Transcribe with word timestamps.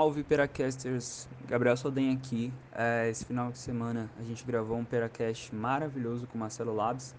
Salve, 0.00 0.24
Peracasters! 0.24 1.28
Gabriel 1.46 1.76
Soden 1.76 2.14
aqui. 2.14 2.50
É, 2.72 3.10
esse 3.10 3.22
final 3.22 3.52
de 3.52 3.58
semana 3.58 4.10
a 4.18 4.22
gente 4.22 4.46
gravou 4.46 4.78
um 4.78 4.82
Peracast 4.82 5.54
maravilhoso 5.54 6.26
com 6.26 6.38
Marcelo 6.38 6.74
Labs, 6.74 7.14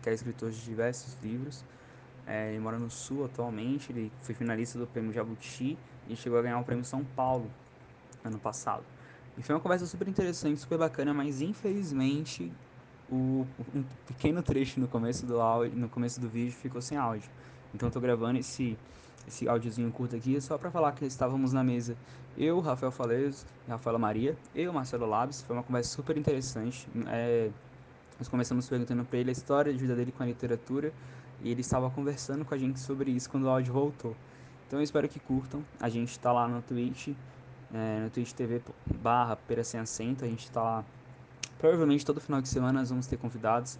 que 0.00 0.08
é 0.08 0.14
escritor 0.14 0.50
de 0.50 0.58
diversos 0.64 1.18
livros. 1.22 1.62
É, 2.26 2.48
ele 2.48 2.60
mora 2.60 2.78
no 2.78 2.88
Sul 2.88 3.26
atualmente, 3.26 3.92
ele 3.92 4.10
foi 4.22 4.34
finalista 4.34 4.78
do 4.78 4.86
Prêmio 4.86 5.12
Jabuti 5.12 5.76
e 6.08 6.16
chegou 6.16 6.38
a 6.38 6.42
ganhar 6.42 6.58
o 6.58 6.64
Prêmio 6.64 6.82
São 6.82 7.04
Paulo 7.04 7.50
ano 8.24 8.38
passado. 8.38 8.84
E 9.36 9.42
foi 9.42 9.54
uma 9.54 9.60
conversa 9.60 9.84
super 9.84 10.08
interessante, 10.08 10.58
super 10.58 10.78
bacana, 10.78 11.12
mas 11.12 11.42
infelizmente 11.42 12.50
o, 13.12 13.46
um 13.74 13.84
pequeno 14.06 14.42
trecho 14.42 14.80
no 14.80 14.88
começo 14.88 15.26
do 15.26 15.38
áudio, 15.42 15.78
no 15.78 15.90
começo 15.90 16.18
do 16.18 16.28
vídeo 16.30 16.52
ficou 16.52 16.80
sem 16.80 16.96
áudio. 16.96 17.28
Então 17.74 17.88
estou 17.88 18.00
gravando 18.00 18.38
esse 18.38 18.78
esse 19.28 19.48
áudiozinho 19.48 19.90
curto 19.92 20.16
aqui 20.16 20.40
só 20.40 20.58
para 20.58 20.70
falar 20.70 20.92
que 20.92 21.04
estávamos 21.04 21.52
na 21.52 21.62
mesa 21.62 21.96
eu, 22.36 22.60
Rafael 22.60 22.90
Faleiro 22.92 23.34
e 23.66 23.70
Rafaela 23.70 23.98
Maria, 23.98 24.36
eu, 24.54 24.72
Marcelo 24.72 25.06
Labs. 25.06 25.42
Foi 25.42 25.56
uma 25.56 25.62
conversa 25.62 25.90
super 25.90 26.16
interessante. 26.16 26.88
É, 27.08 27.50
nós 28.18 28.28
começamos 28.28 28.68
perguntando 28.68 29.04
para 29.04 29.18
ele 29.18 29.30
a 29.30 29.32
história 29.32 29.72
de 29.72 29.78
vida 29.78 29.94
dele 29.94 30.12
com 30.12 30.22
a 30.22 30.26
literatura 30.26 30.92
e 31.42 31.50
ele 31.50 31.60
estava 31.60 31.90
conversando 31.90 32.44
com 32.44 32.54
a 32.54 32.58
gente 32.58 32.80
sobre 32.80 33.10
isso 33.10 33.28
quando 33.28 33.44
o 33.44 33.48
áudio 33.48 33.72
voltou. 33.72 34.16
Então 34.66 34.78
eu 34.78 34.82
espero 34.82 35.08
que 35.08 35.18
curtam. 35.18 35.64
A 35.80 35.88
gente 35.88 36.10
está 36.10 36.32
lá 36.32 36.46
no 36.46 36.62
Twitch, 36.62 37.08
é, 37.72 38.00
no 38.00 38.10
Twitch 38.10 38.32
TV 38.32 38.62
barra 39.02 39.36
Pera 39.36 39.64
Sem 39.64 39.80
Acento. 39.80 40.24
A 40.24 40.28
gente 40.28 40.44
está 40.44 40.62
lá. 40.62 40.84
Provavelmente 41.58 42.06
todo 42.06 42.20
final 42.20 42.40
de 42.40 42.48
semana 42.48 42.80
nós 42.80 42.90
vamos 42.90 43.06
ter 43.06 43.16
convidados. 43.16 43.78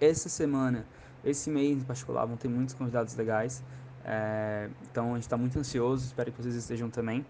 Essa 0.00 0.28
semana, 0.28 0.84
esse 1.24 1.50
mês 1.50 1.78
em 1.78 1.84
particular, 1.84 2.26
vão 2.26 2.36
ter 2.36 2.48
muitos 2.48 2.74
convidados 2.74 3.14
legais. 3.14 3.64
É, 4.08 4.68
então 4.88 5.10
a 5.10 5.14
gente 5.14 5.24
está 5.24 5.36
muito 5.36 5.58
ansioso, 5.58 6.06
espero 6.06 6.30
que 6.30 6.40
vocês 6.40 6.54
estejam 6.54 6.88
também. 6.88 7.26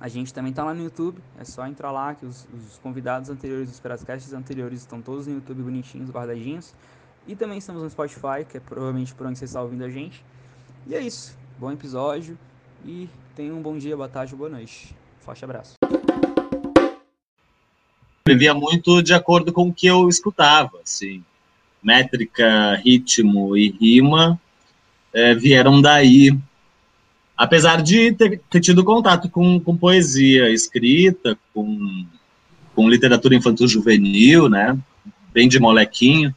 A 0.00 0.08
gente 0.08 0.32
também 0.32 0.48
está 0.48 0.64
lá 0.64 0.72
no 0.72 0.82
YouTube, 0.82 1.20
é 1.38 1.44
só 1.44 1.66
entrar 1.66 1.90
lá 1.90 2.14
que 2.14 2.24
os, 2.24 2.48
os 2.54 2.78
convidados 2.78 3.28
anteriores, 3.28 3.70
os 3.70 3.78
podcasts 3.78 4.32
anteriores 4.32 4.80
estão 4.80 5.02
todos 5.02 5.26
no 5.26 5.34
YouTube 5.34 5.62
bonitinhos, 5.62 6.08
guardadinhos. 6.08 6.74
E 7.28 7.36
também 7.36 7.58
estamos 7.58 7.82
no 7.82 7.90
Spotify, 7.90 8.46
que 8.48 8.56
é 8.56 8.60
provavelmente 8.60 9.14
por 9.14 9.26
onde 9.26 9.38
você 9.38 9.44
está 9.44 9.60
ouvindo 9.60 9.84
a 9.84 9.90
gente. 9.90 10.24
E 10.86 10.94
é 10.94 11.00
isso. 11.00 11.36
Bom 11.58 11.70
episódio 11.70 12.38
e 12.82 13.10
tenham 13.36 13.58
um 13.58 13.62
bom 13.62 13.76
dia, 13.76 13.94
boa 13.94 14.08
tarde, 14.08 14.34
boa 14.34 14.48
noite. 14.48 14.96
Forte 15.20 15.44
abraço. 15.44 15.74
Vivia 18.26 18.54
muito 18.54 19.02
de 19.02 19.12
acordo 19.12 19.52
com 19.52 19.68
o 19.68 19.74
que 19.74 19.86
eu 19.86 20.08
escutava, 20.08 20.80
assim. 20.82 21.22
Métrica, 21.82 22.76
ritmo 22.76 23.54
e 23.54 23.70
rima 23.70 24.40
é, 25.12 25.34
vieram 25.34 25.80
daí. 25.80 26.36
Apesar 27.36 27.82
de 27.82 28.12
ter, 28.12 28.40
ter 28.50 28.60
tido 28.60 28.84
contato 28.84 29.28
com, 29.28 29.58
com, 29.58 29.76
poesia 29.76 30.50
escrita, 30.50 31.38
com, 31.54 32.06
com 32.74 32.88
literatura 32.88 33.34
infantil-juvenil, 33.34 34.48
né? 34.48 34.78
Bem 35.32 35.48
de 35.48 35.58
molequinho. 35.58 36.34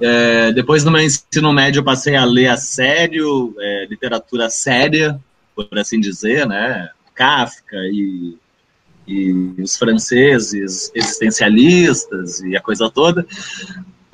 É, 0.00 0.52
depois, 0.52 0.84
no 0.84 0.90
meu 0.90 1.00
ensino 1.00 1.52
médio, 1.52 1.80
eu 1.80 1.84
passei 1.84 2.16
a 2.16 2.24
ler 2.24 2.48
a 2.48 2.56
sério, 2.56 3.54
é, 3.58 3.86
literatura 3.86 4.50
séria, 4.50 5.18
por 5.54 5.66
assim 5.78 6.00
dizer, 6.00 6.46
né? 6.46 6.90
Kafka 7.14 7.76
e, 7.76 8.36
e 9.06 9.54
os 9.58 9.76
franceses 9.76 10.90
existencialistas 10.94 12.40
e 12.40 12.56
a 12.56 12.60
coisa 12.60 12.90
toda. 12.90 13.26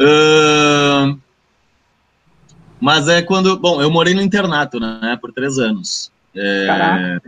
Uh, 0.01 1.19
mas 2.81 3.09
é 3.09 3.23
quando. 3.23 3.59
Bom, 3.59 3.81
eu 3.83 3.91
morei 3.91 4.15
no 4.15 4.23
internato, 4.23 4.79
né, 4.79 5.19
por 5.21 5.33
três 5.33 5.59
anos. 5.59 6.11
É, 6.35 7.19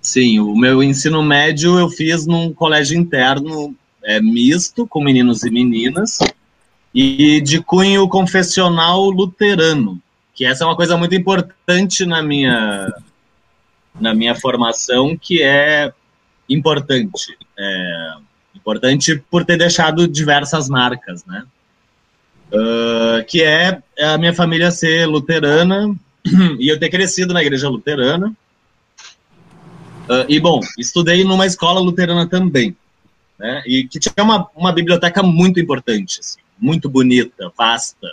sim, 0.00 0.40
o 0.40 0.56
meu 0.56 0.82
ensino 0.82 1.22
médio 1.22 1.78
eu 1.78 1.88
fiz 1.88 2.26
num 2.26 2.52
colégio 2.52 2.98
interno 2.98 3.74
é, 4.02 4.20
misto, 4.20 4.86
com 4.86 5.02
meninos 5.02 5.44
e 5.44 5.50
meninas, 5.50 6.18
e 6.94 7.40
de 7.40 7.62
cunho 7.62 8.08
confessional 8.08 9.10
luterano, 9.10 10.00
que 10.34 10.44
essa 10.44 10.64
é 10.64 10.66
uma 10.66 10.76
coisa 10.76 10.96
muito 10.96 11.14
importante 11.14 12.04
na 12.04 12.22
minha, 12.22 12.92
na 14.00 14.14
minha 14.14 14.34
formação, 14.34 15.16
que 15.16 15.42
é 15.42 15.92
importante. 16.48 17.36
É, 17.58 18.14
importante 18.54 19.22
por 19.30 19.44
ter 19.44 19.56
deixado 19.56 20.06
diversas 20.06 20.68
marcas, 20.68 21.24
né? 21.24 21.44
Uh, 22.52 23.24
que 23.26 23.42
é 23.42 23.82
a 24.00 24.18
minha 24.18 24.34
família 24.34 24.70
ser 24.70 25.06
luterana 25.06 25.94
e 26.58 26.68
eu 26.68 26.78
ter 26.78 26.90
crescido 26.90 27.32
na 27.32 27.42
igreja 27.42 27.68
luterana. 27.68 28.32
Uh, 30.08 30.26
e, 30.28 30.40
bom, 30.40 30.60
estudei 30.78 31.22
numa 31.22 31.46
escola 31.46 31.80
luterana 31.80 32.26
também, 32.26 32.76
né? 33.38 33.62
E 33.64 33.84
que 33.84 34.00
tinha 34.00 34.24
uma, 34.24 34.48
uma 34.56 34.72
biblioteca 34.72 35.22
muito 35.22 35.60
importante, 35.60 36.18
assim, 36.20 36.40
muito 36.58 36.88
bonita, 36.88 37.52
vasta. 37.56 38.08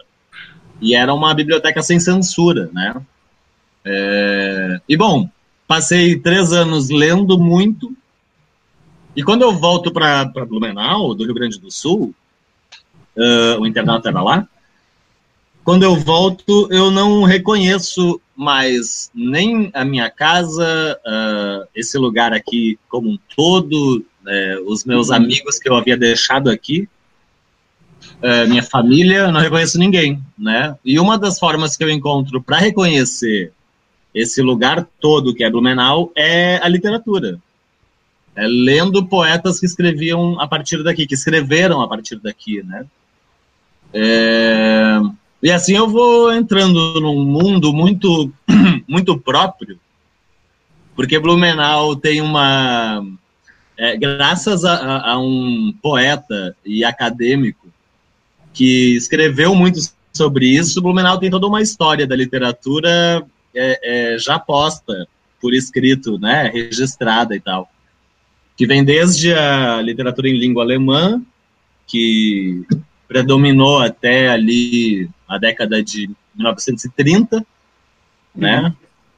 E 0.80 0.96
era 0.96 1.14
uma 1.14 1.34
biblioteca 1.34 1.82
sem 1.82 2.00
censura, 2.00 2.70
né? 2.72 3.02
É, 3.84 4.82
e, 4.88 4.96
bom, 4.96 5.30
passei 5.68 6.20
três 6.20 6.52
anos 6.52 6.90
lendo 6.90 7.40
muito. 7.40 7.96
E 9.16 9.24
quando 9.24 9.42
eu 9.42 9.54
volto 9.54 9.92
para 9.92 10.26
Blumenau, 10.48 11.16
do 11.16 11.24
Rio 11.24 11.34
Grande 11.34 11.60
do 11.60 11.72
Sul, 11.72 12.14
uh, 13.18 13.60
o 13.60 13.66
internato 13.66 14.08
era 14.08 14.22
lá. 14.22 14.48
Quando 15.64 15.84
eu 15.84 15.98
volto, 15.98 16.70
eu 16.72 16.90
não 16.90 17.24
reconheço 17.24 18.22
mais 18.34 19.12
nem 19.14 19.70
a 19.74 19.84
minha 19.84 20.10
casa, 20.10 20.98
uh, 21.06 21.68
esse 21.76 21.98
lugar 21.98 22.32
aqui 22.32 22.80
como 22.88 23.10
um 23.10 23.20
todo, 23.36 23.98
uh, 23.98 24.72
os 24.72 24.86
meus 24.86 25.10
uhum. 25.10 25.16
amigos 25.16 25.60
que 25.60 25.68
eu 25.68 25.76
havia 25.76 25.98
deixado 25.98 26.50
aqui, 26.50 26.88
uh, 28.24 28.48
minha 28.48 28.64
família, 28.64 29.18
eu 29.18 29.32
não 29.32 29.42
reconheço 29.42 29.78
ninguém, 29.78 30.22
né? 30.38 30.78
E 30.86 31.00
uma 31.00 31.18
das 31.18 31.40
formas 31.40 31.76
que 31.76 31.84
eu 31.84 31.90
encontro 31.90 32.42
para 32.42 32.60
reconhecer 32.60 33.52
esse 34.14 34.42
lugar 34.42 34.88
todo 35.02 35.34
que 35.34 35.44
é 35.44 35.50
Blumenau 35.50 36.12
é 36.16 36.60
a 36.64 36.68
literatura. 36.70 37.40
É 38.36 38.48
lendo 38.48 39.06
poetas 39.06 39.60
que 39.60 39.66
escreviam 39.66 40.40
a 40.40 40.48
partir 40.48 40.84
daqui, 40.84 41.08
que 41.08 41.16
escreveram 41.16 41.82
a 41.82 41.88
partir 41.88 42.18
daqui, 42.20 42.64
né? 42.64 42.86
É, 43.94 45.00
e 45.42 45.52
assim 45.52 45.76
eu 45.76 45.88
vou 45.88 46.34
entrando 46.34 47.00
num 47.00 47.24
mundo 47.24 47.72
muito, 47.74 48.32
muito 48.88 49.18
próprio, 49.18 49.80
porque 50.96 51.20
Blumenau 51.20 51.96
tem 51.96 52.22
uma. 52.22 53.06
É, 53.78 53.96
graças 53.96 54.66
a, 54.66 55.12
a, 55.12 55.20
um 55.20 55.72
poeta 55.82 56.56
e 56.66 56.84
acadêmico 56.84 57.68
que 58.52 58.96
escreveu 58.96 59.54
muito 59.54 59.80
sobre 60.12 60.48
isso, 60.48 60.82
Blumenau 60.82 61.20
tem 61.20 61.30
toda 61.30 61.46
uma 61.46 61.62
história 61.62 62.08
da 62.08 62.16
literatura 62.16 63.24
é, 63.54 64.16
é, 64.16 64.18
já 64.18 64.40
posta 64.40 65.08
por 65.40 65.54
escrito, 65.54 66.18
né, 66.18 66.50
registrada 66.52 67.36
e 67.36 67.40
tal, 67.40 67.70
que 68.56 68.66
vem 68.66 68.84
desde 68.84 69.32
a 69.32 69.80
literatura 69.80 70.28
em 70.28 70.38
língua 70.38 70.64
alemã, 70.64 71.22
que 71.86 72.66
predominou 73.08 73.80
até 73.80 74.30
ali 74.30 75.10
a 75.28 75.38
década 75.38 75.82
de 75.82 76.10
1930, 76.36 77.46
né? 78.36 78.62
Uhum. 78.62 78.74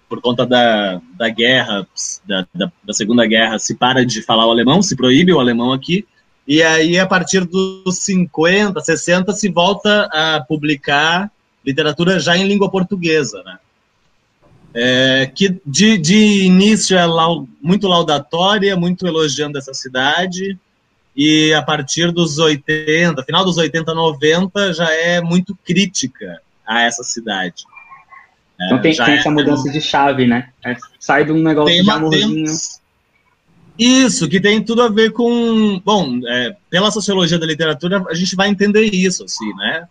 Por 0.07 0.21
conta 0.21 0.45
da, 0.45 0.99
da 1.13 1.29
guerra, 1.29 1.87
da, 2.25 2.47
da, 2.53 2.71
da, 2.83 2.93
Segunda 2.93 3.25
Guerra, 3.27 3.59
se 3.59 3.75
para 3.75 4.05
de 4.05 4.23
falar 4.23 4.47
o 4.47 4.51
alemão, 4.51 4.81
se 4.81 4.95
proíbe 4.95 5.31
o 5.31 5.39
alemão 5.39 5.71
aqui, 5.71 6.05
e 6.47 6.63
aí 6.63 6.97
a 6.97 7.05
partir 7.05 7.45
dos 7.45 7.97
50, 7.99 8.79
60 8.79 9.33
se 9.33 9.49
volta 9.49 10.09
a 10.11 10.41
publicar 10.41 11.31
literatura 11.63 12.19
já 12.19 12.35
em 12.35 12.47
língua 12.47 12.71
portuguesa, 12.71 13.43
né? 13.43 13.59
É, 14.71 15.31
que 15.33 15.59
de, 15.65 15.97
de 15.97 16.43
início 16.45 16.97
é 16.97 17.05
muito 17.61 17.87
laudatória, 17.87 18.75
muito 18.75 19.05
elogiando 19.05 19.57
essa 19.57 19.73
cidade, 19.73 20.57
e 21.21 21.53
a 21.53 21.61
partir 21.61 22.13
dos 22.13 22.39
80, 22.39 23.21
final 23.23 23.43
dos 23.43 23.57
80, 23.57 23.93
90, 23.93 24.73
já 24.73 24.89
é 24.89 25.19
muito 25.19 25.53
crítica 25.65 26.41
a 26.65 26.83
essa 26.83 27.03
cidade. 27.03 27.65
Então 28.55 28.77
é, 28.77 28.81
tem, 28.81 28.95
tem 28.95 29.15
essa 29.15 29.27
é 29.27 29.31
mudança 29.31 29.69
de 29.69 29.81
chave, 29.81 30.25
né? 30.25 30.47
É, 30.65 30.77
sai 30.97 31.25
de 31.25 31.33
um 31.33 31.43
negócio 31.43 31.83
de 31.83 31.91
amorzinho. 31.91 32.45
Isso, 33.77 34.29
que 34.29 34.39
tem 34.39 34.63
tudo 34.63 34.81
a 34.81 34.87
ver 34.87 35.11
com. 35.11 35.81
Bom, 35.83 36.21
é, 36.25 36.55
pela 36.69 36.89
sociologia 36.89 37.37
da 37.37 37.45
literatura, 37.45 38.01
a 38.09 38.13
gente 38.13 38.33
vai 38.37 38.47
entender 38.47 38.85
isso, 38.85 39.25
assim, 39.25 39.53
né? 39.55 39.89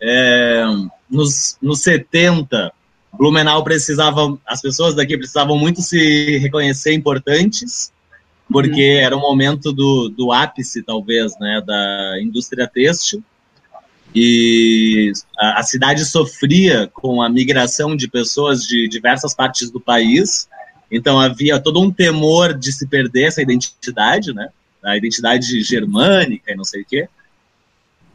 É, 0.00 0.64
nos, 1.10 1.58
nos 1.60 1.82
70, 1.82 2.72
Blumenau 3.12 3.62
precisava, 3.62 4.38
as 4.46 4.62
pessoas 4.62 4.94
daqui 4.94 5.18
precisavam 5.18 5.58
muito 5.58 5.82
se 5.82 6.38
reconhecer 6.38 6.94
importantes, 6.94 7.92
porque 8.50 8.98
era 9.00 9.16
o 9.16 9.20
momento 9.20 9.72
do, 9.72 10.08
do 10.08 10.32
ápice, 10.32 10.82
talvez, 10.82 11.38
né, 11.38 11.62
da 11.64 12.18
indústria 12.20 12.66
têxtil, 12.66 13.22
e 14.14 15.12
a, 15.38 15.60
a, 15.60 15.62
cidade 15.62 16.04
sofria 16.04 16.90
com 16.92 17.22
a 17.22 17.28
migração 17.28 17.94
de 17.94 18.08
pessoas 18.08 18.62
de 18.62 18.88
diversas 18.88 19.34
partes 19.34 19.70
do 19.70 19.80
país, 19.80 20.48
Então 20.90 21.20
havia 21.20 21.60
todo 21.60 21.80
um 21.80 21.92
temor 21.92 22.52
de 22.52 22.72
se 22.72 22.88
perder 22.88 23.28
essa 23.28 23.40
identidade, 23.40 24.32
né? 24.34 24.48
A 24.84 24.96
identidade 24.96 25.62
germânica 25.62 26.50
e 26.50 26.56
não 26.56 26.64
sei 26.64 26.82
o 26.82 26.84
quê. 26.84 27.08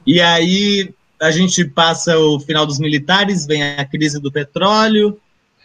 E 0.06 0.20
aí 0.20 0.94
a 1.22 1.32
gente 1.32 1.64
passa 1.64 2.20
o 2.20 2.38
final 2.40 2.66
dos 2.66 2.78
militares, 2.78 3.46
vem 3.46 3.64
a 3.64 3.86
crise 3.86 4.20
do 4.20 4.30
petróleo, 4.30 5.18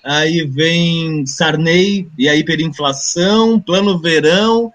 aí 0.04 0.44
vem 0.44 1.26
Sarney 1.26 2.08
e 2.18 2.28
a 2.28 2.34
hiperinflação, 2.34 3.60
plano 3.60 3.98
verão, 3.98 4.72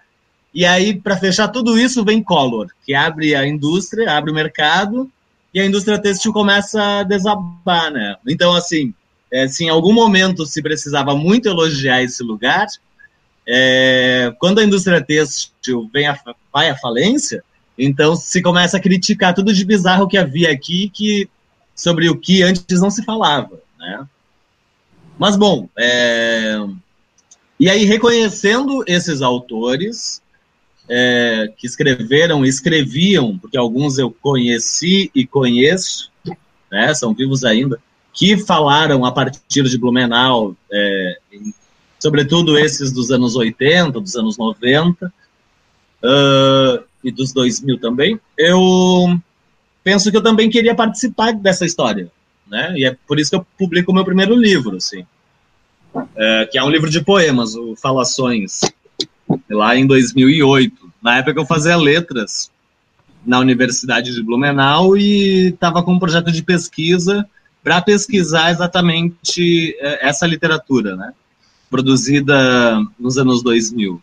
e 0.54 0.66
aí 0.66 1.00
para 1.00 1.18
fechar 1.18 1.48
tudo 1.50 1.77
isso 1.77 2.04
vem 2.04 2.24
Collor, 2.24 2.68
que 2.86 2.94
abre 2.94 3.36
a 3.36 3.45
indústria, 3.45 4.12
abre 4.12 4.31
o 4.31 4.36
mercado, 4.36 5.12
e 5.54 5.60
a 5.60 5.66
indústria 5.66 5.98
têxtil 5.98 6.33
começa 6.33 7.00
a 7.00 7.04
desabar, 7.04 7.89
né? 7.89 8.18
Então, 8.27 8.54
assim, 8.54 8.94
é, 9.31 9.48
se 9.48 9.63
em 9.63 9.69
algum 9.69 9.94
momento 9.94 10.45
se 10.45 10.62
precisava 10.62 11.16
muito 11.16 11.48
elogiar 11.48 12.04
esse 12.04 12.21
lugar, 12.21 12.68
é, 13.48 14.33
quando 14.39 14.60
a 14.60 14.63
indústria 14.63 15.01
têxtil 15.01 15.89
vem 15.94 16.07
a, 16.07 16.19
vai 16.51 16.69
à 16.69 16.75
falência, 16.75 17.44
então 17.78 18.16
se 18.16 18.42
começa 18.42 18.78
a 18.78 18.80
criticar 18.81 19.33
tudo 19.33 19.54
de 19.54 19.63
bizarro 19.63 20.07
que 20.07 20.18
havia 20.18 20.51
aqui, 20.51 20.89
que 20.89 21.30
sobre 21.75 22.10
o 22.10 22.18
que 22.18 22.44
antes 22.44 22.81
não 22.81 22.89
se 22.89 23.04
falava, 23.04 23.60
né? 23.80 24.06
Mas 25.18 25.36
bom, 25.36 25.70
é, 25.78 26.58
e 27.60 27.70
aí 27.70 27.86
reconhecendo 27.86 28.84
esses 28.86 29.22
autores 29.22 30.22
é, 30.90 31.52
que 31.58 31.66
escreveram, 31.66 32.46
escreviam, 32.46 33.38
porque 33.38 33.58
alguns 33.58 33.98
eu 33.98 34.12
conheci 34.12 35.10
e 35.16 35.26
conheço, 35.26 36.12
né? 36.72 36.94
São 36.94 37.14
vivos 37.14 37.44
ainda 37.44 37.80
que 38.14 38.38
falaram 38.38 39.04
a 39.06 39.12
partir 39.12 39.64
de 39.64 39.78
Blumenau, 39.78 40.56
é, 40.72 41.18
em, 41.32 41.54
sobretudo 42.00 42.58
esses 42.58 42.92
dos 42.92 43.12
anos 43.12 43.36
80, 43.36 44.00
dos 44.00 44.16
anos 44.16 44.38
90 44.38 45.08
uh, 46.04 46.84
e 47.04 47.12
dos 47.12 47.34
2000 47.34 47.80
também, 47.80 48.20
eu 48.38 49.20
penso 49.84 50.10
que 50.10 50.18
eu 50.18 50.24
também 50.24 50.50
queria 50.50 50.74
participar 50.74 51.34
dessa 51.34 51.66
história, 51.66 52.10
né? 52.47 52.74
E 52.77 52.86
é 52.86 52.95
por 53.07 53.19
isso 53.19 53.31
que 53.31 53.36
eu 53.36 53.45
publico 53.57 53.92
o 53.92 53.95
meu 53.95 54.06
primeiro 54.06 54.36
livro, 54.36 54.77
assim, 54.77 55.06
é, 56.15 56.47
que 56.51 56.57
é 56.57 56.63
um 56.63 56.69
livro 56.69 56.89
de 56.89 57.01
poemas, 57.03 57.56
o 57.56 57.75
Falações, 57.75 58.62
lá 59.50 59.75
em 59.75 59.86
2008. 59.86 60.92
Na 61.01 61.18
época 61.18 61.39
eu 61.39 61.45
fazia 61.45 61.75
letras 61.75 62.51
na 63.25 63.39
Universidade 63.39 64.13
de 64.13 64.24
Blumenau 64.24 64.95
e 64.95 65.47
estava 65.47 65.81
com 65.81 65.94
um 65.94 66.00
projeto 66.00 66.31
de 66.31 66.44
pesquisa 66.44 67.27
para 67.63 67.81
pesquisar 67.81 68.51
exatamente 68.51 69.75
é, 69.80 70.07
essa 70.07 70.27
literatura, 70.27 70.95
né? 70.95 71.13
Produzida 71.69 72.80
nos 73.00 73.18
anos 73.18 73.42
2000. 73.42 74.01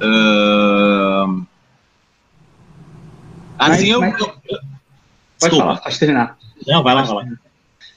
Uh... 0.00 1.46
Assim, 3.56 3.68
mas, 3.68 3.88
eu, 3.88 4.00
mas... 4.00 4.16
Pode 5.38 5.56
falar, 5.56 5.76
pode 5.76 5.98
terminar. 5.98 6.38
Não, 6.66 6.82
vai 6.82 6.94
lá, 6.94 7.02
vai 7.02 7.14
lá. 7.14 7.26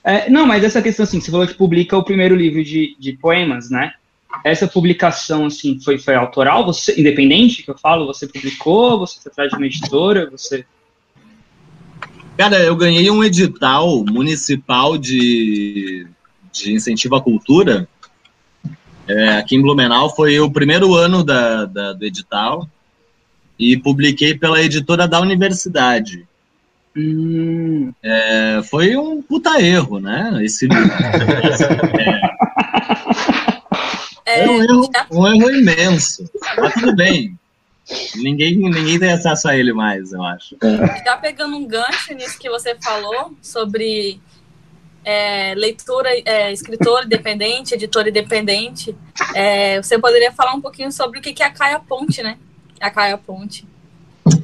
É, 0.03 0.29
não, 0.29 0.45
mas 0.45 0.63
essa 0.63 0.81
questão, 0.81 1.03
assim, 1.03 1.19
você 1.19 1.29
falou 1.29 1.45
que 1.45 1.53
publica 1.53 1.97
o 1.97 2.03
primeiro 2.03 2.35
livro 2.35 2.63
de, 2.63 2.95
de 2.99 3.13
poemas, 3.13 3.69
né? 3.69 3.93
Essa 4.43 4.67
publicação, 4.67 5.45
assim, 5.45 5.79
foi, 5.79 5.97
foi 5.97 6.15
autoral? 6.15 6.65
Você, 6.65 6.99
independente, 6.99 7.63
que 7.63 7.69
eu 7.69 7.77
falo? 7.77 8.05
Você 8.07 8.27
publicou? 8.27 8.99
Você 8.99 9.19
foi 9.21 9.31
atrás 9.31 9.49
de 9.49 9.57
uma 9.57 9.65
editora? 9.65 10.29
Você... 10.29 10.65
Cara, 12.37 12.59
eu 12.59 12.75
ganhei 12.75 13.09
um 13.09 13.23
edital 13.23 14.03
municipal 14.05 14.97
de, 14.97 16.07
de 16.53 16.73
incentivo 16.73 17.15
à 17.15 17.21
cultura. 17.21 17.87
É, 19.07 19.37
aqui 19.37 19.55
em 19.55 19.61
Blumenau 19.61 20.13
foi 20.13 20.39
o 20.39 20.51
primeiro 20.51 20.93
ano 20.93 21.23
da, 21.23 21.65
da, 21.65 21.93
do 21.93 22.05
edital 22.05 22.69
e 23.57 23.77
publiquei 23.77 24.35
pela 24.37 24.61
editora 24.61 25.07
da 25.07 25.19
universidade. 25.19 26.26
Hum. 26.97 27.93
É, 28.01 28.61
foi 28.63 28.97
um 28.97 29.21
puta 29.21 29.61
erro, 29.61 29.99
né? 29.99 30.39
Esse 30.41 30.67
é, 34.25 34.41
é 34.43 34.49
um, 34.49 34.63
erro, 34.63 34.89
um 35.11 35.27
erro 35.27 35.49
imenso. 35.51 36.27
Mas 36.57 36.73
tudo 36.73 36.95
bem. 36.95 37.37
Ninguém, 38.15 38.57
ninguém 38.57 38.99
tem 38.99 39.11
acesso 39.11 39.47
a 39.47 39.55
ele 39.55 39.71
mais, 39.71 40.11
eu 40.11 40.23
acho. 40.23 40.57
Já 41.05 41.15
pegando 41.17 41.55
um 41.55 41.65
gancho 41.65 42.13
nisso 42.15 42.37
que 42.39 42.49
você 42.49 42.75
falou 42.81 43.37
sobre 43.41 44.19
é, 45.05 45.53
leitura, 45.55 46.09
é, 46.25 46.51
escritor 46.51 47.05
independente, 47.05 47.75
editor 47.75 48.07
independente, 48.07 48.93
é, 49.33 49.81
você 49.81 49.97
poderia 49.97 50.33
falar 50.33 50.53
um 50.53 50.61
pouquinho 50.61 50.91
sobre 50.91 51.19
o 51.19 51.21
que 51.21 51.41
é 51.41 51.45
a 51.45 51.51
Caia 51.51 51.79
Ponte, 51.79 52.21
né? 52.21 52.37
A 52.81 52.89
Caia 52.89 53.17
Ponte. 53.17 53.65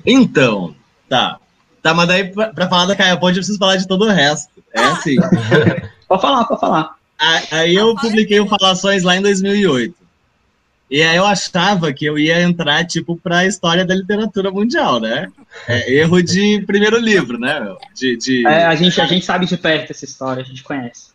Então, 0.05 0.73
tá. 1.09 1.39
Tá, 1.83 1.93
mas 1.93 2.07
daí 2.07 2.31
pra, 2.31 2.69
falar 2.69 2.85
da 2.85 2.95
Caia 2.95 3.17
Ponte 3.17 3.33
eu 3.33 3.41
preciso 3.41 3.59
falar 3.59 3.75
de 3.75 3.85
todo 3.85 4.05
o 4.05 4.09
resto. 4.09 4.49
É 4.73 4.79
assim. 4.79 5.17
pode 6.07 6.21
falar, 6.21 6.45
pode 6.45 6.61
falar. 6.61 6.95
Aí 7.51 7.75
eu 7.75 7.93
publiquei 7.95 8.39
o 8.39 8.47
Falações 8.47 9.03
lá 9.03 9.17
em 9.17 9.21
2008. 9.21 9.93
E 10.89 11.01
aí 11.01 11.17
eu 11.17 11.25
achava 11.25 11.91
que 11.91 12.05
eu 12.05 12.17
ia 12.17 12.41
entrar, 12.41 12.85
tipo, 12.85 13.17
para 13.17 13.39
a 13.39 13.45
história 13.45 13.83
da 13.83 13.95
literatura 13.95 14.49
mundial, 14.49 14.99
né? 14.99 15.27
É, 15.67 15.93
erro 15.93 16.21
de 16.21 16.63
primeiro 16.65 16.97
livro, 16.99 17.37
né? 17.37 17.75
De, 17.95 18.15
de... 18.15 18.47
É, 18.47 18.65
a, 18.65 18.75
gente, 18.75 19.01
a 19.01 19.05
gente 19.05 19.25
sabe 19.25 19.45
de 19.45 19.57
perto 19.57 19.91
essa 19.91 20.05
história, 20.05 20.41
a 20.41 20.45
gente 20.45 20.63
conhece. 20.63 21.11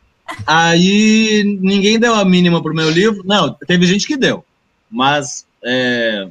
Aí 0.47 1.45
ninguém 1.61 1.99
deu 1.99 2.15
a 2.15 2.25
mínima 2.25 2.63
pro 2.63 2.75
meu 2.75 2.91
livro. 2.91 3.23
Não, 3.25 3.57
teve 3.67 3.87
gente 3.87 4.07
que 4.07 4.17
deu, 4.17 4.45
mas 4.91 5.47
é, 5.65 6.29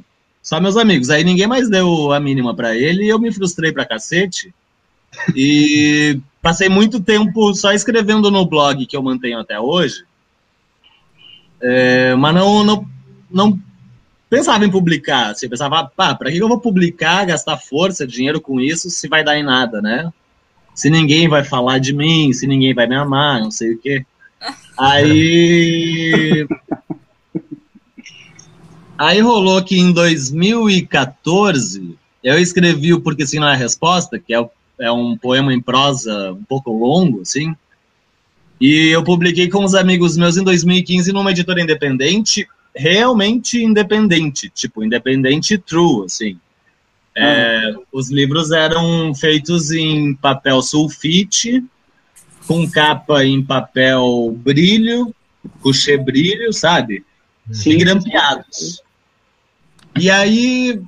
só 0.48 0.58
meus 0.58 0.78
amigos. 0.78 1.10
Aí 1.10 1.22
ninguém 1.22 1.46
mais 1.46 1.68
deu 1.68 2.10
a 2.10 2.18
mínima 2.18 2.54
para 2.54 2.74
ele 2.74 3.04
e 3.04 3.08
eu 3.08 3.18
me 3.18 3.30
frustrei 3.30 3.70
pra 3.70 3.84
cacete. 3.84 4.54
E 5.36 6.18
passei 6.40 6.70
muito 6.70 7.00
tempo 7.00 7.52
só 7.52 7.70
escrevendo 7.70 8.30
no 8.30 8.46
blog 8.46 8.86
que 8.86 8.96
eu 8.96 9.02
mantenho 9.02 9.38
até 9.40 9.60
hoje. 9.60 10.04
É, 11.60 12.14
mas 12.14 12.34
não, 12.34 12.64
não 12.64 12.88
não 13.30 13.60
pensava 14.30 14.64
em 14.64 14.70
publicar. 14.70 15.32
Assim, 15.32 15.50
pensava, 15.50 15.84
pá, 15.84 16.14
para 16.14 16.30
que 16.32 16.38
eu 16.38 16.48
vou 16.48 16.58
publicar, 16.58 17.26
gastar 17.26 17.58
força, 17.58 18.06
dinheiro 18.06 18.40
com 18.40 18.58
isso, 18.58 18.88
se 18.88 19.06
vai 19.06 19.22
dar 19.22 19.38
em 19.38 19.42
nada, 19.42 19.82
né? 19.82 20.10
Se 20.74 20.88
ninguém 20.88 21.28
vai 21.28 21.44
falar 21.44 21.78
de 21.78 21.92
mim, 21.92 22.32
se 22.32 22.46
ninguém 22.46 22.72
vai 22.72 22.86
me 22.86 22.96
amar, 22.96 23.38
não 23.38 23.50
sei 23.50 23.74
o 23.74 23.78
quê. 23.78 24.02
Aí. 24.80 26.46
Aí 28.98 29.20
rolou 29.20 29.62
que 29.62 29.78
em 29.78 29.92
2014 29.92 31.96
eu 32.22 32.36
escrevi 32.36 32.92
o 32.92 33.00
Porque 33.00 33.24
Sim 33.24 33.38
Não 33.38 33.48
é 33.48 33.54
Resposta, 33.54 34.18
que 34.18 34.34
é, 34.34 34.50
é 34.80 34.90
um 34.90 35.16
poema 35.16 35.54
em 35.54 35.60
prosa 35.60 36.32
um 36.32 36.42
pouco 36.42 36.72
longo, 36.72 37.22
assim. 37.22 37.54
E 38.60 38.88
eu 38.88 39.04
publiquei 39.04 39.48
com 39.48 39.62
os 39.62 39.76
amigos 39.76 40.16
meus 40.16 40.36
em 40.36 40.42
2015 40.42 41.12
numa 41.12 41.30
editora 41.30 41.62
independente, 41.62 42.48
realmente 42.74 43.62
independente, 43.62 44.50
tipo, 44.50 44.82
independente 44.82 45.56
true, 45.56 46.04
assim. 46.04 46.36
É, 47.16 47.70
uhum. 47.70 47.84
Os 47.92 48.10
livros 48.10 48.50
eram 48.50 49.14
feitos 49.14 49.70
em 49.70 50.12
papel 50.14 50.60
sulfite, 50.60 51.62
com 52.48 52.68
capa 52.68 53.24
em 53.24 53.44
papel 53.44 54.36
brilho, 54.36 55.14
couchê 55.60 55.96
brilho, 55.96 56.52
sabe? 56.52 57.04
Sim. 57.52 57.70
E 57.70 57.76
grampeados. 57.76 58.82
E 60.00 60.10
aí, 60.10 60.80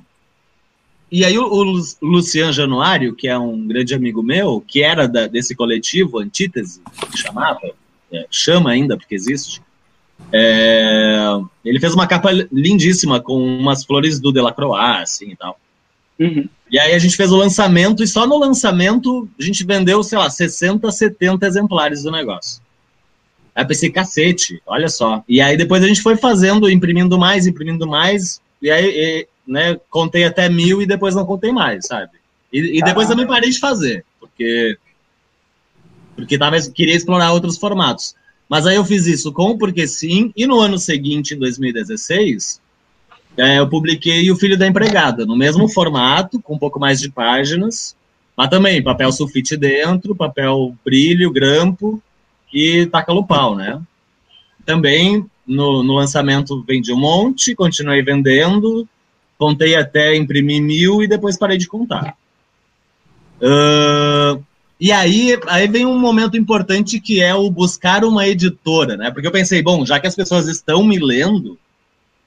e 1.11 1.25
aí 1.25 1.37
o, 1.37 1.43
o 1.43 1.83
Lucian 2.01 2.51
Januário, 2.51 3.15
que 3.15 3.27
é 3.27 3.37
um 3.37 3.67
grande 3.67 3.93
amigo 3.93 4.23
meu, 4.23 4.63
que 4.65 4.81
era 4.81 5.07
da, 5.07 5.27
desse 5.27 5.55
coletivo, 5.55 6.19
Antítese, 6.19 6.81
que 7.11 7.17
chamava, 7.17 7.59
é, 8.11 8.25
chama 8.29 8.71
ainda, 8.71 8.97
porque 8.97 9.15
existe, 9.15 9.61
é, 10.31 11.39
ele 11.63 11.79
fez 11.79 11.93
uma 11.93 12.07
capa 12.07 12.31
lindíssima 12.51 13.19
com 13.19 13.37
umas 13.41 13.83
flores 13.83 14.19
do 14.19 14.31
Delacroix, 14.31 15.01
assim 15.01 15.31
e 15.31 15.35
tal. 15.35 15.59
Uhum. 16.19 16.47
E 16.69 16.79
aí 16.79 16.93
a 16.93 16.99
gente 16.99 17.17
fez 17.17 17.31
o 17.31 17.37
lançamento, 17.37 18.03
e 18.03 18.07
só 18.07 18.27
no 18.27 18.37
lançamento 18.37 19.27
a 19.39 19.43
gente 19.43 19.65
vendeu, 19.65 20.03
sei 20.03 20.17
lá, 20.17 20.29
60, 20.29 20.89
70 20.91 21.45
exemplares 21.45 22.03
do 22.03 22.11
negócio. 22.11 22.61
Aí 23.53 23.65
pensei, 23.65 23.91
cacete, 23.91 24.61
olha 24.65 24.87
só. 24.87 25.23
E 25.27 25.41
aí 25.41 25.57
depois 25.57 25.83
a 25.83 25.87
gente 25.87 26.01
foi 26.01 26.15
fazendo, 26.15 26.69
imprimindo 26.69 27.17
mais, 27.17 27.45
imprimindo 27.45 27.85
mais, 27.85 28.41
e 28.61 28.69
aí, 28.69 28.85
e, 28.85 29.27
né, 29.47 29.79
contei 29.89 30.23
até 30.23 30.47
mil 30.49 30.81
e 30.81 30.85
depois 30.85 31.15
não 31.15 31.25
contei 31.25 31.51
mais, 31.51 31.87
sabe? 31.87 32.11
E, 32.51 32.79
e 32.79 32.81
depois 32.81 33.07
também 33.07 33.25
parei 33.25 33.49
de 33.49 33.59
fazer, 33.59 34.05
porque 34.19 34.77
porque 36.15 36.37
tava, 36.37 36.57
queria 36.69 36.95
explorar 36.95 37.31
outros 37.31 37.57
formatos. 37.57 38.15
Mas 38.47 38.67
aí 38.67 38.75
eu 38.75 38.85
fiz 38.85 39.07
isso 39.07 39.31
com 39.31 39.57
Porque 39.57 39.87
Sim, 39.87 40.31
e 40.35 40.45
no 40.45 40.59
ano 40.59 40.77
seguinte, 40.77 41.33
em 41.33 41.39
2016, 41.39 42.61
é, 43.37 43.59
eu 43.59 43.67
publiquei 43.67 44.29
O 44.29 44.35
Filho 44.35 44.57
da 44.57 44.67
Empregada, 44.67 45.25
no 45.25 45.37
mesmo 45.37 45.69
formato, 45.69 46.39
com 46.41 46.55
um 46.55 46.59
pouco 46.59 46.79
mais 46.79 46.99
de 46.99 47.09
páginas, 47.09 47.95
mas 48.35 48.49
também 48.49 48.83
papel 48.83 49.11
sulfite 49.11 49.55
dentro, 49.55 50.15
papel 50.15 50.75
brilho, 50.83 51.31
grampo 51.31 52.01
e 52.53 52.85
taca 52.87 53.13
no 53.13 53.25
pau, 53.25 53.55
né? 53.55 53.81
Também 54.65 55.25
no, 55.51 55.83
no 55.83 55.93
lançamento 55.93 56.63
vendi 56.67 56.93
um 56.93 56.99
monte, 56.99 57.53
continuei 57.53 58.01
vendendo, 58.01 58.87
contei 59.37 59.75
até 59.75 60.15
imprimir 60.15 60.61
mil 60.61 61.03
e 61.03 61.07
depois 61.07 61.37
parei 61.37 61.57
de 61.57 61.67
contar. 61.67 62.15
Uh, 63.41 64.41
e 64.79 64.91
aí, 64.91 65.37
aí 65.47 65.67
vem 65.67 65.85
um 65.85 65.99
momento 65.99 66.37
importante 66.37 66.99
que 66.99 67.21
é 67.21 67.35
o 67.35 67.51
buscar 67.51 68.03
uma 68.05 68.27
editora, 68.27 68.95
né? 68.95 69.11
Porque 69.11 69.27
eu 69.27 69.31
pensei, 69.31 69.61
bom, 69.61 69.85
já 69.85 69.99
que 69.99 70.07
as 70.07 70.15
pessoas 70.15 70.47
estão 70.47 70.83
me 70.83 70.97
lendo, 70.97 71.57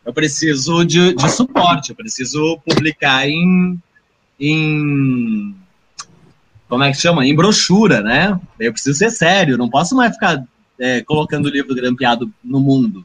eu 0.04 0.12
preciso 0.12 0.84
de, 0.84 1.14
de 1.14 1.30
suporte, 1.30 1.90
eu 1.90 1.96
preciso 1.96 2.58
publicar 2.64 3.28
em, 3.28 3.80
em. 4.38 5.54
Como 6.68 6.82
é 6.82 6.90
que 6.90 6.98
chama? 6.98 7.26
Em 7.26 7.34
brochura, 7.34 8.02
né? 8.02 8.38
Eu 8.58 8.72
preciso 8.72 8.98
ser 8.98 9.10
sério, 9.10 9.56
não 9.56 9.70
posso 9.70 9.96
mais 9.96 10.12
ficar 10.12 10.44
é, 10.78 11.02
colocando 11.02 11.48
livro 11.48 11.74
grampeado 11.74 12.30
no 12.42 12.60
mundo. 12.60 13.04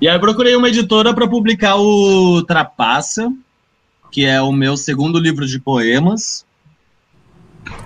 E 0.00 0.08
aí 0.08 0.14
eu 0.14 0.20
procurei 0.20 0.54
uma 0.54 0.68
editora 0.68 1.14
para 1.14 1.26
publicar 1.26 1.76
o 1.76 2.42
Trapaça, 2.42 3.32
que 4.10 4.24
é 4.24 4.40
o 4.42 4.52
meu 4.52 4.76
segundo 4.76 5.18
livro 5.18 5.46
de 5.46 5.58
poemas, 5.58 6.44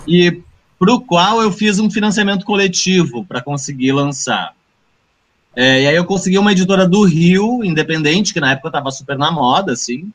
e 0.06 0.42
para 0.78 0.92
o 0.92 1.00
qual 1.00 1.40
eu 1.40 1.52
fiz 1.52 1.78
um 1.78 1.90
financiamento 1.90 2.44
coletivo 2.44 3.24
para 3.24 3.40
conseguir 3.40 3.92
lançar. 3.92 4.54
É, 5.54 5.82
e 5.82 5.86
aí 5.86 5.96
eu 5.96 6.04
consegui 6.04 6.38
uma 6.38 6.52
editora 6.52 6.88
do 6.88 7.04
Rio, 7.04 7.62
independente, 7.62 8.32
que 8.32 8.40
na 8.40 8.52
época 8.52 8.68
estava 8.68 8.90
super 8.90 9.16
na 9.16 9.30
moda, 9.30 9.72
assim. 9.72 10.10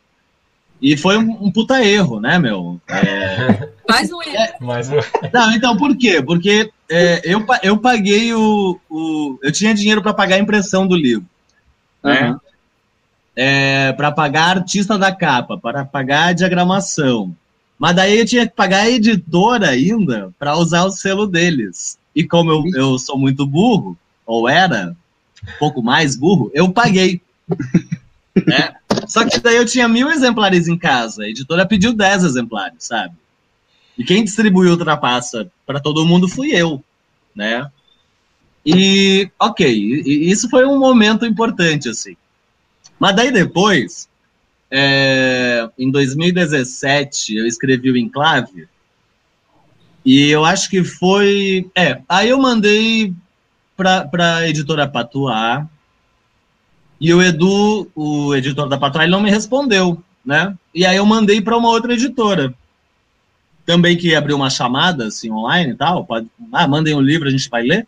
E 0.81 0.97
foi 0.97 1.17
um, 1.17 1.45
um 1.45 1.51
puta 1.51 1.83
erro, 1.83 2.19
né, 2.19 2.37
meu? 2.37 2.79
É... 2.89 3.69
Mais 3.87 4.11
um 4.11 4.21
erro. 4.21 4.35
É... 4.35 4.57
Mais 4.59 4.89
um... 4.89 4.95
Não, 5.33 5.51
então 5.53 5.77
por 5.77 5.95
quê? 5.95 6.21
Porque 6.21 6.69
é, 6.89 7.21
eu, 7.23 7.45
eu 7.63 7.77
paguei 7.77 8.33
o, 8.33 8.79
o. 8.89 9.39
Eu 9.41 9.51
tinha 9.51 9.73
dinheiro 9.73 10.01
para 10.01 10.13
pagar 10.13 10.35
a 10.35 10.39
impressão 10.39 10.85
do 10.85 10.95
livro. 10.95 11.25
Né? 12.05 12.29
Uhum. 12.29 12.39
É, 13.35 13.91
para 13.93 14.11
pagar 14.11 14.57
artista 14.57 14.97
da 14.97 15.13
capa, 15.13 15.57
para 15.57 15.83
pagar 15.83 16.27
a 16.27 16.33
diagramação. 16.33 17.35
Mas 17.77 17.95
daí 17.95 18.19
eu 18.19 18.25
tinha 18.25 18.47
que 18.47 18.55
pagar 18.55 18.81
a 18.81 18.89
editora 18.89 19.69
ainda 19.69 20.31
para 20.39 20.55
usar 20.55 20.85
o 20.85 20.91
selo 20.91 21.27
deles. 21.27 21.97
E 22.15 22.23
como 22.23 22.51
eu, 22.51 22.63
eu 22.73 22.99
sou 22.99 23.17
muito 23.17 23.45
burro, 23.45 23.97
ou 24.25 24.47
era 24.47 24.95
um 25.43 25.59
pouco 25.59 25.81
mais 25.83 26.15
burro, 26.15 26.49
eu 26.53 26.71
paguei. 26.71 27.21
né? 28.47 28.73
Só 29.07 29.25
que 29.25 29.39
daí 29.39 29.57
eu 29.57 29.65
tinha 29.65 29.87
mil 29.87 30.09
exemplares 30.09 30.67
em 30.67 30.77
casa, 30.77 31.23
a 31.23 31.29
editora 31.29 31.65
pediu 31.65 31.91
dez 31.91 32.23
exemplares, 32.23 32.85
sabe? 32.85 33.15
E 33.97 34.03
quem 34.03 34.23
distribuiu 34.23 34.71
Ultrapassa 34.71 35.49
para 35.65 35.79
todo 35.79 36.05
mundo 36.05 36.29
fui 36.29 36.51
eu, 36.51 36.83
né? 37.35 37.69
E, 38.65 39.29
ok, 39.39 39.69
isso 40.05 40.49
foi 40.49 40.65
um 40.65 40.79
momento 40.79 41.25
importante, 41.25 41.87
assim. 41.87 42.15
Mas 42.99 43.15
daí 43.15 43.31
depois, 43.31 44.09
é, 44.71 45.69
em 45.77 45.91
2017, 45.91 47.35
eu 47.35 47.45
escrevi 47.45 47.91
o 47.91 47.97
Enclave, 47.97 48.67
e 50.03 50.29
eu 50.29 50.45
acho 50.45 50.69
que 50.69 50.83
foi. 50.83 51.69
É, 51.75 52.01
aí 52.07 52.29
eu 52.29 52.39
mandei 52.39 53.13
para 53.75 54.37
a 54.37 54.49
editora 54.49 54.87
Patuá, 54.87 55.67
e 56.99 57.13
o 57.13 57.21
Edu, 57.21 57.89
o 57.93 58.33
editor 58.35 58.69
da 58.69 58.77
Patuá, 58.77 59.03
ele 59.03 59.11
não 59.11 59.21
me 59.21 59.29
respondeu, 59.29 60.01
né? 60.25 60.55
E 60.73 60.85
aí 60.85 60.97
eu 60.97 61.05
mandei 61.05 61.41
para 61.41 61.57
uma 61.57 61.69
outra 61.69 61.93
editora, 61.93 62.53
também 63.65 63.97
que 63.97 64.15
abriu 64.15 64.35
uma 64.35 64.49
chamada 64.49 65.07
assim 65.07 65.31
online 65.31 65.73
e 65.73 65.75
tal, 65.75 66.05
pode, 66.05 66.27
ah, 66.51 66.67
mandem 66.67 66.95
um 66.95 67.01
livro, 67.01 67.27
a 67.27 67.31
gente 67.31 67.49
vai 67.49 67.63
ler. 67.63 67.87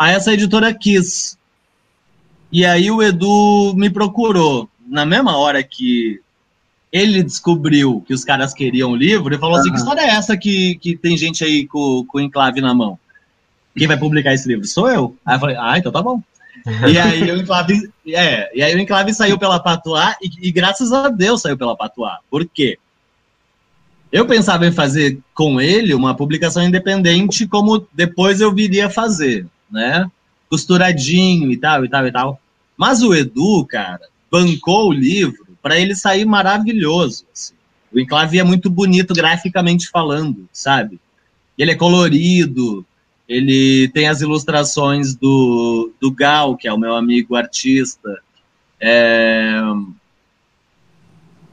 Aí 0.00 0.14
essa 0.14 0.32
editora 0.32 0.72
quis. 0.72 1.36
E 2.50 2.64
aí 2.64 2.90
o 2.90 3.02
Edu 3.02 3.74
me 3.76 3.90
procurou 3.90 4.66
na 4.88 5.04
mesma 5.04 5.36
hora 5.36 5.62
que 5.62 6.18
ele 6.90 7.22
descobriu 7.22 8.02
que 8.06 8.14
os 8.14 8.24
caras 8.24 8.54
queriam 8.54 8.92
o 8.92 8.96
livro, 8.96 9.28
ele 9.28 9.38
falou 9.38 9.56
uhum. 9.56 9.60
assim: 9.60 9.70
que 9.70 9.76
história 9.76 10.00
é 10.00 10.08
essa 10.08 10.38
que, 10.38 10.76
que 10.76 10.96
tem 10.96 11.18
gente 11.18 11.44
aí 11.44 11.66
com, 11.66 12.02
com 12.08 12.16
o 12.16 12.20
enclave 12.20 12.62
na 12.62 12.72
mão? 12.72 12.98
Quem 13.76 13.86
vai 13.86 13.98
publicar 13.98 14.32
esse 14.32 14.48
livro? 14.48 14.66
Sou 14.66 14.90
eu. 14.90 15.14
Aí 15.24 15.36
eu 15.36 15.40
falei, 15.40 15.56
ah, 15.58 15.76
então 15.76 15.92
tá 15.92 16.00
bom. 16.00 16.22
e 16.90 16.98
aí 16.98 17.30
o 17.30 17.36
enclave, 17.36 17.90
é, 18.08 18.56
e 18.56 18.62
aí 18.62 18.74
o 18.74 18.78
enclave 18.78 19.12
saiu 19.12 19.38
pela 19.38 19.60
Patuá 19.60 20.16
e, 20.22 20.48
e, 20.48 20.50
graças 20.50 20.90
a 20.92 21.10
Deus 21.10 21.42
saiu 21.42 21.58
pela 21.58 21.76
Patuá. 21.76 22.20
Por 22.30 22.46
quê? 22.46 22.78
Eu 24.10 24.24
pensava 24.24 24.66
em 24.66 24.72
fazer 24.72 25.18
com 25.34 25.60
ele 25.60 25.92
uma 25.92 26.16
publicação 26.16 26.64
independente, 26.64 27.46
como 27.46 27.86
depois 27.92 28.40
eu 28.40 28.52
viria 28.52 28.88
fazer, 28.88 29.46
né? 29.70 30.10
Costuradinho 30.48 31.50
e 31.50 31.56
tal, 31.56 31.84
e 31.84 31.88
tal, 31.88 32.06
e 32.06 32.12
tal. 32.12 32.40
Mas 32.76 33.02
o 33.02 33.14
Edu, 33.14 33.64
cara, 33.66 34.08
bancou 34.30 34.88
o 34.88 34.92
livro 34.92 35.46
para 35.62 35.78
ele 35.78 35.94
sair 35.94 36.24
maravilhoso. 36.24 37.24
Assim. 37.32 37.54
O 37.92 37.98
enclave 37.98 38.38
é 38.38 38.42
muito 38.42 38.70
bonito 38.70 39.14
graficamente 39.14 39.88
falando, 39.88 40.48
sabe? 40.52 41.00
Ele 41.58 41.72
é 41.72 41.76
colorido, 41.76 42.84
ele 43.28 43.88
tem 43.88 44.08
as 44.08 44.20
ilustrações 44.20 45.14
do, 45.14 45.92
do 46.00 46.10
Gal, 46.10 46.56
que 46.56 46.66
é 46.66 46.72
o 46.72 46.78
meu 46.78 46.94
amigo 46.94 47.36
artista. 47.36 48.18
É, 48.80 49.60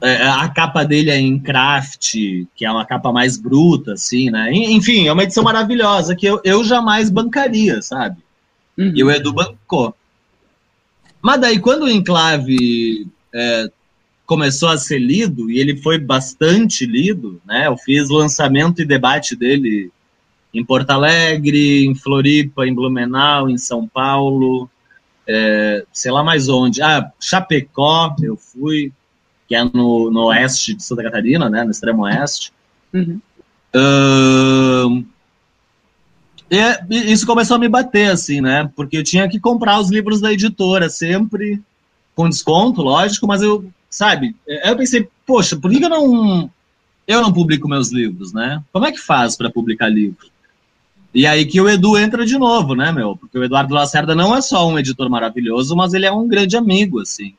a 0.00 0.48
capa 0.48 0.84
dele 0.84 1.10
é 1.10 1.18
em 1.18 1.38
craft, 1.38 2.14
que 2.54 2.64
é 2.64 2.70
uma 2.70 2.84
capa 2.84 3.12
mais 3.12 3.36
bruta, 3.36 3.94
assim, 3.94 4.30
né? 4.30 4.52
Enfim, 4.52 5.08
é 5.08 5.12
uma 5.12 5.24
edição 5.24 5.42
maravilhosa 5.42 6.14
que 6.14 6.26
eu, 6.26 6.40
eu 6.44 6.62
jamais 6.64 7.10
bancaria, 7.10 7.82
sabe? 7.82 8.18
Uhum. 8.76 8.92
E 8.94 9.02
o 9.02 9.10
Edu 9.10 9.32
bancou. 9.32 9.94
Mas 11.20 11.40
daí, 11.40 11.58
quando 11.58 11.82
o 11.82 11.90
Enclave 11.90 13.08
é, 13.34 13.70
começou 14.24 14.68
a 14.68 14.78
ser 14.78 14.98
lido, 14.98 15.50
e 15.50 15.58
ele 15.58 15.76
foi 15.76 15.98
bastante 15.98 16.86
lido, 16.86 17.40
né? 17.44 17.66
Eu 17.66 17.76
fiz 17.76 18.08
lançamento 18.08 18.80
e 18.80 18.84
debate 18.84 19.34
dele 19.34 19.90
em 20.54 20.64
Porto 20.64 20.90
Alegre, 20.90 21.84
em 21.84 21.94
Floripa, 21.94 22.66
em 22.66 22.74
Blumenau, 22.74 23.50
em 23.50 23.58
São 23.58 23.86
Paulo, 23.86 24.70
é, 25.26 25.84
sei 25.92 26.12
lá 26.12 26.22
mais 26.22 26.48
onde. 26.48 26.80
Ah, 26.80 27.10
Chapecó, 27.20 28.14
eu 28.22 28.36
fui 28.36 28.92
que 29.48 29.54
é 29.54 29.64
no, 29.64 30.10
no 30.10 30.26
oeste 30.26 30.74
de 30.74 30.84
Santa 30.84 31.02
Catarina, 31.02 31.48
né, 31.48 31.64
no 31.64 31.70
extremo 31.70 32.02
oeste. 32.02 32.52
Uhum. 32.92 33.18
Uh, 33.74 35.04
e 36.50 37.12
isso 37.12 37.26
começou 37.26 37.56
a 37.56 37.58
me 37.58 37.68
bater, 37.68 38.10
assim, 38.10 38.40
né? 38.40 38.70
Porque 38.76 38.98
eu 38.98 39.04
tinha 39.04 39.28
que 39.28 39.40
comprar 39.40 39.80
os 39.80 39.90
livros 39.90 40.20
da 40.20 40.32
editora 40.32 40.90
sempre 40.90 41.60
com 42.14 42.28
desconto, 42.28 42.82
lógico, 42.82 43.26
mas 43.26 43.42
eu, 43.42 43.64
sabe, 43.88 44.36
eu 44.46 44.76
pensei, 44.76 45.08
poxa, 45.26 45.56
por 45.56 45.70
que 45.70 45.82
eu 45.82 45.88
não 45.88 46.50
eu 47.06 47.22
não 47.22 47.32
publico 47.32 47.68
meus 47.68 47.90
livros, 47.90 48.34
né? 48.34 48.62
Como 48.70 48.84
é 48.84 48.92
que 48.92 48.98
faz 48.98 49.34
para 49.34 49.50
publicar 49.50 49.88
livro? 49.88 50.26
E 51.14 51.26
aí 51.26 51.46
que 51.46 51.58
o 51.58 51.68
Edu 51.68 51.96
entra 51.96 52.26
de 52.26 52.36
novo, 52.36 52.74
né, 52.74 52.92
meu? 52.92 53.16
Porque 53.16 53.38
o 53.38 53.44
Eduardo 53.44 53.72
Lacerda 53.72 54.14
não 54.14 54.36
é 54.36 54.42
só 54.42 54.68
um 54.68 54.78
editor 54.78 55.08
maravilhoso, 55.08 55.74
mas 55.74 55.94
ele 55.94 56.04
é 56.04 56.12
um 56.12 56.28
grande 56.28 56.54
amigo, 56.56 57.00
assim 57.00 57.34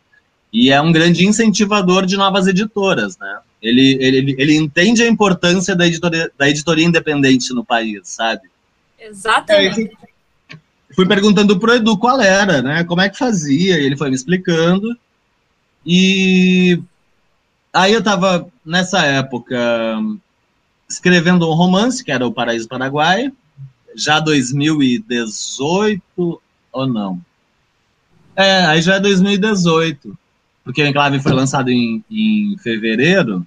e 0.52 0.72
é 0.72 0.82
um 0.82 0.92
grande 0.92 1.26
incentivador 1.26 2.06
de 2.06 2.18
novas 2.18 2.48
editoras, 2.48 3.18
né? 3.18 3.40
Ele, 3.62 3.98
ele, 4.00 4.36
ele 4.38 4.56
entende 4.56 5.04
a 5.04 5.08
importância 5.08 5.76
da 5.76 5.86
editoria, 5.86 6.32
da 6.38 6.50
editoria 6.50 6.86
independente 6.86 7.54
no 7.54 7.64
país, 7.64 8.02
sabe? 8.04 8.42
Exatamente. 9.00 9.92
É, 10.52 10.58
fui 10.96 11.08
perguntando 11.08 11.60
pro 11.60 11.76
Edu 11.76 11.98
qual 11.98 12.20
era, 12.20 12.62
né? 12.62 12.84
Como 12.84 13.02
é 13.02 13.10
que 13.10 13.18
fazia, 13.18 13.80
e 13.80 13.86
ele 13.86 13.98
foi 13.98 14.10
me 14.10 14.16
explicando. 14.16 14.98
E 15.86 16.82
aí 17.72 17.94
eu 17.94 18.00
estava, 18.00 18.48
nessa 18.66 19.06
época, 19.06 19.58
escrevendo 20.90 21.48
um 21.48 21.54
romance, 21.54 22.04
que 22.04 22.12
era 22.12 22.26
O 22.26 22.34
Paraíso 22.34 22.68
Paraguai, 22.68 23.32
já 23.96 24.20
2018 24.20 26.42
ou 26.72 26.88
não? 26.88 27.22
É, 28.36 28.66
aí 28.66 28.82
já 28.82 28.96
é 28.96 29.00
2018 29.00 30.18
porque 30.70 30.84
o 30.84 30.86
Enclave 30.86 31.20
foi 31.20 31.32
lançado 31.32 31.72
em, 31.72 32.04
em 32.12 32.56
fevereiro, 32.60 33.44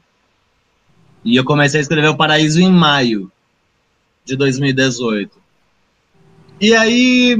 e 1.24 1.36
eu 1.36 1.44
comecei 1.44 1.78
a 1.78 1.80
escrever 1.80 2.08
O 2.08 2.16
Paraíso 2.16 2.60
em 2.60 2.68
maio 2.68 3.30
de 4.24 4.34
2018. 4.34 5.30
E 6.60 6.74
aí, 6.74 7.36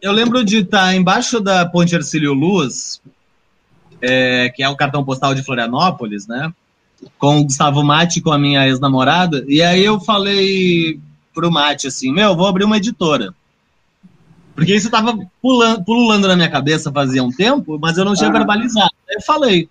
eu 0.00 0.10
lembro 0.10 0.44
de 0.44 0.56
estar 0.56 0.92
embaixo 0.96 1.38
da 1.38 1.64
Ponte 1.64 1.94
Ercílio 1.94 2.32
Luz, 2.32 3.00
é, 4.00 4.48
que 4.48 4.60
é 4.60 4.68
o 4.68 4.74
cartão 4.74 5.04
postal 5.04 5.36
de 5.36 5.44
Florianópolis, 5.44 6.26
né? 6.26 6.52
Com 7.16 7.38
o 7.38 7.44
Gustavo 7.44 7.84
Mate, 7.84 8.20
com 8.20 8.32
a 8.32 8.38
minha 8.40 8.66
ex-namorada. 8.66 9.44
E 9.46 9.62
aí 9.62 9.84
eu 9.84 10.00
falei 10.00 10.98
pro 11.32 11.48
Mate 11.48 11.86
assim: 11.86 12.12
Meu, 12.12 12.34
vou 12.34 12.48
abrir 12.48 12.64
uma 12.64 12.78
editora. 12.78 13.32
Porque 14.54 14.74
isso 14.74 14.86
estava 14.86 15.16
pulando, 15.40 15.84
pululando 15.84 16.28
na 16.28 16.36
minha 16.36 16.50
cabeça 16.50 16.92
fazia 16.92 17.22
um 17.22 17.30
tempo, 17.30 17.78
mas 17.80 17.96
eu 17.96 18.04
não 18.04 18.14
tinha 18.14 18.28
ah. 18.28 18.32
verbalizado. 18.32 18.92
Eu 19.12 19.20
falei. 19.22 19.68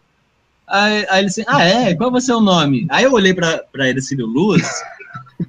Aí, 0.68 1.06
aí 1.10 1.20
ele 1.20 1.28
disse, 1.28 1.44
ah, 1.48 1.64
é? 1.64 1.94
Qual 1.96 2.12
vai 2.12 2.22
ser 2.22 2.34
o 2.34 2.42
nome? 2.42 2.88
Aí 2.90 3.04
eu 3.04 3.12
olhei 3.12 3.34
para 3.34 3.90
Ercílio 3.90 4.26
Luz, 4.26 4.62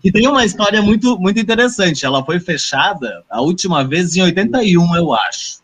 que 0.03 0.11
tem 0.11 0.27
uma 0.27 0.45
história 0.45 0.83
muito, 0.83 1.19
muito 1.19 1.39
interessante. 1.39 2.05
Ela 2.05 2.25
foi 2.25 2.41
fechada 2.41 3.23
a 3.31 3.41
última 3.41 3.85
vez 3.85 4.17
em 4.17 4.23
81, 4.23 4.97
eu 4.97 5.15
acho. 5.15 5.63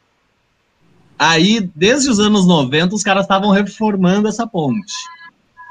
Aí, 1.19 1.69
desde 1.75 2.09
os 2.09 2.21
anos 2.21 2.47
90, 2.47 2.95
os 2.95 3.03
caras 3.03 3.25
estavam 3.25 3.51
reformando 3.51 4.29
essa 4.29 4.47
ponte. 4.47 4.95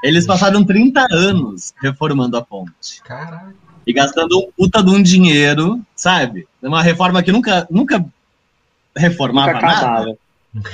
Eles 0.04 0.26
passaram 0.26 0.62
30 0.62 1.06
anos 1.10 1.72
reformando 1.80 2.36
a 2.36 2.42
ponte. 2.42 3.02
Caraca. 3.02 3.54
E 3.86 3.92
gastando 3.92 4.38
um 4.38 4.52
puta 4.54 4.82
de 4.82 4.90
um 4.90 5.02
dinheiro, 5.02 5.80
sabe? 5.96 6.46
Uma 6.62 6.82
reforma 6.82 7.22
que 7.22 7.32
nunca, 7.32 7.66
nunca 7.70 8.04
reformava 8.94 9.54
Nunca 9.54 9.66
nada. 9.66 10.18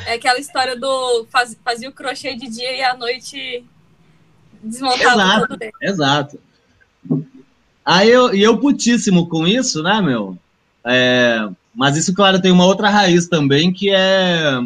É 0.06 0.14
aquela 0.14 0.38
história 0.38 0.78
do 0.78 1.26
faz, 1.30 1.56
fazia 1.64 1.88
o 1.88 1.92
crochê 1.92 2.34
de 2.34 2.48
dia 2.48 2.76
e 2.76 2.82
à 2.82 2.96
noite 2.96 3.64
desmontava 4.62 5.22
Exato. 5.22 5.48
tudo. 5.48 5.70
Exato. 5.82 6.40
Aí 7.84 8.10
eu, 8.10 8.34
e 8.34 8.42
eu 8.42 8.58
putíssimo 8.58 9.28
com 9.28 9.46
isso, 9.46 9.82
né, 9.82 10.00
meu? 10.00 10.38
É, 10.84 11.48
mas 11.74 11.96
isso, 11.96 12.14
claro, 12.14 12.40
tem 12.40 12.50
uma 12.50 12.64
outra 12.64 12.88
raiz 12.88 13.28
também, 13.28 13.72
que 13.72 13.90
é 13.90 14.60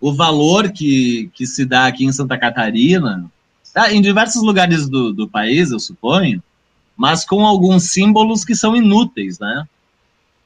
o 0.00 0.12
valor 0.12 0.72
que, 0.72 1.30
que 1.34 1.46
se 1.46 1.64
dá 1.64 1.86
aqui 1.86 2.04
em 2.04 2.12
Santa 2.12 2.38
Catarina, 2.38 3.30
tá? 3.72 3.92
em 3.92 4.00
diversos 4.00 4.42
lugares 4.42 4.88
do, 4.88 5.12
do 5.12 5.28
país, 5.28 5.70
eu 5.70 5.78
suponho, 5.78 6.42
mas 6.96 7.24
com 7.24 7.46
alguns 7.46 7.90
símbolos 7.90 8.44
que 8.44 8.54
são 8.54 8.74
inúteis, 8.74 9.38
né? 9.38 9.64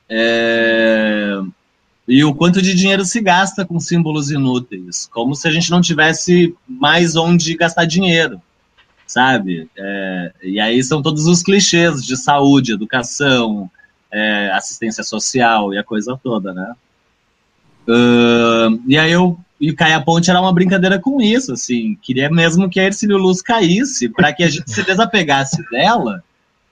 É, 0.09 1.41
e 2.07 2.23
o 2.23 2.35
quanto 2.35 2.61
de 2.61 2.75
dinheiro 2.75 3.05
se 3.05 3.21
gasta 3.21 3.65
com 3.65 3.81
símbolos 3.81 4.31
inúteis, 4.31 5.09
como 5.11 5.35
se 5.35 5.49
a 5.49 5.51
gente 5.51 5.71
não 5.71 5.81
tivesse 5.81 6.55
mais 6.69 7.17
onde 7.17 7.57
gastar 7.57 7.87
dinheiro, 7.87 8.41
sabe? 9.07 9.69
É, 9.77 10.33
e 10.43 10.61
aí 10.61 10.83
são 10.85 11.01
todos 11.01 11.27
os 11.27 11.43
clichês 11.43 12.05
de 12.05 12.17
saúde, 12.17 12.73
educação, 12.73 13.71
é, 14.13 14.51
assistência 14.53 15.03
social 15.03 15.73
e 15.73 15.79
a 15.79 15.85
coisa 15.85 16.19
toda, 16.23 16.53
né? 16.53 16.75
Uh, 17.87 18.81
e 18.87 18.97
aí 18.97 19.13
eu 19.13 19.39
e 19.61 19.73
cair 19.73 19.93
a 19.93 20.01
ponte 20.01 20.29
era 20.29 20.41
uma 20.41 20.53
brincadeira 20.53 20.99
com 20.99 21.21
isso, 21.21 21.53
assim, 21.53 21.97
queria 22.03 22.29
mesmo 22.29 22.69
que 22.69 22.81
a 22.81 22.85
Ercílio 22.85 23.17
Luz 23.17 23.41
caísse 23.41 24.09
para 24.09 24.33
que 24.33 24.43
a 24.43 24.49
gente 24.49 24.71
se 24.71 24.83
desapegasse 24.83 25.63
dela 25.71 26.23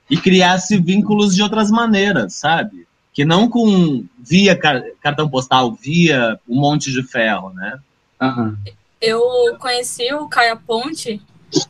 e 0.09 0.17
criasse 0.17 0.77
vínculos 0.77 1.35
de 1.35 1.41
outras 1.41 1.71
maneiras, 1.71 2.35
sabe? 2.35 2.85
Que 3.13 3.23
não 3.23 3.47
com 3.47 4.03
via 4.17 4.57
car 4.57 4.83
cartão 5.01 5.29
postal, 5.29 5.71
via 5.71 6.39
um 6.47 6.59
monte 6.59 6.91
de 6.91 7.03
ferro, 7.03 7.51
né? 7.53 7.79
Aham. 8.19 8.57
Eu 8.99 9.21
conheci 9.59 10.13
o 10.13 10.27
Caia 10.27 10.55
Ponte 10.55 11.21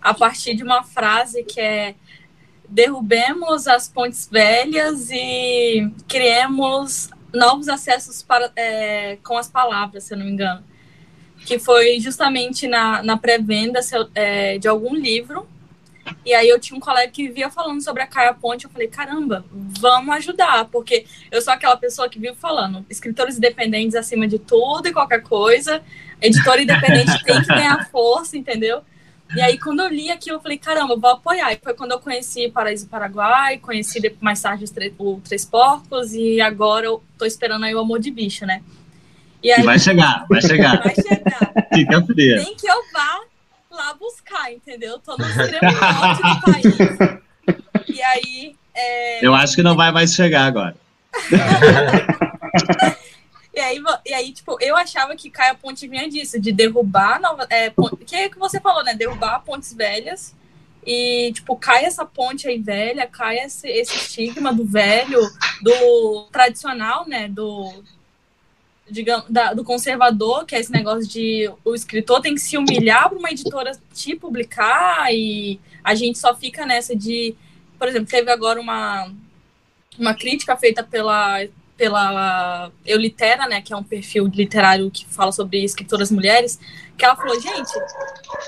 a 0.02 0.14
partir 0.14 0.56
de 0.56 0.64
uma 0.64 0.84
frase 0.84 1.44
que 1.44 1.60
é 1.60 1.96
derrubemos 2.74 3.68
as 3.68 3.88
pontes 3.88 4.28
velhas 4.32 5.10
e 5.12 5.92
criemos 6.08 7.10
novos 7.34 7.68
acessos 7.68 8.24
para, 8.24 8.52
é, 8.56 9.18
com 9.24 9.38
as 9.38 9.48
palavras, 9.48 10.06
se 10.06 10.14
eu 10.14 10.18
não 10.18 10.26
me 10.26 10.32
engano. 10.32 10.64
Que 11.46 11.60
foi 11.60 12.00
justamente 12.00 12.68
na, 12.68 13.04
na 13.04 13.18
pré-venda 13.18 13.80
é, 14.16 14.58
de 14.58 14.68
algum 14.68 14.96
livro. 14.96 15.48
E 16.26 16.34
aí 16.34 16.48
eu 16.48 16.60
tinha 16.60 16.78
um 16.78 16.80
colega 16.80 17.12
que 17.12 17.28
vivia 17.28 17.50
falando 17.50 17.82
sobre 17.82 18.02
a 18.02 18.08
Caia 18.08 18.34
Ponte. 18.34 18.66
Eu 18.66 18.72
falei, 18.72 18.88
caramba, 18.88 19.46
vamos 19.52 20.16
ajudar. 20.16 20.66
Porque 20.66 21.06
eu 21.32 21.42
sou 21.42 21.54
aquela 21.54 21.76
pessoa 21.78 22.10
que 22.10 22.20
vive 22.20 22.36
falando, 22.36 22.86
escritores 22.90 23.38
independentes 23.38 23.96
acima 23.96 24.28
de 24.28 24.40
tudo 24.40 24.88
e 24.88 24.94
qualquer 24.94 25.22
coisa. 25.22 25.82
Editor 26.22 26.62
independente 26.62 27.24
tem 27.24 27.42
que 27.42 27.48
ganhar 27.48 27.90
força, 27.90 28.38
entendeu? 28.38 28.82
E 29.36 29.42
aí, 29.42 29.58
quando 29.58 29.82
eu 29.82 29.90
li 29.90 30.12
aquilo, 30.12 30.38
eu 30.38 30.42
falei, 30.42 30.58
caramba, 30.58 30.94
eu 30.94 31.00
vou 31.00 31.10
apoiar. 31.10 31.52
E 31.52 31.60
foi 31.62 31.74
quando 31.74 31.92
eu 31.92 32.00
conheci 32.00 32.50
Paraíso 32.50 32.88
Paraguai, 32.88 33.58
conheci 33.58 34.00
mais 34.22 34.42
tarde 34.42 34.66
o 35.00 35.22
Três 35.22 35.44
Porcos, 35.46 36.14
e 36.14 36.40
agora 36.40 36.86
eu 36.86 37.04
tô 37.18 37.26
esperando 37.26 37.66
aí 37.66 37.74
o 37.74 37.80
Amor 37.80 38.00
de 38.00 38.12
Bicho, 38.12 38.46
né? 38.46 38.62
E, 39.42 39.52
aí, 39.52 39.62
e 39.62 39.66
vai 39.66 39.80
chegar, 39.80 40.26
vai 40.30 40.42
chegar. 40.42 40.84
Vai 40.84 40.96
chegar. 40.96 41.54
Nem 42.44 42.56
que 42.56 42.68
eu 42.68 42.78
vá 42.94 43.22
lá 43.74 43.94
buscar, 43.94 44.52
entendeu? 44.52 45.00
Tô 45.00 45.18
no 45.18 45.26
extremo 45.28 45.72
norte 45.72 46.22
do 46.22 46.42
país. 46.42 46.78
E 47.88 48.02
aí. 48.02 48.56
É... 48.74 49.26
Eu 49.26 49.34
acho 49.34 49.56
que 49.56 49.64
não 49.64 49.76
vai 49.76 49.92
mais 49.92 50.14
chegar 50.14 50.46
agora. 50.46 50.76
E 53.56 53.60
aí, 53.60 53.80
e 54.04 54.14
aí, 54.16 54.32
tipo, 54.32 54.58
eu 54.60 54.76
achava 54.76 55.16
que 55.16 55.30
Caia 55.30 55.54
Ponte 55.54 55.88
vinha 55.88 56.10
disso, 56.10 56.42
de 56.42 56.52
derrubar 56.52 57.22
nova, 57.22 57.46
é, 57.52 57.72
que 58.04 58.16
é 58.16 58.26
o 58.26 58.32
que 58.32 58.40
você 58.40 58.60
falou, 58.60 58.84
né? 58.84 58.96
Derrubar 58.96 59.42
pontes 59.42 59.72
velhas 59.76 60.34
e, 60.86 61.32
tipo, 61.34 61.56
cai 61.56 61.86
essa 61.86 62.06
ponte 62.06 62.48
aí 62.48 62.60
velha, 62.60 63.08
cai 63.08 63.38
esse, 63.40 63.68
esse 63.70 63.96
estigma 63.96 64.54
do 64.54 64.66
velho, 64.66 65.20
do 65.62 66.28
tradicional, 66.32 67.08
né? 67.08 67.28
Do, 67.28 67.84
digamos, 68.90 69.26
da, 69.30 69.54
do 69.54 69.64
conservador, 69.64 70.46
que 70.46 70.56
é 70.56 70.60
esse 70.60 70.72
negócio 70.72 71.08
de 71.08 71.52
o 71.64 71.74
escritor 71.74 72.22
tem 72.22 72.36
que 72.36 72.42
se 72.42 72.58
humilhar 72.58 73.10
para 73.10 73.18
uma 73.18 73.32
editora 73.32 73.72
te 73.94 74.16
publicar 74.16 75.14
e 75.14 75.60
a 75.84 75.96
gente 75.96 76.18
só 76.20 76.36
fica 76.36 76.66
nessa 76.66 76.96
de, 76.96 77.36
por 77.78 77.88
exemplo, 77.88 78.08
teve 78.08 78.30
agora 78.32 78.60
uma, 78.60 79.12
uma 79.98 80.14
crítica 80.14 80.56
feita 80.58 80.84
pela 80.84 81.46
pela 81.76 82.72
Eulitera, 82.86 83.48
né, 83.48 83.60
que 83.60 83.74
é 83.74 83.76
um 83.76 83.84
perfil 83.84 84.28
literário 84.28 84.92
que 84.92 85.06
fala 85.08 85.32
sobre 85.32 85.64
escritoras 85.64 86.12
mulheres, 86.12 86.60
que 86.96 87.04
ela 87.04 87.16
falou, 87.16 87.40
gente, 87.42 87.72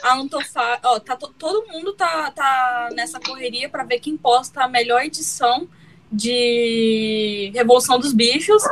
a 0.03 0.15
Antofá, 0.15 0.79
ó, 0.83 0.99
tá, 0.99 1.17
todo 1.17 1.67
mundo 1.67 1.93
tá, 1.93 2.29
tá 2.31 2.89
nessa 2.93 3.19
correria 3.19 3.67
para 3.67 3.83
ver 3.83 3.99
quem 3.99 4.15
posta 4.15 4.63
a 4.63 4.67
melhor 4.67 5.01
edição 5.01 5.67
de 6.11 7.51
Revolução 7.53 7.99
dos 7.99 8.13
Bichos, 8.13 8.63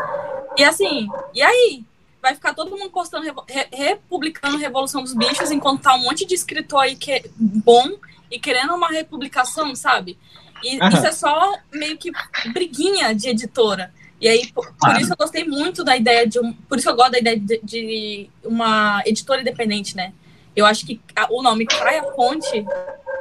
e 0.58 0.64
assim, 0.64 1.08
e 1.34 1.42
aí? 1.42 1.84
Vai 2.22 2.34
ficar 2.36 2.54
todo 2.54 2.72
mundo 2.72 2.90
postando, 2.90 3.26
re, 3.50 3.68
republicando 3.72 4.58
Revolução 4.58 5.04
dos 5.04 5.14
Bichos, 5.14 5.52
enquanto 5.52 5.82
tá 5.82 5.96
um 5.96 6.04
monte 6.04 6.26
de 6.26 6.36
escritor 6.36 6.82
aí 6.82 6.96
que 6.96 7.12
é 7.12 7.24
bom 7.36 7.98
e 8.32 8.40
querendo 8.40 8.74
uma 8.74 8.90
republicação, 8.90 9.76
sabe? 9.76 10.18
E 10.64 10.80
uhum. 10.80 10.88
isso 10.88 11.06
é 11.06 11.12
só 11.12 11.54
meio 11.72 11.98
que 11.98 12.12
briguinha 12.54 13.14
de 13.14 13.30
editora. 13.30 13.94
E 14.22 14.28
aí, 14.30 14.48
por, 14.54 14.74
por, 14.80 15.02
isso 15.02 15.12
eu 15.12 15.18
gostei 15.18 15.44
muito 15.44 15.84
da 15.84 15.98
ideia 15.98 16.26
de 16.26 16.40
um. 16.40 16.54
Por 16.54 16.78
isso 16.78 16.90
eu 16.90 16.96
gosto 16.96 17.12
da 17.12 17.20
ideia 17.20 17.38
de, 17.38 17.60
de 17.62 18.30
uma 18.44 19.04
editora 19.06 19.42
independente, 19.42 19.98
né? 19.98 20.14
Eu 20.56 20.66
acho 20.66 20.86
que 20.86 21.00
o 21.30 21.42
nome 21.42 21.66
Cai 21.66 22.00
a 22.00 22.04
Ponte, 22.04 22.66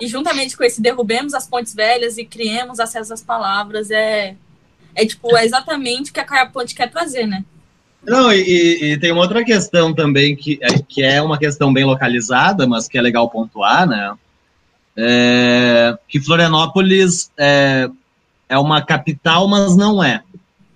e 0.00 0.06
juntamente 0.06 0.56
com 0.56 0.64
esse 0.64 0.80
derrubemos 0.80 1.34
as 1.34 1.46
pontes 1.46 1.74
velhas 1.74 2.18
e 2.18 2.24
criemos 2.24 2.78
acesso 2.78 3.12
às 3.12 3.22
palavras, 3.22 3.90
é, 3.90 4.36
é 4.94 5.06
tipo, 5.06 5.36
é 5.36 5.44
exatamente 5.44 6.10
o 6.10 6.14
que 6.14 6.20
a 6.20 6.24
Cai 6.24 6.40
a 6.40 6.46
Ponte 6.46 6.74
quer 6.74 6.90
trazer, 6.90 7.26
né? 7.26 7.44
Não, 8.04 8.32
e, 8.32 8.92
e, 8.92 8.98
tem 8.98 9.12
uma 9.12 9.22
outra 9.22 9.44
questão 9.44 9.94
também, 9.94 10.34
que, 10.34 10.58
que 10.88 11.02
é 11.02 11.22
uma 11.22 11.38
questão 11.38 11.72
bem 11.72 11.84
localizada, 11.84 12.66
mas 12.66 12.88
que 12.88 12.98
é 12.98 13.00
legal 13.00 13.30
pontuar, 13.30 13.86
né? 13.86 14.14
É, 14.96 15.96
que 16.08 16.20
Florianópolis 16.20 17.30
é, 17.38 17.88
é 18.48 18.58
uma 18.58 18.82
capital, 18.84 19.46
mas 19.46 19.76
não 19.76 20.02
é 20.02 20.22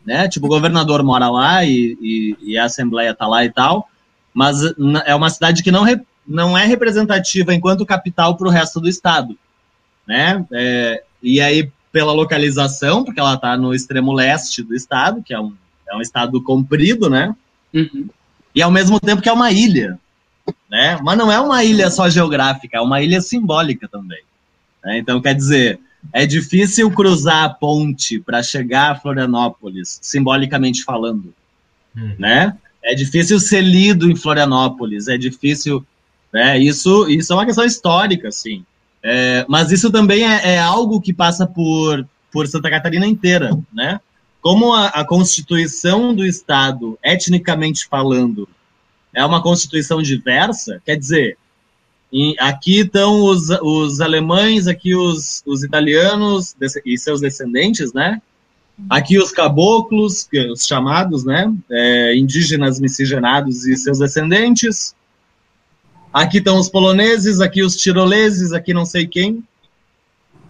né? 0.07 0.29
Tipo, 0.29 0.47
o 0.47 0.49
governador 0.49 1.03
mora 1.03 1.29
lá 1.29 1.65
e, 1.65 1.99
e, 2.01 2.37
e 2.53 2.59
a 2.59 2.65
Assembleia 2.65 3.13
tá 3.13 3.27
lá 3.27 3.45
e 3.45 3.51
tal, 3.51 3.89
mas 4.33 4.59
é 5.05 5.15
uma 5.15 5.29
cidade 5.29 5.63
que 5.65 5.73
não, 5.73 5.83
re, 5.83 6.01
não 6.27 6.57
é 6.57 6.65
representativa 6.65 7.55
enquanto 7.55 7.87
capital 7.87 8.37
para 8.37 8.49
o 8.49 8.51
resto 8.51 8.81
do 8.81 8.89
estado, 8.89 9.37
né? 10.07 10.45
É, 10.53 11.03
e 11.23 11.41
aí, 11.41 11.71
pela 11.93 12.13
localização, 12.13 13.05
porque 13.05 13.21
ela 13.21 13.35
está 13.35 13.57
no 13.57 13.75
extremo 13.75 14.13
leste 14.13 14.63
do 14.63 14.75
estado, 14.75 15.23
que 15.23 15.33
é 15.33 15.41
um, 15.41 15.55
é 15.89 15.97
um 15.97 16.01
estado 16.01 16.43
comprido, 16.43 17.09
né? 17.09 17.35
Uhum. 17.73 18.09
E 18.55 18.63
ao 18.63 18.71
mesmo 18.71 18.99
tempo 18.99 19.23
que 19.23 19.29
é 19.29 19.33
uma 19.33 19.53
ilha, 19.53 19.99
né? 20.71 20.99
Mas 21.03 21.19
não 21.19 21.31
é 21.31 21.41
uma 21.41 21.63
ilha 21.65 21.91
só 21.91 22.09
geográfica, 22.09 22.79
é 22.79 22.81
uma 22.81 23.03
ilha 23.03 23.21
simbólica 23.21 23.89
também. 23.89 24.23
Né? 24.85 24.99
Então, 24.99 25.21
quer 25.21 25.35
dizer, 25.35 25.81
é 26.13 26.27
difícil 26.27 26.91
cruzar 26.91 27.45
a 27.45 27.49
ponte 27.49 28.21
para 28.21 28.43
chegar 28.43 28.93
a 28.93 28.95
Florianópolis, 28.95 29.99
simbolicamente 30.03 30.85
falando, 30.85 31.35
hum. 31.97 32.15
né? 32.19 32.57
É 32.83 32.95
difícil 32.95 33.41
ser 33.41 33.63
lido 33.63 34.09
em 34.09 34.15
Florianópolis, 34.15 35.09
é 35.09 35.19
difícil, 35.19 35.85
né? 36.37 36.59
Isso, 36.59 37.09
isso 37.09 37.33
é 37.33 37.37
uma 37.37 37.47
questão 37.47 37.65
histórica, 37.65 38.29
assim. 38.29 38.63
É, 39.03 39.47
mas 39.49 39.73
isso 39.73 39.91
também 39.91 40.23
é, 40.23 40.57
é, 40.57 40.59
algo 40.59 41.01
que 41.01 41.15
passa 41.15 41.47
por, 41.47 42.07
por 42.31 42.47
Santa 42.47 42.69
Catarina 42.69 43.07
inteira, 43.07 43.59
né? 43.73 43.99
Como 44.43 44.75
a, 44.75 44.89
a 44.89 45.03
Constituição 45.03 46.15
do 46.15 46.27
Estado, 46.27 46.99
etnicamente 47.03 47.87
falando, 47.89 48.47
é 49.15 49.25
uma 49.25 49.43
Constituição 49.43 50.03
diversa, 50.03 50.83
quer 50.85 50.97
dizer, 50.97 51.39
aqui 52.39 52.81
estão 52.81 53.25
os, 53.25 53.49
os 53.63 54.03
alemães, 54.03 54.67
aqui 54.67 54.95
os, 54.95 55.43
os 55.47 55.65
italianos 55.65 56.55
e 56.85 56.99
seus 56.99 57.23
descendentes, 57.23 57.95
né? 57.95 58.21
Aqui 58.91 59.19
os 59.19 59.33
caboclos, 59.33 60.29
os 60.53 60.67
chamados, 60.67 61.25
né? 61.25 61.51
É, 61.71 62.15
indígenas 62.15 62.79
miscigenados 62.79 63.67
e 63.67 63.75
seus 63.75 64.01
descendentes. 64.01 64.95
Aqui 66.13 66.39
estão 66.39 66.59
os 66.59 66.69
poloneses, 66.69 67.41
aqui 67.41 67.63
os 67.63 67.77
tiroleses, 67.77 68.53
aqui 68.53 68.73
não 68.73 68.85
sei 68.85 69.07
quem. 69.07 69.45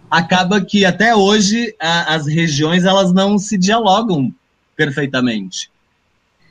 Acaba 0.09 0.61
que 0.61 0.85
até 0.85 1.15
hoje 1.15 1.75
a, 1.79 2.15
as 2.15 2.27
regiões 2.27 2.85
elas 2.85 3.11
não 3.11 3.37
se 3.37 3.57
dialogam 3.57 4.33
perfeitamente. 4.75 5.69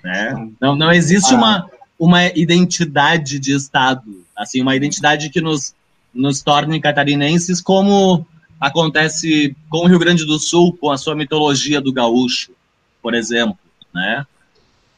Né? 0.04 0.48
Não, 0.60 0.76
não 0.76 0.92
existe 0.92 1.32
uma 1.32 1.68
uma 1.98 2.26
identidade 2.26 3.38
de 3.38 3.52
Estado, 3.52 4.24
assim, 4.36 4.60
uma 4.60 4.76
identidade 4.76 5.30
que 5.30 5.40
nos, 5.40 5.74
nos 6.12 6.42
torne 6.42 6.80
catarinenses, 6.80 7.60
como 7.60 8.26
acontece 8.60 9.56
com 9.68 9.84
o 9.84 9.86
Rio 9.86 9.98
Grande 9.98 10.24
do 10.24 10.38
Sul, 10.38 10.76
com 10.76 10.90
a 10.90 10.98
sua 10.98 11.14
mitologia 11.14 11.80
do 11.80 11.92
gaúcho, 11.92 12.52
por 13.02 13.14
exemplo, 13.14 13.58
né? 13.94 14.26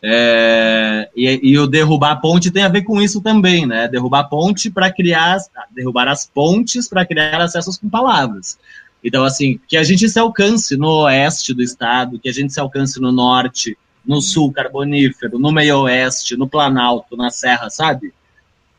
É, 0.01 1.11
e, 1.15 1.41
e, 1.43 1.59
o 1.59 1.67
derrubar 1.67 2.13
a 2.13 2.17
ponte 2.17 2.53
tem 2.53 2.63
a 2.63 2.69
ver 2.69 2.83
com 2.83 3.03
isso 3.03 3.21
também, 3.21 3.67
né? 3.67 3.89
Derrubar 3.89 4.21
a 4.21 4.25
ponte 4.25 4.71
para 4.71 4.93
criar, 4.93 5.39
derrubar 5.75 6.07
as 6.07 6.27
pontes 6.27 6.89
para 6.89 7.05
criar 7.05 7.41
acessos 7.41 7.77
com 7.77 7.89
palavras. 7.89 8.59
Então, 9.03 9.25
assim, 9.25 9.59
que 9.67 9.77
a 9.77 9.83
gente 9.83 10.09
se 10.09 10.19
alcance 10.19 10.77
no 10.77 11.03
oeste 11.03 11.53
do 11.53 11.63
estado, 11.63 12.19
que 12.19 12.29
a 12.29 12.33
gente 12.33 12.53
se 12.53 12.61
alcance 12.61 13.01
no 13.01 13.11
norte, 13.11 13.77
no 14.07 14.23
sul 14.23 14.53
carbonífero, 14.53 15.39
no 15.39 15.51
meio 15.51 15.83
oeste, 15.83 16.37
no 16.37 16.49
Planalto, 16.49 17.17
na 17.17 17.31
Serra, 17.31 17.69
sabe? 17.69 18.13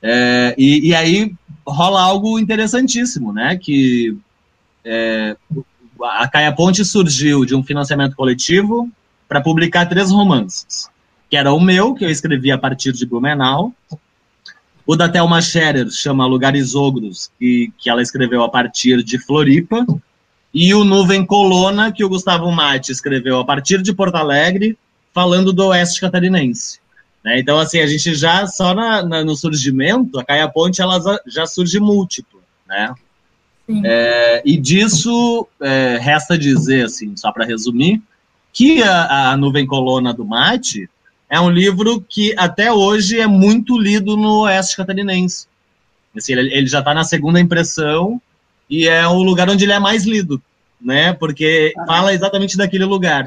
É, 0.01 0.55
e, 0.57 0.89
e, 0.89 0.95
aí 0.95 1.33
rola 1.67 2.01
algo 2.01 2.39
interessantíssimo, 2.39 3.33
né? 3.33 3.57
Que 3.57 4.17
é, 4.85 5.35
a 6.01 6.27
Caia 6.29 6.53
Ponte 6.53 6.85
surgiu 6.85 7.43
de 7.43 7.53
um 7.53 7.63
financiamento 7.63 8.15
coletivo 8.15 8.89
para 9.27 9.41
publicar 9.41 9.85
três 9.85 10.09
romances 10.09 10.89
que 11.29 11.37
era 11.37 11.53
o 11.53 11.59
meu, 11.59 11.93
que 11.93 12.03
eu 12.03 12.09
escrevi 12.09 12.51
a 12.51 12.57
partir 12.57 12.91
de 12.91 13.05
Blumenau. 13.05 13.73
O 14.85 14.95
da 14.95 15.07
Thelma 15.07 15.41
Scherer 15.41 15.89
chama 15.91 16.25
Lugares 16.25 16.73
Ogros, 16.73 17.29
que, 17.37 17.71
que 17.77 17.89
ela 17.89 18.01
escreveu 18.01 18.41
a 18.41 18.49
partir 18.49 19.03
de 19.03 19.19
Floripa. 19.19 19.85
E 20.51 20.73
o 20.73 20.83
Nuvem 20.83 21.23
Colona, 21.23 21.91
que 21.91 22.03
o 22.03 22.09
Gustavo 22.09 22.51
Mate 22.51 22.91
escreveu 22.91 23.39
a 23.39 23.45
partir 23.45 23.83
de 23.83 23.93
Porto 23.93 24.15
Alegre, 24.15 24.75
falando 25.13 25.53
do 25.53 25.67
Oeste 25.67 26.01
Catarinense. 26.01 26.79
Né? 27.23 27.39
Então, 27.39 27.59
assim, 27.59 27.79
a 27.79 27.85
gente 27.85 28.15
já, 28.15 28.47
só 28.47 28.73
na, 28.73 29.03
na, 29.03 29.23
no 29.23 29.35
surgimento, 29.35 30.19
a 30.19 30.25
Caia 30.25 30.47
Ponte, 30.47 30.81
ela 30.81 30.99
já 31.27 31.45
surge 31.45 31.79
múltipla, 31.79 32.39
né? 32.67 32.95
É, 33.85 34.41
e 34.43 34.57
disso, 34.57 35.47
é, 35.61 35.99
resta 36.01 36.35
dizer, 36.35 36.85
assim, 36.85 37.15
só 37.15 37.31
para 37.31 37.45
resumir, 37.45 38.01
que 38.51 38.81
a, 38.81 39.29
a 39.29 39.37
Nuvem 39.37 39.67
Colona 39.67 40.11
do 40.11 40.25
Mate 40.25 40.89
é 41.29 41.39
um 41.39 41.49
livro 41.49 42.03
que 42.07 42.33
até 42.37 42.73
hoje 42.73 43.19
é 43.19 43.27
muito 43.27 43.77
lido 43.77 44.17
no 44.17 44.41
Oeste 44.41 44.75
Catarinense. 44.75 45.47
Assim, 46.17 46.33
ele, 46.33 46.53
ele 46.53 46.67
já 46.67 46.79
está 46.79 46.93
na 46.93 47.03
segunda 47.03 47.39
impressão 47.39 48.19
e 48.69 48.87
é 48.87 49.07
o 49.07 49.21
lugar 49.21 49.49
onde 49.49 49.63
ele 49.63 49.73
é 49.73 49.79
mais 49.79 50.05
lido, 50.05 50.41
né? 50.81 51.13
Porque 51.13 51.73
ah. 51.77 51.85
fala 51.85 52.13
exatamente 52.13 52.57
daquele 52.57 52.85
lugar. 52.85 53.25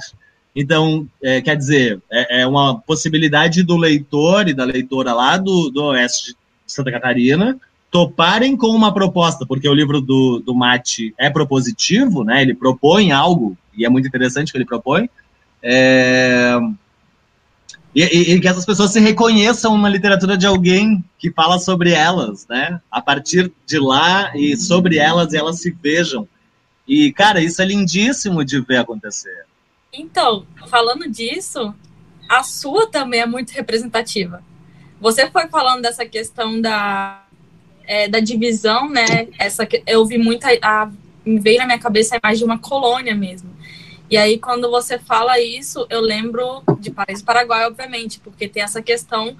Então, 0.54 1.06
é, 1.22 1.40
quer 1.40 1.56
dizer, 1.56 2.00
é, 2.10 2.42
é, 2.42 2.46
uma 2.46 2.78
possibilidade 2.80 3.62
do 3.62 3.76
leitor 3.76 4.48
e 4.48 4.54
da 4.54 4.64
leitora 4.64 5.14
lá 5.14 5.36
do, 5.36 5.70
do 5.70 5.84
Oeste 5.84 6.32
de 6.32 6.72
Santa 6.72 6.90
Catarina 6.90 7.56
toparem 7.90 8.56
com 8.56 8.68
uma 8.68 8.92
proposta, 8.92 9.44
porque 9.46 9.68
o 9.68 9.74
livro 9.74 10.00
do, 10.00 10.40
do 10.40 10.54
Mate 10.54 11.14
é 11.18 11.28
propositivo, 11.28 12.24
né? 12.24 12.40
Ele 12.40 12.54
propõe 12.54 13.12
algo, 13.12 13.56
e 13.76 13.84
é 13.84 13.88
muito 13.88 14.08
interessante 14.08 14.50
que 14.50 14.58
ele 14.58 14.64
propõe. 14.64 15.08
É, 15.62 16.58
e, 17.94 18.02
e, 18.02 18.34
e, 18.34 18.40
que 18.40 18.48
essas 18.48 18.64
pessoas 18.64 18.90
se 18.90 19.00
reconheçam 19.00 19.76
na 19.76 19.88
literatura 19.88 20.36
de 20.36 20.46
alguém 20.46 21.04
que 21.18 21.30
fala 21.30 21.58
sobre 21.58 21.92
elas, 21.92 22.46
né? 22.48 22.80
A 22.90 23.02
partir 23.02 23.52
de 23.66 23.78
lá 23.78 24.34
e 24.34 24.56
sobre 24.56 24.96
elas, 24.96 25.32
e 25.32 25.36
elas 25.36 25.60
se 25.60 25.70
vejam. 25.70 26.26
E, 26.88 27.12
cara, 27.12 27.40
isso 27.40 27.60
é 27.60 27.66
lindíssimo 27.66 28.44
de 28.44 28.60
ver 28.60 28.78
acontecer. 28.78 29.44
Então, 29.92 30.46
falando 30.68 31.08
disso, 31.08 31.74
a 32.28 32.42
sua 32.42 32.86
também 32.86 33.20
é 33.20 33.26
muito 33.26 33.50
representativa. 33.50 34.42
Você 34.98 35.30
foi 35.30 35.48
falando 35.48 35.82
dessa 35.82 36.06
questão 36.06 36.60
da, 36.60 37.24
é, 37.84 38.08
da 38.08 38.20
divisão, 38.20 38.88
né? 38.88 39.28
Essa, 39.38 39.68
eu 39.86 40.06
vi 40.06 40.16
muita. 40.16 40.48
A, 40.62 40.90
veio 41.26 41.58
na 41.58 41.66
minha 41.66 41.78
cabeça 41.78 42.14
a 42.14 42.18
imagem 42.18 42.38
de 42.38 42.44
uma 42.44 42.58
colônia 42.58 43.14
mesmo 43.14 43.52
e 44.12 44.16
aí, 44.18 44.38
quando 44.38 44.70
você 44.70 44.98
fala 44.98 45.40
isso, 45.40 45.86
eu 45.88 46.02
lembro 46.02 46.62
de 46.80 46.90
País 46.90 47.22
Paraguai, 47.22 47.64
obviamente, 47.64 48.20
porque 48.20 48.46
tem 48.46 48.62
essa 48.62 48.82
questão 48.82 49.34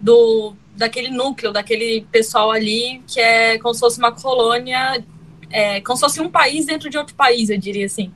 do 0.00 0.52
daquele 0.74 1.10
núcleo, 1.10 1.52
daquele 1.52 2.04
pessoal 2.10 2.50
ali 2.50 3.00
que 3.06 3.20
é 3.20 3.56
como 3.58 3.72
se 3.72 3.78
fosse 3.78 4.00
uma 4.00 4.10
colônia, 4.10 5.00
é, 5.48 5.80
como 5.80 5.96
se 5.96 6.00
fosse 6.00 6.20
um 6.20 6.28
país 6.28 6.66
dentro 6.66 6.90
de 6.90 6.98
outro 6.98 7.14
país, 7.14 7.50
eu 7.50 7.56
diria 7.56 7.86
assim. 7.86 8.12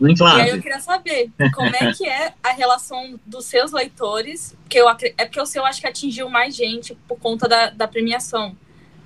Muito 0.00 0.24
e 0.24 0.40
aí 0.40 0.48
eu 0.48 0.62
queria 0.62 0.80
saber 0.80 1.30
como 1.54 1.68
é 1.68 1.92
que 1.92 2.08
é 2.08 2.32
a 2.42 2.52
relação 2.52 3.20
dos 3.26 3.44
seus 3.44 3.72
leitores, 3.72 4.56
porque 4.62 4.78
eu, 4.78 4.88
é 4.88 5.26
porque 5.26 5.38
o 5.38 5.44
seu 5.44 5.66
acho 5.66 5.82
que 5.82 5.86
atingiu 5.86 6.30
mais 6.30 6.56
gente 6.56 6.96
por 7.06 7.18
conta 7.18 7.46
da, 7.46 7.68
da 7.68 7.86
premiação. 7.86 8.56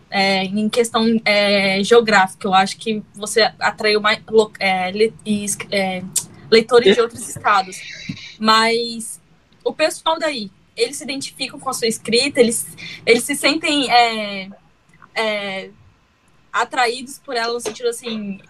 É, 0.08 0.44
em 0.44 0.68
questão 0.68 1.04
é, 1.24 1.82
geográfica, 1.82 2.46
eu 2.46 2.54
acho 2.54 2.76
que 2.76 3.02
você 3.12 3.50
atraiu 3.58 4.00
mais 4.00 4.20
é 5.72 6.04
leitores 6.50 6.94
de 6.94 7.00
outros 7.00 7.28
estados. 7.28 7.80
Mas 8.38 9.20
o 9.64 9.72
pessoal 9.72 10.18
daí, 10.18 10.50
eles 10.76 10.96
se 10.96 11.04
identificam 11.04 11.58
com 11.58 11.70
a 11.70 11.72
sua 11.72 11.88
escrita, 11.88 12.40
eles, 12.40 12.66
eles 13.04 13.24
se 13.24 13.34
sentem 13.34 13.90
é, 13.90 14.48
é, 15.14 15.70
atraídos 16.52 17.18
por 17.18 17.34
ela 17.34 17.54
no 17.54 17.60
sentido 17.60 17.88
assim, 17.88 18.40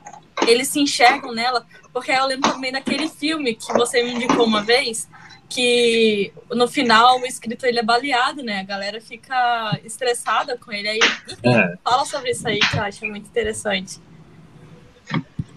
eles 0.46 0.68
se 0.68 0.80
enxergam 0.80 1.32
nela, 1.32 1.64
porque 1.92 2.10
eu 2.10 2.26
lembro 2.26 2.50
também 2.50 2.72
daquele 2.72 3.08
filme 3.08 3.54
que 3.54 3.72
você 3.72 4.02
me 4.02 4.12
indicou 4.12 4.44
uma 4.44 4.62
vez, 4.62 5.08
que 5.48 6.32
no 6.50 6.66
final 6.66 7.20
o 7.20 7.26
escritor 7.26 7.68
ele 7.68 7.78
é 7.78 7.82
baleado, 7.82 8.42
né? 8.42 8.60
A 8.60 8.64
galera 8.64 9.00
fica 9.00 9.78
estressada 9.84 10.58
com 10.58 10.72
ele. 10.72 10.88
Aí, 10.88 11.00
é. 11.44 11.76
fala 11.84 12.04
sobre 12.04 12.32
isso 12.32 12.46
aí 12.48 12.58
que 12.58 12.76
eu 12.76 12.82
acho 12.82 13.06
muito 13.06 13.28
interessante. 13.28 14.00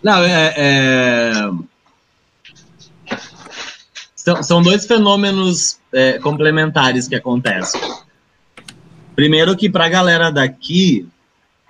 Não, 0.01 0.23
é, 0.23 0.53
é 0.55 1.33
são, 4.29 4.43
são 4.43 4.61
dois 4.61 4.85
fenômenos 4.85 5.79
é, 5.91 6.19
complementares 6.19 7.07
que 7.07 7.15
acontecem. 7.15 7.81
Primeiro 9.15 9.55
que 9.55 9.69
para 9.69 9.85
a 9.85 9.89
galera 9.89 10.31
daqui, 10.31 11.07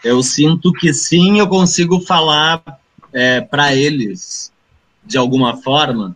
eu 0.03 0.21
sinto 0.21 0.73
que 0.73 0.93
sim, 0.93 1.39
eu 1.39 1.47
consigo 1.47 2.01
falar 2.01 2.61
é, 3.13 3.41
para 3.41 3.73
eles, 3.73 4.51
de 5.05 5.17
alguma 5.17 5.57
forma, 5.57 6.15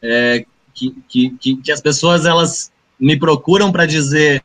é, 0.00 0.44
que, 0.74 0.90
que, 1.08 1.56
que, 1.56 1.72
as 1.72 1.80
pessoas 1.80 2.26
elas 2.26 2.70
me 2.98 3.18
procuram 3.18 3.72
para 3.72 3.86
dizer, 3.86 4.42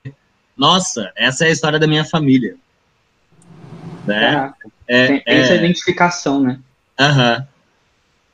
nossa, 0.55 1.11
essa 1.15 1.45
é 1.45 1.49
a 1.49 1.51
história 1.51 1.79
da 1.79 1.87
minha 1.87 2.05
família. 2.05 2.55
Né? 4.05 4.53
É, 4.87 5.07
tem, 5.07 5.19
tem 5.21 5.35
essa 5.35 5.53
é. 5.53 5.57
identificação, 5.57 6.41
né? 6.41 6.59
Aham. 6.99 7.47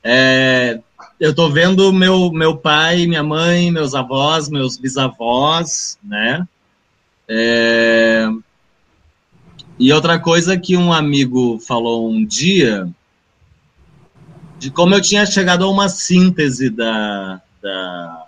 É, 0.04 0.80
eu 1.20 1.34
tô 1.34 1.50
vendo 1.50 1.92
meu, 1.94 2.32
meu 2.32 2.58
pai, 2.58 3.06
minha 3.08 3.24
mãe, 3.24 3.72
meus 3.72 3.94
avós, 3.96 4.50
meus 4.50 4.78
bisavós, 4.78 5.98
né? 6.04 6.48
É... 7.28 8.28
E 9.80 9.92
outra 9.92 10.20
coisa 10.20 10.58
que 10.58 10.78
um 10.78 10.94
amigo 10.94 11.60
falou 11.60 12.10
um 12.10 12.26
dia, 12.26 12.88
de 14.60 14.70
como 14.70 14.96
eu 14.96 15.02
tinha 15.02 15.26
chegado 15.26 15.66
a 15.66 15.70
uma 15.70 15.90
síntese 15.90 16.70
da, 16.70 17.42
da 17.62 18.28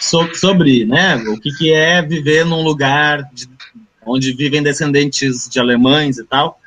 sobre, 0.00 0.84
né, 0.84 1.16
o 1.16 1.38
que, 1.38 1.50
que 1.52 1.72
é 1.72 2.00
viver 2.00 2.44
num 2.44 2.62
lugar 2.62 3.28
de, 3.32 3.48
onde 4.06 4.32
vivem 4.32 4.62
descendentes 4.62 5.48
de 5.48 5.60
alemães 5.60 6.18
e 6.18 6.24
tal, 6.24 6.58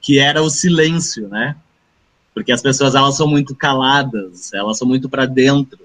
que 0.00 0.18
era 0.18 0.42
o 0.42 0.50
silêncio, 0.50 1.28
né? 1.28 1.56
Porque 2.36 2.52
as 2.52 2.60
pessoas 2.60 2.94
elas 2.94 3.16
são 3.16 3.26
muito 3.26 3.54
caladas, 3.54 4.52
elas 4.52 4.76
são 4.76 4.86
muito 4.86 5.08
para 5.08 5.24
dentro. 5.24 5.78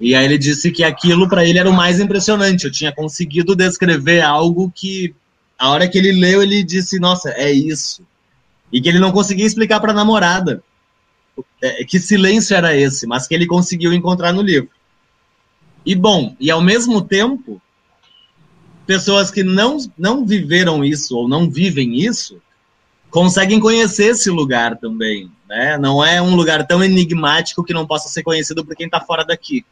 E 0.00 0.14
aí 0.14 0.24
ele 0.24 0.38
disse 0.38 0.72
que 0.72 0.82
aquilo 0.82 1.28
para 1.28 1.44
ele 1.44 1.58
era 1.58 1.68
o 1.68 1.76
mais 1.76 2.00
impressionante. 2.00 2.64
Eu 2.64 2.72
tinha 2.72 2.90
conseguido 2.90 3.54
descrever 3.54 4.22
algo 4.22 4.72
que 4.74 5.14
a 5.58 5.68
hora 5.68 5.86
que 5.86 5.98
ele 5.98 6.12
leu 6.12 6.42
ele 6.42 6.62
disse, 6.62 6.98
nossa, 6.98 7.28
é 7.28 7.52
isso. 7.52 8.02
E 8.72 8.80
que 8.80 8.88
ele 8.88 8.98
não 8.98 9.12
conseguia 9.12 9.44
explicar 9.44 9.78
para 9.78 9.92
a 9.92 9.94
namorada 9.94 10.62
é, 11.60 11.84
que 11.84 12.00
silêncio 12.00 12.56
era 12.56 12.74
esse, 12.74 13.06
mas 13.06 13.26
que 13.26 13.34
ele 13.34 13.46
conseguiu 13.46 13.92
encontrar 13.92 14.32
no 14.32 14.40
livro. 14.40 14.70
E 15.84 15.94
bom, 15.94 16.34
e 16.40 16.50
ao 16.50 16.62
mesmo 16.62 17.02
tempo, 17.02 17.60
pessoas 18.86 19.30
que 19.30 19.42
não, 19.42 19.76
não 19.98 20.24
viveram 20.24 20.82
isso 20.82 21.14
ou 21.18 21.28
não 21.28 21.50
vivem 21.50 22.00
isso, 22.00 22.40
conseguem 23.10 23.60
conhecer 23.60 24.12
esse 24.12 24.30
lugar 24.30 24.78
também, 24.78 25.30
né? 25.48 25.78
Não 25.78 26.04
é 26.04 26.20
um 26.20 26.34
lugar 26.34 26.66
tão 26.66 26.82
enigmático 26.82 27.64
que 27.64 27.74
não 27.74 27.86
possa 27.86 28.08
ser 28.08 28.22
conhecido 28.22 28.64
por 28.64 28.74
quem 28.74 28.86
está 28.86 29.00
fora 29.00 29.24
daqui, 29.24 29.64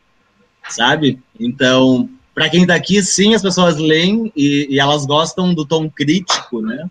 sabe? 0.68 1.20
Então, 1.38 2.08
para 2.34 2.48
quem 2.48 2.62
está 2.62 2.74
aqui, 2.74 3.02
sim, 3.02 3.34
as 3.34 3.42
pessoas 3.42 3.76
leem 3.76 4.32
e, 4.36 4.68
e, 4.70 4.80
elas 4.80 5.06
gostam 5.06 5.54
do 5.54 5.64
tom 5.64 5.88
crítico, 5.88 6.60
né? 6.60 6.88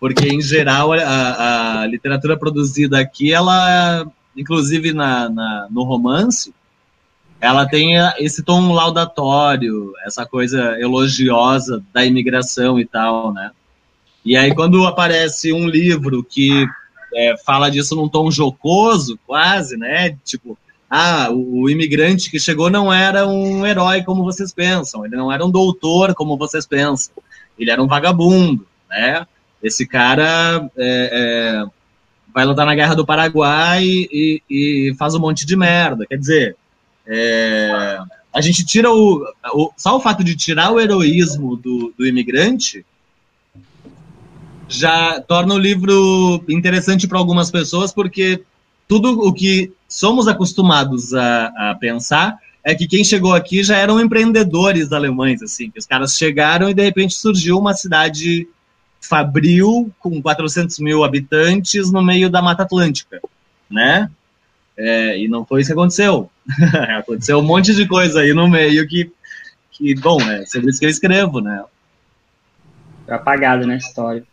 Porque, 0.00 0.28
em 0.28 0.40
geral, 0.40 0.92
a, 0.92 1.80
a 1.82 1.86
literatura 1.86 2.36
produzida 2.36 2.98
aqui, 2.98 3.32
ela, 3.32 4.06
inclusive 4.36 4.92
na, 4.92 5.28
na, 5.28 5.68
no 5.70 5.84
romance, 5.84 6.52
ela 7.40 7.66
tem 7.66 7.94
esse 8.18 8.42
tom 8.42 8.72
laudatório, 8.72 9.92
essa 10.06 10.24
coisa 10.24 10.78
elogiosa 10.80 11.84
da 11.92 12.04
imigração 12.04 12.78
e 12.78 12.86
tal, 12.86 13.32
né? 13.32 13.50
E 14.24 14.36
aí 14.36 14.54
quando 14.54 14.86
aparece 14.86 15.52
um 15.52 15.68
livro 15.68 16.22
que 16.22 16.64
é, 17.14 17.36
fala 17.36 17.70
disso 17.70 17.94
num 17.94 18.08
tom 18.08 18.30
jocoso, 18.30 19.18
quase, 19.26 19.76
né? 19.76 20.16
Tipo, 20.24 20.58
ah, 20.90 21.30
o, 21.30 21.70
imigrante 21.70 22.30
que 22.30 22.38
chegou 22.38 22.68
não 22.68 22.92
era 22.92 23.26
um 23.26 23.66
herói 23.66 24.02
como 24.02 24.24
vocês 24.24 24.52
pensam, 24.52 25.06
ele 25.06 25.16
não 25.16 25.32
era 25.32 25.44
um 25.44 25.50
doutor 25.50 26.14
como 26.14 26.36
vocês 26.36 26.66
pensam, 26.66 27.14
ele 27.58 27.70
era 27.70 27.82
um 27.82 27.86
vagabundo, 27.86 28.66
né? 28.90 29.26
Esse 29.62 29.86
cara 29.86 30.68
é, 30.76 31.62
é, 31.64 31.64
vai 32.34 32.44
lutar 32.44 32.66
na 32.66 32.74
Guerra 32.74 32.94
do 32.94 33.06
Paraguai 33.06 33.84
e, 33.84 34.42
e, 34.50 34.94
faz 34.98 35.14
um 35.14 35.20
monte 35.20 35.46
de 35.46 35.56
merda. 35.56 36.04
Quer 36.04 36.18
dizer, 36.18 36.56
é, 37.06 37.98
a 38.32 38.40
gente 38.40 38.64
tira 38.64 38.90
o, 38.90 39.24
o, 39.54 39.72
Só 39.76 39.96
o 39.96 40.00
fato 40.00 40.24
de 40.24 40.36
tirar 40.36 40.72
o 40.72 40.80
heroísmo 40.80 41.56
do, 41.56 41.94
do 41.96 42.06
imigrante 42.06 42.84
já 44.72 45.20
torna 45.20 45.54
o 45.54 45.58
livro 45.58 46.42
interessante 46.48 47.06
para 47.06 47.18
algumas 47.18 47.50
pessoas, 47.50 47.92
porque 47.92 48.42
tudo 48.88 49.26
o 49.26 49.32
que 49.32 49.72
somos 49.88 50.26
acostumados 50.26 51.14
a, 51.14 51.46
a, 51.46 51.76
pensar 51.78 52.36
é 52.64 52.74
que 52.74 52.86
quem 52.86 53.04
chegou 53.04 53.34
aqui 53.34 53.62
já 53.62 53.76
eram 53.76 54.00
empreendedores 54.00 54.92
alemães, 54.92 55.42
assim, 55.42 55.70
que 55.70 55.78
os 55.78 55.86
caras 55.86 56.16
chegaram 56.16 56.70
e 56.70 56.74
de 56.74 56.82
repente 56.82 57.14
surgiu 57.14 57.58
uma 57.58 57.74
cidade 57.74 58.48
fabril 59.00 59.92
com 59.98 60.22
400 60.22 60.78
mil 60.78 61.04
habitantes 61.04 61.90
no 61.90 62.02
meio 62.02 62.30
da 62.30 62.40
Mata 62.40 62.62
Atlântica, 62.62 63.20
né? 63.68 64.10
É, 64.76 65.18
e 65.18 65.28
não 65.28 65.44
foi 65.44 65.60
isso 65.60 65.68
que 65.68 65.74
aconteceu. 65.74 66.30
aconteceu 66.98 67.38
um 67.38 67.42
monte 67.42 67.74
de 67.74 67.86
coisa 67.86 68.20
aí 68.20 68.32
no 68.32 68.48
meio 68.48 68.86
que, 68.86 69.10
que 69.72 69.94
bom, 69.96 70.20
é 70.20 70.46
sobre 70.46 70.70
isso 70.70 70.78
que 70.78 70.86
eu 70.86 70.90
escrevo, 70.90 71.40
né? 71.40 71.64
Apagada 73.08 73.66
na 73.66 73.76
história 73.76 74.24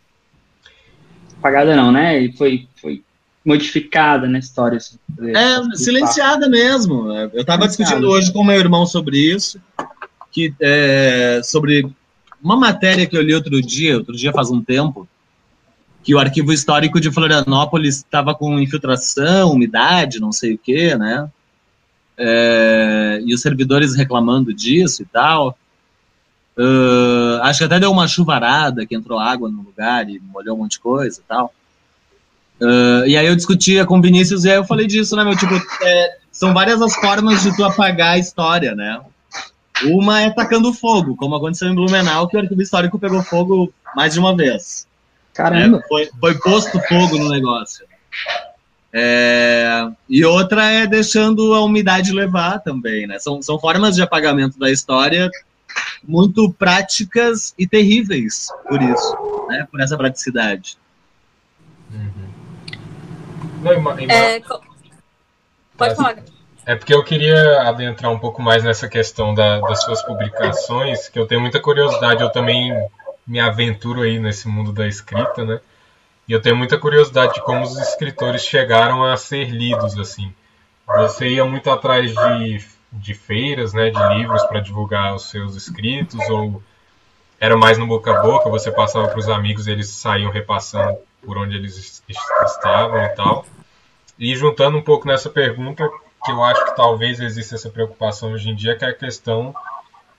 apagada 1.40 1.74
não, 1.74 1.90
né? 1.90 2.20
E 2.20 2.32
foi, 2.32 2.68
foi 2.76 3.02
modificada 3.44 4.28
na 4.28 4.38
história. 4.38 4.76
Assim, 4.76 4.96
é, 5.20 5.76
silenciada 5.76 6.48
mesmo. 6.48 7.10
Eu 7.32 7.40
estava 7.40 7.66
discutindo 7.66 8.08
hoje 8.08 8.32
com 8.32 8.44
meu 8.44 8.58
irmão 8.58 8.86
sobre 8.86 9.18
isso, 9.18 9.60
que 10.30 10.54
é, 10.60 11.40
sobre 11.42 11.90
uma 12.42 12.56
matéria 12.56 13.06
que 13.06 13.16
eu 13.16 13.22
li 13.22 13.34
outro 13.34 13.60
dia, 13.60 13.96
outro 13.96 14.14
dia 14.14 14.32
faz 14.32 14.50
um 14.50 14.62
tempo, 14.62 15.08
que 16.02 16.14
o 16.14 16.18
arquivo 16.18 16.52
histórico 16.52 17.00
de 17.00 17.10
Florianópolis 17.10 17.96
estava 17.96 18.34
com 18.34 18.58
infiltração, 18.58 19.52
umidade, 19.52 20.20
não 20.20 20.32
sei 20.32 20.54
o 20.54 20.58
quê, 20.58 20.94
né? 20.96 21.28
É, 22.16 23.22
e 23.24 23.34
os 23.34 23.40
servidores 23.40 23.96
reclamando 23.96 24.52
disso 24.52 25.02
e 25.02 25.06
tal. 25.06 25.56
Uh, 26.60 27.40
acho 27.42 27.60
que 27.60 27.64
até 27.64 27.80
deu 27.80 27.90
uma 27.90 28.06
chuvarada 28.06 28.84
que 28.84 28.94
entrou 28.94 29.18
água 29.18 29.48
no 29.48 29.62
lugar 29.62 30.06
e 30.10 30.20
molhou 30.20 30.54
um 30.54 30.58
monte 30.58 30.72
de 30.72 30.80
coisa 30.80 31.18
e 31.18 31.22
tal. 31.26 31.54
Uh, 32.60 33.06
e 33.06 33.16
aí 33.16 33.26
eu 33.26 33.34
discutia 33.34 33.86
com 33.86 33.98
o 33.98 34.02
Vinícius 34.02 34.44
e 34.44 34.50
aí 34.50 34.56
eu 34.56 34.64
falei 34.64 34.86
disso, 34.86 35.16
né, 35.16 35.24
meu? 35.24 35.34
Tipo, 35.34 35.54
é, 35.82 36.18
são 36.30 36.52
várias 36.52 36.82
as 36.82 36.94
formas 36.96 37.42
de 37.42 37.56
tu 37.56 37.64
apagar 37.64 38.14
a 38.14 38.18
história, 38.18 38.74
né? 38.74 39.00
Uma 39.86 40.20
é 40.20 40.28
tacando 40.28 40.74
fogo, 40.74 41.16
como 41.16 41.34
aconteceu 41.34 41.66
em 41.68 41.74
Blumenau, 41.74 42.28
que 42.28 42.36
o 42.36 42.40
arquivo 42.40 42.60
histórico 42.60 42.98
pegou 42.98 43.22
fogo 43.22 43.72
mais 43.96 44.12
de 44.12 44.20
uma 44.20 44.36
vez. 44.36 44.86
Caramba! 45.32 45.78
É, 45.78 45.88
foi, 45.88 46.10
foi 46.20 46.34
posto 46.40 46.78
fogo 46.80 47.16
no 47.16 47.30
negócio. 47.30 47.86
É, 48.92 49.88
e 50.06 50.22
outra 50.26 50.70
é 50.70 50.86
deixando 50.86 51.54
a 51.54 51.64
umidade 51.64 52.12
levar 52.12 52.58
também, 52.58 53.06
né? 53.06 53.18
São, 53.18 53.40
são 53.40 53.58
formas 53.58 53.94
de 53.94 54.02
apagamento 54.02 54.58
da 54.58 54.70
história 54.70 55.30
muito 56.02 56.52
práticas 56.52 57.54
e 57.58 57.66
terríveis 57.66 58.48
por 58.68 58.80
isso, 58.82 59.46
né? 59.48 59.66
Por 59.70 59.80
essa 59.80 59.96
praticidade. 59.96 60.76
Uhum. 61.90 62.30
É, 64.08 64.40
pode 65.76 65.96
falar. 65.96 66.16
É 66.66 66.74
porque 66.74 66.94
eu 66.94 67.02
queria 67.02 67.62
adentrar 67.62 68.12
um 68.12 68.18
pouco 68.18 68.40
mais 68.40 68.62
nessa 68.62 68.88
questão 68.88 69.34
da, 69.34 69.60
das 69.60 69.82
suas 69.82 70.02
publicações, 70.02 71.08
que 71.08 71.18
eu 71.18 71.26
tenho 71.26 71.40
muita 71.40 71.60
curiosidade, 71.60 72.22
eu 72.22 72.30
também 72.30 72.72
me 73.26 73.40
aventuro 73.40 74.02
aí 74.02 74.18
nesse 74.18 74.46
mundo 74.46 74.72
da 74.72 74.86
escrita, 74.86 75.44
né? 75.44 75.60
E 76.28 76.32
eu 76.32 76.40
tenho 76.40 76.56
muita 76.56 76.78
curiosidade 76.78 77.34
de 77.34 77.42
como 77.42 77.62
os 77.62 77.76
escritores 77.78 78.42
chegaram 78.42 79.04
a 79.04 79.16
ser 79.16 79.50
lidos, 79.50 79.98
assim. 79.98 80.32
Você 80.86 81.28
ia 81.28 81.44
muito 81.44 81.70
atrás 81.70 82.12
de 82.12 82.64
de 82.92 83.14
feiras, 83.14 83.72
né, 83.72 83.90
de 83.90 84.14
livros 84.14 84.42
para 84.44 84.60
divulgar 84.60 85.14
os 85.14 85.30
seus 85.30 85.54
escritos 85.54 86.20
ou 86.28 86.62
era 87.38 87.56
mais 87.56 87.78
no 87.78 87.86
boca 87.86 88.10
a 88.10 88.22
boca, 88.22 88.50
você 88.50 88.70
passava 88.70 89.08
para 89.08 89.18
os 89.18 89.28
amigos, 89.28 89.66
eles 89.66 89.88
saíam 89.88 90.30
repassando 90.30 90.98
por 91.24 91.38
onde 91.38 91.56
eles 91.56 92.02
estavam 92.44 93.02
e 93.02 93.08
tal. 93.10 93.46
E 94.18 94.36
juntando 94.36 94.76
um 94.76 94.82
pouco 94.82 95.08
nessa 95.08 95.30
pergunta, 95.30 95.88
que 96.22 96.30
eu 96.30 96.44
acho 96.44 96.64
que 96.66 96.76
talvez 96.76 97.18
exista 97.18 97.54
essa 97.54 97.70
preocupação 97.70 98.32
hoje 98.32 98.50
em 98.50 98.54
dia, 98.54 98.76
que 98.76 98.84
é 98.84 98.88
a 98.88 98.94
questão 98.94 99.54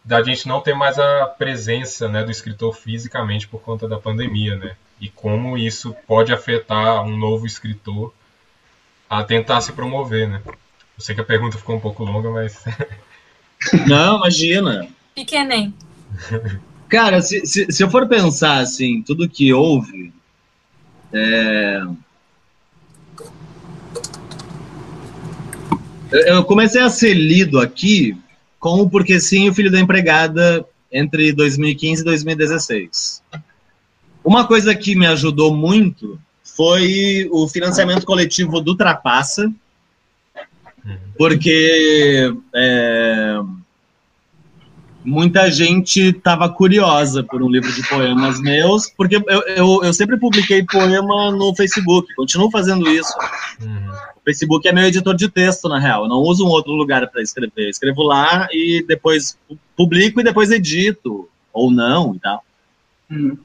da 0.03 0.23
gente 0.23 0.47
não 0.47 0.59
ter 0.59 0.73
mais 0.73 0.97
a 0.97 1.27
presença 1.27 2.09
né, 2.09 2.23
do 2.23 2.31
escritor 2.31 2.73
fisicamente 2.73 3.47
por 3.47 3.61
conta 3.61 3.87
da 3.87 3.99
pandemia, 3.99 4.55
né? 4.55 4.75
E 4.99 5.09
como 5.09 5.57
isso 5.57 5.95
pode 6.07 6.33
afetar 6.33 7.03
um 7.03 7.15
novo 7.15 7.45
escritor 7.45 8.11
a 9.07 9.23
tentar 9.23 9.61
se 9.61 9.73
promover, 9.73 10.27
né? 10.27 10.41
Eu 11.01 11.03
sei 11.03 11.15
que 11.15 11.21
a 11.21 11.25
pergunta 11.25 11.57
ficou 11.57 11.77
um 11.77 11.79
pouco 11.79 12.03
longa, 12.03 12.29
mas. 12.29 12.63
Não, 13.87 14.17
imagina. 14.17 14.87
Pequenem. 15.15 15.73
Cara, 16.87 17.23
se, 17.23 17.43
se, 17.43 17.65
se, 17.71 17.83
eu 17.83 17.89
for 17.89 18.07
pensar 18.07 18.59
assim, 18.59 19.01
tudo 19.01 19.27
que 19.27 19.51
houve. 19.51 20.13
É... 21.11 21.81
Eu 26.11 26.45
comecei 26.45 26.81
a 26.81 26.89
ser 26.89 27.15
lido 27.15 27.59
aqui 27.59 28.15
com 28.59 28.81
o 28.81 28.89
Porque 28.89 29.19
Sim 29.19 29.49
o 29.49 29.53
Filho 29.55 29.71
da 29.71 29.79
Empregada 29.79 30.63
entre 30.91 31.33
2015 31.33 32.03
e 32.03 32.05
2016. 32.05 33.23
Uma 34.23 34.45
coisa 34.45 34.75
que 34.75 34.95
me 34.95 35.07
ajudou 35.07 35.51
muito 35.55 36.19
foi 36.43 37.27
o 37.31 37.47
financiamento 37.47 38.05
coletivo 38.05 38.61
do 38.61 38.77
Trapaça, 38.77 39.51
porque 41.17 42.33
é, 42.55 43.39
muita 45.03 45.49
gente 45.51 45.99
estava 46.09 46.49
curiosa 46.49 47.23
por 47.23 47.41
um 47.41 47.49
livro 47.49 47.71
de 47.71 47.87
poemas 47.87 48.39
meus, 48.39 48.89
porque 48.89 49.15
eu, 49.15 49.41
eu, 49.47 49.83
eu, 49.83 49.93
sempre 49.93 50.17
publiquei 50.17 50.63
poema 50.63 51.31
no 51.31 51.55
Facebook, 51.55 52.13
continuo 52.15 52.51
fazendo 52.51 52.87
isso. 52.89 53.13
Uhum. 53.61 53.91
O 54.15 54.23
Facebook 54.23 54.67
é 54.67 54.71
meu 54.71 54.85
editor 54.85 55.15
de 55.15 55.29
texto, 55.29 55.67
na 55.67 55.79
real. 55.79 56.03
Eu 56.03 56.09
não 56.09 56.17
uso 56.17 56.45
um 56.45 56.49
outro 56.49 56.71
lugar 56.73 57.07
para 57.09 57.21
escrever. 57.21 57.65
Eu 57.65 57.69
escrevo 57.69 58.03
lá 58.03 58.47
e 58.51 58.83
depois 58.87 59.37
publico 59.75 60.19
e 60.19 60.23
depois 60.23 60.51
edito, 60.51 61.27
ou 61.51 61.71
não 61.71 62.15
e 62.15 62.19
tal. 62.19 62.43
Uhum. 63.09 63.37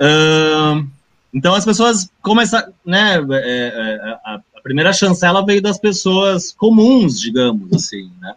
Uh, 0.00 0.86
então 1.32 1.54
as 1.54 1.64
pessoas 1.64 2.10
começam, 2.20 2.62
né? 2.84 3.16
É, 3.16 3.44
é, 3.44 4.18
a, 4.24 4.40
a 4.51 4.51
primeira 4.62 4.92
chancela 4.92 5.44
veio 5.44 5.60
das 5.60 5.78
pessoas 5.78 6.52
comuns, 6.52 7.20
digamos 7.20 7.72
assim, 7.72 8.10
né? 8.20 8.34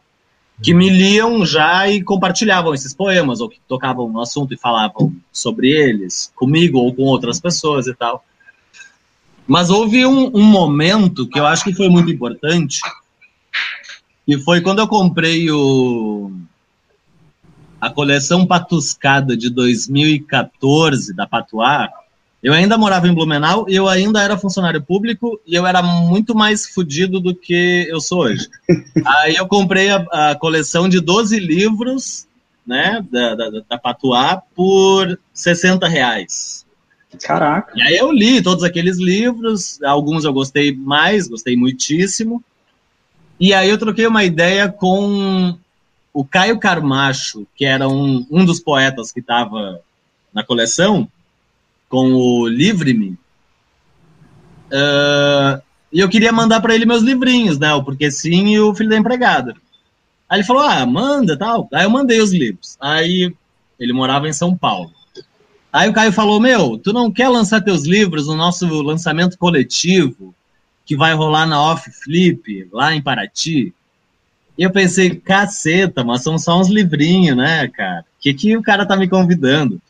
Que 0.62 0.74
me 0.74 0.90
liam 0.90 1.46
já 1.46 1.88
e 1.88 2.02
compartilhavam 2.02 2.74
esses 2.74 2.94
poemas, 2.94 3.42
ou 3.42 3.50
que 3.50 3.60
tocavam 3.68 4.10
no 4.10 4.22
assunto 4.22 4.54
e 4.54 4.58
falavam 4.58 5.14
sobre 5.32 5.70
eles, 5.70 6.32
comigo 6.36 6.80
ou 6.80 6.94
com 6.94 7.04
outras 7.04 7.40
pessoas 7.40 7.88
e 7.88 7.94
tal. 7.94 8.24
Mas 9.48 9.70
houve 9.70 10.06
um, 10.06 10.32
um 10.36 10.44
momento 10.44 11.28
que 11.28 11.38
eu 11.38 11.46
acho 11.46 11.64
que 11.64 11.74
foi 11.74 11.90
muito 11.90 12.10
importante, 12.10 12.80
e 14.28 14.38
foi 14.40 14.62
quando 14.62 14.80
eu 14.80 14.88
comprei 14.88 15.52
o, 15.52 16.32
a 17.80 17.90
coleção 17.90 18.48
Patuscada 18.48 19.38
de 19.38 19.50
2014 19.50 21.14
da 21.14 21.28
Patuá, 21.28 21.90
eu 22.46 22.54
ainda 22.54 22.78
morava 22.78 23.08
em 23.08 23.14
Blumenau 23.14 23.66
e 23.68 23.74
eu 23.74 23.90
ainda 23.90 24.22
era 24.22 24.38
funcionário 24.38 24.80
público 24.80 25.42
e 25.48 25.56
eu 25.56 25.66
era 25.66 25.82
muito 25.82 26.36
mais 26.36 26.68
fodido 26.68 27.20
do 27.20 27.34
que 27.34 27.88
eu 27.90 28.00
sou 28.00 28.20
hoje. 28.20 28.48
Aí 29.04 29.36
eu 29.36 29.48
comprei 29.48 29.90
a, 29.90 30.06
a, 30.12 30.36
coleção 30.36 30.88
de 30.88 31.00
12 31.00 31.40
livros, 31.40 32.28
né, 32.64 33.04
da, 33.12 33.34
da, 33.34 33.50
da 33.68 33.78
Patuá 33.80 34.44
por 34.56 35.20
60 35.34 35.88
reais. 35.88 36.64
Caraca. 37.20 37.74
E 37.76 37.82
aí 37.82 37.96
eu 37.98 38.12
li 38.12 38.42
todos 38.44 38.64
aqueles 38.64 39.00
livros, 39.00 39.82
alguns 39.82 40.24
eu 40.24 40.34
gostei 40.34 40.72
mais, 40.72 41.28
gostei 41.28 41.56
muitíssimo. 41.56 42.44
E 43.40 43.56
aí 43.56 43.72
eu 43.72 43.78
troquei 43.80 44.06
uma 44.06 44.24
ideia 44.24 44.70
com 44.70 45.58
o 46.14 46.24
Caio 46.24 46.60
Carmacho, 46.60 47.48
que 47.56 47.66
era 47.66 47.90
um, 47.90 48.24
um 48.30 48.46
dos 48.46 48.60
poetas 48.60 49.12
que 49.12 49.20
estava 49.20 49.82
na 50.32 50.44
coleção, 50.44 51.08
com 51.96 52.14
o 52.14 52.46
Livre-me. 52.46 53.18
Uh, 54.68 55.62
e 55.94 56.02
eu 56.02 56.10
queria 56.10 56.34
mandar 56.34 56.60
para 56.60 56.76
ele 56.76 56.86
meus 56.86 57.02
livrinhos, 57.02 57.58
né? 57.58 57.74
O 57.74 57.86
Porque 57.86 58.12
Sim 58.12 58.50
e 58.50 58.60
o 58.60 58.76
Filho 58.76 58.90
da 58.90 58.98
Empregada. 58.98 59.56
Aí 60.30 60.40
ele 60.40 60.46
falou, 60.46 60.64
ah, 60.64 60.86
manda 60.86 61.38
tal. 61.38 61.70
Aí 61.74 61.86
eu 61.86 61.90
mandei 61.90 62.20
os 62.20 62.34
livros. 62.34 62.76
Aí 62.82 63.34
ele 63.80 63.94
morava 63.94 64.28
em 64.28 64.34
São 64.34 64.58
Paulo. 64.58 64.92
Aí 65.72 65.88
o 65.88 65.94
Caio 65.94 66.12
falou, 66.12 66.38
meu, 66.38 66.78
tu 66.78 66.92
não 66.92 67.10
quer 67.10 67.30
lançar 67.30 67.62
teus 67.62 67.86
livros 67.86 68.28
no 68.28 68.36
nosso 68.36 68.68
lançamento 68.82 69.38
coletivo, 69.38 70.36
que 70.86 70.98
vai 70.98 71.14
rolar 71.14 71.46
na 71.46 71.62
Off 71.62 71.90
Flip, 71.90 72.68
lá 72.74 72.94
em 72.94 73.02
Paraty? 73.02 73.74
E 74.58 74.64
eu 74.64 74.70
pensei, 74.70 75.16
caceta, 75.16 76.04
mas 76.04 76.24
são 76.24 76.38
só 76.38 76.60
uns 76.60 76.68
livrinhos, 76.68 77.38
né, 77.38 77.70
cara? 77.70 78.04
Que 78.20 78.34
que 78.34 78.58
o 78.58 78.62
cara 78.62 78.86
tá 78.86 78.98
me 78.98 79.08
convidando? 79.08 79.82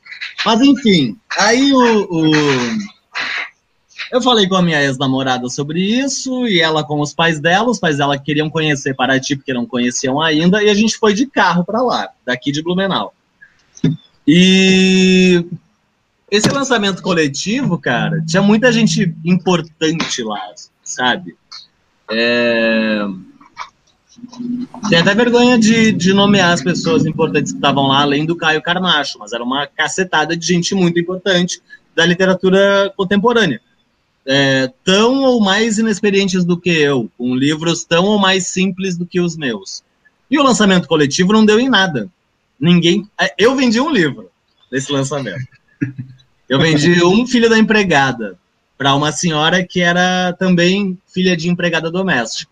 Mas 0.45 0.61
enfim, 0.61 1.17
aí 1.37 1.71
o, 1.73 2.07
o... 2.09 2.31
eu 4.11 4.21
falei 4.21 4.47
com 4.47 4.55
a 4.55 4.61
minha 4.61 4.81
ex-namorada 4.83 5.49
sobre 5.49 5.81
isso 5.81 6.47
e 6.47 6.59
ela 6.59 6.83
com 6.83 6.99
os 6.99 7.13
pais 7.13 7.39
dela, 7.39 7.69
os 7.69 7.79
pais 7.79 7.97
dela 7.97 8.17
queriam 8.17 8.49
conhecer 8.49 8.95
Paraty 8.95 9.35
porque 9.35 9.53
não 9.53 9.65
conheciam 9.65 10.21
ainda 10.21 10.63
e 10.63 10.69
a 10.69 10.73
gente 10.73 10.97
foi 10.97 11.13
de 11.13 11.25
carro 11.25 11.63
para 11.63 11.81
lá, 11.81 12.09
daqui 12.25 12.51
de 12.51 12.61
Blumenau. 12.61 13.13
E 14.27 15.45
esse 16.29 16.49
lançamento 16.49 17.01
coletivo, 17.01 17.77
cara, 17.77 18.23
tinha 18.25 18.41
muita 18.41 18.71
gente 18.71 19.13
importante 19.23 20.23
lá, 20.23 20.41
sabe? 20.83 21.35
É... 22.09 22.99
Tem 24.89 24.99
até 24.99 25.13
vergonha 25.13 25.57
de, 25.57 25.91
de 25.91 26.13
nomear 26.13 26.51
as 26.51 26.61
pessoas 26.61 27.05
importantes 27.05 27.51
que 27.51 27.57
estavam 27.57 27.87
lá, 27.87 28.01
além 28.01 28.25
do 28.25 28.35
Caio 28.35 28.61
Carmacho, 28.61 29.19
mas 29.19 29.33
era 29.33 29.43
uma 29.43 29.67
cacetada 29.67 30.35
de 30.35 30.45
gente 30.45 30.73
muito 30.73 30.99
importante 30.99 31.61
da 31.95 32.05
literatura 32.05 32.93
contemporânea. 32.95 33.61
É, 34.27 34.71
tão 34.83 35.23
ou 35.23 35.39
mais 35.39 35.77
inexperientes 35.77 36.43
do 36.43 36.59
que 36.59 36.69
eu, 36.69 37.09
com 37.17 37.35
livros 37.35 37.83
tão 37.83 38.05
ou 38.05 38.17
mais 38.17 38.47
simples 38.47 38.97
do 38.97 39.05
que 39.05 39.19
os 39.19 39.37
meus. 39.37 39.83
E 40.29 40.39
o 40.39 40.43
lançamento 40.43 40.87
coletivo 40.87 41.33
não 41.33 41.45
deu 41.45 41.59
em 41.59 41.69
nada. 41.69 42.09
Ninguém. 42.59 43.07
É, 43.19 43.33
eu 43.37 43.55
vendi 43.55 43.79
um 43.79 43.91
livro 43.91 44.31
nesse 44.71 44.91
lançamento. 44.91 45.45
Eu 46.47 46.59
vendi 46.59 47.03
um 47.03 47.25
filho 47.27 47.49
da 47.49 47.57
empregada 47.57 48.37
para 48.77 48.95
uma 48.95 49.11
senhora 49.11 49.65
que 49.65 49.81
era 49.81 50.33
também 50.33 50.97
filha 51.13 51.35
de 51.35 51.49
empregada 51.49 51.91
doméstica. 51.91 52.51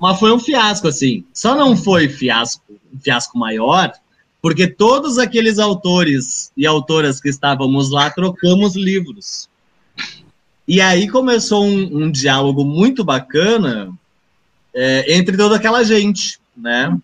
Mas 0.00 0.18
foi 0.18 0.32
um 0.32 0.38
fiasco, 0.38 0.88
assim. 0.88 1.24
Só 1.32 1.54
não 1.54 1.76
foi 1.76 2.08
fiasco, 2.08 2.62
um 2.92 2.98
fiasco 2.98 3.38
maior, 3.38 3.92
porque 4.40 4.66
todos 4.66 5.18
aqueles 5.18 5.58
autores 5.58 6.52
e 6.56 6.66
autoras 6.66 7.20
que 7.20 7.28
estávamos 7.28 7.90
lá 7.90 8.10
trocamos 8.10 8.76
livros. 8.76 9.48
E 10.66 10.80
aí 10.80 11.08
começou 11.08 11.64
um, 11.64 12.04
um 12.04 12.10
diálogo 12.10 12.64
muito 12.64 13.02
bacana 13.02 13.90
é, 14.74 15.16
entre 15.16 15.36
toda 15.36 15.56
aquela 15.56 15.82
gente, 15.82 16.38
né? 16.56 16.96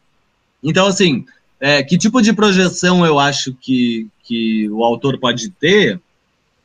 Então, 0.63 0.87
assim, 0.87 1.25
é, 1.59 1.83
que 1.83 1.99
tipo 1.99 2.21
de 2.21 2.33
projeção 2.33 3.05
eu 3.05 3.19
acho 3.19 3.55
que, 3.55 4.07
que 4.23 4.69
o 4.71 4.85
autor 4.85 5.19
pode 5.19 5.51
ter? 5.51 6.01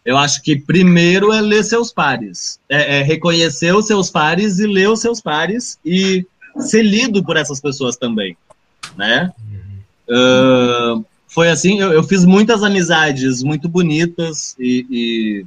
Eu 0.05 0.17
acho 0.17 0.41
que 0.41 0.55
primeiro 0.55 1.31
é 1.31 1.41
ler 1.41 1.63
seus 1.63 1.91
pares, 1.91 2.59
é, 2.69 2.99
é 2.99 3.03
reconhecer 3.03 3.75
os 3.75 3.85
seus 3.85 4.09
pares 4.09 4.59
e 4.59 4.65
ler 4.65 4.89
os 4.89 5.01
seus 5.01 5.21
pares 5.21 5.77
e 5.85 6.25
ser 6.57 6.83
lido 6.83 7.23
por 7.23 7.38
essas 7.38 7.59
pessoas 7.59 7.97
também, 7.97 8.35
né? 8.97 9.31
Uh, 10.09 11.05
foi 11.27 11.49
assim, 11.49 11.79
eu, 11.79 11.91
eu, 11.93 12.03
fiz 12.03 12.25
muitas 12.25 12.63
amizades 12.63 13.43
muito 13.43 13.69
bonitas 13.69 14.55
e, 14.57 14.85
e, 14.89 15.45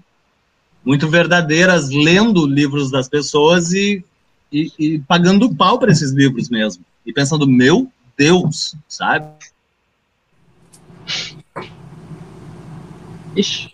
muito 0.85 1.09
verdadeiras 1.09 1.91
lendo 1.91 2.47
livros 2.47 2.91
das 2.91 3.09
pessoas 3.09 3.73
e, 3.73 4.05
e, 4.53 4.71
e 4.79 4.99
pagando 5.01 5.53
pau 5.55 5.79
para 5.79 5.91
esses 5.91 6.13
livros 6.13 6.49
mesmo 6.49 6.85
e 7.05 7.13
pensando 7.13 7.49
meu 7.49 7.91
Deus, 8.17 8.77
sabe? 8.89 9.27
Ixi. 13.35 13.72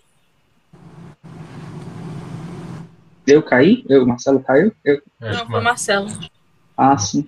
Eu 3.29 3.43
caí? 3.43 3.83
Eu, 3.87 4.05
Marcelo 4.05 4.39
caiu? 4.41 4.71
Eu... 4.83 5.01
Não, 5.19 5.47
foi 5.47 5.61
Marcelo. 5.61 6.09
Ah, 6.77 6.97
sim. 6.97 7.27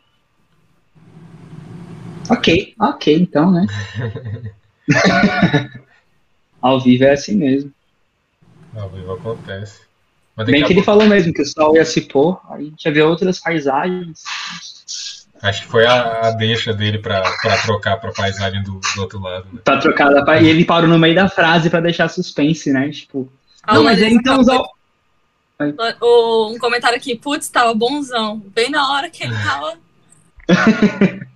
Ok, 2.29 2.73
ok, 2.79 3.15
então, 3.15 3.51
né? 3.51 3.65
Ao 6.61 6.79
vivo 6.79 7.03
é 7.03 7.11
assim 7.11 7.35
mesmo. 7.35 7.71
Ao 8.75 8.89
vivo 8.89 9.13
acontece. 9.13 9.81
Bem 10.45 10.63
que 10.63 10.73
ele 10.73 10.83
falou 10.83 11.05
mesmo 11.07 11.33
que 11.33 11.41
o 11.41 11.45
sol 11.45 11.75
ia 11.75 11.83
se 11.83 12.01
pôr, 12.01 12.39
aí 12.49 12.61
a 12.61 12.69
gente 12.69 12.85
ia 12.85 12.93
ver 12.93 13.01
outras 13.03 13.39
paisagens. 13.39 14.23
Acho 15.41 15.63
que 15.63 15.67
foi 15.67 15.85
a, 15.85 16.27
a 16.27 16.31
deixa 16.31 16.71
dele 16.71 16.99
para 16.99 17.23
trocar 17.63 17.97
para 17.97 18.11
paisagem 18.11 18.61
do, 18.63 18.79
do, 18.79 19.01
outro 19.01 19.19
lado. 19.19 19.47
Né? 19.51 19.59
Pra 19.63 19.77
trocar 19.77 20.09
da 20.09 20.41
E 20.41 20.47
ele 20.47 20.63
parou 20.63 20.87
no 20.87 20.99
meio 20.99 21.15
da 21.15 21.27
frase 21.27 21.69
para 21.69 21.81
deixar 21.81 22.07
suspense, 22.09 22.71
né? 22.71 22.89
Tipo. 22.89 23.31
Ah, 23.63 23.75
não, 23.75 23.83
mas 23.83 23.99
então 24.01 24.39
os, 24.39 24.47
o, 26.02 26.52
um 26.52 26.60
comentário 26.60 26.97
aqui, 26.97 27.15
putz, 27.15 27.50
tava 27.50 27.74
bonzão. 27.74 28.39
Bem 28.54 28.69
na 28.69 28.91
hora 28.91 29.10
que 29.10 29.24
ele 29.24 29.34
tava. 29.43 29.78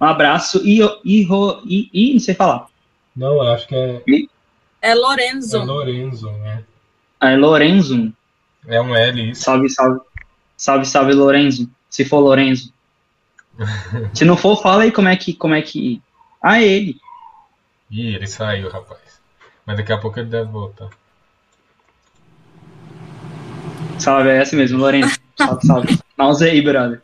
um 0.00 0.04
abraço 0.04 0.60
e, 0.64 0.80
e, 1.04 1.26
e, 1.66 1.90
e 1.92 2.12
não 2.12 2.20
sei 2.20 2.34
falar. 2.34 2.66
Não, 3.16 3.40
acho 3.42 3.66
que 3.66 3.74
é. 3.74 4.02
É 4.80 4.94
Lorenzo. 4.94 5.56
É 5.56 5.64
Lorenzo, 5.64 6.30
né? 6.30 6.64
É 7.20 7.36
Lorenzo. 7.36 8.12
É 8.66 8.80
um 8.80 8.94
L 8.94 9.30
isso. 9.30 9.42
Salve, 9.42 9.68
salve. 9.68 10.00
Salve, 10.56 10.86
salve, 10.86 11.12
Lorenzo. 11.14 11.68
Se 11.90 12.04
for 12.04 12.20
Lorenzo. 12.20 12.72
Se 14.14 14.24
não 14.24 14.36
for, 14.36 14.60
fala 14.62 14.84
aí 14.84 14.92
como 14.92 15.08
é 15.08 15.16
que. 15.16 15.32
Como 15.32 15.54
é 15.54 15.62
que... 15.62 16.00
Ah, 16.40 16.62
é 16.62 16.66
ele. 16.66 17.00
Ih, 17.90 18.14
ele 18.14 18.26
saiu, 18.26 18.68
rapaz. 18.68 19.00
Mas 19.66 19.76
daqui 19.76 19.92
a 19.92 19.98
pouco 19.98 20.20
ele 20.20 20.28
deve 20.28 20.50
voltar. 20.50 20.90
Salve, 23.98 24.28
é 24.28 24.38
essa 24.38 24.56
mesmo, 24.56 24.78
Lourenço. 24.78 25.18
Salve, 25.36 25.66
salve. 25.66 25.98
Mouse 26.16 26.44
aí, 26.44 26.60
brother. 26.60 27.00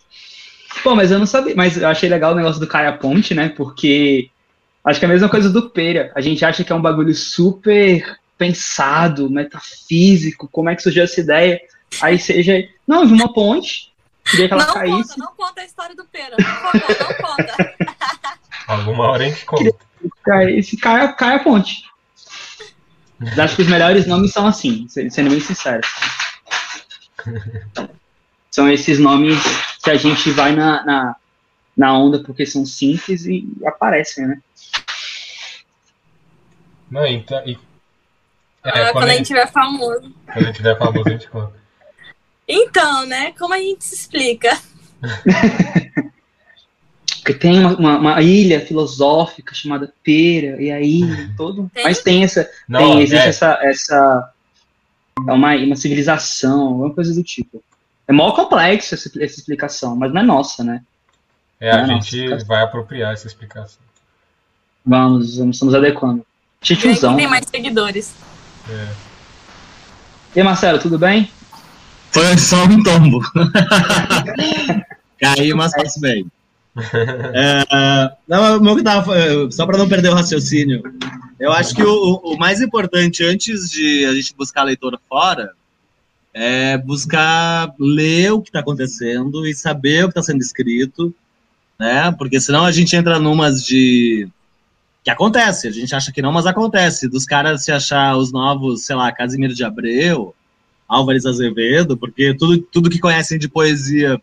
Pô, 0.82 0.94
mas 0.94 1.10
eu 1.10 1.18
não 1.18 1.26
sabia, 1.26 1.54
mas 1.54 1.76
eu 1.76 1.88
achei 1.88 2.08
legal 2.08 2.32
o 2.32 2.36
negócio 2.36 2.60
do 2.60 2.66
Caia 2.66 2.92
Ponte, 2.92 3.34
né? 3.34 3.48
Porque 3.48 4.30
acho 4.84 4.98
que 4.98 5.04
é 5.04 5.08
a 5.08 5.12
mesma 5.12 5.28
coisa 5.28 5.50
do 5.50 5.70
Pera. 5.70 6.12
A 6.14 6.20
gente 6.20 6.44
acha 6.44 6.64
que 6.64 6.72
é 6.72 6.74
um 6.74 6.82
bagulho 6.82 7.14
super 7.14 8.18
pensado, 8.36 9.30
metafísico, 9.30 10.48
como 10.48 10.68
é 10.68 10.76
que 10.76 10.82
surgiu 10.82 11.04
essa 11.04 11.20
ideia. 11.20 11.60
Aí 12.02 12.18
seja, 12.18 12.68
não, 12.86 13.06
vi 13.06 13.12
uma 13.12 13.32
ponte, 13.32 13.92
queria 14.24 14.48
que 14.48 14.54
ela 14.54 14.66
não 14.66 14.74
caísse. 14.74 15.14
Conta, 15.14 15.14
não 15.18 15.34
conta 15.36 15.60
a 15.60 15.64
história 15.64 15.94
do 15.94 16.04
Pera, 16.04 16.36
por 16.36 16.44
favor, 16.44 16.96
não 17.00 17.28
conta. 17.28 17.74
Alguma 18.66 19.10
hora 19.10 19.24
a 19.24 19.28
gente 19.28 19.44
conta. 19.44 19.76
Esse 20.50 20.76
cai, 20.76 21.14
cai 21.14 21.36
a 21.36 21.38
ponte. 21.38 21.84
Acho 23.38 23.56
que 23.56 23.62
os 23.62 23.68
melhores 23.68 24.06
nomes 24.06 24.32
são 24.32 24.46
assim, 24.46 24.86
sendo 24.88 25.30
bem 25.30 25.40
sincero. 25.40 25.80
São 28.50 28.70
esses 28.70 28.98
nomes 28.98 29.36
que 29.82 29.90
a 29.90 29.96
gente 29.96 30.30
vai 30.30 30.54
na, 30.54 30.84
na, 30.84 31.16
na 31.76 31.98
onda 31.98 32.22
porque 32.22 32.46
são 32.46 32.64
simples 32.64 33.26
e 33.26 33.46
aparecem, 33.64 34.26
né? 34.26 34.40
Não, 36.90 37.06
então. 37.06 37.42
E, 37.44 37.58
é, 38.64 38.68
ah, 38.68 38.72
quando, 38.72 38.92
quando, 38.92 39.08
a 39.08 39.16
gente 39.16 39.26
tiver 39.26 39.50
famoso. 39.50 40.12
Quando 40.26 40.36
a 40.36 40.42
gente 40.42 40.56
tiver 40.56 40.78
famoso, 40.78 41.08
a 41.08 41.10
gente 41.10 41.28
conta. 41.28 41.64
Então, 42.46 43.06
né? 43.06 43.32
Como 43.32 43.52
a 43.52 43.58
gente 43.58 43.84
se 43.84 43.94
explica? 43.94 44.56
Porque 47.24 47.34
tem 47.34 47.58
uma, 47.58 47.74
uma, 47.76 47.98
uma, 47.98 48.22
ilha 48.22 48.60
filosófica 48.60 49.54
chamada 49.54 49.92
Pera, 50.04 50.60
e 50.62 50.70
aí 50.70 51.00
todo. 51.38 51.70
Tem? 51.72 51.82
Mas 51.84 52.02
tem 52.02 52.22
essa. 52.22 52.50
Não, 52.68 52.80
tem, 52.80 53.00
existe 53.00 53.24
é. 53.24 53.28
essa, 53.28 53.58
essa 53.62 54.33
é 55.26 55.32
uma, 55.32 55.54
uma 55.56 55.76
civilização, 55.76 56.60
alguma 56.68 56.94
coisa 56.94 57.14
do 57.14 57.22
tipo. 57.22 57.62
É 58.06 58.12
mó 58.12 58.32
complexo 58.32 58.94
essa, 58.94 59.08
essa 59.22 59.38
explicação, 59.38 59.96
mas 59.96 60.12
não 60.12 60.20
é 60.20 60.24
nossa, 60.24 60.62
né? 60.62 60.82
É, 61.60 61.70
a 61.70 61.80
é 61.80 61.86
gente 61.86 62.28
nossa, 62.28 62.44
vai 62.44 62.62
apropriar 62.62 63.12
essa 63.12 63.26
explicação. 63.26 63.80
Vamos, 64.84 65.38
vamos 65.38 65.56
estamos 65.56 65.74
adequando. 65.74 66.24
Titiuzão. 66.60 67.16
Tem 67.16 67.28
mais 67.28 67.46
seguidores. 67.46 68.14
É. 68.68 68.88
E 70.34 70.40
aí, 70.40 70.44
Marcelo, 70.44 70.78
tudo 70.78 70.98
bem? 70.98 71.30
Foi 72.10 72.36
só 72.38 72.64
um 72.64 72.82
tombo. 72.82 73.20
Caiu, 75.20 75.56
mas 75.56 75.72
passo 75.72 76.00
bem. 76.00 76.26
É, 76.76 78.10
não, 78.26 78.74
que 78.76 78.82
tava, 78.82 79.14
só 79.50 79.64
para 79.64 79.78
não 79.78 79.88
perder 79.88 80.10
o 80.10 80.14
raciocínio, 80.14 80.82
eu 81.38 81.52
acho 81.52 81.74
que 81.74 81.82
o, 81.82 82.20
o, 82.24 82.36
mais 82.36 82.60
importante 82.60 83.24
antes 83.24 83.70
de 83.70 84.04
a 84.06 84.14
gente 84.14 84.34
buscar 84.34 84.64
leitor 84.64 84.98
fora 85.08 85.52
é 86.32 86.76
buscar 86.76 87.72
ler 87.78 88.32
o 88.32 88.40
que 88.40 88.48
está 88.48 88.58
acontecendo 88.58 89.46
e 89.46 89.54
saber 89.54 90.04
o 90.04 90.08
que 90.08 90.18
está 90.18 90.22
sendo 90.22 90.40
escrito, 90.40 91.14
né? 91.78 92.10
Porque 92.12 92.40
senão 92.40 92.64
a 92.64 92.72
gente 92.72 92.96
entra 92.96 93.20
numas 93.20 93.64
de 93.64 94.28
que 95.04 95.10
acontece, 95.10 95.68
a 95.68 95.70
gente 95.70 95.94
acha 95.94 96.10
que 96.10 96.22
não, 96.22 96.32
mas 96.32 96.46
acontece, 96.46 97.06
dos 97.08 97.24
caras 97.26 97.62
se 97.62 97.70
achar 97.70 98.16
os 98.16 98.32
novos, 98.32 98.86
sei 98.86 98.96
lá, 98.96 99.12
Casimiro 99.12 99.54
de 99.54 99.62
Abreu, 99.62 100.34
Álvares 100.88 101.26
Azevedo, 101.26 101.96
porque 101.96 102.34
tudo, 102.34 102.58
tudo 102.58 102.90
que 102.90 102.98
conhecem 102.98 103.38
de 103.38 103.48
poesia 103.48 104.20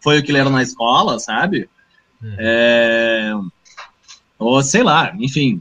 foi 0.00 0.18
o 0.18 0.22
que 0.22 0.32
leram 0.32 0.50
na 0.50 0.62
escola, 0.62 1.18
sabe? 1.18 1.68
Uhum. 2.22 2.34
É, 2.38 3.32
ou 4.38 4.62
sei 4.62 4.82
lá, 4.82 5.14
enfim. 5.18 5.60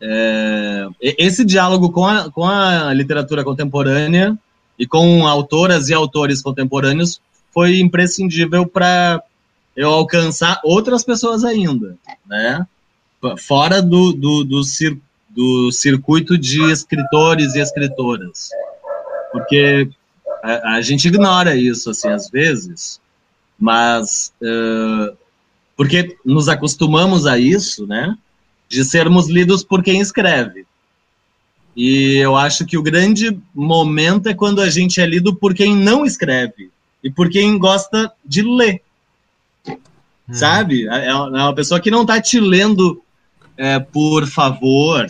É, 0.00 0.88
esse 1.00 1.44
diálogo 1.44 1.90
com 1.90 2.06
a, 2.06 2.30
com 2.30 2.44
a 2.44 2.92
literatura 2.92 3.42
contemporânea 3.42 4.36
e 4.78 4.86
com 4.86 5.26
autoras 5.26 5.88
e 5.88 5.94
autores 5.94 6.42
contemporâneos 6.42 7.20
foi 7.52 7.80
imprescindível 7.80 8.66
para 8.66 9.22
eu 9.74 9.90
alcançar 9.90 10.60
outras 10.64 11.02
pessoas 11.02 11.44
ainda, 11.44 11.96
né? 12.26 12.66
Fora 13.38 13.80
do, 13.80 14.12
do, 14.12 14.44
do, 14.44 14.62
cir, 14.62 14.98
do 15.30 15.72
circuito 15.72 16.36
de 16.36 16.62
escritores 16.70 17.54
e 17.54 17.60
escritoras. 17.60 18.50
Porque 19.32 19.88
a, 20.42 20.76
a 20.76 20.80
gente 20.80 21.08
ignora 21.08 21.56
isso, 21.56 21.90
assim, 21.90 22.08
às 22.08 22.28
vezes, 22.30 23.00
mas 23.58 24.32
uh, 24.42 25.16
porque 25.76 26.16
nos 26.24 26.48
acostumamos 26.48 27.26
a 27.26 27.38
isso, 27.38 27.86
né? 27.86 28.16
De 28.68 28.84
sermos 28.84 29.28
lidos 29.28 29.62
por 29.62 29.82
quem 29.82 30.00
escreve. 30.00 30.66
E 31.76 32.16
eu 32.16 32.34
acho 32.36 32.64
que 32.64 32.78
o 32.78 32.82
grande 32.82 33.38
momento 33.54 34.28
é 34.28 34.34
quando 34.34 34.62
a 34.62 34.70
gente 34.70 35.00
é 35.00 35.06
lido 35.06 35.34
por 35.34 35.54
quem 35.54 35.76
não 35.76 36.06
escreve 36.06 36.70
e 37.04 37.10
por 37.10 37.28
quem 37.28 37.58
gosta 37.58 38.10
de 38.24 38.42
ler. 38.42 38.80
Hum. 39.68 39.76
Sabe? 40.32 40.88
É, 40.88 41.08
é 41.08 41.14
uma 41.14 41.54
pessoa 41.54 41.78
que 41.78 41.90
não 41.90 42.00
está 42.02 42.20
te 42.20 42.40
lendo 42.40 43.02
é, 43.56 43.78
por 43.78 44.26
favor 44.26 45.06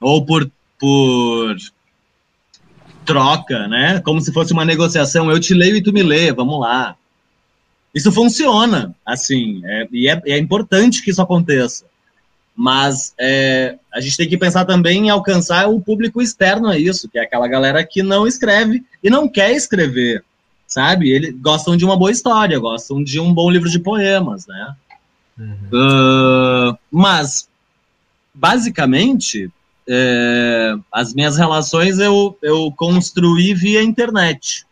ou 0.00 0.24
por, 0.26 0.50
por 0.78 1.56
troca, 3.04 3.66
né? 3.68 4.00
Como 4.00 4.20
se 4.20 4.32
fosse 4.32 4.52
uma 4.52 4.64
negociação. 4.64 5.30
Eu 5.30 5.40
te 5.40 5.54
leio 5.54 5.76
e 5.76 5.82
tu 5.82 5.92
me 5.92 6.02
lê, 6.02 6.32
vamos 6.32 6.60
lá. 6.60 6.96
Isso 7.94 8.12
funciona, 8.12 8.94
assim, 9.04 9.62
é, 9.64 9.88
e 9.90 10.08
é, 10.08 10.22
é, 10.26 10.38
importante 10.38 11.02
que 11.02 11.10
isso 11.10 11.22
aconteça. 11.22 11.84
Mas 12.54 13.14
é, 13.18 13.78
a 13.92 14.00
gente 14.00 14.16
tem 14.16 14.28
que 14.28 14.36
pensar 14.36 14.64
também 14.64 15.06
em 15.06 15.10
alcançar 15.10 15.68
o 15.68 15.80
público 15.80 16.20
externo 16.20 16.68
a 16.68 16.78
isso, 16.78 17.08
que 17.08 17.18
é 17.18 17.22
aquela 17.22 17.48
galera 17.48 17.84
que 17.84 18.02
não 18.02 18.26
escreve 18.26 18.84
e 19.02 19.08
não 19.08 19.28
quer 19.28 19.52
escrever, 19.52 20.24
sabe? 20.66 21.10
Eles 21.10 21.34
gostam 21.40 21.76
de 21.76 21.84
uma 21.84 21.96
boa 21.96 22.10
história, 22.10 22.58
gostam 22.58 23.02
de 23.02 23.18
um 23.20 23.32
bom 23.32 23.50
livro 23.50 23.70
de 23.70 23.78
poemas, 23.78 24.46
né? 24.46 24.74
Uhum. 25.38 25.68
Uh, 25.72 26.78
mas, 26.90 27.48
basicamente, 28.34 29.50
é, 29.88 30.74
as 30.92 31.14
minhas 31.14 31.38
relações 31.38 31.98
eu, 31.98 32.36
eu 32.42 32.70
construí 32.76 33.54
via 33.54 33.82
internet. 33.82 34.66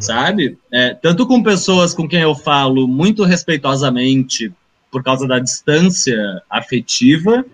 Sabe? 0.00 0.58
É, 0.72 0.94
tanto 0.94 1.26
com 1.26 1.42
pessoas 1.42 1.94
com 1.94 2.08
quem 2.08 2.20
eu 2.20 2.34
falo 2.34 2.86
muito 2.86 3.24
respeitosamente 3.24 4.52
por 4.90 5.02
causa 5.02 5.26
da 5.26 5.38
distância 5.38 6.42
afetiva, 6.48 7.44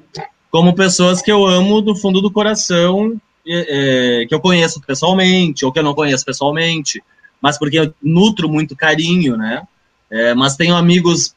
como 0.50 0.74
pessoas 0.74 1.22
que 1.22 1.30
eu 1.30 1.46
amo 1.46 1.80
do 1.80 1.94
fundo 1.94 2.20
do 2.20 2.30
coração, 2.30 3.18
é, 3.46 4.26
que 4.28 4.34
eu 4.34 4.40
conheço 4.40 4.80
pessoalmente, 4.80 5.64
ou 5.64 5.72
que 5.72 5.78
eu 5.78 5.82
não 5.82 5.94
conheço 5.94 6.24
pessoalmente, 6.24 7.02
mas 7.40 7.58
porque 7.58 7.78
eu 7.78 7.94
nutro 8.02 8.48
muito 8.48 8.76
carinho, 8.76 9.36
né? 9.36 9.62
É, 10.10 10.34
mas 10.34 10.56
tenho 10.56 10.74
amigos 10.74 11.34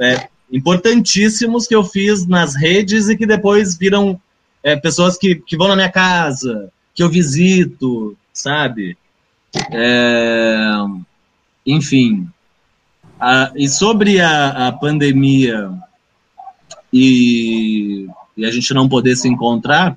é, 0.00 0.28
importantíssimos 0.50 1.66
que 1.66 1.74
eu 1.74 1.84
fiz 1.84 2.26
nas 2.26 2.54
redes 2.54 3.08
e 3.08 3.16
que 3.16 3.26
depois 3.26 3.76
viram 3.76 4.20
é, 4.62 4.76
pessoas 4.76 5.18
que, 5.18 5.34
que 5.34 5.56
vão 5.56 5.68
na 5.68 5.76
minha 5.76 5.90
casa, 5.90 6.72
que 6.94 7.02
eu 7.02 7.08
visito, 7.08 8.16
sabe? 8.32 8.96
É, 9.70 10.76
enfim. 11.66 12.28
A, 13.20 13.52
e 13.54 13.68
sobre 13.68 14.20
a, 14.20 14.68
a 14.68 14.72
pandemia 14.72 15.70
e, 16.92 18.06
e 18.36 18.44
a 18.44 18.50
gente 18.50 18.72
não 18.74 18.88
poder 18.88 19.16
se 19.16 19.28
encontrar, 19.28 19.96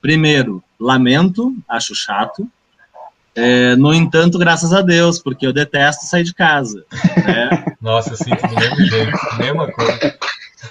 primeiro, 0.00 0.62
lamento, 0.78 1.54
acho 1.68 1.94
chato. 1.94 2.48
É, 3.34 3.76
no 3.76 3.94
entanto, 3.94 4.38
graças 4.38 4.72
a 4.72 4.82
Deus, 4.82 5.18
porque 5.18 5.46
eu 5.46 5.52
detesto 5.52 6.06
sair 6.06 6.24
de 6.24 6.34
casa. 6.34 6.84
Né? 7.24 7.64
Nossa, 7.80 8.12
eu 8.12 8.16
sinto 8.16 8.46
do 8.46 8.54
mesmo 8.54 8.84
jeito, 8.86 9.18
mesma 9.38 9.70
coisa. 9.70 10.18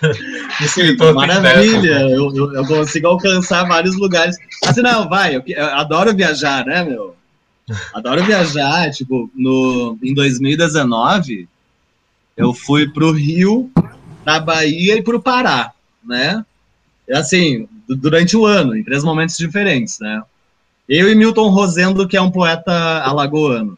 Maravilha, 1.16 2.02
eu, 2.02 2.36
eu, 2.36 2.54
eu, 2.54 2.66
consigo 2.66 3.08
alcançar 3.08 3.68
vários 3.68 3.96
lugares. 3.96 4.36
Assim, 4.66 4.82
não, 4.82 5.08
vai, 5.08 5.36
eu, 5.36 5.44
eu, 5.48 5.66
adoro 5.66 6.16
viajar, 6.16 6.66
né, 6.66 6.84
meu? 6.84 7.17
Adoro 7.94 8.24
viajar, 8.24 8.92
tipo, 8.92 9.30
no, 9.36 9.98
em 10.02 10.14
2019, 10.14 11.48
eu 12.36 12.54
fui 12.54 12.88
pro 12.88 13.12
Rio, 13.12 13.70
pra 14.24 14.40
Bahia 14.40 14.96
e 14.96 15.02
pro 15.02 15.22
Pará, 15.22 15.74
né? 16.04 16.46
Assim, 17.12 17.68
durante 17.88 18.38
o 18.38 18.46
ano, 18.46 18.76
em 18.76 18.84
três 18.84 19.04
momentos 19.04 19.38
diferentes, 19.38 20.00
né? 20.00 20.22
Eu 20.88 21.12
e 21.12 21.16
Milton 21.16 21.50
Rosendo, 21.50 22.08
que 22.08 22.16
é 22.16 22.22
um 22.22 22.32
poeta 22.32 22.72
alagoano. 23.04 23.78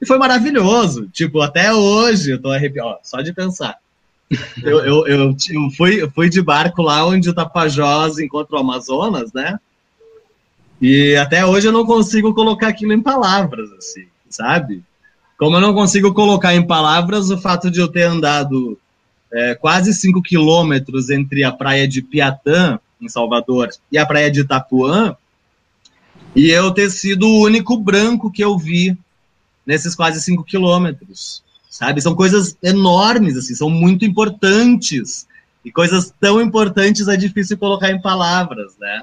E 0.00 0.06
foi 0.06 0.18
maravilhoso, 0.18 1.08
tipo, 1.12 1.40
até 1.40 1.72
hoje 1.72 2.32
eu 2.32 2.42
tô 2.42 2.50
arrepiado, 2.50 2.98
só 3.04 3.20
de 3.20 3.32
pensar. 3.32 3.76
Eu, 4.62 4.80
eu, 4.80 5.06
eu, 5.06 5.36
eu, 5.50 5.70
fui, 5.76 6.02
eu 6.02 6.10
fui 6.10 6.28
de 6.28 6.42
barco 6.42 6.82
lá 6.82 7.06
onde 7.06 7.30
o 7.30 7.34
Tapajós 7.34 8.18
encontra 8.18 8.56
o 8.56 8.58
Amazonas, 8.58 9.32
né? 9.32 9.58
E 10.86 11.16
até 11.16 11.46
hoje 11.46 11.66
eu 11.66 11.72
não 11.72 11.86
consigo 11.86 12.34
colocar 12.34 12.68
aquilo 12.68 12.92
em 12.92 13.00
palavras, 13.00 13.72
assim, 13.72 14.04
sabe? 14.28 14.82
Como 15.38 15.56
eu 15.56 15.60
não 15.60 15.72
consigo 15.72 16.12
colocar 16.12 16.54
em 16.54 16.66
palavras 16.66 17.30
o 17.30 17.38
fato 17.38 17.70
de 17.70 17.80
eu 17.80 17.88
ter 17.88 18.02
andado 18.02 18.78
é, 19.32 19.54
quase 19.54 19.94
5 19.94 20.20
quilômetros 20.20 21.08
entre 21.08 21.42
a 21.42 21.50
praia 21.50 21.88
de 21.88 22.02
Piatã, 22.02 22.78
em 23.00 23.08
Salvador, 23.08 23.70
e 23.90 23.96
a 23.96 24.04
praia 24.04 24.30
de 24.30 24.40
Itapuã, 24.40 25.16
e 26.36 26.50
eu 26.50 26.70
ter 26.70 26.90
sido 26.90 27.28
o 27.28 27.40
único 27.40 27.78
branco 27.78 28.30
que 28.30 28.44
eu 28.44 28.58
vi 28.58 28.94
nesses 29.66 29.94
quase 29.94 30.20
5 30.20 30.44
quilômetros 30.44 31.42
sabe? 31.70 32.00
São 32.00 32.14
coisas 32.14 32.56
enormes, 32.62 33.36
assim, 33.36 33.52
são 33.52 33.68
muito 33.68 34.04
importantes. 34.04 35.26
E 35.64 35.72
coisas 35.72 36.14
tão 36.20 36.40
importantes 36.40 37.08
é 37.08 37.16
difícil 37.16 37.58
colocar 37.58 37.90
em 37.90 38.00
palavras, 38.00 38.74
né? 38.78 39.02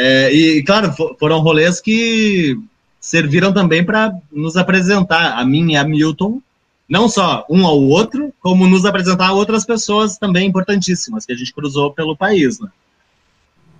É, 0.00 0.32
e, 0.32 0.62
claro, 0.62 0.94
foram 1.18 1.40
rolês 1.40 1.80
que 1.80 2.56
serviram 3.00 3.52
também 3.52 3.84
para 3.84 4.14
nos 4.30 4.56
apresentar, 4.56 5.36
a 5.36 5.44
mim 5.44 5.72
e 5.72 5.76
a 5.76 5.82
Milton, 5.82 6.40
não 6.88 7.08
só 7.08 7.44
um 7.50 7.66
ao 7.66 7.82
outro, 7.82 8.32
como 8.40 8.68
nos 8.68 8.84
apresentar 8.84 9.32
outras 9.32 9.64
pessoas 9.64 10.16
também 10.16 10.46
importantíssimas 10.46 11.26
que 11.26 11.32
a 11.32 11.36
gente 11.36 11.52
cruzou 11.52 11.92
pelo 11.92 12.16
país, 12.16 12.60
né? 12.60 12.68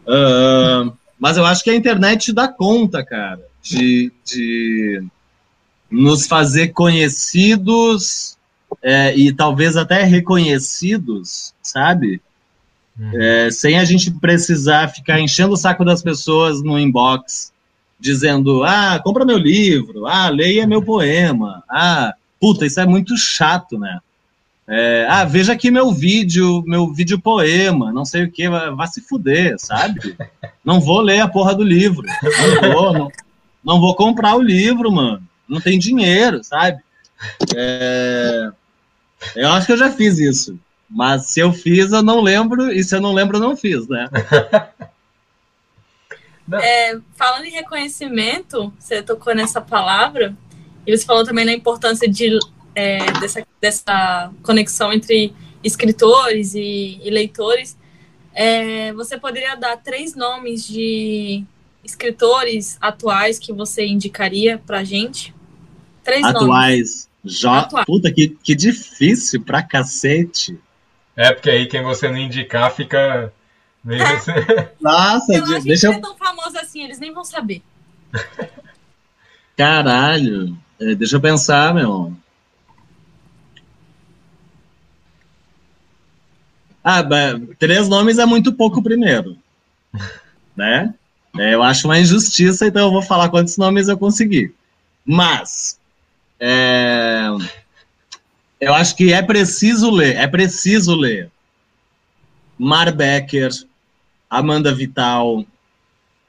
Uh, 0.08 0.92
mas 1.20 1.36
eu 1.36 1.46
acho 1.46 1.62
que 1.62 1.70
a 1.70 1.76
internet 1.76 2.32
dá 2.32 2.48
conta, 2.48 3.04
cara, 3.04 3.40
de, 3.62 4.12
de 4.24 5.04
nos 5.88 6.26
fazer 6.26 6.68
conhecidos 6.68 8.36
é, 8.82 9.16
e 9.16 9.32
talvez 9.32 9.76
até 9.76 10.02
reconhecidos, 10.02 11.54
sabe? 11.62 12.20
É, 13.14 13.50
sem 13.50 13.78
a 13.78 13.84
gente 13.84 14.10
precisar 14.10 14.88
ficar 14.88 15.20
enchendo 15.20 15.54
o 15.54 15.56
saco 15.56 15.84
das 15.84 16.02
pessoas 16.02 16.62
no 16.62 16.78
inbox, 16.78 17.52
dizendo: 17.98 18.64
ah, 18.64 19.00
compra 19.02 19.24
meu 19.24 19.38
livro, 19.38 20.06
ah, 20.06 20.28
leia 20.28 20.66
meu 20.66 20.82
poema, 20.82 21.62
ah, 21.68 22.12
puta, 22.40 22.66
isso 22.66 22.80
é 22.80 22.86
muito 22.86 23.16
chato, 23.16 23.78
né? 23.78 24.00
É, 24.66 25.06
ah, 25.08 25.24
veja 25.24 25.52
aqui 25.52 25.70
meu 25.70 25.92
vídeo, 25.92 26.62
meu 26.66 26.92
vídeo 26.92 27.18
poema, 27.18 27.90
não 27.92 28.04
sei 28.04 28.24
o 28.24 28.30
que, 28.30 28.48
vai, 28.48 28.88
se 28.88 29.00
fuder, 29.00 29.54
sabe? 29.58 30.16
Não 30.64 30.80
vou 30.80 31.00
ler 31.00 31.20
a 31.20 31.28
porra 31.28 31.54
do 31.54 31.62
livro, 31.62 32.06
não 32.62 32.72
vou, 32.72 32.92
não, 32.92 33.12
não 33.64 33.80
vou 33.80 33.94
comprar 33.94 34.36
o 34.36 34.42
livro, 34.42 34.92
mano 34.92 35.26
não 35.48 35.60
tem 35.60 35.78
dinheiro, 35.78 36.44
sabe? 36.44 36.80
É, 37.56 38.50
eu 39.34 39.48
acho 39.50 39.66
que 39.66 39.72
eu 39.72 39.78
já 39.78 39.90
fiz 39.90 40.18
isso. 40.18 40.58
Mas 40.88 41.26
se 41.26 41.40
eu 41.40 41.52
fiz, 41.52 41.92
eu 41.92 42.02
não 42.02 42.20
lembro, 42.20 42.72
e 42.72 42.82
se 42.82 42.94
eu 42.94 43.00
não 43.00 43.12
lembro, 43.12 43.36
eu 43.36 43.40
não 43.40 43.56
fiz, 43.56 43.86
né? 43.88 44.08
É, 46.50 46.98
falando 47.14 47.44
em 47.44 47.50
reconhecimento, 47.50 48.72
você 48.78 49.02
tocou 49.02 49.34
nessa 49.34 49.60
palavra, 49.60 50.34
e 50.86 50.96
você 50.96 51.04
falou 51.04 51.22
também 51.22 51.44
na 51.44 51.52
importância 51.52 52.08
de, 52.08 52.38
é, 52.74 53.12
dessa, 53.20 53.46
dessa 53.60 54.32
conexão 54.42 54.90
entre 54.90 55.34
escritores 55.62 56.54
e, 56.54 56.98
e 57.04 57.10
leitores. 57.10 57.76
É, 58.32 58.92
você 58.94 59.18
poderia 59.18 59.56
dar 59.56 59.76
três 59.76 60.14
nomes 60.14 60.66
de 60.66 61.44
escritores 61.84 62.78
atuais 62.80 63.38
que 63.38 63.52
você 63.52 63.86
indicaria 63.86 64.58
para 64.58 64.84
gente? 64.84 65.34
Três 66.02 66.24
atuais. 66.24 67.08
Jo... 67.24 67.50
Atuais. 67.50 67.84
Puta, 67.84 68.10
que, 68.12 68.28
que 68.42 68.54
difícil 68.54 69.42
pra 69.42 69.62
cacete. 69.62 70.58
É, 71.18 71.32
porque 71.32 71.50
aí 71.50 71.66
quem 71.66 71.82
você 71.82 72.08
não 72.08 72.16
indicar 72.16 72.70
fica. 72.70 73.32
Meio 73.82 74.00
é. 74.00 74.20
você... 74.20 74.30
Assim. 74.30 74.68
Nossa, 74.80 75.60
deixa 75.64 75.88
eu. 75.88 75.90
Não 75.90 75.98
é 75.98 76.02
tão 76.02 76.16
famoso 76.16 76.56
assim, 76.58 76.84
eles 76.84 77.00
nem 77.00 77.12
vão 77.12 77.24
saber. 77.24 77.60
Caralho, 79.56 80.56
é, 80.80 80.94
deixa 80.94 81.16
eu 81.16 81.20
pensar, 81.20 81.74
meu. 81.74 82.12
Ah, 86.84 87.02
três 87.58 87.88
nomes 87.88 88.18
é 88.18 88.24
muito 88.24 88.52
pouco 88.52 88.80
primeiro, 88.80 89.36
né? 90.56 90.94
É, 91.36 91.52
eu 91.52 91.64
acho 91.64 91.88
uma 91.88 91.98
injustiça, 91.98 92.68
então 92.68 92.86
eu 92.86 92.92
vou 92.92 93.02
falar 93.02 93.28
quantos 93.28 93.56
nomes 93.56 93.88
eu 93.88 93.98
consegui. 93.98 94.54
Mas, 95.04 95.80
é, 96.38 97.26
eu 98.60 98.74
acho 98.74 98.96
que 98.96 99.12
é 99.12 99.22
preciso 99.22 99.90
ler, 99.90 100.16
é 100.16 100.26
preciso 100.26 100.94
ler. 100.94 101.30
Mar 102.58 102.92
Becker, 102.92 103.50
Amanda 104.28 104.74
Vital, 104.74 105.44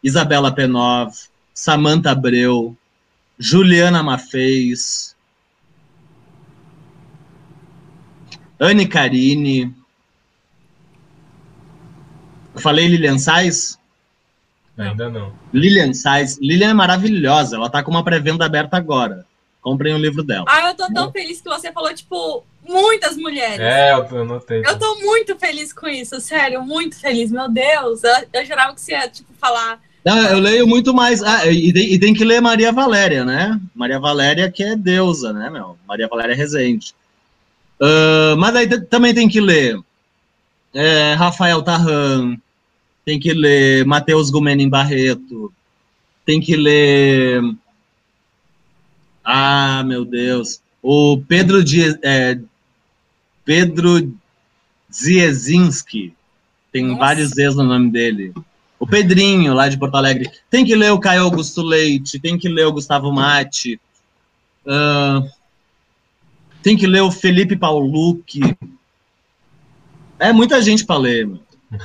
Isabela 0.03 0.53
Penov, 0.53 1.13
Samantha 1.53 2.11
Abreu, 2.11 2.77
Juliana 3.37 4.03
Mafez, 4.03 5.15
Anne 8.59 8.85
Carini. 8.87 9.73
Eu 12.53 12.61
falei 12.61 12.87
Lilian 12.87 13.17
Sais? 13.17 13.79
Ainda 14.77 15.09
não. 15.09 15.33
Lilian 15.53 15.93
Sais. 15.93 16.37
Lilian 16.41 16.71
é 16.71 16.73
maravilhosa. 16.73 17.55
Ela 17.55 17.69
tá 17.69 17.81
com 17.81 17.91
uma 17.91 18.03
pré-venda 18.03 18.45
aberta 18.45 18.75
agora. 18.75 19.25
Comprem 19.61 19.93
o 19.93 19.97
livro 19.97 20.23
dela. 20.23 20.45
Ah, 20.47 20.69
eu 20.69 20.75
tô 20.75 20.91
tão 20.93 21.11
feliz 21.11 21.41
que 21.41 21.49
você 21.49 21.71
falou, 21.71 21.93
tipo, 21.93 22.45
muitas 22.67 23.17
mulheres. 23.17 23.59
É, 23.59 23.91
eu 23.93 24.21
anotei. 24.21 24.63
Eu 24.65 24.79
tô 24.79 24.95
muito 24.99 25.37
feliz 25.37 25.73
com 25.73 25.87
isso, 25.87 26.19
sério, 26.21 26.63
muito 26.63 26.99
feliz. 26.99 27.31
Meu 27.31 27.49
Deus, 27.49 28.03
eu, 28.03 28.15
eu 28.33 28.45
jurava 28.45 28.73
que 28.73 28.81
você 28.81 28.93
ia, 28.93 29.09
tipo, 29.09 29.33
falar. 29.39 29.81
Não, 30.05 30.17
eu 30.27 30.39
leio 30.39 30.65
muito 30.65 30.93
mais. 30.93 31.21
Ah, 31.21 31.45
e, 31.47 31.73
tem, 31.73 31.93
e 31.93 31.99
tem 31.99 32.13
que 32.13 32.23
ler 32.23 32.41
Maria 32.41 32.71
Valéria, 32.71 33.25
né? 33.25 33.59
Maria 33.75 33.99
Valéria, 33.99 34.49
que 34.49 34.63
é 34.63 34.75
deusa, 34.75 35.33
né, 35.33 35.49
meu? 35.49 35.77
Maria 35.85 36.07
Valéria 36.07 36.35
Rezende. 36.35 36.95
Uh, 37.81 38.35
mas 38.37 38.55
aí 38.55 38.81
também 38.85 39.13
tem 39.13 39.27
que 39.27 39.39
ler 39.39 39.79
é, 40.73 41.13
Rafael 41.13 41.61
Tarran, 41.61 42.37
tem 43.05 43.19
que 43.19 43.33
ler 43.33 43.85
Matheus 43.85 44.29
Gumenin 44.29 44.69
Barreto, 44.69 45.51
tem 46.25 46.39
que 46.39 46.55
ler. 46.55 47.41
Ah, 49.31 49.83
meu 49.83 50.03
Deus. 50.03 50.59
O 50.81 51.21
Pedro, 51.27 51.63
Di, 51.63 51.95
é, 52.01 52.39
Pedro 53.45 54.11
Ziezinski. 54.91 56.15
Tem 56.71 56.87
Nossa. 56.87 56.99
vários 56.99 57.29
Z's 57.29 57.55
no 57.55 57.61
nome 57.61 57.91
dele. 57.91 58.33
O 58.79 58.87
Pedrinho, 58.87 59.53
lá 59.53 59.69
de 59.69 59.77
Porto 59.77 59.93
Alegre. 59.93 60.31
Tem 60.49 60.65
que 60.65 60.73
ler 60.73 60.91
o 60.91 60.99
Caio 60.99 61.21
Augusto 61.21 61.61
Leite, 61.61 62.17
tem 62.17 62.39
que 62.39 62.49
ler 62.49 62.65
o 62.65 62.71
Gustavo 62.71 63.11
Mate. 63.11 63.79
Uh, 64.65 65.29
tem 66.63 66.75
que 66.75 66.87
ler 66.87 67.01
o 67.01 67.11
Felipe 67.11 67.55
Paulucci. 67.55 68.57
É 70.17 70.33
muita 70.33 70.59
gente 70.59 70.83
para 70.83 70.99
ler. 70.99 71.27
Meu. 71.27 71.39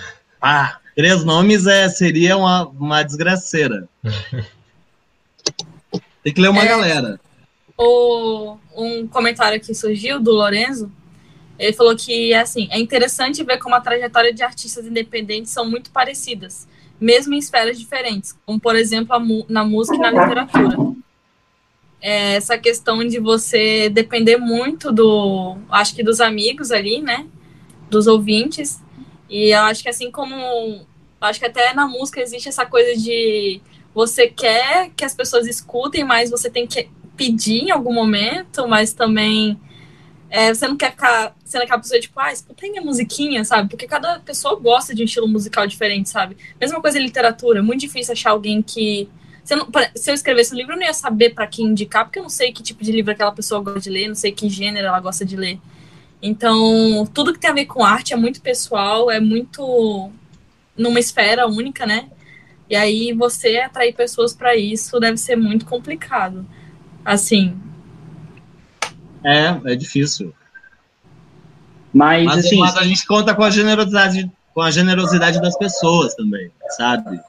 Ah, 0.46 0.78
três 0.94 1.24
nomes 1.24 1.66
é, 1.66 1.88
seria 1.88 2.36
uma, 2.36 2.66
uma 2.66 3.02
desgraceira. 3.02 3.88
Tem 6.22 6.34
que 6.34 6.40
ler 6.40 6.48
uma 6.48 6.62
é, 6.62 6.68
galera. 6.68 7.20
O, 7.76 8.56
um 8.76 9.06
comentário 9.08 9.60
que 9.60 9.74
surgiu 9.74 10.20
do 10.20 10.30
Lorenzo, 10.30 10.90
ele 11.58 11.72
falou 11.72 11.96
que 11.96 12.34
assim, 12.34 12.68
é 12.70 12.78
interessante 12.78 13.42
ver 13.42 13.58
como 13.58 13.74
a 13.74 13.80
trajetória 13.80 14.32
de 14.32 14.42
artistas 14.42 14.86
independentes 14.86 15.52
são 15.52 15.68
muito 15.68 15.90
parecidas, 15.90 16.68
mesmo 17.00 17.34
em 17.34 17.38
esferas 17.38 17.78
diferentes, 17.78 18.36
como 18.44 18.60
por 18.60 18.76
exemplo 18.76 19.16
na 19.48 19.64
música 19.64 19.96
e 19.96 20.00
na 20.00 20.10
literatura. 20.10 20.76
É 22.00 22.34
essa 22.34 22.58
questão 22.58 23.06
de 23.06 23.18
você 23.18 23.88
depender 23.88 24.36
muito 24.36 24.92
do, 24.92 25.56
acho 25.70 25.94
que 25.94 26.02
dos 26.02 26.20
amigos 26.20 26.70
ali, 26.70 27.00
né, 27.00 27.26
dos 27.88 28.06
ouvintes. 28.06 28.80
E 29.28 29.50
eu 29.54 29.62
acho 29.62 29.82
que 29.82 29.88
assim 29.88 30.10
como 30.10 30.84
acho 31.20 31.40
que 31.40 31.46
até 31.46 31.72
na 31.72 31.86
música 31.86 32.20
existe 32.20 32.48
essa 32.48 32.66
coisa 32.66 32.94
de 33.00 33.60
você 33.94 34.28
quer 34.28 34.90
que 34.94 35.04
as 35.04 35.14
pessoas 35.14 35.46
escutem, 35.46 36.04
mas 36.04 36.30
você 36.30 36.50
tem 36.50 36.66
que 36.66 36.90
pedir 37.16 37.64
em 37.64 37.70
algum 37.70 37.92
momento, 37.92 38.66
mas 38.68 38.92
também 38.92 39.58
é, 40.30 40.52
você 40.52 40.66
não 40.66 40.76
quer 40.76 40.90
ficar 40.90 41.34
sendo 41.44 41.62
aquela 41.62 41.78
pessoa 41.78 42.00
tipo, 42.00 42.18
ah, 42.18 42.32
escuta 42.32 42.66
minha 42.66 42.82
musiquinha, 42.82 43.44
sabe? 43.44 43.68
Porque 43.68 43.86
cada 43.86 44.18
pessoa 44.18 44.58
gosta 44.58 44.94
de 44.94 45.02
um 45.02 45.04
estilo 45.04 45.28
musical 45.28 45.66
diferente, 45.66 46.08
sabe? 46.08 46.36
Mesma 46.60 46.80
coisa 46.80 46.98
em 46.98 47.02
literatura, 47.02 47.60
é 47.60 47.62
muito 47.62 47.80
difícil 47.80 48.12
achar 48.12 48.30
alguém 48.30 48.60
que. 48.60 49.08
Se 49.44 49.54
eu, 49.54 49.68
se 49.94 50.10
eu 50.10 50.14
escrevesse 50.14 50.54
um 50.54 50.56
livro, 50.56 50.72
eu 50.72 50.78
não 50.78 50.86
ia 50.86 50.94
saber 50.94 51.34
para 51.34 51.46
quem 51.46 51.66
indicar, 51.66 52.04
porque 52.04 52.18
eu 52.18 52.22
não 52.22 52.30
sei 52.30 52.50
que 52.50 52.62
tipo 52.62 52.82
de 52.82 52.90
livro 52.90 53.12
aquela 53.12 53.30
pessoa 53.30 53.60
gosta 53.60 53.78
de 53.78 53.90
ler, 53.90 54.08
não 54.08 54.14
sei 54.14 54.32
que 54.32 54.48
gênero 54.48 54.88
ela 54.88 54.98
gosta 55.00 55.24
de 55.24 55.36
ler. 55.36 55.60
Então, 56.20 57.06
tudo 57.12 57.32
que 57.32 57.38
tem 57.38 57.50
a 57.50 57.54
ver 57.54 57.66
com 57.66 57.84
arte 57.84 58.14
é 58.14 58.16
muito 58.16 58.40
pessoal, 58.40 59.10
é 59.10 59.20
muito 59.20 60.10
numa 60.76 60.98
esfera 60.98 61.46
única, 61.46 61.86
né? 61.86 62.08
E 62.68 62.74
aí 62.74 63.12
você 63.12 63.58
atrair 63.58 63.94
pessoas 63.94 64.32
para 64.32 64.56
isso 64.56 64.98
deve 64.98 65.18
ser 65.18 65.36
muito 65.36 65.66
complicado. 65.66 66.46
Assim. 67.04 67.56
É, 69.24 69.56
é 69.64 69.74
difícil. 69.74 70.34
Mas, 71.92 72.24
mas, 72.24 72.46
assim, 72.46 72.58
mas 72.58 72.76
a 72.76 72.84
gente 72.84 73.06
conta 73.06 73.34
com 73.34 73.44
a 73.44 73.50
generosidade, 73.50 74.30
com 74.52 74.60
a 74.60 74.70
generosidade 74.70 75.40
das 75.40 75.56
pessoas 75.56 76.14
também, 76.14 76.50
sabe? 76.70 77.20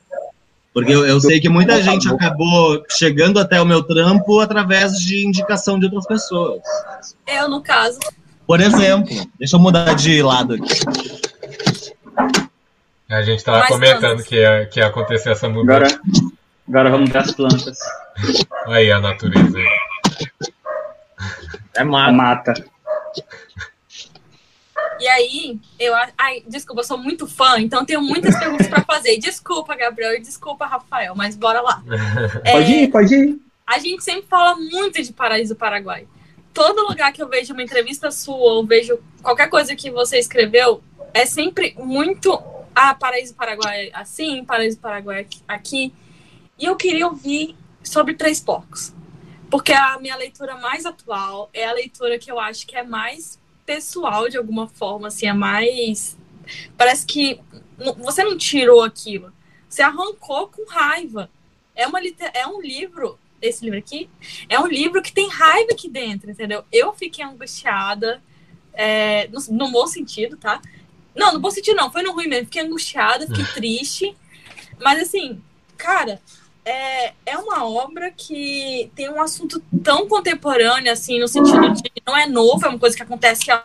Porque 0.74 0.92
eu, 0.92 1.06
eu 1.06 1.22
sei 1.22 1.40
que 1.40 1.48
muita 1.48 1.82
gente 1.82 2.10
acabou 2.10 2.84
chegando 2.90 3.40
até 3.40 3.62
o 3.62 3.66
meu 3.66 3.82
trampo 3.82 4.42
através 4.42 5.00
de 5.00 5.26
indicação 5.26 5.80
de 5.80 5.86
outras 5.86 6.06
pessoas. 6.06 6.62
Eu, 7.26 7.48
no 7.48 7.62
caso. 7.62 8.00
Por 8.46 8.60
exemplo, 8.60 9.16
deixa 9.40 9.56
eu 9.56 9.60
mudar 9.60 9.94
de 9.94 10.22
lado 10.22 10.56
aqui. 10.56 10.74
A 13.10 13.22
gente 13.22 13.38
estava 13.38 13.68
comentando 13.68 14.22
que 14.24 14.36
ia, 14.36 14.66
que 14.66 14.80
ia 14.80 14.88
acontecer 14.88 15.32
essa 15.32 15.48
mudança. 15.48 15.86
Agora, 15.86 16.02
agora 16.68 16.90
vamos 16.90 17.10
ver 17.10 17.20
as 17.20 17.32
plantas. 17.32 17.78
Aí 18.68 18.91
a 18.91 18.99
natureza. 18.99 19.59
É 21.76 21.84
mata. 21.84 22.09
É 22.09 22.13
mata. 22.13 22.53
E 24.99 25.07
aí, 25.07 25.59
eu. 25.80 25.93
Ai, 26.18 26.43
desculpa, 26.47 26.82
eu 26.82 26.86
sou 26.86 26.97
muito 26.97 27.28
fã, 27.28 27.59
então 27.59 27.86
tenho 27.86 28.01
muitas 28.01 28.38
perguntas 28.38 28.68
para 28.68 28.84
fazer. 28.84 29.18
Desculpa, 29.18 29.76
Gabriel, 29.76 30.13
e 30.16 30.22
desculpa, 30.22 30.66
Rafael, 30.66 31.13
mas 31.16 31.36
bora 31.36 31.61
lá. 31.61 31.84
É, 32.43 32.51
pode 32.53 32.72
ir, 32.72 32.88
pode 32.89 33.16
ir. 33.16 33.39
A 33.68 33.80
gente 33.80 34.03
sempre 34.03 34.26
fala 34.30 34.55
muito 34.55 35.01
de 35.01 35.11
Paraíso 35.11 35.55
Paraguai. 35.55 36.07
Todo 36.53 36.88
lugar 36.88 37.11
que 37.11 37.22
eu 37.22 37.28
vejo 37.28 37.53
uma 37.53 37.63
entrevista 37.63 38.09
sua 38.11 38.53
ou 38.53 38.66
vejo 38.66 38.97
qualquer 39.22 39.49
coisa 39.49 39.76
que 39.76 39.91
você 39.91 40.18
escreveu, 40.18 40.82
é 41.13 41.26
sempre 41.26 41.76
muito 41.78 42.41
ah, 42.74 42.93
Paraíso 42.93 43.34
Paraguai 43.34 43.89
assim, 43.93 44.45
Paraíso 44.45 44.80
Paraguai 44.80 45.28
aqui. 45.47 45.93
E 46.57 46.66
eu 46.66 46.76
queria 46.78 47.07
ouvir 47.07 47.57
sobre 47.86 48.14
Três 48.14 48.40
Porcos. 48.40 48.94
Porque 49.50 49.72
a 49.72 49.98
minha 50.00 50.16
leitura 50.16 50.58
mais 50.58 50.86
atual 50.86 51.50
é 51.54 51.66
a 51.66 51.74
leitura 51.74 52.18
que 52.18 52.32
eu 52.32 52.40
acho 52.40 52.66
que 52.66 52.76
é 52.76 52.84
mais 52.84 53.40
pessoal, 53.66 54.28
de 54.30 54.38
alguma 54.38 54.68
forma, 54.68 55.08
assim, 55.08 55.28
é 55.28 55.34
mais. 55.34 56.18
Parece 56.78 57.06
que 57.06 57.40
você 57.98 58.24
não 58.24 58.38
tirou 58.38 58.84
aquilo, 58.84 59.32
você 59.68 59.82
arrancou 59.82 60.48
com 60.48 60.66
raiva. 60.68 61.30
É, 61.76 61.86
uma, 61.88 62.00
é 62.34 62.48
um 62.48 62.62
livro, 62.62 63.20
esse 63.42 63.64
livro 63.66 63.78
aqui, 63.78 64.10
é 64.48 64.60
um 64.60 64.68
livro 64.68 65.02
que 65.02 65.12
tem 65.12 65.30
raiva 65.30 65.74
aqui 65.74 65.90
dentro, 65.90 66.32
entendeu? 66.32 66.64
Eu 66.72 66.94
fiquei 66.94 67.24
angustiada, 67.24 68.22
é, 68.74 69.28
no, 69.28 69.40
no 69.50 69.72
bom 69.72 69.86
sentido, 69.88 70.38
tá? 70.38 70.62
Não, 71.16 71.34
no 71.34 71.40
bom 71.40 71.50
sentido 71.50 71.76
não, 71.76 71.92
foi 71.92 72.04
no 72.04 72.14
ruim 72.14 72.28
mesmo. 72.28 72.46
Fiquei 72.46 72.62
angustiada, 72.62 73.28
fiquei 73.28 73.46
triste. 73.54 74.16
Mas 74.82 75.02
assim, 75.02 75.42
cara, 75.78 76.22
é, 76.66 77.13
é 77.26 77.38
uma 77.38 77.63
obra 77.63 78.09
que 78.11 78.91
tem 78.95 79.07
um 79.09 79.22
assunto 79.22 79.61
tão 79.84 80.07
contemporâneo, 80.07 80.91
assim, 80.91 81.20
no 81.20 81.28
sentido 81.28 81.72
de 81.74 81.91
não 82.05 82.18
é 82.18 82.26
novo, 82.26 82.66
é 82.66 82.70
uma 82.70 82.80
coisa 82.80 82.95
que 82.95 83.03
acontece 83.03 83.51
há, 83.51 83.63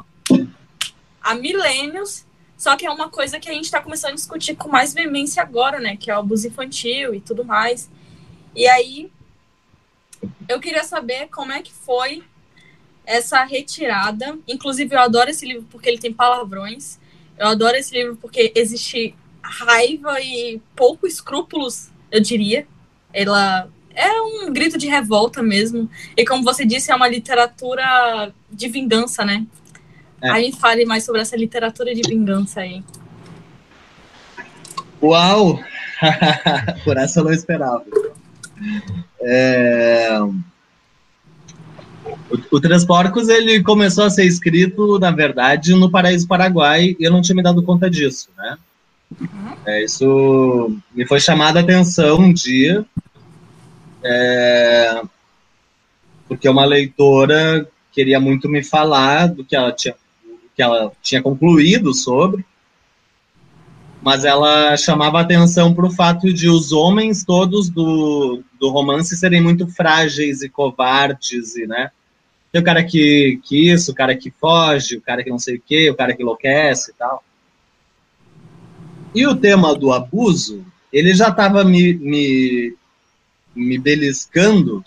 há 1.22 1.34
milênios, 1.34 2.26
só 2.59 2.76
que 2.76 2.84
é 2.84 2.90
uma 2.90 3.09
coisa 3.09 3.40
que 3.40 3.48
a 3.48 3.55
gente 3.55 3.64
está 3.64 3.80
começando 3.80 4.12
a 4.12 4.16
discutir 4.16 4.55
com 4.55 4.68
mais 4.68 4.92
veemência 4.92 5.42
agora, 5.42 5.80
né? 5.80 5.96
Que 5.96 6.11
é 6.11 6.14
o 6.14 6.18
abuso 6.18 6.46
infantil 6.46 7.14
e 7.14 7.20
tudo 7.20 7.42
mais. 7.42 7.88
E 8.55 8.68
aí, 8.68 9.11
eu 10.46 10.61
queria 10.61 10.84
saber 10.84 11.28
como 11.28 11.53
é 11.53 11.62
que 11.62 11.72
foi 11.72 12.22
essa 13.07 13.42
retirada. 13.44 14.38
Inclusive, 14.46 14.94
eu 14.94 15.01
adoro 15.01 15.30
esse 15.30 15.46
livro 15.46 15.66
porque 15.70 15.88
ele 15.88 15.98
tem 15.98 16.12
palavrões. 16.12 16.98
Eu 17.38 17.46
adoro 17.46 17.78
esse 17.78 17.94
livro 17.94 18.16
porque 18.16 18.53
existe 18.55 19.14
raiva 19.42 20.20
e 20.20 20.61
pouco 20.76 21.07
escrúpulos, 21.07 21.88
eu 22.11 22.20
diria. 22.20 22.66
Ela 23.13 23.69
é 23.95 24.21
um 24.23 24.53
grito 24.53 24.79
de 24.79 24.87
revolta 24.87 25.43
mesmo. 25.43 25.89
E 26.17 26.25
como 26.25 26.43
você 26.43 26.65
disse, 26.65 26.91
é 26.91 26.95
uma 26.95 27.09
literatura 27.09 28.33
de 28.51 28.69
vingança, 28.69 29.25
né? 29.25 29.47
É. 30.23 30.31
Aí 30.31 30.53
fale 30.53 30.85
mais 30.85 31.05
sobre 31.05 31.21
essa 31.21 31.37
literatura 31.37 31.95
de 31.95 32.03
vingança 32.03 32.61
aí. 32.61 32.83
Uau! 35.03 35.61
Por 36.85 36.97
essa 36.97 37.21
eu 37.21 37.25
não 37.25 37.33
esperava. 37.33 37.85
É... 39.23 40.19
o 42.51 42.61
Três 42.61 42.85
Porcos 42.85 43.29
ele 43.29 43.63
começou 43.63 44.05
a 44.05 44.11
ser 44.11 44.25
escrito, 44.25 44.99
na 44.99 45.11
verdade, 45.11 45.75
no 45.75 45.91
Paraíso 45.91 46.29
Paraguai, 46.29 46.97
e 46.99 47.05
eu 47.05 47.11
não 47.11 47.23
tinha 47.23 47.37
me 47.37 47.43
dado 47.43 47.63
conta 47.63 47.89
disso, 47.89 48.29
né? 48.37 48.59
Uhum. 49.19 49.29
É, 49.67 49.83
isso 49.83 50.77
me 50.95 51.07
foi 51.07 51.19
chamada 51.19 51.59
a 51.59 51.63
atenção 51.63 52.21
um 52.21 52.33
dia, 52.33 52.85
é, 54.03 55.03
porque 56.28 56.48
uma 56.48 56.64
leitora 56.64 57.68
queria 57.92 58.20
muito 58.20 58.48
me 58.48 58.62
falar 58.62 59.28
do 59.28 59.44
que 59.44 59.57
ela 59.57 59.72
tinha, 59.72 59.94
que 60.55 60.62
ela 60.62 60.92
tinha 61.03 61.22
concluído 61.22 61.92
sobre, 61.92 62.44
mas 64.03 64.24
ela 64.24 64.76
chamava 64.76 65.20
atenção 65.20 65.74
para 65.74 65.86
o 65.86 65.90
fato 65.90 66.32
de 66.32 66.48
os 66.48 66.72
homens 66.72 67.24
todos 67.24 67.68
do, 67.68 68.42
do 68.59 68.70
romance 68.70 69.16
serem 69.16 69.42
muito 69.42 69.66
frágeis 69.66 70.40
e 70.42 70.48
covardes, 70.48 71.57
e, 71.57 71.66
né? 71.66 71.90
Tem 72.51 72.61
o 72.61 72.64
cara 72.64 72.82
que, 72.82 73.40
que 73.44 73.70
isso, 73.70 73.92
o 73.92 73.94
cara 73.94 74.16
que 74.16 74.30
foge, 74.30 74.96
o 74.96 75.01
cara 75.01 75.22
que 75.22 75.30
não 75.30 75.38
sei 75.38 75.57
o 75.57 75.62
quê, 75.64 75.90
o 75.90 75.94
cara 75.94 76.14
que 76.16 76.22
enlouquece 76.22 76.90
e 76.90 76.94
tal. 76.94 77.22
E 79.14 79.26
o 79.26 79.36
tema 79.36 79.74
do 79.74 79.92
abuso, 79.92 80.64
ele 80.92 81.14
já 81.14 81.28
estava 81.28 81.62
me, 81.62 81.94
me, 81.94 82.74
me 83.55 83.78
beliscando 83.78 84.84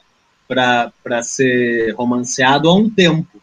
para 0.48 1.24
ser 1.24 1.94
romanceado 1.96 2.70
há 2.70 2.76
um 2.76 2.90
tempo. 2.90 3.42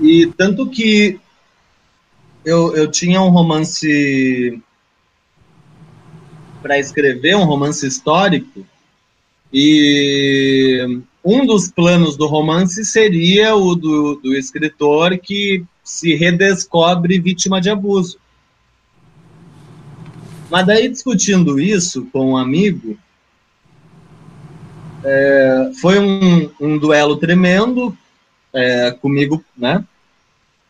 E 0.00 0.26
tanto 0.36 0.68
que 0.68 1.20
eu, 2.44 2.74
eu 2.74 2.90
tinha 2.90 3.20
um 3.20 3.28
romance 3.28 4.60
para 6.62 6.78
escrever, 6.78 7.36
um 7.36 7.44
romance 7.44 7.86
histórico, 7.86 8.66
e 9.52 11.00
um 11.24 11.44
dos 11.44 11.70
planos 11.70 12.16
do 12.16 12.26
romance 12.26 12.84
seria 12.84 13.54
o 13.54 13.74
do, 13.74 14.16
do 14.16 14.34
escritor 14.34 15.18
que 15.18 15.64
se 15.82 16.14
redescobre 16.14 17.18
vítima 17.18 17.60
de 17.60 17.68
abuso. 17.68 18.18
Mas 20.50 20.66
daí, 20.66 20.88
discutindo 20.88 21.60
isso 21.60 22.06
com 22.12 22.32
um 22.32 22.36
amigo, 22.36 22.98
é, 25.04 25.70
foi 25.80 25.98
um, 25.98 26.50
um, 26.60 26.78
duelo 26.78 27.16
tremendo 27.16 27.96
é, 28.52 28.90
comigo, 28.90 29.42
né? 29.56 29.84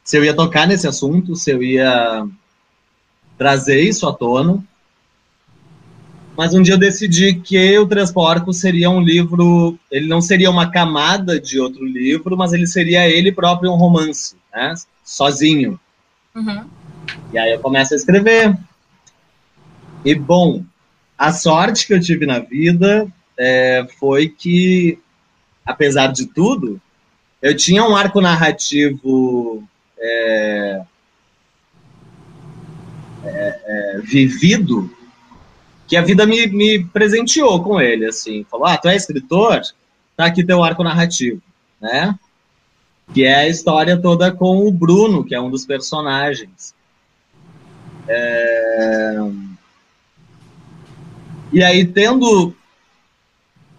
se 0.04 0.16
eu 0.16 0.24
ia 0.24 0.34
tocar 0.34 0.66
nesse 0.66 0.88
assunto, 0.88 1.36
se 1.36 1.52
eu 1.52 1.62
ia 1.62 2.26
trazer 3.38 3.80
isso 3.80 4.08
à 4.08 4.12
tona. 4.12 4.62
Mas 6.36 6.54
um 6.54 6.62
dia 6.62 6.74
eu 6.74 6.78
decidi 6.78 7.34
que 7.34 7.78
O 7.78 7.86
Três 7.86 8.10
Porcos 8.10 8.58
seria 8.58 8.90
um 8.90 9.00
livro, 9.00 9.78
ele 9.90 10.08
não 10.08 10.20
seria 10.20 10.50
uma 10.50 10.70
camada 10.70 11.38
de 11.38 11.60
outro 11.60 11.84
livro, 11.84 12.36
mas 12.36 12.52
ele 12.52 12.66
seria 12.66 13.08
ele 13.08 13.30
próprio 13.30 13.70
um 13.70 13.76
romance, 13.76 14.36
né? 14.52 14.74
sozinho. 15.04 15.78
Uhum. 16.34 16.64
E 17.32 17.38
aí 17.38 17.52
eu 17.52 17.60
começo 17.60 17.94
a 17.94 17.96
escrever. 17.96 18.56
E, 20.04 20.14
bom, 20.14 20.64
a 21.16 21.32
sorte 21.32 21.86
que 21.86 21.92
eu 21.92 22.00
tive 22.00 22.24
na 22.26 22.38
vida 22.38 23.06
é, 23.38 23.86
foi 23.98 24.28
que, 24.28 24.98
apesar 25.64 26.08
de 26.08 26.26
tudo, 26.26 26.80
eu 27.42 27.56
tinha 27.56 27.84
um 27.84 27.94
arco 27.94 28.20
narrativo 28.20 29.62
é, 29.98 30.82
é, 33.24 33.60
é, 33.66 34.00
vivido 34.02 34.90
que 35.86 35.96
a 35.96 36.02
vida 36.02 36.24
me, 36.24 36.46
me 36.46 36.84
presenteou 36.84 37.62
com 37.62 37.80
ele, 37.80 38.06
assim, 38.06 38.46
falou, 38.48 38.66
ah, 38.66 38.78
tu 38.78 38.88
é 38.88 38.94
escritor? 38.94 39.60
Tá 40.16 40.26
aqui 40.26 40.44
teu 40.44 40.62
arco 40.62 40.84
narrativo, 40.84 41.42
né? 41.80 42.16
Que 43.12 43.24
é 43.24 43.34
a 43.34 43.48
história 43.48 44.00
toda 44.00 44.30
com 44.30 44.66
o 44.66 44.70
Bruno, 44.70 45.24
que 45.24 45.34
é 45.34 45.40
um 45.40 45.50
dos 45.50 45.66
personagens. 45.66 46.74
É... 48.06 49.18
E 51.52 51.62
aí, 51.62 51.84
tendo, 51.84 52.54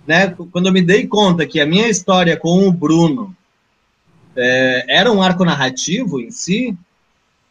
né, 0.05 0.35
quando 0.51 0.67
eu 0.67 0.73
me 0.73 0.81
dei 0.81 1.07
conta 1.07 1.45
que 1.45 1.59
a 1.59 1.65
minha 1.65 1.87
história 1.87 2.35
com 2.35 2.67
o 2.67 2.71
Bruno 2.71 3.35
é, 4.35 4.85
era 4.87 5.11
um 5.11 5.21
arco 5.21 5.45
narrativo 5.45 6.19
em 6.19 6.31
si, 6.31 6.75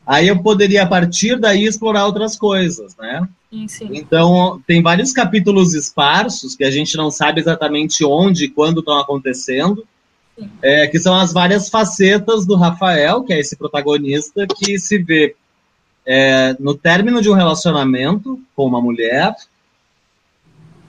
aí 0.06 0.28
eu 0.28 0.42
poderia, 0.42 0.82
a 0.82 0.86
partir 0.86 1.38
daí, 1.38 1.64
explorar 1.64 2.06
outras 2.06 2.36
coisas, 2.36 2.96
né? 2.96 3.28
Sim. 3.66 3.90
Então, 3.92 4.62
tem 4.66 4.82
vários 4.82 5.12
capítulos 5.12 5.74
esparsos 5.74 6.54
que 6.54 6.64
a 6.64 6.70
gente 6.70 6.96
não 6.96 7.10
sabe 7.10 7.40
exatamente 7.40 8.04
onde 8.04 8.44
e 8.44 8.48
quando 8.48 8.80
estão 8.80 8.98
acontecendo, 8.98 9.86
é, 10.62 10.86
que 10.86 10.98
são 10.98 11.14
as 11.14 11.32
várias 11.32 11.68
facetas 11.68 12.46
do 12.46 12.56
Rafael, 12.56 13.22
que 13.22 13.32
é 13.32 13.40
esse 13.40 13.56
protagonista, 13.56 14.46
que 14.46 14.78
se 14.78 14.98
vê 14.98 15.34
é, 16.06 16.56
no 16.58 16.74
término 16.74 17.20
de 17.20 17.28
um 17.28 17.34
relacionamento 17.34 18.40
com 18.54 18.66
uma 18.66 18.80
mulher, 18.80 19.34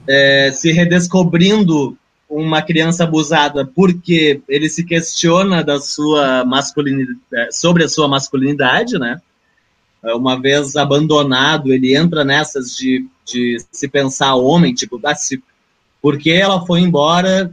é, 0.06 0.50
se 0.52 0.72
redescobrindo 0.72 1.96
uma 2.28 2.62
criança 2.62 3.04
abusada 3.04 3.66
porque 3.66 4.40
ele 4.48 4.68
se 4.68 4.84
questiona 4.84 5.62
da 5.62 5.78
sua 5.78 6.44
masculinidade, 6.44 7.18
é, 7.34 7.48
sobre 7.52 7.84
a 7.84 7.88
sua 7.88 8.08
masculinidade, 8.08 8.98
né? 8.98 9.20
É, 10.02 10.14
uma 10.14 10.40
vez 10.40 10.74
abandonado, 10.74 11.72
ele 11.72 11.94
entra 11.94 12.24
nessas 12.24 12.74
de, 12.74 13.06
de 13.24 13.58
se 13.70 13.86
pensar 13.86 14.34
homem, 14.34 14.74
tipo, 14.74 14.98
ah, 15.04 15.14
se, 15.14 15.42
por 16.00 16.18
que 16.18 16.30
ela 16.30 16.64
foi 16.66 16.80
embora, 16.80 17.52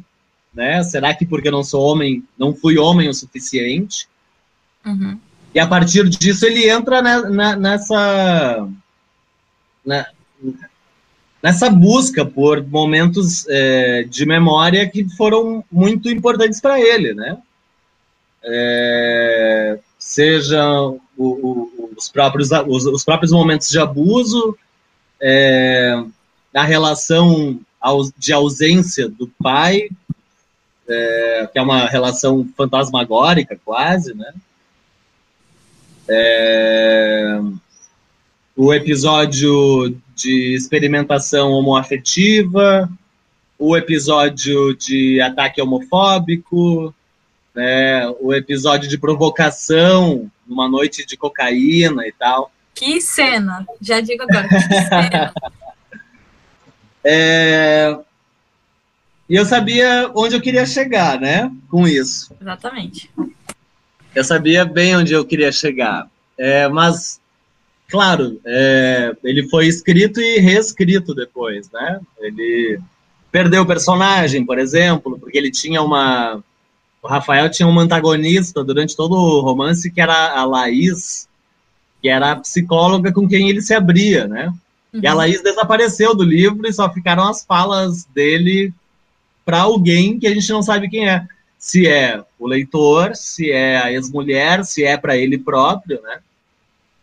né? 0.54 0.82
Será 0.84 1.14
que 1.14 1.26
porque 1.26 1.50
eu 1.50 1.54
não 1.54 1.64
sou 1.64 1.84
homem, 1.84 2.24
não 2.38 2.56
fui 2.56 2.78
homem 2.78 3.10
o 3.10 3.14
suficiente? 3.14 4.08
Uhum. 4.86 5.20
E 5.54 5.60
a 5.60 5.68
partir 5.68 6.08
disso 6.08 6.46
ele 6.46 6.70
entra 6.70 7.02
na, 7.02 7.30
na, 7.30 7.56
nessa, 7.56 8.68
na, 9.86 10.06
nessa 11.42 11.70
busca 11.70 12.26
por 12.26 12.66
momentos 12.66 13.48
é, 13.48 14.04
de 14.04 14.26
memória 14.26 14.88
que 14.90 15.08
foram 15.16 15.64
muito 15.72 16.10
importantes 16.10 16.60
para 16.60 16.80
ele, 16.80 17.14
né? 17.14 17.38
É, 18.44 19.80
sejam 19.98 21.00
os, 21.18 22.10
próprios, 22.10 22.50
os, 22.52 22.86
os, 22.86 23.04
próprios 23.04 23.32
momentos 23.32 23.70
de 23.70 23.80
abuso, 23.80 24.58
é, 25.22 26.02
a 26.54 26.64
relação 26.64 27.60
de 28.18 28.34
ausência 28.34 29.10
do 29.10 29.28
pai, 29.42 29.90
é, 30.88 31.50
que 31.52 31.60
é 31.60 31.62
uma 31.62 31.86
relação 31.86 32.48
fantasmagórica 32.56 33.60
quase, 33.64 34.14
né? 34.14 34.34
É, 36.08 37.40
o 38.60 38.74
episódio 38.74 39.98
de 40.14 40.54
experimentação 40.54 41.52
homoafetiva, 41.52 42.90
o 43.58 43.78
episódio 43.78 44.76
de 44.76 45.22
ataque 45.22 45.62
homofóbico, 45.62 46.94
né, 47.56 48.06
o 48.20 48.34
episódio 48.34 48.90
de 48.90 48.98
provocação 48.98 50.30
numa 50.46 50.68
noite 50.68 51.06
de 51.06 51.16
cocaína 51.16 52.06
e 52.06 52.12
tal. 52.12 52.52
Que 52.76 53.00
cena! 53.00 53.66
Já 53.80 54.02
digo 54.02 54.24
agora, 54.24 54.50
que 54.50 54.60
cena! 54.60 55.34
é... 57.02 57.98
E 59.30 59.36
eu 59.38 59.46
sabia 59.46 60.12
onde 60.14 60.36
eu 60.36 60.42
queria 60.42 60.66
chegar, 60.66 61.18
né, 61.18 61.50
com 61.70 61.88
isso. 61.88 62.36
Exatamente. 62.42 63.10
Eu 64.14 64.24
sabia 64.26 64.66
bem 64.66 64.98
onde 64.98 65.14
eu 65.14 65.24
queria 65.24 65.50
chegar. 65.50 66.10
É, 66.38 66.68
mas 66.68 67.22
Claro, 67.90 68.40
é, 68.46 69.16
ele 69.24 69.50
foi 69.50 69.68
escrito 69.68 70.22
e 70.22 70.40
reescrito 70.40 71.16
depois, 71.16 71.72
né? 71.72 72.00
Ele 72.20 72.80
perdeu 73.32 73.64
o 73.64 73.66
personagem, 73.66 74.46
por 74.46 74.60
exemplo, 74.60 75.18
porque 75.20 75.38
ele 75.38 75.50
tinha 75.50 75.82
uma. 75.82 76.44
O 77.02 77.08
Rafael 77.08 77.50
tinha 77.50 77.68
uma 77.68 77.82
antagonista 77.82 78.64
durante 78.64 78.96
todo 78.96 79.14
o 79.14 79.42
romance, 79.42 79.90
que 79.90 80.00
era 80.00 80.38
a 80.38 80.46
Laís, 80.46 81.28
que 82.00 82.10
era 82.10 82.32
a 82.32 82.36
psicóloga 82.36 83.12
com 83.12 83.28
quem 83.28 83.50
ele 83.50 83.62
se 83.62 83.74
abria, 83.74 84.28
né? 84.28 84.54
Uhum. 84.94 85.02
E 85.02 85.08
a 85.08 85.12
uhum. 85.12 85.18
Laís 85.18 85.42
desapareceu 85.42 86.16
do 86.16 86.24
livro 86.24 86.68
e 86.68 86.74
só 86.74 86.94
ficaram 86.94 87.28
as 87.28 87.44
falas 87.44 88.06
dele 88.06 88.72
para 89.44 89.62
alguém 89.62 90.20
que 90.20 90.28
a 90.28 90.34
gente 90.34 90.50
não 90.52 90.62
sabe 90.62 90.90
quem 90.90 91.10
é. 91.10 91.26
Se 91.58 91.88
é 91.88 92.24
o 92.38 92.48
leitor, 92.48 93.16
se 93.16 93.52
é 93.52 93.78
a 93.78 93.92
ex-mulher, 93.92 94.64
se 94.64 94.84
é 94.84 94.96
para 94.96 95.18
ele 95.18 95.40
próprio, 95.40 96.00
né? 96.04 96.20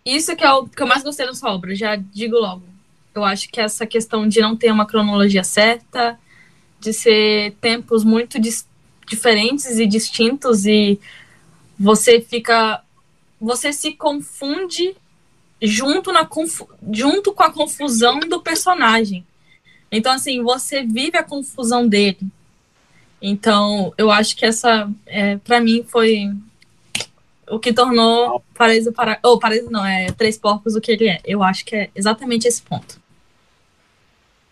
Isso 0.06 0.36
que 0.36 0.44
é 0.44 0.52
o 0.52 0.68
que 0.68 0.80
eu 0.80 0.86
mais 0.86 1.02
gostei 1.02 1.26
da 1.26 1.34
sua 1.34 1.52
obra, 1.52 1.74
já 1.74 1.96
digo 1.96 2.36
logo. 2.36 2.62
Eu 3.12 3.24
acho 3.24 3.48
que 3.48 3.60
essa 3.60 3.84
questão 3.84 4.28
de 4.28 4.40
não 4.40 4.56
ter 4.56 4.70
uma 4.70 4.86
cronologia 4.86 5.42
certa, 5.42 6.16
de 6.78 6.92
ser 6.92 7.56
tempos 7.60 8.04
muito 8.04 8.38
diferentes 9.04 9.80
e 9.80 9.86
distintos 9.86 10.64
e 10.64 11.00
você 11.78 12.20
fica 12.20 12.82
você 13.40 13.72
se 13.72 13.92
confunde 13.92 14.96
junto 15.60 16.12
na 16.12 16.28
junto 16.92 17.32
com 17.32 17.42
a 17.42 17.50
confusão 17.50 18.20
do 18.20 18.40
personagem. 18.40 19.26
Então 19.90 20.12
assim, 20.12 20.40
você 20.40 20.84
vive 20.84 21.18
a 21.18 21.24
confusão 21.24 21.88
dele. 21.88 22.20
Então, 23.20 23.94
eu 23.96 24.10
acho 24.10 24.36
que 24.36 24.44
essa, 24.44 24.90
é, 25.06 25.36
para 25.38 25.60
mim, 25.60 25.84
foi 25.88 26.30
o 27.48 27.58
que 27.58 27.72
tornou 27.72 28.42
Paraíso 28.54 28.92
para 28.92 29.18
ou 29.22 29.34
oh, 29.34 29.38
Paraíso 29.38 29.70
não 29.70 29.84
é 29.84 30.10
Três 30.12 30.36
Porcos 30.36 30.74
o 30.74 30.80
que 30.80 30.92
ele 30.92 31.08
é. 31.08 31.20
Eu 31.24 31.42
acho 31.42 31.64
que 31.64 31.76
é 31.76 31.90
exatamente 31.94 32.46
esse 32.46 32.62
ponto. 32.62 33.00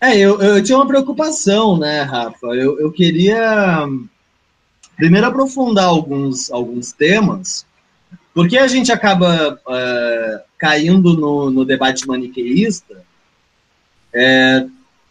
É, 0.01 0.19
eu, 0.19 0.41
eu 0.41 0.63
tinha 0.63 0.77
uma 0.77 0.87
preocupação, 0.87 1.79
né, 1.79 2.03
Rafa? 2.03 2.49
Eu, 2.49 2.79
eu 2.79 2.93
queria 2.93 3.89
primeiro 4.97 5.27
aprofundar 5.27 5.87
alguns, 5.87 6.51
alguns 6.51 6.93
temas, 6.93 7.67
porque 8.35 8.59
a 8.59 8.67
gente 8.67 8.93
acaba 8.93 9.59
é, 9.69 10.43
caindo 10.59 11.17
no, 11.17 11.51
no, 11.51 11.65
debate 11.65 12.07
maniqueísta, 12.07 13.03
é, 14.13 14.67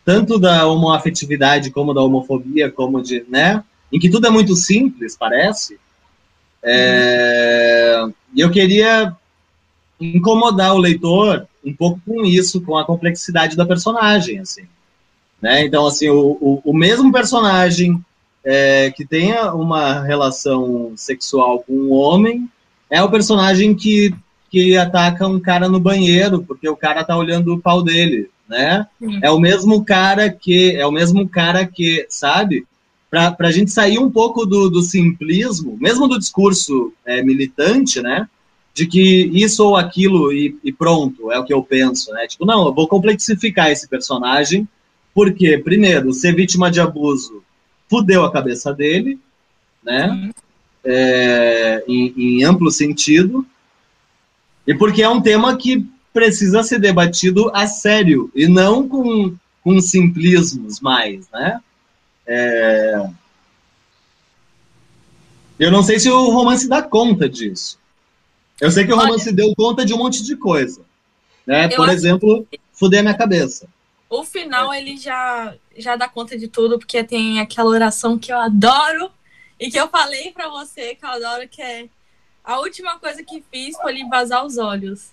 tanto 0.06 0.38
da 0.38 0.68
homoafetividade 0.68 1.72
como 1.72 1.94
da 1.94 2.02
homofobia, 2.02 2.72
como 2.72 3.02
de, 3.02 3.26
né, 3.28 3.64
em 3.92 4.00
que 4.00 4.10
tudo 4.10 4.28
é 4.28 4.30
muito 4.30 4.56
simples, 4.56 5.18
parece, 5.18 5.80
é, 6.64 8.06
e 8.34 8.40
eu 8.40 8.50
queria 8.50 9.16
incomodar 10.00 10.74
o 10.74 10.80
leitor 10.80 11.48
um 11.64 11.74
pouco 11.74 12.00
com 12.06 12.24
isso, 12.26 12.62
com 12.62 12.78
a 12.78 12.86
complexidade 12.86 13.56
da 13.56 13.66
personagem, 13.66 14.40
assim. 14.40 14.64
Né? 15.42 15.66
Então, 15.66 15.86
assim, 15.86 16.10
o, 16.10 16.38
o, 16.40 16.62
o 16.64 16.74
mesmo 16.74 17.12
personagem 17.12 18.04
é, 18.44 18.92
que 18.92 19.06
tenha 19.06 19.54
uma 19.54 20.02
relação 20.02 20.94
sexual 20.96 21.60
com 21.60 21.74
um 21.74 21.92
homem 21.92 22.50
é 22.90 23.02
o 23.02 23.10
personagem 23.10 23.74
que, 23.74 24.14
que 24.50 24.78
ataca 24.78 25.28
um 25.28 25.40
cara 25.40 25.70
no 25.70 25.80
banheiro, 25.80 26.44
porque 26.44 26.68
o 26.68 26.76
cara 26.76 27.04
tá 27.04 27.18
olhando 27.18 27.54
o 27.54 27.60
pau 27.60 27.82
dele, 27.82 28.30
né? 28.48 28.86
É 29.22 29.32
o 29.32 29.40
mesmo 29.40 29.84
cara 29.84 30.30
que, 30.30 30.76
é 30.76 30.86
o 30.86 30.92
mesmo 30.92 31.28
cara 31.28 31.66
que, 31.66 32.06
sabe? 32.10 32.66
Para 33.14 33.48
a 33.48 33.52
gente 33.52 33.70
sair 33.70 34.00
um 34.00 34.10
pouco 34.10 34.44
do, 34.44 34.70
do 34.70 34.82
simplismo, 34.82 35.78
mesmo 35.80 36.08
do 36.08 36.18
discurso 36.18 36.92
é, 37.06 37.22
militante, 37.22 38.02
né? 38.02 38.28
De 38.74 38.88
que 38.88 39.30
isso 39.32 39.64
ou 39.64 39.76
aquilo 39.76 40.34
e, 40.34 40.58
e, 40.64 40.74
pronto, 40.74 41.32
é 41.32 41.38
o 41.38 41.46
que 41.46 41.54
eu 41.54 41.62
penso, 41.62 42.12
né? 42.12 42.26
Tipo, 42.26 42.44
não, 42.44 42.66
eu 42.66 42.74
vou 42.74 42.88
complexificar 42.88 43.70
esse 43.70 43.88
personagem, 43.88 44.68
porque, 45.14 45.60
primeiro, 45.60 46.12
ser 46.12 46.36
vítima 46.36 46.72
de 46.72 46.80
abuso 46.80 47.44
fudeu 47.88 48.26
a 48.26 48.32
cabeça 48.32 48.74
dele, 48.74 49.20
né? 49.84 50.32
É, 50.84 51.84
em, 51.88 52.14
em 52.18 52.44
amplo 52.44 52.72
sentido, 52.72 53.46
e 54.66 54.74
porque 54.74 55.04
é 55.04 55.08
um 55.08 55.22
tema 55.22 55.56
que 55.56 55.86
precisa 56.12 56.64
ser 56.64 56.80
debatido 56.80 57.52
a 57.54 57.68
sério 57.68 58.32
e 58.36 58.48
não 58.48 58.88
com, 58.88 59.36
com 59.64 59.80
simplismos 59.80 60.80
mais, 60.80 61.30
né? 61.32 61.62
É... 62.26 63.10
Eu 65.60 65.72
não 65.72 65.84
sei 65.84 66.00
se 66.00 66.10
o 66.10 66.30
romance 66.30 66.68
dá 66.68 66.82
conta 66.82 67.30
disso. 67.30 67.80
Eu 68.60 68.72
sei 68.72 68.86
que 68.86 68.94
o 68.94 68.96
romance 68.96 69.28
Olha, 69.28 69.36
deu 69.36 69.54
conta 69.56 69.86
de 69.86 69.94
um 69.94 69.98
monte 69.98 70.24
de 70.24 70.36
coisa. 70.36 70.82
Né? 71.46 71.68
Por 71.70 71.90
exemplo, 71.90 72.48
que... 72.50 72.60
fuder 72.74 73.02
minha 73.02 73.18
cabeça. 73.18 73.68
O 74.10 74.24
final 74.24 74.72
é. 74.72 74.80
ele 74.80 74.98
já, 74.98 75.56
já 75.78 75.96
dá 75.96 76.08
conta 76.08 76.38
de 76.38 76.48
tudo, 76.48 76.78
porque 76.78 77.04
tem 77.04 77.40
aquela 77.40 77.70
oração 77.70 78.18
que 78.18 78.32
eu 78.32 78.38
adoro 78.38 79.12
e 79.60 79.72
que 79.72 79.80
eu 79.80 79.88
falei 79.88 80.32
para 80.32 80.50
você 80.50 80.96
que 80.96 81.06
eu 81.06 81.10
adoro, 81.10 81.48
que 81.48 81.62
é 81.62 81.90
a 82.44 82.60
última 82.60 83.00
coisa 83.00 83.24
que 83.24 83.44
fiz 83.52 83.76
foi 83.78 83.94
lhe 83.94 84.08
vazar 84.08 84.46
os 84.46 84.58
olhos. 84.58 85.12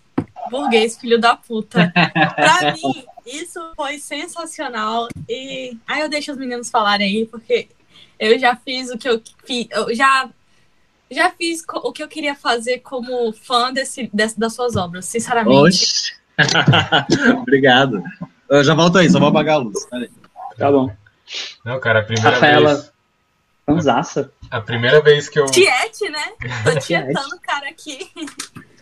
Burguês, 0.51 0.99
filho 0.99 1.19
da 1.19 1.37
puta. 1.37 1.93
pra 1.93 2.73
mim, 2.75 3.05
isso 3.25 3.61
foi 3.77 3.99
sensacional. 3.99 5.09
E 5.29 5.77
aí 5.87 6.01
eu 6.01 6.09
deixo 6.09 6.33
os 6.33 6.39
meninos 6.39 6.71
falarem 6.71 7.07
aí, 7.07 7.27
porque 7.27 7.69
eu 8.19 8.39
já 8.39 8.57
fiz 8.57 8.91
o 8.91 8.99
que 8.99 9.09
eu 9.09 9.23
fiz. 9.45 9.69
Eu 9.71 9.95
já, 9.95 10.29
já 11.11 11.31
fiz 11.31 11.65
o 11.67 11.93
que 11.93 12.03
eu 12.03 12.09
queria 12.09 12.35
fazer 12.35 12.81
como 12.81 13.33
fã 13.33 13.73
desse, 13.73 14.11
desse 14.13 14.39
das 14.39 14.55
suas 14.55 14.77
obras, 14.77 15.07
sinceramente. 15.07 16.19
Obrigado. 17.41 18.03
Eu 18.49 18.65
já 18.65 18.75
volto 18.75 18.99
aí, 18.99 19.09
só 19.09 19.19
vou 19.19 19.29
apagar 19.29 19.57
a 19.57 19.59
luz. 19.59 19.87
Tá 20.59 20.71
bom. 20.71 20.91
Não, 21.65 21.79
cara, 21.79 22.01
a 22.01 22.03
primeira 22.03 22.31
Rafaela, 22.31 22.75
vez. 22.75 22.93
Fanzaça. 23.65 24.33
A 24.51 24.61
primeira 24.61 25.01
vez 25.01 25.29
que 25.29 25.39
eu. 25.39 25.47
Tiete, 25.47 26.09
né? 26.11 26.33
Tô 26.65 26.79
tietando 26.81 27.37
o 27.37 27.41
cara 27.41 27.69
aqui. 27.69 28.11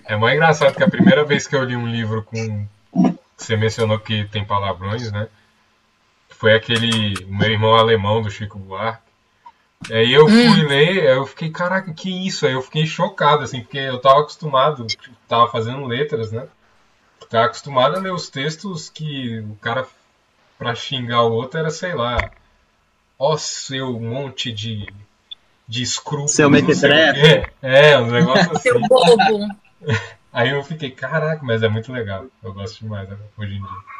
É 0.08 0.16
muito 0.16 0.34
engraçado 0.34 0.74
que 0.74 0.82
a 0.82 0.88
primeira 0.88 1.22
vez 1.22 1.46
que 1.46 1.54
eu 1.54 1.62
li 1.62 1.76
um 1.76 1.86
livro 1.86 2.24
com 2.24 2.66
você 3.36 3.56
mencionou 3.56 3.98
que 4.00 4.24
tem 4.24 4.42
palavrões, 4.42 5.12
né? 5.12 5.28
Foi 6.30 6.54
aquele 6.54 7.14
o 7.24 7.34
meu 7.34 7.50
irmão 7.50 7.74
alemão 7.74 8.22
do 8.22 8.30
Chico 8.30 8.58
Buarque. 8.58 9.02
Aí 9.90 10.12
eu 10.12 10.26
fui 10.26 10.48
hum. 10.48 10.66
ler, 10.66 11.04
eu 11.04 11.26
fiquei, 11.26 11.50
caraca, 11.50 11.92
que 11.92 12.26
isso? 12.26 12.46
Aí 12.46 12.52
eu 12.52 12.62
fiquei 12.62 12.86
chocado, 12.86 13.44
assim, 13.44 13.60
porque 13.60 13.78
eu 13.78 14.00
tava 14.00 14.20
acostumado, 14.20 14.86
tava 15.28 15.50
fazendo 15.50 15.86
letras, 15.86 16.32
né? 16.32 16.48
Tava 17.28 17.44
acostumado 17.44 17.96
a 17.96 18.00
ler 18.00 18.12
os 18.12 18.30
textos 18.30 18.88
que 18.88 19.40
o 19.40 19.56
cara, 19.56 19.86
pra 20.58 20.74
xingar 20.74 21.22
o 21.22 21.32
outro, 21.32 21.60
era, 21.60 21.70
sei 21.70 21.94
lá, 21.94 22.18
ó 23.18 23.36
seu 23.36 24.00
monte 24.00 24.50
de, 24.50 24.86
de 25.66 25.82
escrúpulos. 25.82 26.32
Seu 26.32 26.48
mequetrefe. 26.48 27.52
É, 27.60 27.98
um 27.98 28.10
negócio 28.10 28.50
assim. 28.56 28.70
Seu 28.70 28.80
bobo. 28.80 29.67
Aí 30.32 30.50
eu 30.50 30.62
fiquei, 30.62 30.90
caraca, 30.90 31.44
mas 31.44 31.62
é 31.62 31.68
muito 31.68 31.92
legal. 31.92 32.26
Eu 32.42 32.52
gosto 32.52 32.80
demais 32.80 33.08
né, 33.08 33.16
hoje 33.36 33.54
em 33.54 33.58
dia. 33.58 33.98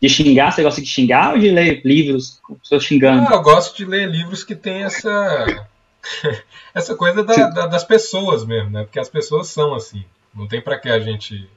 De 0.00 0.08
xingar, 0.08 0.50
você 0.50 0.62
gosta 0.62 0.80
de 0.80 0.88
xingar 0.88 1.34
ou 1.34 1.38
de 1.38 1.50
ler 1.50 1.80
livros 1.84 2.40
pessoas 2.60 2.82
xingando? 2.82 3.28
Ah, 3.28 3.34
eu 3.34 3.42
gosto 3.42 3.76
de 3.76 3.84
ler 3.84 4.08
livros 4.08 4.42
que 4.42 4.56
tem 4.56 4.82
essa 4.82 5.68
essa 6.74 6.96
coisa 6.96 7.22
da, 7.22 7.48
da, 7.50 7.66
das 7.66 7.84
pessoas 7.84 8.44
mesmo, 8.44 8.70
né? 8.70 8.82
Porque 8.82 8.98
as 8.98 9.08
pessoas 9.08 9.46
são 9.46 9.74
assim. 9.74 10.04
Não 10.34 10.48
tem 10.48 10.60
para 10.60 10.76
que 10.76 10.88
a 10.88 10.98
gente 10.98 11.48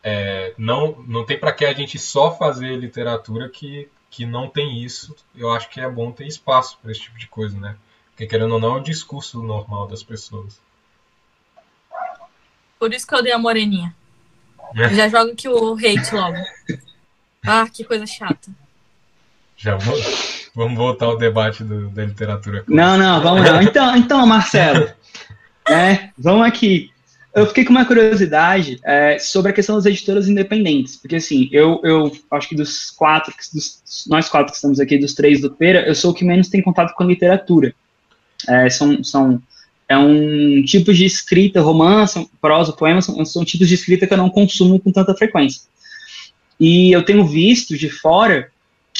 é, 0.00 0.54
não 0.56 1.02
não 1.08 1.24
tem 1.24 1.36
para 1.36 1.52
que 1.52 1.64
a 1.64 1.72
gente 1.72 1.98
só 1.98 2.30
fazer 2.36 2.76
literatura 2.76 3.48
que 3.48 3.88
que 4.08 4.24
não 4.24 4.48
tem 4.48 4.82
isso. 4.84 5.16
Eu 5.34 5.50
acho 5.52 5.68
que 5.68 5.80
é 5.80 5.90
bom 5.90 6.12
ter 6.12 6.26
espaço 6.26 6.78
para 6.80 6.92
esse 6.92 7.00
tipo 7.00 7.18
de 7.18 7.26
coisa, 7.26 7.58
né? 7.58 7.76
Porque 8.10 8.26
querendo 8.26 8.54
ou 8.54 8.60
não 8.60 8.76
é 8.76 8.80
o 8.80 8.82
discurso 8.82 9.42
normal 9.42 9.88
das 9.88 10.04
pessoas. 10.04 10.60
Por 12.78 12.92
isso 12.92 13.06
que 13.06 13.14
eu 13.14 13.22
dei 13.22 13.32
a 13.32 13.38
moreninha. 13.38 13.94
É. 14.76 14.94
Já 14.94 15.08
jogo 15.08 15.34
que 15.34 15.48
o 15.48 15.74
hate 15.74 16.14
logo. 16.14 16.36
Ah, 17.46 17.66
que 17.72 17.84
coisa 17.84 18.06
chata. 18.06 18.50
Já 19.56 19.76
vou, 19.76 19.96
vamos 20.54 20.76
voltar 20.76 21.06
ao 21.06 21.16
debate 21.16 21.64
do, 21.64 21.88
da 21.88 22.04
literatura. 22.04 22.64
Não, 22.68 22.98
não, 22.98 23.22
vamos 23.22 23.42
não. 23.42 23.62
Então, 23.62 23.96
então 23.96 24.26
Marcelo, 24.26 24.90
é, 25.68 26.10
vamos 26.18 26.46
aqui. 26.46 26.90
Eu 27.34 27.46
fiquei 27.46 27.64
com 27.64 27.70
uma 27.70 27.84
curiosidade 27.84 28.80
é, 28.82 29.18
sobre 29.18 29.50
a 29.52 29.54
questão 29.54 29.76
das 29.76 29.84
editoras 29.84 30.26
independentes, 30.26 30.96
porque 30.96 31.16
assim, 31.16 31.50
eu, 31.52 31.80
eu 31.84 32.10
acho 32.30 32.48
que 32.48 32.54
dos 32.54 32.90
quatro, 32.90 33.32
dos, 33.52 34.06
nós 34.06 34.28
quatro 34.28 34.50
que 34.50 34.56
estamos 34.56 34.80
aqui, 34.80 34.96
dos 34.96 35.14
três 35.14 35.42
do 35.42 35.50
Pera, 35.50 35.86
eu 35.86 35.94
sou 35.94 36.12
o 36.12 36.14
que 36.14 36.24
menos 36.24 36.48
tem 36.48 36.62
contato 36.62 36.94
com 36.94 37.04
literatura. 37.04 37.74
É, 38.48 38.70
são, 38.70 39.04
são 39.04 39.42
é 39.88 39.96
um 39.96 40.62
tipo 40.64 40.92
de 40.92 41.04
escrita, 41.04 41.60
romance, 41.60 42.28
prosa, 42.40 42.72
poema, 42.72 43.00
são, 43.00 43.24
são 43.24 43.44
tipos 43.44 43.68
de 43.68 43.74
escrita 43.74 44.06
que 44.06 44.12
eu 44.12 44.18
não 44.18 44.30
consumo 44.30 44.80
com 44.80 44.90
tanta 44.90 45.14
frequência. 45.14 45.62
E 46.58 46.90
eu 46.92 47.04
tenho 47.04 47.24
visto 47.24 47.76
de 47.76 47.88
fora 47.88 48.50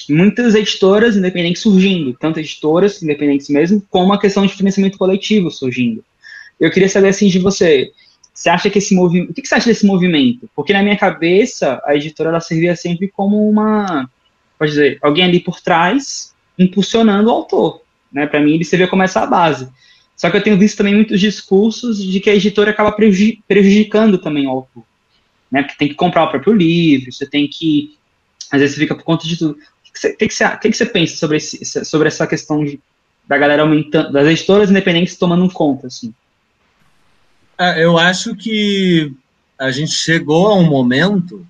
muitas 0.09 0.55
editoras 0.55 1.17
independentes 1.17 1.63
surgindo, 1.63 2.15
tanto 2.15 2.39
editoras 2.39 3.03
independentes 3.03 3.49
mesmo, 3.49 3.83
como 3.91 4.13
a 4.13 4.21
questão 4.21 4.47
de 4.47 4.55
financiamento 4.55 4.99
coletivo 4.99 5.51
surgindo. 5.51 6.05
Eu 6.61 6.71
queria 6.71 6.89
saber 6.89 7.09
assim 7.09 7.29
de 7.29 7.39
você, 7.39 7.91
você 8.33 8.49
acha 8.49 8.71
que 8.71 8.79
esse 8.79 8.95
movimento, 8.95 9.31
o 9.31 9.35
que 9.35 9.47
você 9.47 9.55
acha 9.55 9.67
desse 9.67 9.87
movimento? 9.87 10.49
Porque 10.55 10.73
na 10.73 10.83
minha 10.83 10.97
cabeça 10.97 11.81
a 11.85 11.97
editora 11.97 12.31
ela 12.31 12.41
servia 12.41 12.77
sempre 12.77 13.09
como 13.09 13.49
uma, 13.49 14.09
pode 14.59 14.73
dizer, 14.73 14.99
alguém 15.03 15.25
ali 15.25 15.41
por 15.41 15.61
trás 15.61 16.35
impulsionando 16.59 17.29
o 17.29 17.33
autor, 17.33 17.83
né? 18.13 18.27
Para 18.27 18.41
mim 18.41 18.55
ele 18.55 18.65
servia 18.65 18.89
como 18.89 19.03
essa 19.03 19.27
base. 19.27 19.69
Só 20.17 20.31
que 20.31 20.37
eu 20.39 20.43
tenho 20.43 20.59
visto 20.59 20.79
também 20.79 20.95
muitos 20.95 21.21
discursos 21.21 22.03
de 22.03 22.19
que 22.21 22.31
a 22.31 22.35
editora 22.35 22.71
acaba 22.71 22.91
prejudicando 22.91 24.17
também 24.17 24.47
o 24.47 24.51
autor. 24.51 24.83
Né? 25.51 25.63
Porque 25.63 25.79
tem 25.79 25.89
que 25.89 25.95
comprar 25.95 26.25
o 26.25 26.31
próprio 26.31 26.55
livro, 26.55 27.13
você 27.13 27.27
tem 27.27 27.47
que. 27.47 27.97
Às 28.51 28.61
vezes 28.61 28.75
você 28.75 28.83
fica 28.83 28.95
por 28.95 29.05
conta 29.05 29.27
de 29.27 29.37
tudo. 29.37 29.53
O 29.53 29.93
que 29.93 30.01
você, 30.01 30.15
que 30.15 30.31
você, 30.31 30.45
o 30.45 30.59
que 30.59 30.73
você 30.73 30.87
pensa 30.87 31.17
sobre, 31.17 31.37
esse, 31.37 31.85
sobre 31.85 32.09
essa 32.09 32.27
questão 32.27 32.65
de, 32.65 32.81
da 33.29 33.37
galera 33.37 33.63
aumentando, 33.63 34.13
das 34.13 34.27
editoras 34.27 34.71
independentes 34.71 35.17
tomando 35.17 35.53
conta, 35.53 35.89
assim? 35.89 36.15
É, 37.59 37.85
eu 37.85 37.99
acho 37.99 38.35
que 38.35 39.13
a 39.59 39.71
gente 39.71 39.93
chegou 39.93 40.49
a 40.49 40.55
um 40.55 40.65
momento 40.65 41.47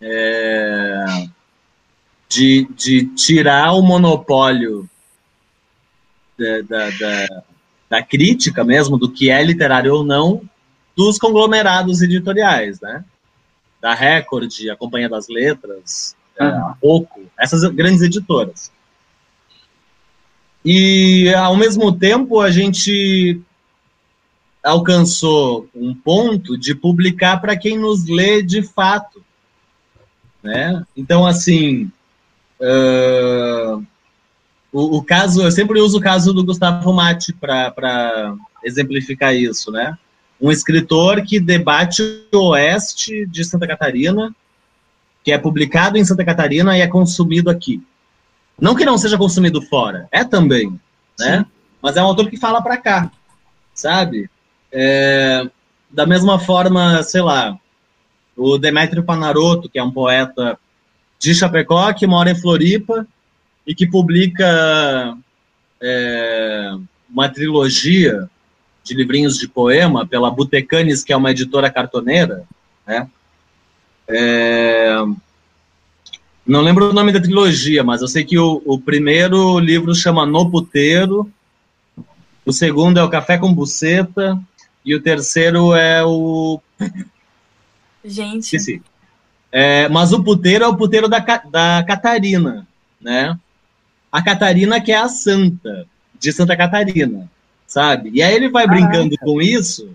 é, 0.00 1.26
de, 2.28 2.68
de 2.76 3.06
tirar 3.14 3.72
o 3.72 3.82
monopólio 3.82 4.88
da, 6.62 6.90
da, 6.90 7.42
da, 7.88 8.02
crítica 8.02 8.64
mesmo, 8.64 8.96
do 8.96 9.10
que 9.10 9.30
é 9.30 9.42
literário 9.42 9.94
ou 9.94 10.04
não, 10.04 10.42
dos 10.96 11.18
conglomerados 11.18 12.02
editoriais, 12.02 12.80
né? 12.80 13.04
Da 13.80 13.94
Record, 13.94 14.50
a 14.70 14.76
Companhia 14.76 15.08
das 15.08 15.28
Letras, 15.28 16.16
uhum. 16.38 16.46
a 16.46 16.76
Oco, 16.80 17.20
essas 17.38 17.62
grandes 17.70 18.02
editoras. 18.02 18.72
E, 20.64 21.32
ao 21.34 21.56
mesmo 21.56 21.90
tempo, 21.90 22.40
a 22.40 22.50
gente 22.50 23.40
alcançou 24.62 25.68
um 25.74 25.94
ponto 25.94 26.58
de 26.58 26.74
publicar 26.74 27.40
para 27.40 27.56
quem 27.56 27.78
nos 27.78 28.06
lê 28.06 28.42
de 28.42 28.62
fato. 28.62 29.24
Né? 30.42 30.84
Então, 30.94 31.26
assim, 31.26 31.90
uh, 32.60 33.84
o, 34.72 34.98
o, 34.98 35.02
caso, 35.02 35.42
eu 35.42 35.50
sempre 35.50 35.80
uso 35.80 35.98
o 35.98 36.00
caso 36.00 36.32
do 36.32 36.44
Gustavo 36.44 36.92
Mate 36.92 37.32
para 37.32 38.34
exemplificar 38.64 39.34
isso, 39.34 39.70
né? 39.70 39.96
Um 40.40 40.50
escritor 40.50 41.22
que 41.22 41.40
debate 41.40 42.02
o 42.32 42.50
oeste 42.50 43.26
de 43.26 43.44
Santa 43.44 43.66
Catarina, 43.66 44.34
que 45.24 45.32
é 45.32 45.38
publicado 45.38 45.98
em 45.98 46.04
Santa 46.04 46.24
Catarina 46.24 46.78
e 46.78 46.80
é 46.80 46.86
consumido 46.86 47.50
aqui. 47.50 47.82
Não 48.58 48.74
que 48.74 48.84
não 48.84 48.96
seja 48.96 49.18
consumido 49.18 49.60
fora, 49.62 50.08
é 50.12 50.24
também, 50.24 50.70
né? 51.18 51.38
Sim. 51.38 51.46
Mas 51.82 51.96
é 51.96 52.02
um 52.02 52.06
autor 52.06 52.28
que 52.28 52.36
fala 52.36 52.62
para 52.62 52.76
cá, 52.76 53.10
sabe? 53.74 54.30
É, 54.70 55.48
da 55.90 56.06
mesma 56.06 56.38
forma, 56.38 57.02
sei 57.02 57.22
lá, 57.22 57.58
o 58.36 58.56
Demetrio 58.56 59.02
Panaroto, 59.02 59.68
que 59.68 59.78
é 59.78 59.82
um 59.82 59.90
poeta 59.90 60.58
de 61.18 61.34
Chapecó, 61.34 61.92
que 61.92 62.06
mora 62.06 62.30
em 62.30 62.40
Floripa 62.40 63.06
e 63.66 63.74
que 63.74 63.86
publica 63.86 65.16
é, 65.80 66.72
uma 67.08 67.28
trilogia 67.28 68.28
de 68.82 68.94
livrinhos 68.94 69.38
de 69.38 69.48
poema 69.48 70.06
pela 70.06 70.30
Butecanes, 70.30 71.04
que 71.04 71.12
é 71.12 71.16
uma 71.16 71.30
editora 71.30 71.70
cartoneira, 71.70 72.44
né? 72.86 73.08
É, 74.08 74.96
não 76.46 76.62
lembro 76.62 76.90
o 76.90 76.92
nome 76.92 77.12
da 77.12 77.20
trilogia, 77.20 77.84
mas 77.84 78.00
eu 78.00 78.08
sei 78.08 78.24
que 78.24 78.38
o, 78.38 78.60
o 78.64 78.80
primeiro 78.80 79.58
livro 79.58 79.94
chama 79.94 80.26
No 80.26 80.50
Puteiro, 80.50 81.30
o 82.44 82.52
segundo 82.52 82.98
é 82.98 83.04
o 83.04 83.10
Café 83.10 83.38
com 83.38 83.54
Buceta, 83.54 84.40
e 84.84 84.94
o 84.94 85.02
terceiro 85.02 85.74
é 85.74 86.04
o. 86.04 86.60
Gente. 88.04 88.44
Esqueci. 88.44 88.82
É, 89.52 89.88
mas 89.88 90.12
o 90.12 90.22
puteiro 90.22 90.64
é 90.64 90.68
o 90.68 90.76
puteiro 90.76 91.08
da, 91.08 91.18
da 91.18 91.84
Catarina, 91.86 92.66
né? 93.00 93.38
A 94.10 94.22
Catarina 94.22 94.80
que 94.80 94.92
é 94.92 94.96
a 94.96 95.08
santa, 95.08 95.86
de 96.18 96.32
Santa 96.32 96.56
Catarina, 96.56 97.30
sabe? 97.66 98.10
E 98.12 98.22
aí 98.22 98.34
ele 98.34 98.48
vai 98.48 98.66
brincando 98.66 99.16
com 99.18 99.40
isso. 99.40 99.94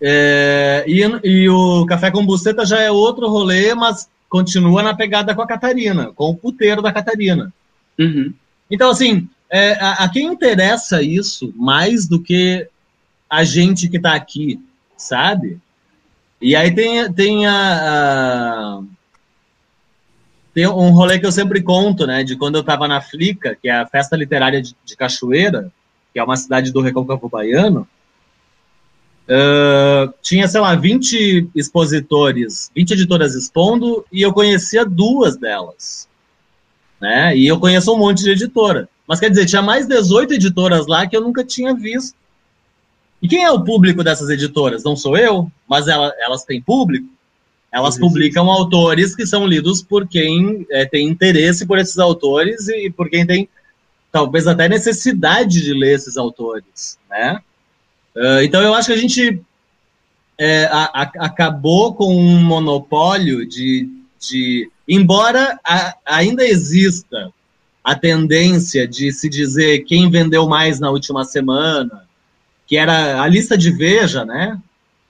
É, 0.00 0.84
e, 0.86 1.00
e 1.24 1.48
o 1.48 1.86
Café 1.86 2.10
com 2.10 2.24
Buceta 2.24 2.66
já 2.66 2.80
é 2.80 2.90
outro 2.90 3.28
rolê, 3.28 3.74
mas 3.74 4.08
continua 4.28 4.82
na 4.82 4.94
pegada 4.94 5.34
com 5.34 5.42
a 5.42 5.46
Catarina, 5.46 6.12
com 6.14 6.30
o 6.30 6.36
puteiro 6.36 6.82
da 6.82 6.92
Catarina. 6.92 7.52
Uhum. 7.98 8.32
Então, 8.70 8.90
assim, 8.90 9.28
é, 9.50 9.72
a, 9.72 10.04
a, 10.04 10.08
quem 10.08 10.26
interessa 10.26 11.02
isso 11.02 11.52
mais 11.56 12.06
do 12.06 12.20
que 12.20 12.68
a 13.28 13.44
gente 13.44 13.88
que 13.88 13.96
está 13.96 14.14
aqui, 14.14 14.60
sabe? 14.96 15.58
E 16.40 16.54
aí 16.54 16.74
tem, 16.74 17.12
tem 17.12 17.46
a, 17.46 17.52
a, 17.52 18.82
tem 20.56 20.66
um 20.66 20.88
rolê 20.88 21.18
que 21.18 21.26
eu 21.26 21.32
sempre 21.32 21.62
conto, 21.62 22.06
né? 22.06 22.24
De 22.24 22.34
quando 22.34 22.54
eu 22.54 22.62
estava 22.62 22.88
na 22.88 22.98
Flica, 22.98 23.54
que 23.60 23.68
é 23.68 23.72
a 23.76 23.86
festa 23.86 24.16
literária 24.16 24.62
de, 24.62 24.74
de 24.86 24.96
Cachoeira, 24.96 25.70
que 26.14 26.18
é 26.18 26.24
uma 26.24 26.34
cidade 26.34 26.72
do 26.72 26.80
Recôncavo 26.80 27.28
Baiano. 27.28 27.86
Uh, 29.28 30.14
tinha, 30.22 30.48
sei 30.48 30.62
lá, 30.62 30.74
20 30.74 31.50
expositores, 31.54 32.70
20 32.74 32.92
editoras 32.92 33.34
expondo, 33.34 34.02
e 34.10 34.22
eu 34.22 34.32
conhecia 34.32 34.82
duas 34.82 35.36
delas. 35.36 36.08
Né? 36.98 37.36
E 37.36 37.46
eu 37.46 37.60
conheço 37.60 37.92
um 37.92 37.98
monte 37.98 38.22
de 38.22 38.30
editora. 38.30 38.88
Mas 39.06 39.20
quer 39.20 39.28
dizer, 39.28 39.44
tinha 39.44 39.60
mais 39.60 39.86
18 39.86 40.32
editoras 40.32 40.86
lá 40.86 41.06
que 41.06 41.14
eu 41.14 41.20
nunca 41.20 41.44
tinha 41.44 41.74
visto. 41.74 42.16
E 43.20 43.28
quem 43.28 43.44
é 43.44 43.50
o 43.50 43.62
público 43.62 44.02
dessas 44.02 44.30
editoras? 44.30 44.82
Não 44.82 44.96
sou 44.96 45.18
eu, 45.18 45.52
mas 45.68 45.86
ela, 45.86 46.14
elas 46.18 46.44
têm 46.44 46.62
público. 46.62 47.06
Elas 47.72 47.98
publicam 47.98 48.50
autores 48.50 49.14
que 49.14 49.26
são 49.26 49.46
lidos 49.46 49.82
por 49.82 50.06
quem 50.08 50.66
é, 50.70 50.84
tem 50.86 51.06
interesse 51.08 51.66
por 51.66 51.78
esses 51.78 51.98
autores 51.98 52.68
e 52.68 52.90
por 52.90 53.10
quem 53.10 53.26
tem 53.26 53.48
talvez 54.10 54.46
até 54.46 54.68
necessidade 54.68 55.62
de 55.62 55.74
ler 55.74 55.94
esses 55.94 56.16
autores, 56.16 56.98
né? 57.10 57.38
Uh, 58.14 58.40
então 58.42 58.62
eu 58.62 58.72
acho 58.72 58.88
que 58.88 58.94
a 58.94 58.98
gente 58.98 59.42
é, 60.38 60.64
a, 60.64 60.84
a, 60.84 61.02
acabou 61.26 61.94
com 61.94 62.16
um 62.16 62.42
monopólio 62.42 63.46
de, 63.46 63.88
de 64.18 64.70
embora 64.88 65.58
a, 65.62 65.94
ainda 66.06 66.46
exista 66.46 67.30
a 67.84 67.94
tendência 67.94 68.86
de 68.86 69.12
se 69.12 69.28
dizer 69.28 69.84
quem 69.84 70.10
vendeu 70.10 70.48
mais 70.48 70.80
na 70.80 70.90
última 70.90 71.24
semana, 71.24 72.04
que 72.66 72.76
era 72.76 73.22
a 73.22 73.28
lista 73.28 73.56
de 73.56 73.70
Veja, 73.70 74.24
né? 74.24 74.58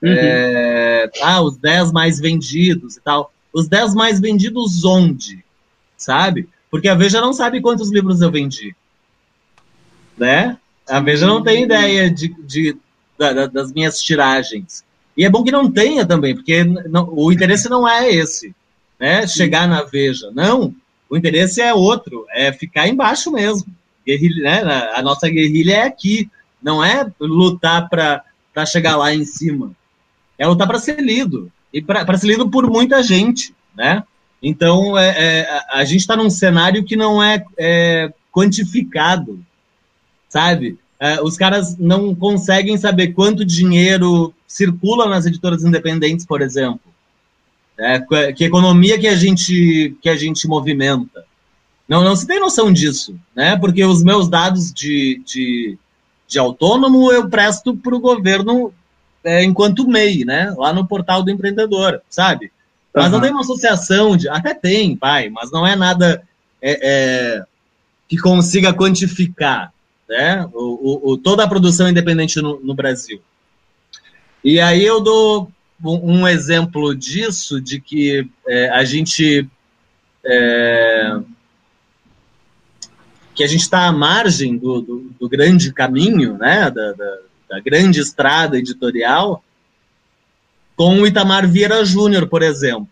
Uhum. 0.01 0.09
É, 0.11 1.09
ah, 1.21 1.41
os 1.41 1.57
10 1.57 1.91
mais 1.91 2.19
vendidos 2.19 2.97
e 2.97 3.01
tal. 3.01 3.31
Os 3.51 3.67
10 3.67 3.95
mais 3.95 4.19
vendidos 4.19 4.83
onde? 4.85 5.43
Sabe? 5.97 6.47
Porque 6.69 6.87
a 6.87 6.95
Veja 6.95 7.19
não 7.19 7.33
sabe 7.33 7.61
quantos 7.61 7.91
livros 7.91 8.21
eu 8.21 8.31
vendi. 8.31 8.75
Né? 10.17 10.57
A 10.87 10.99
Veja 10.99 11.25
não 11.25 11.41
tem 11.41 11.63
ideia 11.63 12.09
de, 12.11 12.29
de 12.43 12.77
da, 13.17 13.47
das 13.47 13.71
minhas 13.71 13.99
tiragens. 14.01 14.83
E 15.15 15.25
é 15.25 15.29
bom 15.29 15.43
que 15.43 15.51
não 15.51 15.71
tenha 15.71 16.05
também, 16.05 16.35
porque 16.35 16.63
não, 16.63 17.09
o 17.11 17.31
interesse 17.31 17.67
não 17.67 17.87
é 17.87 18.13
esse, 18.13 18.53
né? 18.99 19.25
Chegar 19.25 19.67
na 19.67 19.81
Veja. 19.81 20.29
Não, 20.31 20.75
o 21.09 21.17
interesse 21.17 21.59
é 21.59 21.73
outro, 21.73 22.25
é 22.31 22.53
ficar 22.53 22.87
embaixo 22.87 23.31
mesmo. 23.31 23.65
Guerrilha, 24.05 24.43
né? 24.43 24.91
A 24.93 25.01
nossa 25.01 25.27
guerrilha 25.27 25.73
é 25.73 25.83
aqui. 25.83 26.29
Não 26.61 26.83
é 26.83 27.11
lutar 27.19 27.89
para 27.89 28.23
chegar 28.65 28.95
lá 28.95 29.13
em 29.13 29.25
cima. 29.25 29.71
É 30.37 30.45
lutar 30.47 30.67
para 30.67 30.79
ser 30.79 30.99
lido. 30.99 31.51
E 31.73 31.81
para 31.81 32.17
ser 32.17 32.27
lido 32.27 32.49
por 32.49 32.69
muita 32.69 33.03
gente, 33.03 33.53
né? 33.75 34.03
Então, 34.41 34.97
é, 34.97 35.09
é 35.09 35.61
a 35.71 35.83
gente 35.83 36.01
está 36.01 36.15
num 36.15 36.29
cenário 36.29 36.83
que 36.83 36.95
não 36.95 37.21
é, 37.21 37.43
é 37.57 38.13
quantificado, 38.31 39.43
sabe? 40.29 40.77
É, 40.99 41.21
os 41.21 41.37
caras 41.37 41.77
não 41.77 42.15
conseguem 42.15 42.77
saber 42.77 43.09
quanto 43.09 43.45
dinheiro 43.45 44.33
circula 44.47 45.07
nas 45.07 45.25
editoras 45.25 45.63
independentes, 45.63 46.25
por 46.25 46.41
exemplo. 46.41 46.81
É, 47.79 48.31
que 48.31 48.43
economia 48.43 48.97
que 48.97 49.07
a 49.07 49.15
gente 49.15 49.95
que 50.01 50.09
a 50.09 50.15
gente 50.15 50.47
movimenta. 50.47 51.25
Não, 51.87 52.03
não 52.03 52.15
se 52.15 52.25
tem 52.25 52.39
noção 52.39 52.71
disso, 52.71 53.15
né? 53.35 53.55
Porque 53.55 53.83
os 53.83 54.03
meus 54.03 54.27
dados 54.27 54.73
de, 54.73 55.21
de 55.25 55.77
de 56.27 56.37
autônomo 56.37 57.11
eu 57.11 57.29
presto 57.29 57.75
para 57.75 57.95
o 57.95 57.99
governo 57.99 58.73
é, 59.23 59.43
enquanto 59.43 59.87
MEI, 59.87 60.25
né? 60.25 60.53
Lá 60.57 60.73
no 60.73 60.87
portal 60.87 61.23
do 61.23 61.31
empreendedor, 61.31 62.01
sabe? 62.09 62.51
Mas 62.93 63.05
uhum. 63.05 63.11
não 63.11 63.21
tem 63.21 63.31
uma 63.31 63.41
associação 63.41 64.17
de. 64.17 64.29
Até 64.29 64.53
tem, 64.53 64.95
pai, 64.95 65.29
mas 65.29 65.51
não 65.51 65.65
é 65.65 65.75
nada 65.75 66.23
é, 66.61 66.79
é, 66.81 67.43
que 68.07 68.17
consiga 68.17 68.73
quantificar 68.73 69.71
né? 70.07 70.47
O, 70.53 71.11
o, 71.11 71.17
toda 71.17 71.43
a 71.43 71.47
produção 71.47 71.89
independente 71.89 72.41
no, 72.41 72.59
no, 72.61 72.73
Brasil. 72.73 73.21
E 74.43 74.59
aí 74.59 74.83
eu 74.83 75.01
dou 75.01 75.51
um, 75.83 76.19
um 76.19 76.27
exemplo 76.27 76.95
disso, 76.95 77.59
de 77.59 77.81
que 77.81 78.27
é, 78.47 78.69
a 78.69 78.83
gente. 78.85 79.47
É, 80.25 81.19
que 83.35 83.43
a 83.43 83.47
gente 83.47 83.61
está 83.61 83.85
à 83.85 83.91
margem 83.91 84.57
do, 84.57 84.81
do, 84.81 85.11
do, 85.19 85.29
grande 85.29 85.71
caminho, 85.71 86.37
né, 86.39 86.71
da, 86.71 86.93
da, 86.93 87.17
da, 87.49 87.59
grande 87.59 87.99
estrada 87.99 88.57
editorial, 88.57 89.43
com 90.75 91.01
o 91.01 91.07
Itamar 91.07 91.47
Vieira 91.47 91.83
Júnior, 91.83 92.27
por 92.27 92.43
exemplo, 92.43 92.87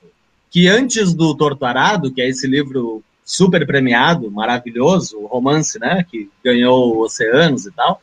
que 0.50 0.68
antes 0.68 1.14
do 1.14 1.36
Torturado, 1.36 2.12
que 2.12 2.22
é 2.22 2.28
esse 2.28 2.48
livro 2.48 3.04
super 3.24 3.66
premiado, 3.66 4.30
maravilhoso, 4.32 5.26
romance, 5.26 5.80
né, 5.80 6.06
que 6.10 6.30
ganhou 6.44 7.00
Oceanos 7.02 7.66
e 7.66 7.72
tal, 7.72 8.02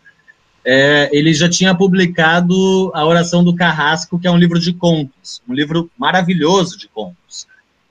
é, 0.65 1.11
ele 1.13 1.35
já 1.35 1.49
tinha 1.49 1.75
publicado 1.75 2.91
A 2.95 3.05
Oração 3.05 3.43
do 3.43 3.55
Carrasco, 3.55 4.19
que 4.19 4.27
é 4.27 4.31
um 4.31 4.37
livro 4.37 4.61
de 4.61 4.73
contos, 4.73 5.43
um 5.49 5.55
livro 5.55 5.91
maravilhoso 5.99 6.79
de 6.79 6.89
contos, 6.89 7.47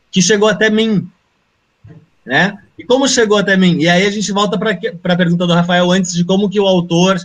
que 0.10 0.22
chegou 0.22 0.48
até 0.48 0.70
mim, 0.70 1.10
né? 2.26 2.58
E 2.78 2.84
como 2.84 3.08
chegou 3.08 3.38
até 3.38 3.58
mim? 3.58 3.78
E 3.80 3.90
aí 3.90 4.06
a 4.06 4.12
gente 4.12 4.32
volta 4.32 4.58
para 4.58 5.14
a 5.14 5.18
pergunta 5.18 5.46
do 5.46 5.54
Rafael 5.54 5.92
antes 5.92 6.14
de 6.14 6.24
como 6.24 6.50
que 6.50 6.60
o 6.60 6.68
autor 6.68 7.18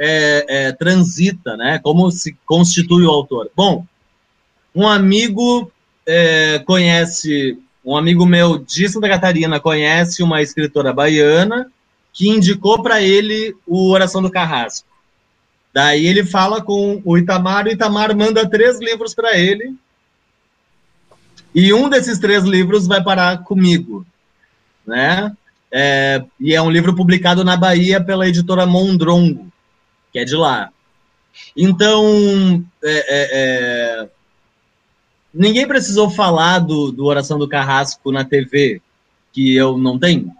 é, 0.00 0.46
é, 0.48 0.72
transita, 0.72 1.56
né? 1.56 1.78
Como 1.82 2.10
se 2.10 2.36
constitui 2.46 3.04
o 3.04 3.10
autor. 3.10 3.50
Bom, 3.54 3.84
um 4.74 4.88
amigo 4.88 5.70
é, 6.06 6.58
conhece, 6.60 7.58
um 7.84 7.96
amigo 7.96 8.24
meu 8.24 8.58
de 8.58 8.88
Santa 8.88 9.08
Catarina 9.08 9.60
conhece 9.60 10.22
uma 10.22 10.40
escritora 10.40 10.92
baiana 10.92 11.70
que 12.12 12.28
indicou 12.28 12.82
para 12.82 13.02
ele 13.02 13.54
o 13.66 13.90
Oração 13.90 14.22
do 14.22 14.30
Carrasco. 14.30 14.88
Daí 15.72 16.06
ele 16.06 16.24
fala 16.24 16.60
com 16.62 17.00
o 17.04 17.18
Itamar, 17.18 17.66
o 17.66 17.70
Itamar 17.70 18.16
manda 18.16 18.48
três 18.48 18.80
livros 18.80 19.14
para 19.14 19.38
ele, 19.38 19.76
e 21.54 21.72
um 21.72 21.88
desses 21.88 22.18
três 22.18 22.42
livros 22.44 22.88
vai 22.88 23.02
parar 23.02 23.44
comigo 23.44 24.04
né? 24.90 25.32
É, 25.72 26.22
e 26.40 26.54
é 26.54 26.60
um 26.60 26.70
livro 26.70 26.94
publicado 26.94 27.44
na 27.44 27.56
Bahia 27.56 28.02
pela 28.02 28.28
editora 28.28 28.66
Mondrongo, 28.66 29.49
que 30.12 30.18
é 30.18 30.24
de 30.24 30.34
lá. 30.34 30.70
Então, 31.56 32.64
é, 32.82 32.92
é, 32.92 33.28
é, 33.32 34.08
ninguém 35.32 35.66
precisou 35.66 36.10
falar 36.10 36.58
do, 36.58 36.90
do 36.90 37.04
Oração 37.06 37.38
do 37.38 37.48
Carrasco 37.48 38.12
na 38.12 38.24
TV, 38.24 38.80
que 39.32 39.54
eu 39.54 39.78
não 39.78 39.98
tenho, 39.98 40.32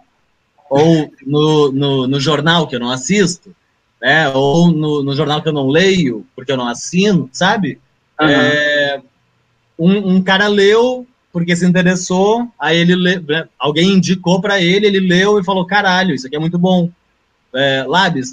ou 0.69 1.11
no, 1.25 1.71
no, 1.71 2.07
no 2.07 2.19
jornal, 2.19 2.67
que 2.67 2.75
eu 2.75 2.79
não 2.79 2.91
assisto, 2.91 3.55
né? 4.01 4.29
ou 4.29 4.71
no, 4.71 5.03
no, 5.03 5.15
jornal 5.15 5.41
que 5.41 5.49
eu 5.49 5.53
não 5.53 5.67
leio, 5.67 6.25
porque 6.35 6.51
eu 6.51 6.57
não 6.57 6.67
assino, 6.67 7.29
sabe? 7.31 7.79
Uhum. 8.19 9.03
Um, 9.79 10.15
um, 10.15 10.23
cara 10.23 10.47
leu 10.47 11.07
porque 11.31 11.55
se 11.55 11.65
interessou, 11.65 12.47
aí 12.59 12.77
ele 12.77 12.95
le... 12.95 13.19
Né, 13.19 13.47
alguém 13.57 13.93
indicou 13.93 14.41
para 14.41 14.61
ele, 14.61 14.85
ele 14.85 14.99
leu 14.99 15.39
e 15.39 15.43
falou: 15.43 15.65
caralho, 15.65 16.13
isso 16.13 16.27
aqui 16.27 16.35
é 16.35 16.39
muito 16.39 16.59
bom. 16.59 16.89
É, 17.53 17.83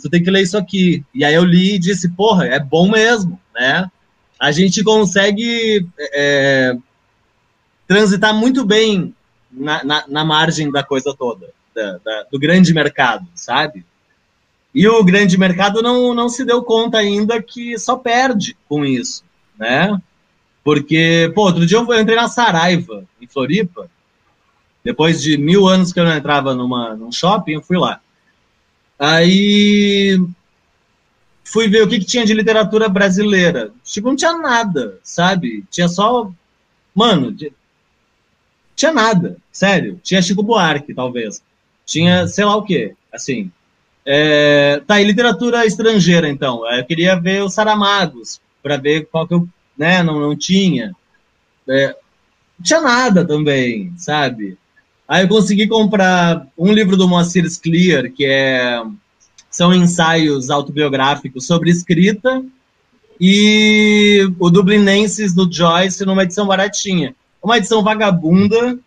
tu 0.00 0.08
tem 0.08 0.22
que 0.22 0.30
ler 0.30 0.42
isso 0.42 0.56
aqui. 0.56 1.04
E 1.14 1.24
aí 1.24 1.34
eu 1.34 1.44
li 1.44 1.74
e 1.74 1.78
disse: 1.78 2.08
porra, 2.10 2.46
é 2.46 2.60
bom 2.60 2.88
mesmo, 2.88 3.38
né? 3.54 3.90
A 4.38 4.52
gente 4.52 4.84
consegue 4.84 5.86
é, 5.98 6.76
transitar 7.86 8.32
muito 8.34 8.64
bem 8.64 9.14
na, 9.50 9.82
na, 9.82 10.04
na, 10.06 10.24
margem 10.24 10.70
da 10.70 10.82
coisa 10.82 11.14
toda, 11.18 11.50
da, 11.74 11.98
da, 11.98 12.26
do 12.30 12.38
grande 12.38 12.72
mercado, 12.72 13.26
sabe? 13.34 13.84
E 14.72 14.86
o 14.86 15.02
grande 15.02 15.36
mercado 15.36 15.82
não, 15.82 16.14
não 16.14 16.28
se 16.28 16.44
deu 16.44 16.62
conta 16.62 16.98
ainda 16.98 17.42
que 17.42 17.76
só 17.78 17.96
perde 17.96 18.56
com 18.68 18.84
isso, 18.84 19.24
né? 19.58 20.00
Porque, 20.62 21.32
pô, 21.34 21.44
outro 21.44 21.66
dia 21.66 21.78
eu 21.78 22.00
entrei 22.00 22.14
na 22.14 22.28
Saraiva, 22.28 23.04
em 23.20 23.26
Floripa. 23.26 23.90
Depois 24.84 25.20
de 25.20 25.36
mil 25.38 25.66
anos 25.66 25.92
que 25.92 25.98
eu 25.98 26.04
não 26.04 26.14
entrava 26.14 26.54
numa, 26.54 26.94
num 26.94 27.10
shopping, 27.10 27.52
eu 27.52 27.62
fui 27.62 27.78
lá. 27.78 28.00
Aí 28.99 30.18
fui 31.44 31.68
ver 31.68 31.82
o 31.82 31.88
que, 31.88 31.99
que 31.99 32.05
tinha 32.05 32.26
de 32.26 32.34
literatura 32.34 32.88
brasileira. 32.88 33.70
Tipo, 33.84 34.09
não 34.09 34.16
tinha 34.16 34.36
nada, 34.36 34.99
sabe? 35.03 35.64
Tinha 35.70 35.88
só. 35.88 36.30
Mano, 36.94 37.34
tinha 38.74 38.92
nada, 38.92 39.36
sério. 39.53 40.01
Tinha 40.03 40.22
Chico 40.22 40.42
Buarque, 40.42 40.94
talvez. 40.94 41.42
Tinha 41.86 42.26
sei 42.26 42.44
lá 42.44 42.57
o 42.57 42.64
quê, 42.64 42.94
assim. 43.12 43.51
É... 44.05 44.82
Tá, 44.86 45.01
e 45.01 45.05
literatura 45.05 45.64
estrangeira, 45.64 46.28
então. 46.28 46.68
Eu 46.72 46.84
queria 46.84 47.18
ver 47.18 47.42
os 47.42 47.55
Saramagos, 47.55 48.40
para 48.62 48.76
ver 48.76 49.07
qual 49.07 49.26
que 49.26 49.34
eu 49.34 49.49
né? 49.78 50.03
Não, 50.03 50.18
não 50.18 50.36
tinha. 50.36 50.94
É, 51.68 51.88
não 52.59 52.64
tinha 52.64 52.80
nada 52.80 53.24
também, 53.24 53.94
sabe? 53.96 54.59
Aí 55.09 55.24
eu 55.24 55.28
consegui 55.28 55.66
comprar 55.66 56.46
um 56.56 56.72
livro 56.72 56.96
do 56.96 57.09
Moacir 57.09 57.44
Clear, 57.62 58.12
que 58.12 58.26
é, 58.26 58.82
são 59.50 59.74
ensaios 59.74 60.50
autobiográficos 60.50 61.46
sobre 61.46 61.70
escrita, 61.70 62.44
e 63.20 64.30
o 64.38 64.50
Dublinenses 64.50 65.34
do 65.34 65.50
Joyce 65.50 66.04
numa 66.04 66.24
edição 66.24 66.46
baratinha. 66.46 67.16
Uma 67.42 67.56
edição 67.56 67.82
vagabunda 67.82 68.78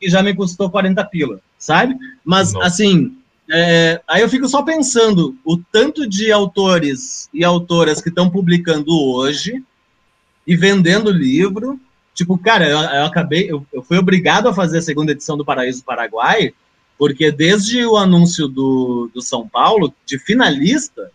que 0.00 0.10
já 0.10 0.22
me 0.22 0.34
custou 0.34 0.68
40 0.68 1.04
pila, 1.04 1.40
sabe? 1.58 1.96
Mas, 2.24 2.54
assim, 2.56 3.16
é, 3.50 4.00
aí 4.06 4.20
eu 4.20 4.28
fico 4.28 4.48
só 4.48 4.62
pensando 4.62 5.38
o 5.44 5.56
tanto 5.56 6.08
de 6.08 6.30
autores 6.32 7.28
e 7.32 7.44
autoras 7.44 8.02
que 8.02 8.08
estão 8.08 8.28
publicando 8.28 8.90
hoje, 8.90 9.62
e 10.48 10.56
vendendo 10.56 11.12
livro. 11.12 11.78
Tipo, 12.18 12.36
cara, 12.36 12.68
eu, 12.68 12.76
eu 12.76 13.04
acabei, 13.04 13.48
eu, 13.48 13.64
eu, 13.72 13.80
fui 13.80 13.96
obrigado 13.96 14.48
a 14.48 14.52
fazer 14.52 14.78
a 14.78 14.82
segunda 14.82 15.12
edição 15.12 15.36
do 15.36 15.44
Paraíso 15.44 15.84
Paraguai, 15.84 16.52
porque 16.98 17.30
desde 17.30 17.86
o 17.86 17.96
anúncio 17.96 18.48
do, 18.48 19.08
do 19.14 19.22
São 19.22 19.46
Paulo, 19.46 19.94
de 20.04 20.18
finalista, 20.18 21.12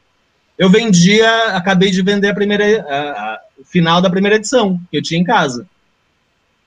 eu 0.58 0.70
vendia, 0.70 1.48
acabei 1.48 1.92
de 1.92 2.02
vender 2.02 2.30
a 2.30 2.34
primeira, 2.34 2.82
a, 2.84 2.96
a, 2.96 3.42
o 3.60 3.66
final 3.66 4.02
da 4.02 4.10
primeira 4.10 4.38
edição, 4.38 4.80
que 4.90 4.96
eu 4.96 5.04
tinha 5.04 5.20
em 5.20 5.26
casa. 5.26 5.68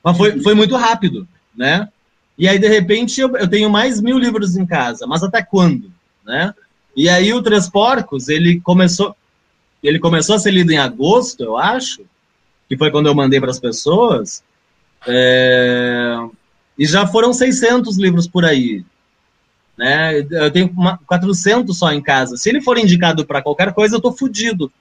Mas 0.04 0.18
foi, 0.18 0.38
foi 0.42 0.52
muito 0.52 0.76
rápido, 0.76 1.26
né? 1.56 1.88
E 2.36 2.46
aí, 2.46 2.58
de 2.58 2.68
repente, 2.68 3.18
eu, 3.18 3.34
eu 3.38 3.48
tenho 3.48 3.70
mais 3.70 4.02
mil 4.02 4.18
livros 4.18 4.54
em 4.54 4.66
casa, 4.66 5.06
mas 5.06 5.22
até 5.22 5.42
quando, 5.42 5.90
né? 6.26 6.52
E 6.94 7.08
aí 7.08 7.32
o 7.32 7.42
Três 7.42 7.70
Porcos, 7.70 8.28
ele 8.28 8.60
começou, 8.60 9.16
ele 9.82 9.98
começou 9.98 10.36
a 10.36 10.38
ser 10.38 10.50
lido 10.50 10.72
em 10.72 10.78
agosto, 10.78 11.42
eu 11.42 11.56
acho, 11.56 12.02
que 12.68 12.76
foi 12.76 12.90
quando 12.90 13.06
eu 13.06 13.14
mandei 13.14 13.40
para 13.40 13.50
as 13.50 13.60
pessoas, 13.60 14.42
é, 15.06 16.16
e 16.78 16.86
já 16.86 17.06
foram 17.06 17.32
600 17.32 17.96
livros 17.96 18.26
por 18.26 18.44
aí. 18.44 18.84
Né? 19.76 20.20
Eu 20.30 20.50
tenho 20.50 20.70
uma, 20.70 20.98
400 21.06 21.76
só 21.76 21.92
em 21.92 22.02
casa. 22.02 22.36
Se 22.36 22.48
ele 22.48 22.60
for 22.60 22.78
indicado 22.78 23.26
para 23.26 23.42
qualquer 23.42 23.72
coisa, 23.72 23.96
eu 23.96 24.00
tô 24.00 24.12
fudido. 24.12 24.72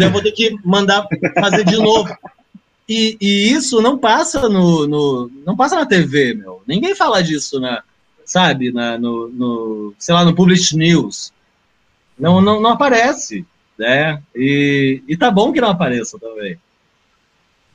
Eu 0.00 0.10
vou 0.10 0.22
ter 0.22 0.32
que 0.32 0.56
mandar 0.64 1.06
fazer 1.34 1.64
de 1.64 1.76
novo. 1.76 2.14
E, 2.88 3.16
e 3.20 3.50
isso 3.50 3.80
não 3.80 3.96
passa 3.96 4.48
no, 4.48 4.86
no, 4.86 5.30
não 5.46 5.56
passa 5.56 5.76
na 5.76 5.86
TV, 5.86 6.34
meu. 6.34 6.62
Ninguém 6.66 6.94
fala 6.94 7.22
disso, 7.22 7.58
né? 7.58 7.80
Sabe, 8.24 8.70
na, 8.70 8.98
no, 8.98 9.28
no, 9.28 9.94
sei 9.98 10.14
lá, 10.14 10.24
no 10.24 10.34
Publish 10.34 10.76
News. 10.76 11.32
Não, 12.18 12.40
não, 12.40 12.60
não 12.60 12.70
aparece, 12.70 13.46
né? 13.78 14.22
E, 14.34 15.02
e 15.08 15.16
tá 15.16 15.30
bom 15.30 15.52
que 15.52 15.60
não 15.60 15.70
apareça 15.70 16.18
também. 16.18 16.58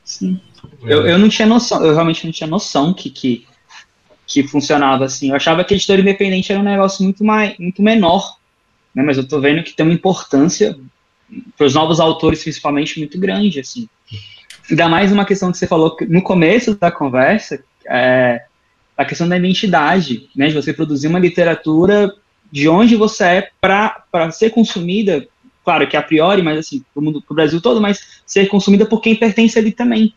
Sim. 0.08 0.40
É. 0.84 0.94
Eu, 0.94 1.06
eu 1.06 1.18
não 1.20 1.28
tinha 1.28 1.46
noção, 1.46 1.86
eu 1.86 1.94
realmente 1.94 2.26
não 2.26 2.32
tinha 2.32 2.48
noção 2.48 2.94
que, 2.94 3.10
que, 3.10 3.46
que 4.26 4.48
funcionava 4.48 5.04
assim. 5.04 5.30
Eu 5.30 5.36
achava 5.36 5.66
que 5.66 5.74
editor 5.74 6.00
independente 6.00 6.50
era 6.50 6.62
um 6.62 6.64
negócio 6.64 7.04
muito, 7.04 7.26
mais, 7.26 7.58
muito 7.60 7.82
menor, 7.82 8.38
né? 8.96 9.04
mas 9.04 9.18
eu 9.18 9.28
tô 9.28 9.42
vendo 9.42 9.62
que 9.64 9.74
tem 9.74 9.86
uma 9.86 9.94
importância 9.94 10.80
para 11.58 11.68
os 11.68 11.74
novos 11.74 12.00
autores, 12.00 12.42
principalmente, 12.42 13.00
muito 13.00 13.20
grande, 13.20 13.60
assim. 13.60 13.90
Ainda 14.70 14.88
mais 14.88 15.12
uma 15.12 15.26
questão 15.26 15.52
que 15.52 15.58
você 15.58 15.68
falou 15.68 15.98
no 16.08 16.22
começo 16.22 16.74
da 16.76 16.90
conversa, 16.90 17.62
é 17.86 18.46
a 18.96 19.04
questão 19.04 19.28
da 19.28 19.38
identidade, 19.38 20.30
né? 20.34 20.48
De 20.48 20.54
você 20.54 20.72
produzir 20.74 21.08
uma 21.08 21.20
literatura 21.20 22.14
de 22.50 22.70
onde 22.70 22.96
você 22.96 23.24
é 23.26 23.52
para 23.60 24.32
ser 24.32 24.52
consumida 24.52 25.28
claro 25.68 25.86
que 25.86 25.98
a 25.98 26.02
priori, 26.02 26.42
mas 26.42 26.60
assim, 26.60 26.82
pro 26.94 27.04
mundo, 27.04 27.22
pro 27.22 27.36
Brasil 27.36 27.60
todo, 27.60 27.82
mas 27.82 28.22
ser 28.26 28.48
consumida 28.48 28.86
por 28.86 29.02
quem 29.02 29.14
pertence 29.14 29.60
ali 29.60 29.74
também. 29.74 30.14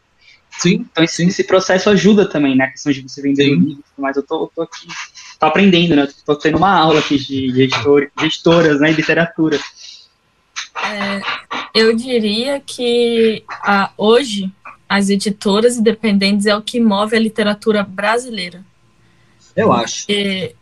Sim. 0.49 0.87
Então 0.93 1.03
esse, 1.03 1.25
esse 1.25 1.43
processo 1.43 1.91
ajuda 1.91 2.25
também, 2.25 2.55
né? 2.55 2.67
A 2.67 2.71
questão 2.71 2.93
de 2.93 3.01
você 3.01 3.21
vender 3.21 3.53
livros, 3.53 3.85
mas 3.99 4.17
eu 4.17 4.23
tô, 4.23 4.49
tô 4.55 4.63
aqui, 4.63 4.87
tô 5.41 5.47
aprendendo, 5.47 5.97
né? 5.97 6.09
Tô 6.25 6.37
tendo 6.37 6.57
uma 6.57 6.71
aula 6.71 7.01
aqui 7.01 7.19
de, 7.19 7.51
de, 7.51 7.63
editor, 7.63 8.09
de 8.17 8.27
editoras, 8.27 8.81
né? 8.81 8.93
E 8.93 8.95
literatura. 8.95 9.59
É, 10.85 11.21
eu 11.75 11.97
diria 11.97 12.63
que 12.65 13.43
a, 13.51 13.91
hoje 13.99 14.53
as 14.89 15.11
editoras 15.11 15.77
independentes 15.77 16.47
é 16.47 16.55
o 16.55 16.63
que 16.63 16.79
move 16.79 17.17
a 17.17 17.21
literatura 17.21 17.83
brasileira. 17.83 18.65
Eu 19.57 19.73
acho. 19.73 20.05
E, 20.09 20.55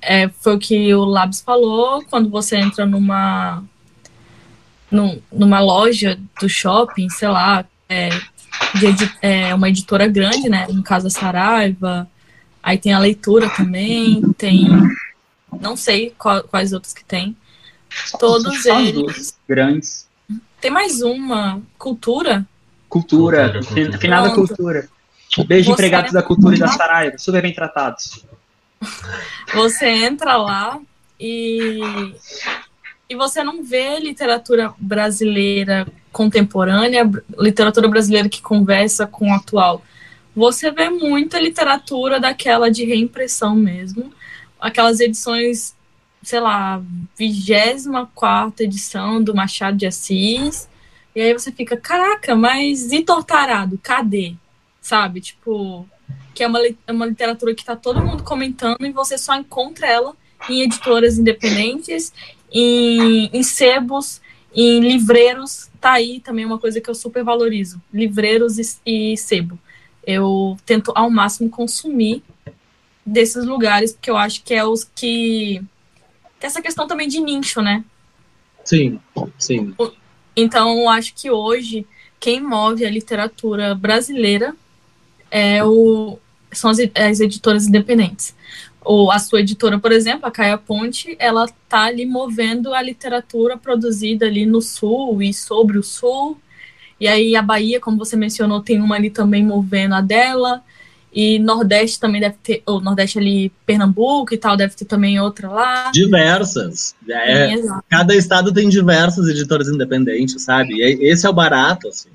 é, 0.00 0.28
foi 0.28 0.54
o 0.54 0.58
que 0.58 0.94
o 0.94 1.04
Labs 1.04 1.40
falou, 1.40 2.04
quando 2.08 2.30
você 2.30 2.56
entra 2.56 2.86
numa 2.86 3.64
num, 4.94 5.20
numa 5.32 5.60
loja 5.60 6.18
do 6.40 6.48
shopping, 6.48 7.10
sei 7.10 7.28
lá, 7.28 7.64
é, 7.88 8.08
de, 8.78 9.12
é, 9.20 9.54
uma 9.54 9.68
editora 9.68 10.06
grande, 10.06 10.48
né? 10.48 10.66
No 10.70 10.82
caso 10.82 11.08
a 11.08 11.10
Saraiva, 11.10 12.08
aí 12.62 12.78
tem 12.78 12.92
a 12.92 12.98
leitura 12.98 13.50
também, 13.50 14.22
tem. 14.38 14.68
Não 15.60 15.76
sei 15.76 16.14
qual, 16.16 16.44
quais 16.44 16.72
outros 16.72 16.92
que 16.92 17.04
tem. 17.04 17.36
Todos 18.18 18.64
eles. 18.64 19.36
Grandes. 19.48 20.08
Tem 20.60 20.70
mais 20.70 21.02
uma. 21.02 21.60
Cultura. 21.76 22.46
Cultura. 22.88 23.52
cultura, 23.52 24.22
da 24.22 24.30
cultura. 24.30 24.88
Beijo, 25.46 25.66
Você 25.66 25.72
empregados 25.72 26.12
da 26.12 26.22
cultura 26.22 26.54
e 26.54 26.58
da 26.58 26.68
Saraiva. 26.68 27.18
Super 27.18 27.42
bem 27.42 27.52
tratados. 27.52 28.24
Você 29.52 29.86
entra 29.88 30.36
lá 30.36 30.78
e 31.18 31.80
e 33.08 33.14
você 33.14 33.44
não 33.44 33.62
vê 33.62 33.98
literatura 33.98 34.72
brasileira 34.78 35.86
contemporânea, 36.12 37.10
literatura 37.38 37.88
brasileira 37.88 38.28
que 38.28 38.40
conversa 38.40 39.06
com 39.06 39.30
o 39.30 39.34
atual. 39.34 39.82
Você 40.34 40.70
vê 40.70 40.88
muita 40.88 41.38
literatura 41.38 42.18
daquela 42.18 42.70
de 42.70 42.84
reimpressão 42.84 43.54
mesmo, 43.54 44.12
aquelas 44.60 45.00
edições, 45.00 45.76
sei 46.22 46.40
lá, 46.40 46.82
24 47.16 48.64
edição 48.64 49.22
do 49.22 49.34
Machado 49.34 49.76
de 49.76 49.86
Assis. 49.86 50.68
E 51.14 51.20
aí 51.20 51.32
você 51.32 51.52
fica, 51.52 51.76
caraca, 51.76 52.34
mas 52.34 52.90
e 52.90 53.02
Tortarado? 53.02 53.78
Cadê? 53.82 54.34
Sabe? 54.80 55.20
Tipo, 55.20 55.88
que 56.34 56.42
é 56.42 56.46
uma, 56.46 56.58
é 56.66 56.92
uma 56.92 57.06
literatura 57.06 57.54
que 57.54 57.64
tá 57.64 57.76
todo 57.76 58.02
mundo 58.02 58.24
comentando 58.24 58.84
e 58.84 58.90
você 58.90 59.16
só 59.16 59.36
encontra 59.36 59.86
ela 59.86 60.16
em 60.48 60.62
editoras 60.62 61.18
independentes 61.18 62.12
em, 62.54 63.28
em 63.32 63.42
sebos, 63.42 64.20
em 64.54 64.78
livreiros, 64.78 65.68
tá 65.80 65.92
aí 65.92 66.20
também 66.20 66.46
uma 66.46 66.58
coisa 66.58 66.80
que 66.80 66.88
eu 66.88 66.94
super 66.94 67.24
valorizo, 67.24 67.82
livreiros 67.92 68.58
e, 68.58 69.12
e 69.12 69.16
sebo. 69.16 69.58
Eu 70.06 70.56
tento 70.64 70.92
ao 70.94 71.10
máximo 71.10 71.50
consumir 71.50 72.22
desses 73.04 73.44
lugares, 73.44 73.92
porque 73.92 74.10
eu 74.10 74.16
acho 74.16 74.42
que 74.44 74.54
é 74.54 74.64
os 74.64 74.84
que. 74.84 75.60
Tem 76.38 76.46
essa 76.46 76.62
questão 76.62 76.86
também 76.86 77.08
de 77.08 77.20
nicho, 77.20 77.60
né? 77.60 77.84
Sim, 78.64 79.00
sim. 79.38 79.74
Então, 80.36 80.78
eu 80.78 80.88
acho 80.88 81.14
que 81.14 81.30
hoje 81.30 81.86
quem 82.20 82.40
move 82.40 82.84
a 82.84 82.90
literatura 82.90 83.74
brasileira 83.74 84.54
é 85.30 85.64
o, 85.64 86.18
são 86.52 86.70
as, 86.70 86.78
as 86.94 87.20
editoras 87.20 87.66
independentes. 87.66 88.34
Ou 88.84 89.10
a 89.10 89.18
sua 89.18 89.40
editora, 89.40 89.78
por 89.78 89.90
exemplo, 89.90 90.26
a 90.26 90.30
Caia 90.30 90.58
Ponte, 90.58 91.16
ela 91.18 91.48
tá 91.68 91.84
ali 91.84 92.04
movendo 92.04 92.74
a 92.74 92.82
literatura 92.82 93.56
produzida 93.56 94.26
ali 94.26 94.44
no 94.44 94.60
Sul 94.60 95.22
e 95.22 95.32
sobre 95.32 95.78
o 95.78 95.82
Sul. 95.82 96.38
E 97.00 97.08
aí 97.08 97.34
a 97.34 97.42
Bahia, 97.42 97.80
como 97.80 97.98
você 97.98 98.16
mencionou, 98.16 98.60
tem 98.60 98.80
uma 98.80 98.96
ali 98.96 99.10
também 99.10 99.44
movendo 99.44 99.94
a 99.94 100.00
dela. 100.00 100.62
E 101.14 101.38
Nordeste 101.38 102.00
também 102.00 102.20
deve 102.20 102.34
ter, 102.42 102.62
ou 102.66 102.80
Nordeste 102.80 103.18
ali, 103.20 103.50
Pernambuco 103.64 104.34
e 104.34 104.36
tal, 104.36 104.56
deve 104.56 104.74
ter 104.74 104.84
também 104.84 105.20
outra 105.20 105.48
lá. 105.48 105.90
Diversas. 105.92 106.94
É, 107.08 107.56
Sim, 107.56 107.68
cada 107.88 108.16
estado 108.16 108.52
tem 108.52 108.68
diversas 108.68 109.28
editoras 109.28 109.68
independentes, 109.68 110.42
sabe? 110.42 110.74
E 110.74 111.08
esse 111.08 111.24
é 111.24 111.30
o 111.30 111.32
barato, 111.32 111.86
assim. 111.86 112.08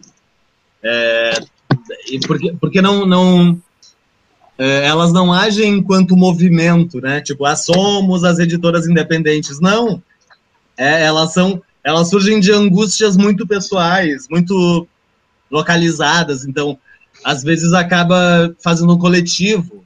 É, 0.84 1.32
porque, 2.28 2.54
porque 2.60 2.82
não, 2.82 3.06
não, 3.06 3.52
é, 3.52 3.69
elas 4.60 5.14
não 5.14 5.32
agem 5.32 5.78
enquanto 5.78 6.18
movimento, 6.18 7.00
né? 7.00 7.22
Tipo, 7.22 7.46
ah, 7.46 7.56
somos 7.56 8.24
as 8.24 8.40
editoras 8.40 8.88
independentes. 8.88 9.60
Não. 9.60 10.04
É, 10.78 11.04
elas 11.04 11.34
são, 11.34 11.62
elas 11.84 12.10
surgem 12.10 12.40
de 12.40 12.52
angústias 12.52 13.16
muito 13.16 13.48
pessoais, 13.48 14.28
muito 14.30 14.88
localizadas. 15.50 16.46
Então, 16.46 16.78
às 17.24 17.42
vezes 17.42 17.74
acaba 17.74 18.54
fazendo 18.60 18.94
um 18.94 18.98
coletivo, 19.00 19.84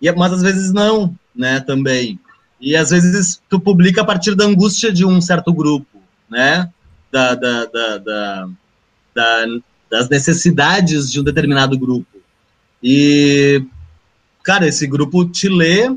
e, 0.00 0.10
mas 0.12 0.32
às 0.32 0.42
vezes 0.42 0.72
não, 0.72 1.14
né? 1.34 1.60
Também. 1.60 2.18
E 2.60 2.76
às 2.76 2.90
vezes 2.90 3.40
tu 3.48 3.60
publica 3.60 4.02
a 4.02 4.04
partir 4.04 4.34
da 4.34 4.44
angústia 4.44 4.92
de 4.92 5.04
um 5.04 5.20
certo 5.20 5.52
grupo, 5.52 6.00
né? 6.28 6.68
Da, 7.12 7.34
da, 7.34 7.64
da, 7.66 7.98
da, 7.98 8.48
da 9.14 9.46
das 9.94 10.08
necessidades 10.08 11.12
de 11.12 11.20
um 11.20 11.22
determinado 11.22 11.78
grupo. 11.78 12.18
E 12.82 13.64
cara, 14.44 14.68
esse 14.68 14.86
grupo 14.86 15.24
te 15.24 15.48
lê 15.48 15.90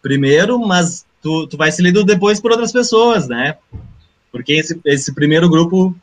primeiro, 0.00 0.58
mas 0.60 1.04
tu, 1.20 1.48
tu 1.48 1.56
vai 1.56 1.72
se 1.72 1.82
lendo 1.82 2.04
depois 2.04 2.40
por 2.40 2.52
outras 2.52 2.72
pessoas, 2.72 3.28
né? 3.28 3.58
Porque 4.30 4.52
esse, 4.52 4.80
esse 4.84 5.12
primeiro 5.12 5.48
grupo 5.50 5.94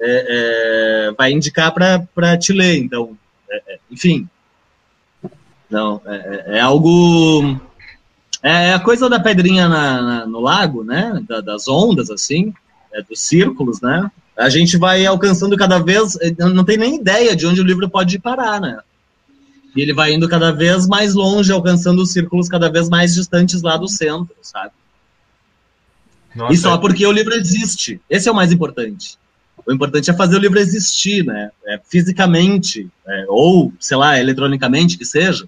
é, 0.00 1.08
é, 1.08 1.12
vai 1.16 1.30
indicar 1.32 1.72
para 1.72 2.38
te 2.38 2.52
ler. 2.52 2.78
Então, 2.78 3.16
é, 3.50 3.74
é 3.74 3.78
enfim. 3.90 4.26
Não, 5.68 6.00
é, 6.06 6.16
é, 6.16 6.56
é 6.56 6.60
algo. 6.60 7.60
É 8.42 8.72
a 8.72 8.80
coisa 8.80 9.10
da 9.10 9.20
pedrinha 9.20 9.68
na, 9.68 10.02
na, 10.02 10.26
no 10.26 10.40
lago, 10.40 10.82
né? 10.82 11.22
Da, 11.28 11.40
das 11.40 11.68
ondas, 11.68 12.10
assim, 12.10 12.54
dos 13.08 13.20
círculos, 13.20 13.80
né? 13.82 14.10
A 14.36 14.48
gente 14.48 14.78
vai 14.78 15.04
alcançando 15.04 15.56
cada 15.56 15.78
vez. 15.78 16.16
Não 16.38 16.64
tem 16.64 16.78
nem 16.78 16.96
ideia 16.96 17.36
de 17.36 17.46
onde 17.46 17.60
o 17.60 17.64
livro 17.64 17.90
pode 17.90 18.18
parar, 18.18 18.60
né? 18.60 18.78
E 19.76 19.80
ele 19.80 19.92
vai 19.92 20.12
indo 20.12 20.28
cada 20.28 20.50
vez 20.50 20.86
mais 20.86 21.14
longe, 21.14 21.52
alcançando 21.52 22.02
os 22.02 22.12
círculos 22.12 22.48
cada 22.48 22.70
vez 22.70 22.88
mais 22.88 23.14
distantes 23.14 23.62
lá 23.62 23.76
do 23.76 23.88
centro, 23.88 24.34
sabe? 24.42 24.72
Nossa, 26.34 26.52
e 26.52 26.56
só 26.56 26.78
porque 26.78 27.06
o 27.06 27.12
livro 27.12 27.34
existe. 27.34 28.00
Esse 28.08 28.28
é 28.28 28.32
o 28.32 28.34
mais 28.34 28.52
importante. 28.52 29.18
O 29.66 29.72
importante 29.72 30.10
é 30.10 30.14
fazer 30.14 30.36
o 30.36 30.40
livro 30.40 30.58
existir, 30.58 31.24
né? 31.24 31.50
É, 31.66 31.80
fisicamente, 31.88 32.88
é, 33.06 33.26
ou, 33.28 33.72
sei 33.78 33.96
lá, 33.96 34.18
eletronicamente, 34.18 34.96
que 34.96 35.04
seja. 35.04 35.46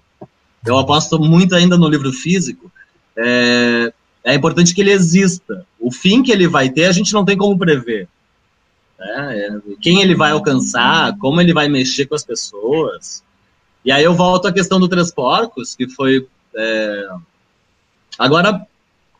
Eu 0.65 0.77
aposto 0.77 1.19
muito 1.19 1.55
ainda 1.55 1.77
no 1.77 1.87
livro 1.87 2.11
físico. 2.11 2.71
É, 3.17 3.91
é 4.23 4.33
importante 4.35 4.75
que 4.75 4.81
ele 4.81 4.91
exista. 4.91 5.65
O 5.79 5.91
fim 5.91 6.21
que 6.21 6.31
ele 6.31 6.47
vai 6.47 6.69
ter, 6.69 6.85
a 6.85 6.91
gente 6.91 7.13
não 7.13 7.25
tem 7.25 7.35
como 7.35 7.57
prever. 7.57 8.07
Né? 8.99 9.61
Quem 9.81 10.01
ele 10.01 10.13
vai 10.13 10.31
alcançar, 10.31 11.17
como 11.17 11.41
ele 11.41 11.53
vai 11.53 11.67
mexer 11.67 12.05
com 12.05 12.15
as 12.15 12.23
pessoas. 12.23 13.23
E 13.83 13.91
aí 13.91 14.03
eu 14.03 14.13
volto 14.13 14.47
à 14.47 14.51
questão 14.51 14.79
do 14.79 14.87
Três 14.87 15.11
Porcos, 15.11 15.75
que 15.75 15.87
foi. 15.89 16.27
É... 16.55 17.09
Agora, 18.17 18.65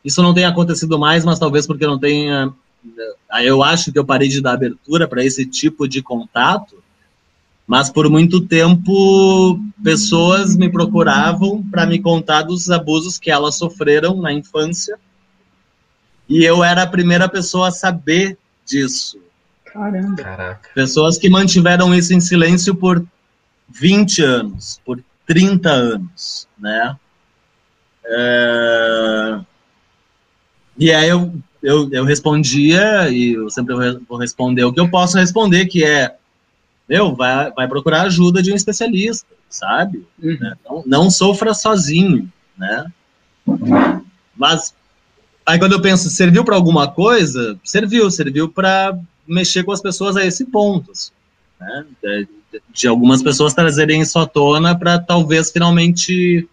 isso 0.03 0.21
não 0.21 0.33
tem 0.33 0.45
acontecido 0.45 0.97
mais, 0.99 1.25
mas 1.25 1.39
talvez 1.39 1.65
porque 1.65 1.85
não 1.85 1.99
tenha. 1.99 2.53
Aí 3.29 3.45
eu 3.45 3.63
acho 3.63 3.91
que 3.91 3.99
eu 3.99 4.05
parei 4.05 4.27
de 4.27 4.41
dar 4.41 4.53
abertura 4.53 5.07
para 5.07 5.23
esse 5.23 5.45
tipo 5.45 5.87
de 5.87 6.01
contato, 6.01 6.81
mas 7.67 7.89
por 7.89 8.09
muito 8.09 8.41
tempo 8.41 9.59
pessoas 9.83 10.55
me 10.55 10.69
procuravam 10.69 11.63
para 11.63 11.85
me 11.85 11.99
contar 11.99 12.43
dos 12.43 12.69
abusos 12.69 13.19
que 13.19 13.29
elas 13.29 13.55
sofreram 13.55 14.19
na 14.19 14.33
infância. 14.33 14.97
E 16.27 16.43
eu 16.43 16.63
era 16.63 16.83
a 16.83 16.87
primeira 16.87 17.27
pessoa 17.29 17.67
a 17.67 17.71
saber 17.71 18.37
disso. 18.65 19.19
Caramba. 19.65 20.21
Caraca. 20.21 20.69
Pessoas 20.73 21.17
que 21.17 21.29
mantiveram 21.29 21.93
isso 21.93 22.13
em 22.13 22.19
silêncio 22.19 22.75
por 22.75 23.05
20 23.73 24.23
anos, 24.23 24.81
por 24.85 25.03
30 25.25 25.69
anos, 25.69 26.47
né? 26.57 26.95
É... 28.05 29.39
E 30.77 30.91
aí 30.91 31.09
eu, 31.09 31.33
eu, 31.61 31.89
eu 31.91 32.03
respondia, 32.03 33.09
e 33.09 33.33
eu 33.33 33.49
sempre 33.49 33.75
vou 34.07 34.17
responder 34.17 34.63
o 34.63 34.73
que 34.73 34.79
eu 34.79 34.89
posso 34.89 35.17
responder, 35.17 35.67
que 35.67 35.83
é, 35.83 36.15
meu, 36.89 37.15
vai, 37.15 37.51
vai 37.51 37.67
procurar 37.67 38.03
ajuda 38.03 38.41
de 38.41 38.51
um 38.51 38.55
especialista, 38.55 39.27
sabe? 39.49 40.05
Uhum. 40.21 40.37
Né? 40.39 40.55
Não, 40.65 40.83
não 40.85 41.09
sofra 41.09 41.53
sozinho, 41.53 42.31
né? 42.57 42.85
Mas 44.35 44.73
aí 45.45 45.59
quando 45.59 45.73
eu 45.73 45.81
penso, 45.81 46.09
serviu 46.09 46.43
para 46.43 46.55
alguma 46.55 46.89
coisa? 46.89 47.59
Serviu, 47.63 48.09
serviu 48.09 48.49
para 48.49 48.97
mexer 49.27 49.63
com 49.63 49.71
as 49.71 49.81
pessoas 49.81 50.17
a 50.17 50.25
esse 50.25 50.45
ponto. 50.45 50.91
Assim, 50.91 51.11
né? 51.59 51.85
De 52.73 52.87
algumas 52.87 53.21
pessoas 53.21 53.53
trazerem 53.53 54.01
isso 54.01 54.17
à 54.19 54.25
tona 54.25 54.77
para 54.77 54.99
talvez 54.99 55.51
finalmente 55.51 56.47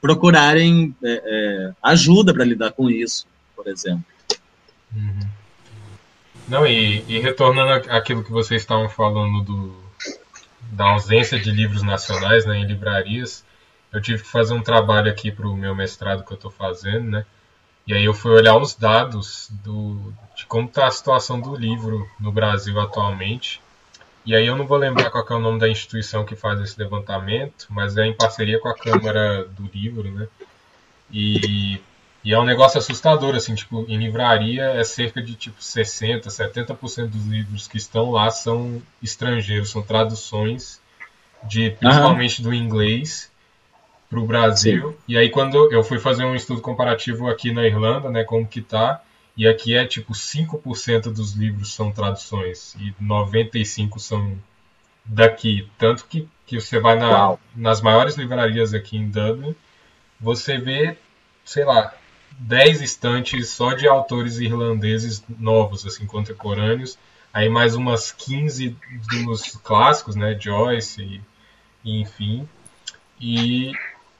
procurarem 0.00 0.94
é, 1.02 1.22
é, 1.24 1.72
ajuda 1.82 2.34
para 2.34 2.44
lidar 2.44 2.72
com 2.72 2.90
isso, 2.90 3.26
por 3.54 3.68
exemplo. 3.68 4.04
Uhum. 4.94 5.28
Não, 6.48 6.66
e, 6.66 7.04
e, 7.08 7.20
retornando 7.20 7.88
àquilo 7.90 8.24
que 8.24 8.32
vocês 8.32 8.62
estavam 8.62 8.88
falando 8.88 9.42
do, 9.44 9.76
da 10.72 10.90
ausência 10.90 11.38
de 11.38 11.50
livros 11.50 11.82
nacionais 11.82 12.44
né, 12.44 12.58
em 12.58 12.66
livrarias, 12.66 13.44
eu 13.92 14.00
tive 14.00 14.22
que 14.22 14.28
fazer 14.28 14.54
um 14.54 14.62
trabalho 14.62 15.10
aqui 15.10 15.30
para 15.30 15.46
o 15.46 15.56
meu 15.56 15.74
mestrado 15.74 16.24
que 16.24 16.32
eu 16.32 16.36
estou 16.36 16.50
fazendo, 16.50 17.10
né? 17.10 17.24
E 17.86 17.92
aí 17.92 18.04
eu 18.04 18.14
fui 18.14 18.30
olhar 18.30 18.56
os 18.56 18.74
dados 18.74 19.48
do, 19.62 20.12
de 20.36 20.46
como 20.46 20.68
está 20.68 20.86
a 20.86 20.90
situação 20.90 21.40
do 21.40 21.54
livro 21.54 22.08
no 22.18 22.30
Brasil 22.30 22.78
atualmente. 22.80 23.60
E 24.24 24.34
aí 24.34 24.46
eu 24.46 24.56
não 24.56 24.66
vou 24.66 24.78
lembrar 24.78 25.10
qual 25.10 25.26
é 25.28 25.34
o 25.34 25.40
nome 25.40 25.58
da 25.58 25.68
instituição 25.68 26.24
que 26.24 26.36
faz 26.36 26.60
esse 26.60 26.78
levantamento, 26.78 27.66
mas 27.70 27.96
é 27.96 28.06
em 28.06 28.14
parceria 28.14 28.58
com 28.60 28.68
a 28.68 28.74
Câmara 28.74 29.44
do 29.44 29.68
Livro, 29.72 30.10
né? 30.10 30.28
E, 31.10 31.80
e 32.24 32.32
é 32.32 32.38
um 32.38 32.44
negócio 32.44 32.78
assustador, 32.78 33.34
assim, 33.34 33.54
tipo, 33.54 33.84
em 33.88 33.98
livraria 33.98 34.64
é 34.64 34.84
cerca 34.84 35.20
de, 35.20 35.34
tipo, 35.34 35.60
60%, 35.60 36.26
70% 36.26 37.08
dos 37.08 37.26
livros 37.26 37.66
que 37.66 37.76
estão 37.76 38.12
lá 38.12 38.30
são 38.30 38.80
estrangeiros, 39.02 39.70
são 39.70 39.82
traduções 39.82 40.80
de, 41.42 41.70
principalmente 41.70 42.40
do 42.40 42.54
inglês 42.54 43.30
para 44.08 44.20
o 44.20 44.26
Brasil. 44.26 44.90
Sim. 44.90 44.96
E 45.08 45.18
aí 45.18 45.30
quando 45.30 45.72
eu 45.72 45.82
fui 45.82 45.98
fazer 45.98 46.24
um 46.24 46.36
estudo 46.36 46.60
comparativo 46.60 47.28
aqui 47.28 47.52
na 47.52 47.66
Irlanda, 47.66 48.08
né, 48.08 48.22
como 48.22 48.46
que 48.46 48.60
tá, 48.60 49.02
e 49.36 49.48
aqui 49.48 49.74
é 49.74 49.86
tipo 49.86 50.12
5% 50.12 51.12
dos 51.12 51.32
livros 51.32 51.74
são 51.74 51.90
traduções 51.90 52.74
e 52.74 52.94
95% 53.02 53.98
são 53.98 54.38
daqui. 55.04 55.68
Tanto 55.78 56.04
que, 56.06 56.28
que 56.46 56.60
você 56.60 56.78
vai 56.78 56.96
na, 56.96 57.36
nas 57.56 57.80
maiores 57.80 58.16
livrarias 58.16 58.74
aqui 58.74 58.96
em 58.96 59.08
Dublin, 59.08 59.54
você 60.20 60.58
vê, 60.58 60.96
sei 61.44 61.64
lá, 61.64 61.94
10 62.38 62.82
estantes 62.82 63.48
só 63.50 63.72
de 63.72 63.88
autores 63.88 64.38
irlandeses 64.38 65.24
novos, 65.38 65.86
assim, 65.86 66.06
contemporâneos. 66.06 66.98
Aí 67.32 67.48
mais 67.48 67.74
umas 67.74 68.12
15 68.12 68.76
dos 69.08 69.56
clássicos, 69.62 70.14
né? 70.14 70.36
Joyce 70.38 71.02
e, 71.02 71.22
e 71.82 72.00
enfim. 72.00 72.46
E, 73.18 73.72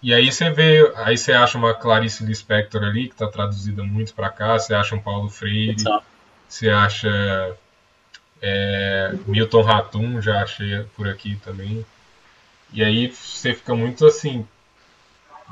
e 0.03 0.13
aí 0.13 0.33
você 0.33 0.51
vê, 0.51 0.93
aí 0.97 1.17
você 1.17 1.33
acha 1.33 1.57
uma 1.57 1.73
Clarice 1.73 2.25
Lispector 2.25 2.83
ali, 2.83 3.07
que 3.07 3.15
está 3.15 3.29
traduzida 3.29 3.85
muito 3.85 4.13
para 4.15 4.29
cá, 4.31 4.59
você 4.59 4.75
acha 4.75 4.97
um 4.97 5.01
Paulo 5.01 5.29
Freire, 5.31 5.77
Exato. 5.77 6.05
você 6.49 6.69
acha 6.69 7.57
é, 8.41 9.15
Milton 9.27 9.63
Ratum, 9.63 10.21
já 10.21 10.43
achei 10.43 10.83
por 10.97 11.09
aqui 11.09 11.37
também. 11.37 11.87
E 12.73 12.83
aí 12.83 13.07
você 13.09 13.55
fica 13.55 13.77
muito 13.77 14.05
assim, 14.05 14.45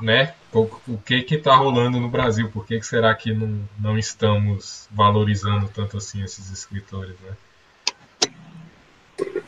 né? 0.01 0.33
O, 0.51 0.63
o 0.87 0.97
que 0.97 1.21
que 1.21 1.37
tá 1.37 1.55
rolando 1.55 1.99
no 1.99 2.09
Brasil? 2.09 2.49
Por 2.51 2.65
que, 2.65 2.77
que 2.77 2.85
será 2.85 3.15
que 3.15 3.33
não, 3.33 3.69
não 3.79 3.97
estamos 3.97 4.89
valorizando 4.91 5.69
tanto 5.69 5.95
assim 5.95 6.21
esses 6.23 6.51
escritores, 6.51 7.15
né? 7.21 7.37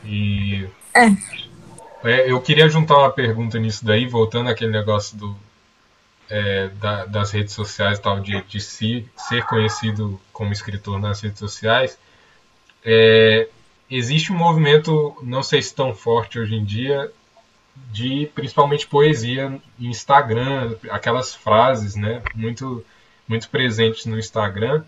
E... 0.04 0.66
É 0.94 1.10
é, 2.04 2.30
eu 2.30 2.40
queria 2.40 2.68
juntar 2.68 2.98
uma 2.98 3.10
pergunta 3.10 3.58
nisso 3.58 3.84
daí, 3.84 4.06
voltando 4.06 4.50
àquele 4.50 4.70
negócio 4.70 5.16
do, 5.16 5.36
é, 6.28 6.68
da, 6.68 7.06
das 7.06 7.30
redes 7.30 7.54
sociais, 7.54 7.98
tal, 7.98 8.20
de, 8.20 8.42
de 8.42 8.60
si, 8.60 9.08
ser 9.16 9.44
conhecido 9.44 10.20
como 10.32 10.52
escritor 10.52 11.00
nas 11.00 11.20
redes 11.20 11.38
sociais, 11.38 11.98
é, 12.84 13.48
existe 13.90 14.32
um 14.32 14.36
movimento, 14.36 15.16
não 15.22 15.42
sei 15.42 15.62
se 15.62 15.74
tão 15.74 15.94
forte 15.94 16.38
hoje 16.38 16.54
em 16.54 16.64
dia, 16.64 17.10
de 17.90 18.30
principalmente 18.34 18.86
poesia 18.86 19.60
em 19.80 19.86
Instagram, 19.86 20.76
aquelas 20.90 21.34
frases, 21.34 21.96
né, 21.96 22.22
muito, 22.34 22.84
muito 23.26 23.48
presentes 23.48 24.06
no 24.06 24.18
Instagram. 24.18 24.84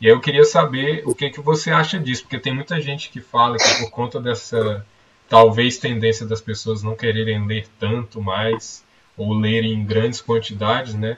E 0.00 0.06
aí 0.06 0.12
eu 0.12 0.20
queria 0.20 0.44
saber 0.44 1.02
o 1.06 1.14
que, 1.14 1.30
que 1.30 1.40
você 1.40 1.70
acha 1.70 1.98
disso, 1.98 2.22
porque 2.22 2.38
tem 2.38 2.52
muita 2.52 2.80
gente 2.80 3.08
que 3.08 3.20
fala 3.20 3.56
que 3.56 3.78
por 3.78 3.90
conta 3.90 4.20
dessa 4.20 4.84
talvez 5.32 5.78
tendência 5.78 6.26
das 6.26 6.42
pessoas 6.42 6.82
não 6.82 6.94
quererem 6.94 7.46
ler 7.46 7.66
tanto 7.78 8.20
mais 8.20 8.84
ou 9.16 9.32
lerem 9.32 9.72
em 9.72 9.82
grandes 9.82 10.20
quantidades, 10.20 10.92
né? 10.92 11.16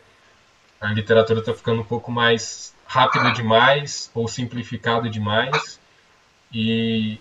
A 0.81 0.93
literatura 0.93 1.41
está 1.41 1.53
ficando 1.53 1.81
um 1.81 1.85
pouco 1.85 2.13
mais 2.13 2.73
rápida 2.87 3.33
demais 3.33 4.13
ou 4.15 4.29
simplificada 4.29 5.11
demais 5.11 5.81
e 6.53 7.19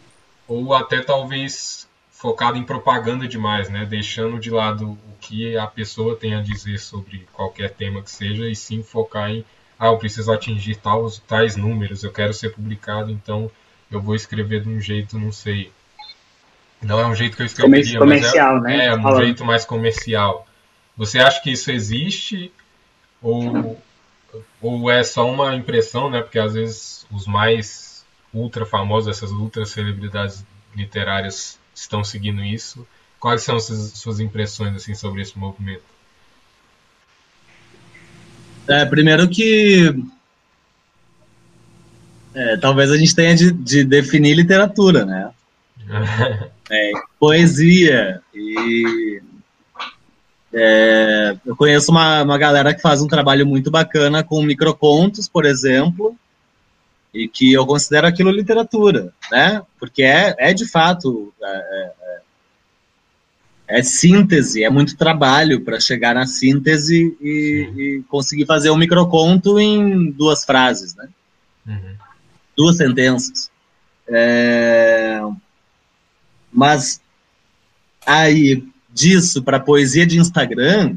ou 0.47 0.71
até 0.75 1.01
talvez 1.01 1.89
focada 2.11 2.59
em 2.59 2.63
propaganda 2.63 3.27
demais, 3.27 3.69
né? 3.69 3.87
Deixando 3.87 4.39
de 4.39 4.51
lado 4.51 4.91
o 4.91 5.17
que 5.19 5.57
a 5.57 5.65
pessoa 5.65 6.15
tem 6.15 6.35
a 6.35 6.43
dizer 6.43 6.77
sobre 6.77 7.27
qualquer 7.33 7.71
tema 7.71 8.03
que 8.03 8.11
seja 8.11 8.47
e 8.47 8.55
sim 8.55 8.83
focar 8.83 9.31
em 9.31 9.43
ah, 9.79 9.87
eu 9.87 9.97
preciso 9.97 10.31
atingir 10.31 10.75
tais, 10.75 11.17
tais 11.27 11.55
números, 11.55 12.03
eu 12.03 12.11
quero 12.11 12.35
ser 12.35 12.53
publicado, 12.53 13.09
então 13.11 13.49
eu 13.89 13.99
vou 13.99 14.13
escrever 14.13 14.61
de 14.61 14.69
um 14.69 14.79
jeito, 14.79 15.17
não 15.17 15.31
sei. 15.31 15.71
Não 16.83 16.99
é 16.99 17.07
um 17.07 17.15
jeito 17.15 17.35
que 17.35 17.41
eu 17.41 17.45
escreveria, 17.45 17.97
comercial, 17.97 18.61
mas 18.61 18.73
é, 18.73 18.77
né? 18.77 18.85
é 18.87 18.95
um 18.95 19.01
Falando. 19.01 19.23
jeito 19.23 19.45
mais 19.45 19.65
comercial. 19.65 20.47
Você 20.97 21.19
acha 21.19 21.41
que 21.41 21.51
isso 21.51 21.71
existe 21.71 22.51
ou, 23.21 23.81
ou 24.61 24.91
é 24.91 25.03
só 25.03 25.29
uma 25.29 25.55
impressão, 25.55 26.09
né? 26.09 26.21
Porque 26.21 26.37
às 26.37 26.53
vezes 26.53 27.05
os 27.11 27.25
mais 27.25 28.05
ultra 28.33 28.65
famosos, 28.65 29.15
essas 29.15 29.31
ultra 29.31 29.65
celebridades 29.65 30.45
literárias 30.75 31.57
estão 31.73 32.03
seguindo 32.03 32.43
isso. 32.43 32.85
Quais 33.19 33.43
são 33.43 33.59
suas, 33.59 33.93
suas 33.93 34.19
impressões 34.19 34.75
assim 34.75 34.93
sobre 34.93 35.21
esse 35.21 35.37
movimento? 35.37 35.83
É, 38.67 38.85
primeiro 38.85 39.29
que 39.29 39.93
é, 42.33 42.57
talvez 42.57 42.91
a 42.91 42.97
gente 42.97 43.15
tenha 43.15 43.35
de, 43.35 43.51
de 43.51 43.83
definir 43.83 44.35
literatura, 44.35 45.05
né? 45.05 45.31
É, 46.69 46.91
poesia 47.19 48.21
e 48.33 49.21
é, 50.53 51.35
eu 51.45 51.55
conheço 51.55 51.91
uma, 51.91 52.21
uma 52.21 52.37
galera 52.37 52.73
que 52.73 52.81
faz 52.81 53.01
um 53.01 53.07
trabalho 53.07 53.45
muito 53.45 53.71
bacana 53.71 54.23
com 54.23 54.43
microcontos, 54.43 55.27
por 55.27 55.45
exemplo, 55.45 56.15
e 57.13 57.27
que 57.27 57.51
eu 57.51 57.65
considero 57.65 58.05
aquilo 58.05 58.29
literatura, 58.29 59.11
né? 59.31 59.63
Porque 59.79 60.03
é, 60.03 60.35
é 60.37 60.53
de 60.53 60.69
fato 60.69 61.33
é, 61.41 61.47
é, 61.47 62.21
é 63.79 63.83
síntese, 63.83 64.63
é 64.63 64.69
muito 64.69 64.95
trabalho 64.95 65.61
para 65.61 65.79
chegar 65.79 66.13
na 66.13 66.27
síntese 66.27 67.17
e, 67.19 67.71
e, 67.75 68.03
conseguir 68.07 68.45
fazer 68.45 68.69
um 68.69 68.77
microconto 68.77 69.59
em 69.59 70.11
duas 70.11 70.45
frases, 70.45 70.95
né? 70.95 71.09
Uhum. 71.65 71.95
Duas 72.55 72.77
sentenças. 72.77 73.49
É, 74.07 75.19
mas 76.53 77.01
aí 78.05 78.63
disso 78.93 79.41
para 79.41 79.59
poesia 79.59 80.05
de 80.05 80.19
Instagram, 80.19 80.95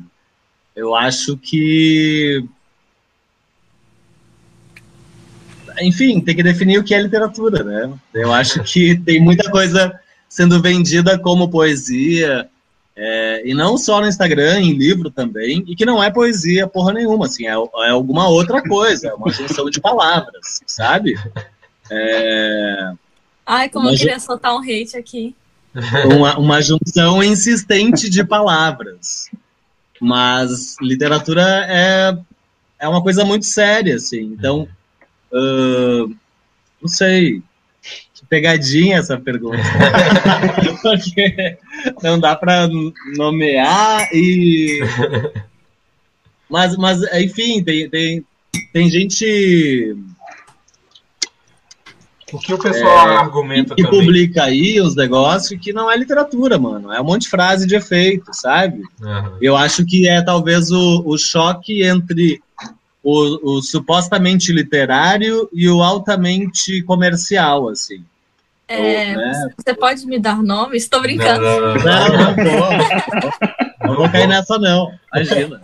eu 0.75 0.95
acho 0.95 1.37
que. 1.37 2.45
Enfim, 5.81 6.21
tem 6.21 6.35
que 6.35 6.43
definir 6.43 6.79
o 6.79 6.85
que 6.85 6.95
é 6.95 7.01
literatura, 7.01 7.63
né? 7.63 7.93
Eu 8.15 8.33
acho 8.33 8.63
que 8.63 8.97
tem 8.99 9.21
muita 9.21 9.51
coisa 9.51 9.99
sendo 10.29 10.61
vendida 10.61 11.19
como 11.19 11.51
poesia, 11.51 12.49
é, 12.95 13.43
e 13.47 13.53
não 13.53 13.77
só 13.77 14.01
no 14.01 14.07
Instagram, 14.07 14.61
em 14.61 14.73
livro 14.73 15.11
também, 15.11 15.63
e 15.67 15.77
que 15.77 15.85
não 15.85 16.03
é 16.03 16.11
poesia 16.11 16.67
porra 16.67 16.95
nenhuma, 16.95 17.27
assim, 17.27 17.47
é, 17.47 17.53
é 17.53 17.91
alguma 17.91 18.27
outra 18.29 18.63
coisa, 18.63 19.09
é 19.09 19.15
uma 19.15 19.31
junção 19.31 19.69
de 19.69 19.81
palavras, 19.81 20.61
sabe? 20.67 21.15
É, 21.91 22.93
Ai, 23.45 23.69
como 23.69 23.91
eu 23.91 23.97
queria 23.97 24.19
soltar 24.19 24.55
um 24.55 24.61
hate 24.61 24.97
aqui 24.97 25.35
uma, 26.07 26.39
uma 26.39 26.63
junção 26.63 27.23
insistente 27.23 28.09
de 28.09 28.25
palavras. 28.25 29.31
Mas 30.01 30.77
literatura 30.81 31.43
é, 31.69 32.17
é 32.79 32.89
uma 32.89 33.03
coisa 33.03 33.25
muito 33.25 33.47
séria, 33.47 33.97
assim. 33.97 34.21
Então, 34.21 34.69
uh, 35.33 36.15
não 36.81 36.89
sei. 36.89 37.43
Que 38.15 38.27
pegadinha 38.29 38.99
essa 38.99 39.19
pergunta. 39.19 39.59
Porque 40.83 41.59
não 42.03 42.19
dá 42.19 42.35
para 42.35 42.69
nomear 43.17 44.09
e. 44.13 44.81
Mas, 46.49 46.77
mas 46.77 47.03
enfim, 47.13 47.63
tem, 47.63 47.91
tem, 47.91 48.25
tem 48.73 48.89
gente 48.89 49.97
o 52.33 52.39
que 52.39 52.53
o 52.53 52.59
pessoal 52.59 53.09
é, 53.09 53.17
argumenta 53.17 53.75
que 53.75 53.83
também. 53.83 54.01
publica 54.01 54.45
aí 54.45 54.81
os 54.81 54.97
negócios 54.97 55.61
que 55.61 55.73
não 55.73 55.91
é 55.91 55.97
literatura, 55.97 56.59
mano. 56.59 56.93
É 56.93 57.01
um 57.01 57.05
monte 57.05 57.23
de 57.23 57.29
frase 57.29 57.67
de 57.67 57.77
efeito, 57.77 58.33
sabe? 58.33 58.83
Uhum. 59.01 59.37
Eu 59.41 59.57
acho 59.57 59.85
que 59.87 60.09
é 60.09 60.21
talvez 60.21 60.71
o, 60.73 61.03
o 61.07 61.17
choque 61.17 61.85
entre 61.85 62.43
o, 63.03 63.59
o, 63.59 63.63
supostamente 63.63 64.53
literário 64.53 65.49
e 65.53 65.69
o 65.69 65.83
altamente 65.83 66.83
comercial, 66.83 67.69
assim. 67.69 68.05
É, 68.67 69.11
Ou, 69.11 69.17
né? 69.17 69.49
Você 69.57 69.75
pode 69.75 70.05
me 70.07 70.19
dar 70.19 70.43
nome? 70.43 70.77
Estou 70.77 71.01
brincando. 71.01 71.45
Não, 71.45 71.61
não, 71.61 71.75
não, 71.75 71.79
não, 71.79 72.35
não, 72.37 72.71
não, 72.71 73.89
não 73.89 73.97
vou 73.97 74.11
cair 74.11 74.27
nessa, 74.27 74.59
não. 74.59 74.91
Imagina. 75.15 75.61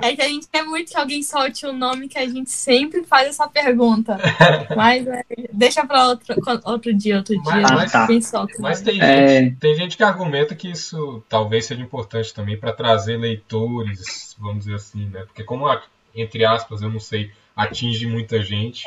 É 0.00 0.16
que 0.16 0.22
a 0.22 0.28
gente 0.28 0.48
quer 0.48 0.64
muito 0.64 0.90
que 0.90 0.96
alguém 0.96 1.22
solte 1.22 1.66
o 1.66 1.70
um 1.70 1.76
nome 1.76 2.08
que 2.08 2.18
a 2.18 2.26
gente 2.26 2.50
sempre 2.50 3.04
faz 3.04 3.28
essa 3.28 3.46
pergunta. 3.46 4.18
Mas 4.74 5.06
é, 5.06 5.22
deixa 5.52 5.86
para 5.86 6.08
outro, 6.08 6.34
outro 6.64 6.94
dia, 6.94 7.18
outro 7.18 7.40
dia. 7.42 7.60
Mas, 7.60 7.92
tá. 7.92 8.08
solta, 8.22 8.54
mas 8.58 8.80
tem, 8.80 9.00
é... 9.00 9.28
gente, 9.28 9.56
tem 9.56 9.76
gente 9.76 9.96
que 9.96 10.02
argumenta 10.02 10.54
que 10.54 10.70
isso 10.70 11.22
talvez 11.28 11.66
seja 11.66 11.82
importante 11.82 12.32
também 12.32 12.56
para 12.56 12.72
trazer 12.72 13.18
leitores, 13.18 14.34
vamos 14.38 14.64
dizer 14.64 14.76
assim, 14.76 15.06
né? 15.10 15.24
Porque 15.26 15.44
como, 15.44 15.66
entre 16.14 16.44
aspas, 16.44 16.80
eu 16.80 16.90
não 16.90 17.00
sei, 17.00 17.30
atinge 17.54 18.06
muita 18.06 18.42
gente. 18.42 18.84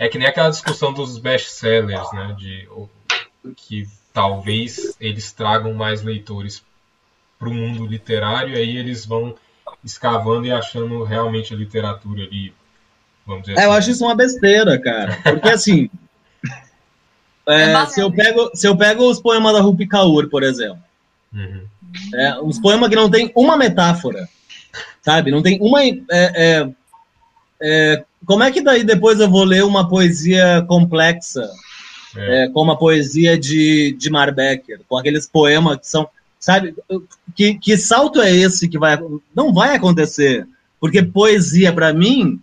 É 0.00 0.08
que 0.08 0.18
nem 0.18 0.26
aquela 0.26 0.48
discussão 0.48 0.92
dos 0.92 1.18
best-sellers, 1.18 2.10
né? 2.12 2.34
De, 2.38 2.66
que 3.56 3.86
talvez 4.12 4.96
eles 4.98 5.32
tragam 5.32 5.74
mais 5.74 6.02
leitores 6.02 6.64
para 7.38 7.48
o 7.48 7.54
mundo 7.54 7.86
literário, 7.86 8.56
aí 8.56 8.76
eles 8.76 9.04
vão 9.04 9.34
escavando 9.84 10.46
e 10.46 10.52
achando 10.52 11.04
realmente 11.04 11.52
a 11.52 11.56
literatura 11.56 12.24
ali. 12.24 12.52
Vamos 13.26 13.42
dizer 13.42 13.52
é, 13.52 13.60
assim. 13.60 13.64
Eu 13.64 13.72
acho 13.72 13.90
isso 13.90 14.04
uma 14.04 14.14
besteira, 14.14 14.78
cara. 14.78 15.18
Porque 15.22 15.48
assim. 15.50 15.90
é, 17.46 17.72
é 17.72 17.86
se, 17.86 18.00
eu 18.00 18.10
pego, 18.10 18.50
se 18.54 18.66
eu 18.66 18.76
pego 18.76 19.08
os 19.08 19.20
poemas 19.20 19.52
da 19.52 19.60
Rupi 19.60 19.86
Kaur, 19.86 20.28
por 20.28 20.42
exemplo. 20.42 20.82
Uhum. 21.32 21.66
É, 22.14 22.40
uns 22.40 22.58
poemas 22.58 22.88
que 22.88 22.96
não 22.96 23.10
tem 23.10 23.30
uma 23.34 23.56
metáfora. 23.56 24.28
Sabe? 25.02 25.30
Não 25.30 25.42
tem 25.42 25.58
uma. 25.60 25.82
É, 25.84 26.02
é, 26.10 26.70
é, 27.60 28.04
como 28.26 28.42
é 28.42 28.50
que 28.50 28.62
daí 28.62 28.82
depois 28.82 29.20
eu 29.20 29.28
vou 29.28 29.44
ler 29.44 29.64
uma 29.64 29.88
poesia 29.88 30.64
complexa? 30.66 31.48
É. 32.16 32.48
como 32.50 32.70
a 32.70 32.76
poesia 32.76 33.36
de, 33.36 33.92
de 33.98 34.08
Marbecker, 34.08 34.82
com 34.88 34.96
aqueles 34.96 35.26
poemas 35.26 35.78
que 35.78 35.88
são 35.88 36.08
Sabe? 36.44 36.74
Que, 37.34 37.54
que 37.54 37.74
salto 37.78 38.20
é 38.20 38.30
esse 38.30 38.68
que 38.68 38.78
vai. 38.78 38.98
Não 39.34 39.50
vai 39.50 39.74
acontecer. 39.74 40.46
Porque 40.78 41.02
poesia, 41.02 41.72
para 41.72 41.90
mim, 41.94 42.38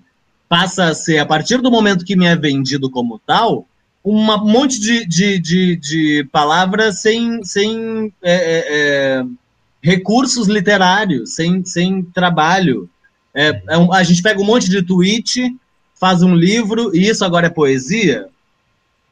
passa 0.50 0.86
a 0.86 0.96
ser, 0.96 1.20
a 1.20 1.26
partir 1.26 1.62
do 1.62 1.70
momento 1.70 2.04
que 2.04 2.16
me 2.16 2.26
é 2.26 2.36
vendido 2.36 2.90
como 2.90 3.20
tal, 3.20 3.68
um 4.04 4.26
monte 4.40 4.80
de, 4.80 5.06
de, 5.06 5.38
de, 5.38 5.76
de 5.76 6.28
palavras 6.32 7.00
sem, 7.00 7.44
sem 7.44 8.12
é, 8.24 8.34
é, 8.34 8.66
é, 8.70 9.26
recursos 9.84 10.48
literários, 10.48 11.36
sem, 11.36 11.64
sem 11.64 12.02
trabalho. 12.02 12.90
É, 13.36 13.62
é 13.70 13.78
um, 13.78 13.94
a 13.94 14.02
gente 14.02 14.24
pega 14.24 14.42
um 14.42 14.46
monte 14.46 14.68
de 14.68 14.82
tweet, 14.82 15.56
faz 16.00 16.24
um 16.24 16.34
livro, 16.34 16.90
e 16.96 17.08
isso 17.08 17.24
agora 17.24 17.46
é 17.46 17.52
poesia, 17.52 18.30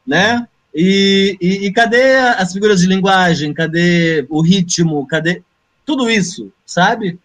né? 0.04 0.48
E, 0.74 1.36
e, 1.40 1.66
e, 1.66 1.72
cadê 1.72 2.16
as 2.16 2.52
figuras 2.52 2.80
de 2.80 2.86
linguagem? 2.86 3.52
Cadê 3.52 4.24
o 4.28 4.40
ritmo? 4.40 5.06
Cadê 5.06 5.42
tudo 5.84 6.08
isso, 6.08 6.52
sabe? 6.64 7.18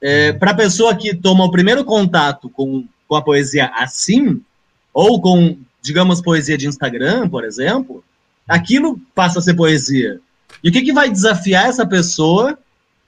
É, 0.00 0.32
Para 0.32 0.52
a 0.52 0.56
pessoa 0.56 0.94
que 0.94 1.14
toma 1.14 1.44
o 1.44 1.50
primeiro 1.50 1.84
contato 1.84 2.48
com, 2.48 2.86
com 3.08 3.16
a 3.16 3.22
poesia 3.22 3.66
assim, 3.74 4.40
ou 4.94 5.20
com, 5.20 5.58
digamos, 5.82 6.20
poesia 6.20 6.56
de 6.56 6.66
Instagram, 6.66 7.28
por 7.28 7.44
exemplo, 7.44 8.04
aquilo 8.46 9.00
passa 9.14 9.40
a 9.40 9.42
ser 9.42 9.54
poesia. 9.54 10.20
E 10.62 10.68
o 10.68 10.72
que, 10.72 10.82
que 10.82 10.92
vai 10.92 11.10
desafiar 11.10 11.68
essa 11.68 11.86
pessoa 11.86 12.58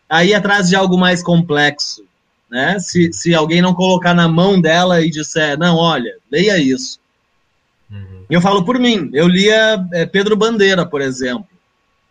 a 0.09 0.25
ir 0.25 0.35
atrás 0.35 0.69
de 0.69 0.77
algo 0.77 0.99
mais 0.99 1.23
complexo, 1.23 2.05
né? 2.51 2.79
Se, 2.79 3.13
se 3.13 3.35
alguém 3.35 3.63
não 3.63 3.75
colocar 3.75 4.13
na 4.13 4.29
mão 4.29 4.61
dela 4.61 5.01
e 5.01 5.11
disser, 5.11 5.59
não, 5.59 5.77
olha, 5.77 6.17
leia 6.31 6.59
isso. 6.59 6.99
Uhum. 7.93 8.25
Eu 8.31 8.41
falo 8.41 8.65
por 8.65 8.79
mim, 8.79 9.11
eu 9.13 9.29
lia 9.29 9.87
é, 9.93 10.07
Pedro 10.07 10.35
Bandeira, 10.35 10.87
por 10.87 11.03
exemplo, 11.03 11.47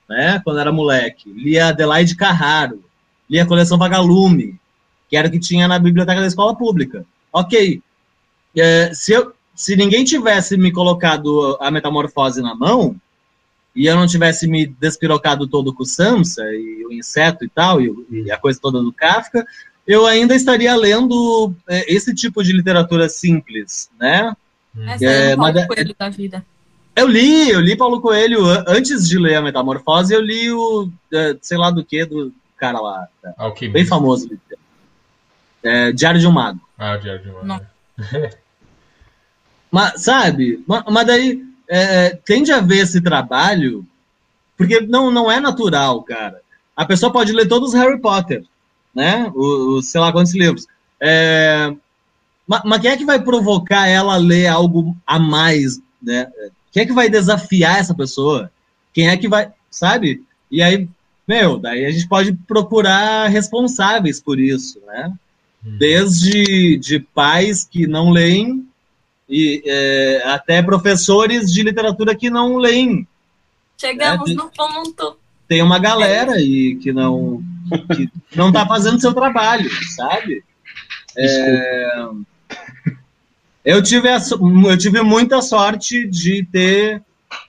né? 0.08 0.40
Quando 0.44 0.60
era 0.60 0.72
moleque, 0.72 1.32
lia 1.32 1.70
Adelaide 1.70 2.16
Carraro, 2.16 2.84
lia 3.30 3.44
a 3.44 3.48
coleção 3.48 3.78
Vagalume, 3.78 4.60
que 5.10 5.18
era 5.18 5.28
o 5.28 5.32
que 5.32 5.40
tinha 5.40 5.68
na 5.68 5.80
biblioteca 5.80 6.22
da 6.22 6.28
escola 6.28 6.56
pública. 6.56 7.04
Ok, 7.34 7.82
é, 8.56 8.94
se, 8.94 9.14
eu, 9.14 9.34
se 9.56 9.76
ninguém 9.76 10.04
tivesse 10.04 10.56
me 10.58 10.72
colocado 10.72 11.58
a 11.60 11.72
metamorfose 11.72 12.42
na 12.42 12.54
mão, 12.54 12.96
e 13.76 13.86
eu 13.86 13.96
não 13.96 14.06
tivesse 14.06 14.48
me 14.48 14.68
despirocado 14.68 15.48
todo 15.48 15.74
com 15.74 15.84
o 15.84 15.86
Samsa 15.86 16.44
e 16.54 16.86
o 16.86 16.92
inseto 16.92 17.46
e 17.46 17.50
tal, 17.50 17.82
e, 17.82 17.94
e 18.12 18.32
a 18.32 18.38
coisa 18.38 18.60
toda 18.62 18.82
do 18.82 18.92
Kafka, 18.92 19.46
eu 19.88 20.06
ainda 20.06 20.36
estaria 20.36 20.76
lendo 20.76 21.54
é, 21.68 21.92
esse 21.92 22.14
tipo 22.14 22.44
de 22.44 22.54
literatura 22.54 23.10
simples, 23.10 23.90
né? 24.00 24.36
Essa 24.88 25.06
é, 25.06 25.32
é 25.32 25.36
Paulo 25.36 25.54
mas, 25.54 25.68
Coelho 25.68 25.96
da 25.98 26.10
vida. 26.10 26.46
Eu 26.96 27.08
li, 27.08 27.50
eu 27.50 27.60
li 27.60 27.76
Paulo 27.76 28.02
Coelho 28.02 28.46
antes 28.68 29.08
de 29.08 29.18
ler 29.18 29.36
a 29.36 29.42
Metamorfose, 29.42 30.14
eu 30.14 30.22
li 30.22 30.52
o, 30.52 30.90
é, 31.14 31.38
sei 31.42 31.58
lá 31.58 31.72
do 31.72 31.84
que, 31.84 32.06
do 32.06 32.34
cara 32.58 32.80
lá, 32.80 33.08
okay, 33.40 33.70
bem 33.70 33.86
famoso. 33.86 34.30
É, 35.64 35.92
Diário 35.92 36.20
de 36.20 36.28
um 36.28 36.32
Mago. 36.32 36.60
Ah, 36.78 36.98
Diário 36.98 37.24
de 37.24 37.30
um 37.30 37.44
Mago. 37.44 37.66
mas, 39.72 40.02
sabe, 40.02 40.64
mas, 40.68 40.84
mas 40.90 41.08
daí 41.08 41.44
é, 41.68 42.10
tende 42.26 42.52
a 42.52 42.60
ver 42.60 42.80
esse 42.80 43.02
trabalho, 43.02 43.86
porque 44.58 44.82
não, 44.82 45.10
não 45.10 45.32
é 45.32 45.40
natural, 45.40 46.04
cara. 46.04 46.42
A 46.76 46.86
pessoa 46.86 47.12
pode 47.12 47.32
ler 47.32 47.48
todos 47.48 47.70
os 47.70 47.76
Harry 47.76 48.00
Potter, 48.00 48.44
né? 48.94 49.32
Os, 49.34 49.90
sei 49.90 50.02
lá 50.02 50.12
quantos 50.12 50.36
livros. 50.36 50.68
É, 51.00 51.74
mas, 52.48 52.62
mas, 52.66 52.82
quem 52.82 52.92
é 52.92 52.98
que 52.98 53.06
vai 53.06 53.22
provocar 53.22 53.88
ela 53.88 54.16
a 54.16 54.18
ler 54.18 54.48
algo 54.48 54.96
a 55.06 55.20
mais, 55.20 55.80
né? 56.02 56.28
Quem 56.72 56.84
é 56.84 56.86
que 56.86 56.94
vai 56.94 57.10
desafiar 57.10 57.80
essa 57.80 57.94
pessoa? 57.94 58.52
Quem 58.94 59.10
é 59.10 59.18
que 59.18 59.28
vai, 59.28 59.52
sabe? 59.70 60.24
E 60.50 60.62
aí, 60.62 60.88
meu, 61.28 61.58
daí 61.58 61.86
a 61.86 61.92
gente 61.92 62.08
pode 62.08 62.34
procurar 62.34 63.28
responsáveis 63.28 64.22
por 64.22 64.40
isso, 64.40 64.80
né? 64.88 65.14
Hum. 65.66 65.78
Desde 65.78 66.78
de 66.78 67.00
pais 67.00 67.64
que 67.64 67.88
não 67.88 68.10
leem 68.10 68.68
e 69.30 69.64
é, 69.66 70.24
até 70.26 70.62
professores 70.62 71.52
de 71.52 71.64
literatura 71.64 72.16
que 72.16 72.30
não 72.30 72.58
leem. 72.58 73.08
Chegamos 73.78 74.30
né? 74.30 74.36
no 74.36 74.52
ponto. 74.52 75.18
Tem 75.48 75.62
uma 75.62 75.80
galera 75.80 76.34
aí 76.34 76.76
que 76.76 76.92
não 76.92 77.42
que 77.96 78.10
não 78.36 78.50
está 78.50 78.66
fazendo 78.66 79.00
seu 79.00 79.14
trabalho, 79.14 79.70
sabe? 79.96 80.44
É, 81.18 82.08
eu 83.64 83.82
tive 83.82 84.10
a, 84.10 84.18
eu 84.18 84.78
tive 84.78 85.02
muita 85.02 85.42
sorte 85.42 86.08
de 86.08 86.46
ter 86.52 87.02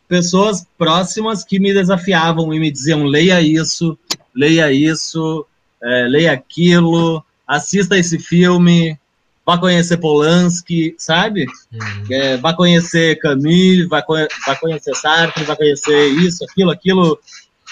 pessoas 0.09 0.66
próximas 0.76 1.43
que 1.43 1.59
me 1.59 1.72
desafiavam 1.72 2.52
e 2.52 2.60
me 2.60 2.70
diziam 2.70 3.05
leia 3.05 3.40
isso, 3.40 3.98
leia 4.34 4.70
isso, 4.70 5.47
é, 5.82 6.06
leia 6.09 6.32
aquilo, 6.32 7.24
assista 7.47 7.97
esse 7.98 8.18
filme, 8.18 8.98
vá 9.44 9.59
conhecer 9.59 9.97
Polanski, 9.97 10.94
sabe? 10.98 11.47
Uhum. 11.72 12.05
É, 12.10 12.36
vá 12.36 12.55
conhecer 12.55 13.18
Camille, 13.18 13.86
vá, 13.86 14.05
vá 14.47 14.56
conhecer 14.56 14.94
Sartre, 14.94 15.44
vá 15.44 15.56
conhecer 15.56 16.09
isso, 16.09 16.44
aquilo, 16.44 16.70
aquilo. 16.70 17.18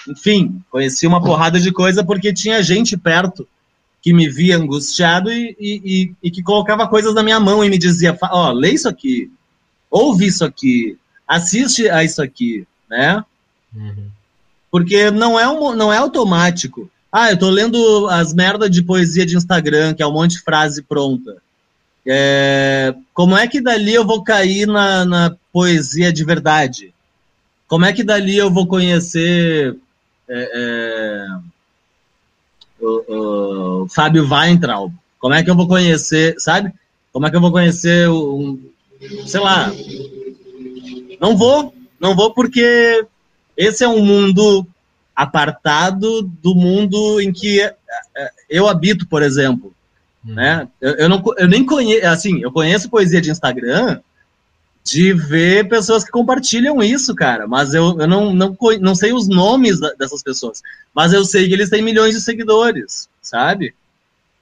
Enfim, 0.08 0.62
conheci 0.70 1.06
uma 1.06 1.22
porrada 1.22 1.60
de 1.60 1.70
coisa 1.70 2.02
porque 2.02 2.32
tinha 2.32 2.62
gente 2.62 2.96
perto 2.96 3.46
que 4.02 4.12
me 4.12 4.28
via 4.28 4.56
angustiado 4.56 5.30
e, 5.30 5.56
e, 5.60 6.12
e, 6.22 6.30
que 6.30 6.42
colocava 6.42 6.88
coisas 6.88 7.14
na 7.14 7.22
minha 7.22 7.38
mão 7.38 7.64
e 7.64 7.68
me 7.68 7.76
dizia, 7.76 8.16
ó, 8.22 8.48
oh, 8.48 8.52
lê 8.52 8.70
isso 8.70 8.88
aqui, 8.88 9.30
ouve 9.90 10.26
isso 10.26 10.44
aqui, 10.44 10.96
assiste 11.28 11.88
a 11.88 12.02
isso 12.02 12.22
aqui, 12.22 12.66
né? 12.88 13.22
Uhum. 13.74 14.08
Porque 14.70 15.10
não 15.10 15.38
é, 15.38 15.48
um, 15.48 15.74
não 15.74 15.92
é 15.92 15.98
automático. 15.98 16.90
Ah, 17.12 17.30
eu 17.30 17.38
tô 17.38 17.50
lendo 17.50 18.08
as 18.08 18.32
merdas 18.32 18.70
de 18.70 18.82
poesia 18.82 19.26
de 19.26 19.36
Instagram, 19.36 19.94
que 19.94 20.02
é 20.02 20.06
um 20.06 20.12
monte 20.12 20.32
de 20.32 20.42
frase 20.42 20.82
pronta. 20.82 21.36
É, 22.06 22.94
como 23.12 23.36
é 23.36 23.46
que 23.46 23.60
dali 23.60 23.92
eu 23.92 24.06
vou 24.06 24.22
cair 24.22 24.66
na, 24.66 25.04
na, 25.04 25.36
poesia 25.52 26.12
de 26.12 26.24
verdade? 26.24 26.94
Como 27.66 27.84
é 27.84 27.92
que 27.92 28.02
dali 28.02 28.36
eu 28.36 28.50
vou 28.50 28.66
conhecer 28.66 29.76
é, 30.28 30.50
é, 30.54 31.26
o, 32.80 33.82
o, 33.82 33.88
Fábio 33.88 34.28
Weintraub? 34.28 34.92
Como 35.18 35.34
é 35.34 35.42
que 35.42 35.50
eu 35.50 35.54
vou 35.54 35.68
conhecer, 35.68 36.34
sabe? 36.38 36.72
Como 37.12 37.26
é 37.26 37.30
que 37.30 37.36
eu 37.36 37.40
vou 37.40 37.52
conhecer 37.52 38.08
um, 38.08 38.58
sei 39.26 39.40
lá? 39.40 39.72
Não 41.20 41.36
vou, 41.36 41.74
não 41.98 42.14
vou 42.14 42.32
porque 42.32 43.04
esse 43.56 43.84
é 43.84 43.88
um 43.88 44.04
mundo 44.04 44.66
apartado 45.14 46.22
do 46.22 46.54
mundo 46.54 47.20
em 47.20 47.32
que 47.32 47.60
é, 47.60 47.74
é, 48.16 48.30
eu 48.48 48.66
habito, 48.66 49.06
por 49.06 49.22
exemplo. 49.22 49.74
Hum. 50.24 50.34
Né? 50.34 50.68
Eu, 50.80 50.92
eu, 50.92 51.08
não, 51.08 51.22
eu 51.36 51.48
nem 51.48 51.64
conheço, 51.64 52.06
assim, 52.06 52.40
eu 52.42 52.50
conheço 52.50 52.88
poesia 52.88 53.20
de 53.20 53.30
Instagram 53.30 54.00
de 54.84 55.12
ver 55.12 55.68
pessoas 55.68 56.02
que 56.02 56.10
compartilham 56.10 56.82
isso, 56.82 57.14
cara, 57.14 57.46
mas 57.46 57.74
eu, 57.74 58.00
eu 58.00 58.08
não, 58.08 58.32
não, 58.32 58.56
não 58.80 58.94
sei 58.94 59.12
os 59.12 59.28
nomes 59.28 59.78
dessas 59.98 60.22
pessoas, 60.22 60.62
mas 60.94 61.12
eu 61.12 61.24
sei 61.24 61.46
que 61.46 61.54
eles 61.54 61.70
têm 61.70 61.82
milhões 61.82 62.14
de 62.14 62.20
seguidores, 62.20 63.08
sabe? 63.20 63.74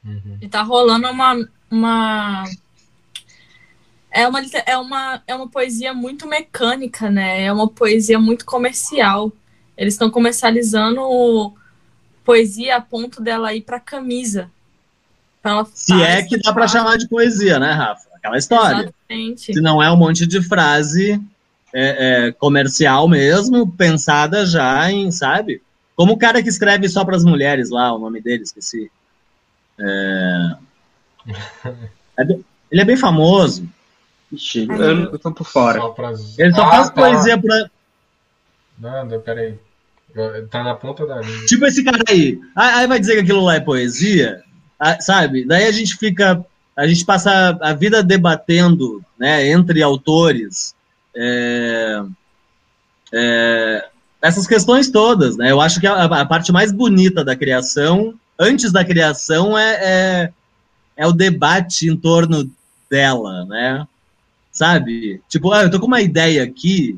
Uhum. 0.05 0.39
E 0.41 0.49
tá 0.49 0.63
rolando 0.63 1.09
uma, 1.11 1.49
uma 1.71 2.45
é 4.11 4.27
uma, 4.27 4.41
é, 4.67 4.77
uma, 4.77 5.23
é 5.27 5.35
uma 5.35 5.49
poesia 5.49 5.93
muito 5.93 6.27
mecânica, 6.27 7.11
né? 7.11 7.45
É 7.45 7.53
uma 7.53 7.69
poesia 7.69 8.19
muito 8.19 8.45
comercial. 8.45 9.33
Eles 9.77 9.95
estão 9.95 10.11
comercializando 10.11 11.55
poesia 12.25 12.77
a 12.77 12.81
ponto 12.81 13.23
dela 13.23 13.55
ir 13.55 13.63
para 13.63 13.79
camisa. 13.79 14.51
Se 15.73 16.03
é 16.03 16.23
que 16.23 16.39
dá 16.39 16.53
para 16.53 16.69
chamar 16.69 16.97
de 16.99 17.09
poesia, 17.09 17.59
né, 17.59 17.73
Rafa? 17.73 18.08
Aquela 18.19 18.37
história. 18.37 18.83
Exatamente. 18.83 19.53
Se 19.55 19.61
não 19.61 19.83
é 19.83 19.91
um 19.91 19.97
monte 19.97 20.27
de 20.27 20.43
frase 20.43 21.21
é, 21.73 22.27
é, 22.27 22.33
comercial 22.33 23.09
mesmo, 23.09 23.71
pensada 23.71 24.45
já 24.45 24.91
em, 24.91 25.11
sabe? 25.11 25.63
Como 25.97 26.13
o 26.13 26.19
cara 26.19 26.43
que 26.43 26.49
escreve 26.49 26.89
só 26.89 27.05
para 27.05 27.17
as 27.17 27.25
mulheres 27.25 27.71
lá, 27.71 27.93
o 27.93 27.99
nome 27.99 28.21
dele, 28.21 28.43
esqueci. 28.43 28.91
É... 29.79 30.57
é 32.19 32.23
ele 32.71 32.83
é 32.83 32.85
bem 32.85 32.97
famoso. 32.97 33.69
Ixi, 34.31 34.67
eu, 34.69 35.13
eu 35.13 35.19
tô 35.19 35.33
por 35.33 35.47
fora. 35.47 35.81
Só 35.81 35.89
pras... 35.91 36.39
Ele 36.39 36.53
só 36.53 36.63
ah, 36.65 36.71
faz 36.71 36.89
tá. 36.89 36.95
poesia 36.95 37.39
pra. 37.39 37.71
Não, 38.79 39.21
peraí. 39.21 39.59
Tá 40.51 40.63
na 40.63 40.75
ponta 40.75 41.07
da 41.07 41.21
linha. 41.21 41.47
Tipo 41.47 41.67
esse 41.67 41.83
cara 41.83 42.03
aí. 42.09 42.39
Aí 42.55 42.87
vai 42.87 43.01
dizer 43.01 43.15
que 43.15 43.21
aquilo 43.21 43.45
lá 43.45 43.55
é 43.55 43.61
poesia? 43.61 44.43
sabe? 45.01 45.45
Daí 45.45 45.67
a 45.67 45.73
gente 45.73 45.97
fica, 45.97 46.45
a 46.79 46.87
gente 46.87 47.05
passa 47.05 47.59
a 47.61 47.73
vida 47.73 48.05
debatendo, 48.05 49.05
né, 49.19 49.49
entre 49.49 49.83
autores, 49.83 50.77
é, 51.15 52.01
é, 53.13 53.89
essas 54.23 54.47
questões 54.47 54.89
todas, 54.89 55.37
né? 55.37 55.51
Eu 55.51 55.61
acho 55.61 55.81
que 55.81 55.89
a, 55.89 56.05
a, 56.05 56.25
parte 56.25 56.53
mais 56.53 56.71
bonita 56.71 57.25
da 57.25 57.35
criação, 57.35 58.15
antes 58.39 58.71
da 58.71 58.85
criação, 58.85 59.59
é, 59.59 59.75
é, 59.83 60.33
é 60.97 61.07
o 61.07 61.13
debate 61.13 61.89
em 61.89 61.97
torno 61.97 62.49
dela, 62.89 63.45
né? 63.47 63.85
Sabe? 64.53 65.21
Tipo, 65.29 65.53
ah, 65.53 65.65
eu 65.65 65.71
tô 65.71 65.81
com 65.81 65.87
uma 65.87 66.01
ideia 66.01 66.45
aqui, 66.45 66.97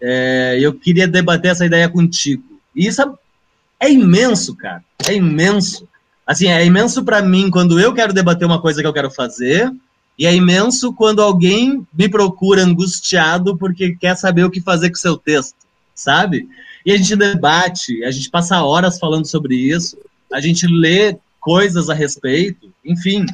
é, 0.00 0.58
eu 0.60 0.74
queria 0.74 1.06
debater 1.06 1.52
essa 1.52 1.64
ideia 1.64 1.88
contigo. 1.88 2.42
E 2.74 2.88
isso 2.88 3.00
é, 3.00 3.86
é 3.86 3.92
imenso, 3.92 4.56
cara. 4.56 4.82
É 5.06 5.14
imenso. 5.14 5.86
Assim, 6.26 6.48
é 6.48 6.64
imenso 6.64 7.04
para 7.04 7.22
mim 7.22 7.50
quando 7.50 7.78
eu 7.78 7.94
quero 7.94 8.12
debater 8.12 8.46
uma 8.46 8.60
coisa 8.60 8.80
que 8.80 8.86
eu 8.86 8.92
quero 8.92 9.10
fazer, 9.10 9.72
e 10.18 10.26
é 10.26 10.34
imenso 10.34 10.92
quando 10.92 11.22
alguém 11.22 11.86
me 11.96 12.08
procura 12.08 12.64
angustiado 12.64 13.56
porque 13.56 13.94
quer 13.94 14.16
saber 14.16 14.44
o 14.44 14.50
que 14.50 14.60
fazer 14.60 14.88
com 14.88 14.96
o 14.96 14.98
seu 14.98 15.16
texto, 15.16 15.54
sabe? 15.94 16.48
E 16.84 16.92
a 16.92 16.96
gente 16.96 17.14
debate, 17.14 18.02
a 18.04 18.10
gente 18.10 18.30
passa 18.30 18.62
horas 18.62 18.98
falando 18.98 19.26
sobre 19.26 19.54
isso, 19.54 19.96
a 20.32 20.40
gente 20.40 20.66
lê 20.66 21.16
coisas 21.38 21.88
a 21.88 21.94
respeito, 21.94 22.72
enfim. 22.84 23.24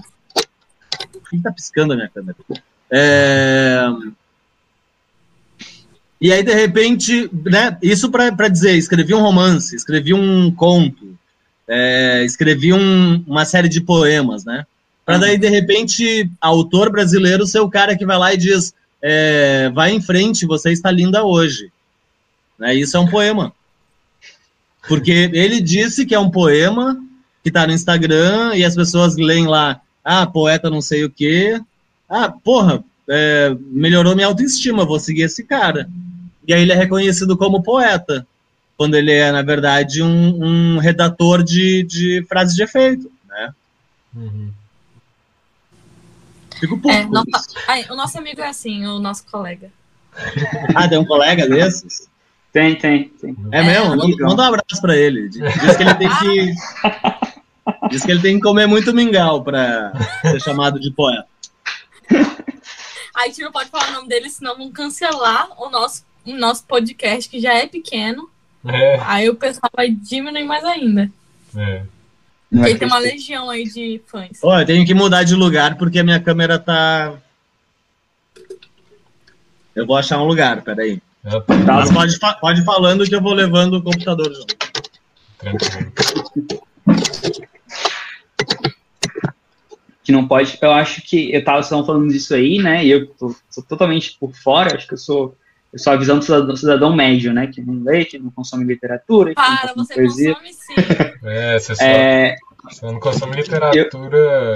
Quem 1.30 1.40
tá 1.40 1.50
piscando 1.50 1.94
a 1.94 1.96
minha 1.96 2.08
câmera? 2.08 2.36
É... 2.90 3.86
E 6.20 6.32
aí, 6.32 6.42
de 6.42 6.54
repente, 6.54 7.28
né, 7.32 7.76
isso 7.82 8.10
para 8.10 8.48
dizer, 8.48 8.76
escrevi 8.76 9.14
um 9.14 9.22
romance, 9.22 9.74
escrevi 9.74 10.14
um 10.14 10.54
conto, 10.54 11.18
é, 11.68 12.24
escrevi 12.24 12.72
um, 12.72 13.22
uma 13.26 13.44
série 13.44 13.68
de 13.68 13.80
poemas, 13.80 14.44
né? 14.44 14.66
Para 15.04 15.18
daí, 15.18 15.36
de 15.36 15.48
repente, 15.48 16.30
autor 16.40 16.90
brasileiro 16.90 17.46
ser 17.46 17.60
o 17.60 17.70
cara 17.70 17.96
que 17.96 18.06
vai 18.06 18.18
lá 18.18 18.34
e 18.34 18.36
diz: 18.36 18.72
é, 19.02 19.70
vai 19.70 19.92
em 19.92 20.00
frente, 20.00 20.46
você 20.46 20.70
está 20.70 20.90
linda 20.90 21.24
hoje. 21.24 21.72
Né? 22.58 22.74
Isso 22.74 22.96
é 22.96 23.00
um 23.00 23.08
poema. 23.08 23.52
Porque 24.88 25.30
ele 25.32 25.60
disse 25.60 26.06
que 26.06 26.14
é 26.14 26.18
um 26.18 26.30
poema 26.30 26.96
que 27.42 27.50
tá 27.50 27.66
no 27.66 27.72
Instagram 27.72 28.54
e 28.54 28.64
as 28.64 28.74
pessoas 28.74 29.16
leem 29.16 29.46
lá, 29.46 29.80
ah, 30.04 30.26
poeta 30.26 30.70
não 30.70 30.80
sei 30.80 31.04
o 31.04 31.10
quê. 31.10 31.60
Ah, 32.08 32.30
porra, 32.30 32.84
é, 33.08 33.56
melhorou 33.70 34.14
minha 34.14 34.26
autoestima, 34.26 34.84
vou 34.84 35.00
seguir 35.00 35.22
esse 35.22 35.44
cara. 35.44 35.88
E 36.46 36.52
aí 36.52 36.62
ele 36.62 36.72
é 36.72 36.76
reconhecido 36.76 37.36
como 37.36 37.62
poeta, 37.62 38.26
quando 38.76 38.94
ele 38.94 39.12
é, 39.12 39.30
na 39.30 39.42
verdade, 39.42 40.02
um, 40.02 40.44
um 40.44 40.78
redator 40.78 41.42
de, 41.42 41.82
de 41.84 42.24
frases 42.28 42.54
de 42.54 42.62
efeito, 42.62 43.10
né? 43.28 43.54
Uhum. 44.14 44.52
Fico 46.58 46.78
puto. 46.78 46.94
É, 46.94 47.04
não, 47.06 47.24
ai, 47.66 47.86
o 47.90 47.96
nosso 47.96 48.18
amigo 48.18 48.40
é 48.40 48.48
assim, 48.48 48.86
o 48.86 48.98
nosso 48.98 49.24
colega. 49.26 49.70
ah, 50.74 50.88
tem 50.88 50.98
um 50.98 51.04
colega 51.04 51.48
desses? 51.48 52.08
Tem, 52.52 52.76
tem, 52.76 53.08
tem. 53.08 53.36
É, 53.50 53.60
é 53.60 53.62
mesmo? 53.62 53.96
Manda, 53.96 54.16
manda 54.20 54.42
um 54.42 54.46
abraço 54.46 54.80
pra 54.80 54.96
ele. 54.96 55.28
Diz 55.28 55.76
que 55.76 55.82
ele 55.82 55.94
tem 55.94 56.08
que. 56.18 56.54
Diz 57.90 58.02
que 58.04 58.10
ele 58.10 58.20
tem 58.20 58.36
que 58.36 58.42
comer 58.42 58.66
muito 58.66 58.94
mingau 58.94 59.42
pra 59.42 59.92
ser 60.22 60.40
chamado 60.40 60.78
de 60.78 60.90
poeta. 60.90 61.26
Aí 63.14 63.24
a 63.24 63.26
gente 63.26 63.42
não 63.42 63.52
pode 63.52 63.70
falar 63.70 63.90
o 63.90 63.92
nome 63.92 64.08
dele, 64.08 64.28
senão 64.28 64.56
vão 64.56 64.70
cancelar 64.70 65.48
o 65.60 65.70
nosso, 65.70 66.04
o 66.26 66.32
nosso 66.34 66.64
podcast, 66.64 67.28
que 67.28 67.40
já 67.40 67.54
é 67.54 67.66
pequeno. 67.66 68.30
É. 68.66 69.00
Aí 69.04 69.28
o 69.28 69.34
pessoal 69.34 69.70
vai 69.74 69.90
diminuir 69.90 70.44
mais 70.44 70.64
ainda. 70.64 71.10
É. 71.56 71.82
Ele 72.52 72.78
tem 72.78 72.86
uma 72.86 72.98
legião 72.98 73.48
aí 73.48 73.64
de 73.64 74.00
fãs. 74.06 74.38
Ó, 74.42 74.60
eu 74.60 74.66
tenho 74.66 74.84
que 74.84 74.92
mudar 74.92 75.22
de 75.24 75.34
lugar 75.34 75.76
porque 75.76 75.98
a 75.98 76.04
minha 76.04 76.20
câmera 76.20 76.58
tá. 76.58 77.14
Eu 79.74 79.86
vou 79.86 79.96
achar 79.96 80.20
um 80.20 80.26
lugar, 80.26 80.62
peraí. 80.62 81.00
Tá. 81.22 81.42
Mas 81.66 81.90
pode, 82.18 82.40
pode 82.40 82.60
ir 82.60 82.64
falando 82.64 83.04
que 83.04 83.14
eu 83.14 83.22
vou 83.22 83.32
levando 83.32 83.74
o 83.74 83.82
computador 83.82 84.32
junto. 84.34 84.56
Tranquilo. 85.38 85.92
Que 90.04 90.10
não 90.10 90.26
pode. 90.26 90.58
Eu 90.60 90.72
acho 90.72 91.00
que. 91.02 91.32
Eu 91.32 91.44
tava 91.44 91.62
só 91.62 91.84
falando 91.86 92.12
disso 92.12 92.34
aí, 92.34 92.58
né? 92.58 92.84
E 92.84 92.90
eu 92.90 93.06
tô, 93.06 93.34
tô, 93.54 93.62
totalmente 93.62 94.16
por 94.18 94.34
fora. 94.34 94.76
Acho 94.76 94.86
que 94.86 94.94
eu 94.94 94.98
sou. 94.98 95.36
Sou 95.76 95.92
a 95.92 95.96
visão 95.96 96.18
do 96.18 96.24
cidadão, 96.24 96.56
cidadão 96.56 96.94
médio, 96.94 97.32
né? 97.32 97.46
Que 97.46 97.62
não 97.62 97.82
lê, 97.82 98.04
que 98.04 98.18
não 98.18 98.30
consome 98.30 98.64
literatura. 98.64 99.32
Para, 99.34 99.72
você 99.74 99.94
poesia. 99.94 100.34
consome 100.34 100.52
sim. 100.52 100.74
É, 101.24 101.58
você, 101.58 101.74
só, 101.76 101.84
é, 101.84 102.36
você 102.64 102.86
não 102.86 103.00
consome 103.00 103.36
literatura. 103.36 104.54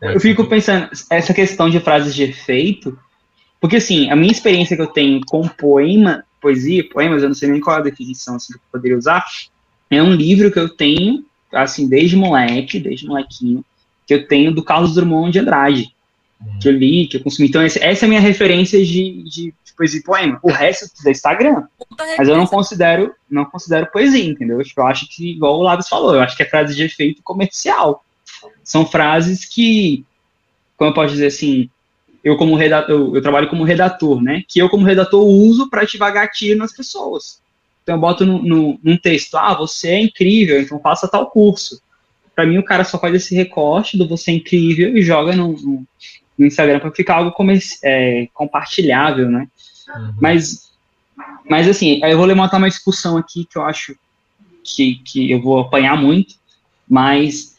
Eu, 0.00 0.12
eu 0.12 0.20
fico 0.20 0.46
pensando, 0.46 0.88
essa 1.10 1.34
questão 1.34 1.68
de 1.68 1.80
frases 1.80 2.14
de 2.14 2.22
efeito 2.22 2.96
porque, 3.64 3.76
assim, 3.76 4.10
a 4.10 4.14
minha 4.14 4.30
experiência 4.30 4.76
que 4.76 4.82
eu 4.82 4.88
tenho 4.88 5.22
com 5.24 5.48
poema, 5.48 6.22
poesia, 6.38 6.86
poemas, 6.86 7.22
eu 7.22 7.30
não 7.30 7.34
sei 7.34 7.48
nem 7.50 7.62
qual 7.62 7.78
é 7.78 7.80
a 7.80 7.82
definição 7.82 8.36
assim, 8.36 8.52
que 8.52 8.58
eu 8.58 8.62
poderia 8.70 8.98
usar, 8.98 9.24
é 9.90 10.02
um 10.02 10.12
livro 10.12 10.52
que 10.52 10.58
eu 10.58 10.68
tenho, 10.68 11.24
assim, 11.50 11.88
desde 11.88 12.14
moleque, 12.14 12.78
desde 12.78 13.06
molequinho, 13.06 13.64
que 14.06 14.12
eu 14.12 14.28
tenho 14.28 14.52
do 14.52 14.62
Carlos 14.62 14.94
Drummond 14.94 15.32
de 15.32 15.38
Andrade, 15.38 15.94
uhum. 16.38 16.58
que 16.58 16.68
eu 16.68 16.72
li, 16.72 17.06
que 17.06 17.16
eu 17.16 17.22
consumi. 17.22 17.48
Então, 17.48 17.62
essa 17.62 17.78
é 17.80 18.04
a 18.04 18.06
minha 18.06 18.20
referência 18.20 18.84
de, 18.84 19.22
de, 19.22 19.54
de 19.74 19.76
poesia 19.76 20.00
e 20.00 20.02
poema. 20.02 20.38
O 20.42 20.50
resto 20.50 20.84
é 20.84 21.02
do 21.02 21.10
Instagram. 21.10 21.64
Mas 22.16 22.28
eu 22.28 22.36
não 22.36 22.46
considero, 22.46 23.14
não 23.30 23.44
considero 23.44 23.90
poesia, 23.90 24.24
entendeu? 24.24 24.62
Tipo, 24.62 24.82
eu 24.82 24.86
acho 24.86 25.08
que, 25.08 25.32
igual 25.32 25.58
o 25.58 25.62
Labs 25.62 25.88
falou, 25.88 26.14
eu 26.14 26.20
acho 26.20 26.36
que 26.36 26.42
é 26.42 26.46
frase 26.48 26.74
de 26.74 26.82
efeito 26.82 27.22
comercial. 27.22 28.04
São 28.62 28.86
frases 28.86 29.44
que, 29.44 30.04
como 30.76 30.90
eu 30.90 30.94
posso 30.94 31.12
dizer 31.12 31.26
assim, 31.26 31.68
eu 32.22 32.36
como 32.36 32.56
redator, 32.56 32.90
eu, 32.90 33.14
eu, 33.14 33.22
trabalho 33.22 33.48
como 33.48 33.64
redator, 33.64 34.22
né? 34.22 34.42
Que 34.48 34.58
eu 34.58 34.70
como 34.70 34.86
redator 34.86 35.22
uso 35.22 35.68
para 35.68 35.82
ativar 35.82 36.12
gatilho 36.12 36.56
nas 36.56 36.74
pessoas. 36.74 37.42
Então 37.82 37.96
eu 37.96 38.00
boto 38.00 38.24
no, 38.24 38.42
no, 38.42 38.80
num 38.82 38.96
texto, 38.96 39.36
ah, 39.36 39.54
você 39.54 39.90
é 39.90 40.00
incrível, 40.00 40.58
então 40.58 40.80
faça 40.80 41.06
tal 41.06 41.30
curso. 41.30 41.82
Para 42.34 42.46
mim 42.46 42.56
o 42.56 42.64
cara 42.64 42.82
só 42.82 42.98
faz 42.98 43.14
esse 43.14 43.34
recorte 43.34 43.98
do 43.98 44.08
você 44.08 44.30
é 44.30 44.34
incrível 44.34 44.96
e 44.96 45.02
joga 45.02 45.36
no, 45.36 45.52
no, 45.52 45.86
no 46.38 46.46
Instagram 46.46 46.80
para 46.80 46.90
ficar 46.90 47.16
algo 47.16 47.34
é, 47.82 48.26
compartilhável, 48.32 49.30
né? 49.30 49.46
Uhum. 49.96 50.14
Mas, 50.20 50.72
mas 51.48 51.68
assim, 51.68 52.00
eu 52.04 52.16
vou 52.16 52.26
levantar 52.26 52.58
uma 52.58 52.68
discussão 52.68 53.16
aqui 53.16 53.44
que 53.44 53.58
eu 53.58 53.62
acho 53.62 53.96
que, 54.62 54.96
que 55.04 55.30
eu 55.30 55.40
vou 55.40 55.60
apanhar 55.60 55.96
muito, 55.96 56.34
mas 56.88 57.54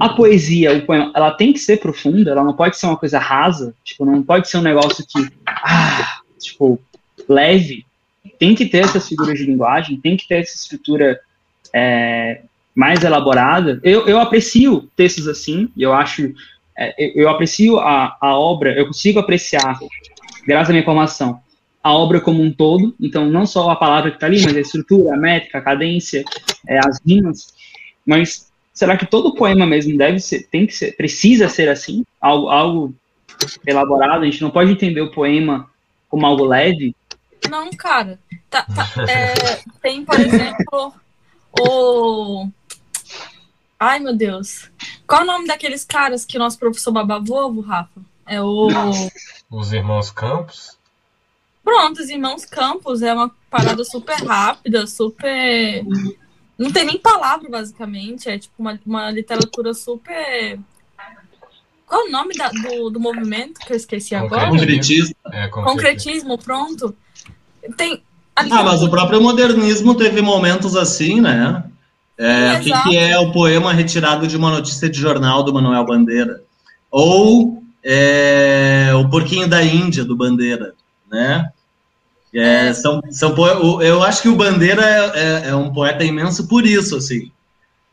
a 0.00 0.08
poesia, 0.08 0.72
o 0.72 0.86
poema, 0.86 1.12
ela 1.14 1.30
tem 1.30 1.52
que 1.52 1.58
ser 1.58 1.78
profunda, 1.78 2.30
ela 2.30 2.42
não 2.42 2.54
pode 2.54 2.78
ser 2.78 2.86
uma 2.86 2.96
coisa 2.96 3.18
rasa, 3.18 3.74
tipo, 3.84 4.04
não 4.04 4.22
pode 4.22 4.48
ser 4.48 4.58
um 4.58 4.62
negócio 4.62 5.04
que, 5.06 5.28
ah, 5.46 6.20
tipo, 6.38 6.80
leve. 7.28 7.84
Tem 8.38 8.54
que 8.54 8.66
ter 8.66 8.78
essas 8.78 9.08
figuras 9.08 9.38
de 9.38 9.44
linguagem, 9.44 10.00
tem 10.00 10.16
que 10.16 10.26
ter 10.26 10.40
essa 10.40 10.54
estrutura 10.54 11.20
é, 11.72 12.42
mais 12.74 13.02
elaborada. 13.02 13.80
Eu, 13.82 14.06
eu 14.06 14.18
aprecio 14.18 14.88
textos 14.96 15.28
assim, 15.28 15.70
eu 15.76 15.92
acho, 15.92 16.34
é, 16.76 16.94
eu, 16.98 17.22
eu, 17.22 17.28
aprecio 17.28 17.78
a, 17.78 18.16
a 18.20 18.38
obra, 18.38 18.72
eu 18.76 18.86
consigo 18.86 19.18
apreciar, 19.18 19.78
graças 20.46 20.70
à 20.70 20.72
minha 20.72 20.84
formação, 20.84 21.40
a 21.82 21.92
obra 21.92 22.20
como 22.20 22.42
um 22.42 22.52
todo, 22.52 22.94
então 23.00 23.26
não 23.26 23.46
só 23.46 23.70
a 23.70 23.76
palavra 23.76 24.10
que 24.10 24.16
está 24.16 24.26
ali, 24.26 24.42
mas 24.42 24.56
a 24.56 24.60
estrutura, 24.60 25.14
a 25.14 25.16
métrica, 25.16 25.58
a 25.58 25.62
cadência, 25.62 26.24
é, 26.66 26.78
as 26.78 27.00
rimas, 27.06 27.54
mas 28.04 28.50
será 28.72 28.96
que 28.96 29.06
todo 29.06 29.34
poema 29.34 29.66
mesmo 29.66 29.96
deve 29.96 30.18
ser, 30.20 30.46
tem 30.48 30.66
que 30.66 30.72
ser, 30.72 30.96
precisa 30.96 31.48
ser 31.48 31.68
assim? 31.68 32.04
Algo, 32.20 32.48
algo 32.48 32.94
elaborado? 33.66 34.22
A 34.22 34.24
gente 34.24 34.42
não 34.42 34.50
pode 34.50 34.70
entender 34.70 35.00
o 35.00 35.10
poema 35.10 35.70
como 36.08 36.26
algo 36.26 36.44
leve? 36.44 36.94
Não, 37.48 37.70
cara. 37.70 38.18
Tá, 38.50 38.62
tá, 38.62 38.88
é, 39.08 39.60
tem, 39.80 40.04
por 40.04 40.18
exemplo, 40.18 40.92
o. 41.60 42.48
Ai, 43.78 43.98
meu 44.00 44.16
Deus. 44.16 44.70
Qual 45.06 45.20
é 45.20 45.24
o 45.24 45.26
nome 45.26 45.46
daqueles 45.46 45.84
caras 45.84 46.24
que 46.24 46.36
o 46.36 46.40
nosso 46.40 46.58
professor 46.58 46.92
babava 46.92 47.32
ovo, 47.32 47.60
Rafa? 47.60 48.00
É 48.26 48.42
o. 48.42 48.68
Os 49.50 49.72
Irmãos 49.72 50.10
Campos? 50.10 50.76
Pronto, 51.64 52.00
os 52.00 52.08
Irmãos 52.08 52.44
Campos 52.44 53.02
é 53.02 53.12
uma 53.12 53.30
parada 53.50 53.84
super 53.84 54.16
rápida, 54.24 54.86
super 54.86 55.84
não 56.58 56.72
tem 56.72 56.84
nem 56.84 56.98
palavra, 56.98 57.48
basicamente. 57.50 58.28
É 58.28 58.38
tipo 58.38 58.54
uma, 58.58 58.78
uma 58.86 59.10
literatura 59.10 59.74
super. 59.74 60.58
Qual 61.86 62.06
é 62.06 62.08
o 62.08 62.10
nome 62.10 62.34
da, 62.34 62.48
do, 62.48 62.90
do 62.90 62.98
movimento 62.98 63.60
que 63.60 63.72
eu 63.72 63.76
esqueci 63.76 64.14
agora? 64.14 64.48
Concretismo. 64.48 65.14
É, 65.32 65.48
concretismo. 65.48 66.38
pronto. 66.38 66.94
Tem. 67.76 68.02
Ah, 68.34 68.62
mas 68.62 68.82
o 68.82 68.90
próprio 68.90 69.20
modernismo 69.20 69.94
teve 69.94 70.20
momentos 70.20 70.76
assim, 70.76 71.20
né? 71.20 71.64
É, 72.18 72.54
o 72.54 72.60
que, 72.60 72.82
que, 72.82 72.96
é 72.96 73.18
o 73.18 73.30
poema 73.30 73.72
retirado 73.72 74.26
de 74.26 74.36
uma 74.36 74.50
notícia 74.50 74.88
de 74.88 74.98
jornal 74.98 75.42
do 75.42 75.52
Manuel 75.52 75.84
Bandeira? 75.84 76.42
Ou 76.90 77.62
é, 77.88 78.90
o 78.94 79.08
Porquinho 79.08 79.46
da 79.46 79.62
Índia, 79.62 80.04
do 80.04 80.16
Bandeira, 80.16 80.74
né? 81.08 81.48
É, 82.34 82.72
são, 82.72 83.00
são, 83.10 83.32
eu 83.80 84.02
acho 84.02 84.20
que 84.20 84.28
o 84.28 84.34
Bandeira 84.34 84.82
é, 84.84 85.20
é, 85.20 85.48
é, 85.50 85.54
um 85.54 85.72
poeta 85.72 86.04
imenso 86.04 86.48
por 86.48 86.66
isso, 86.66 86.96
assim, 86.96 87.30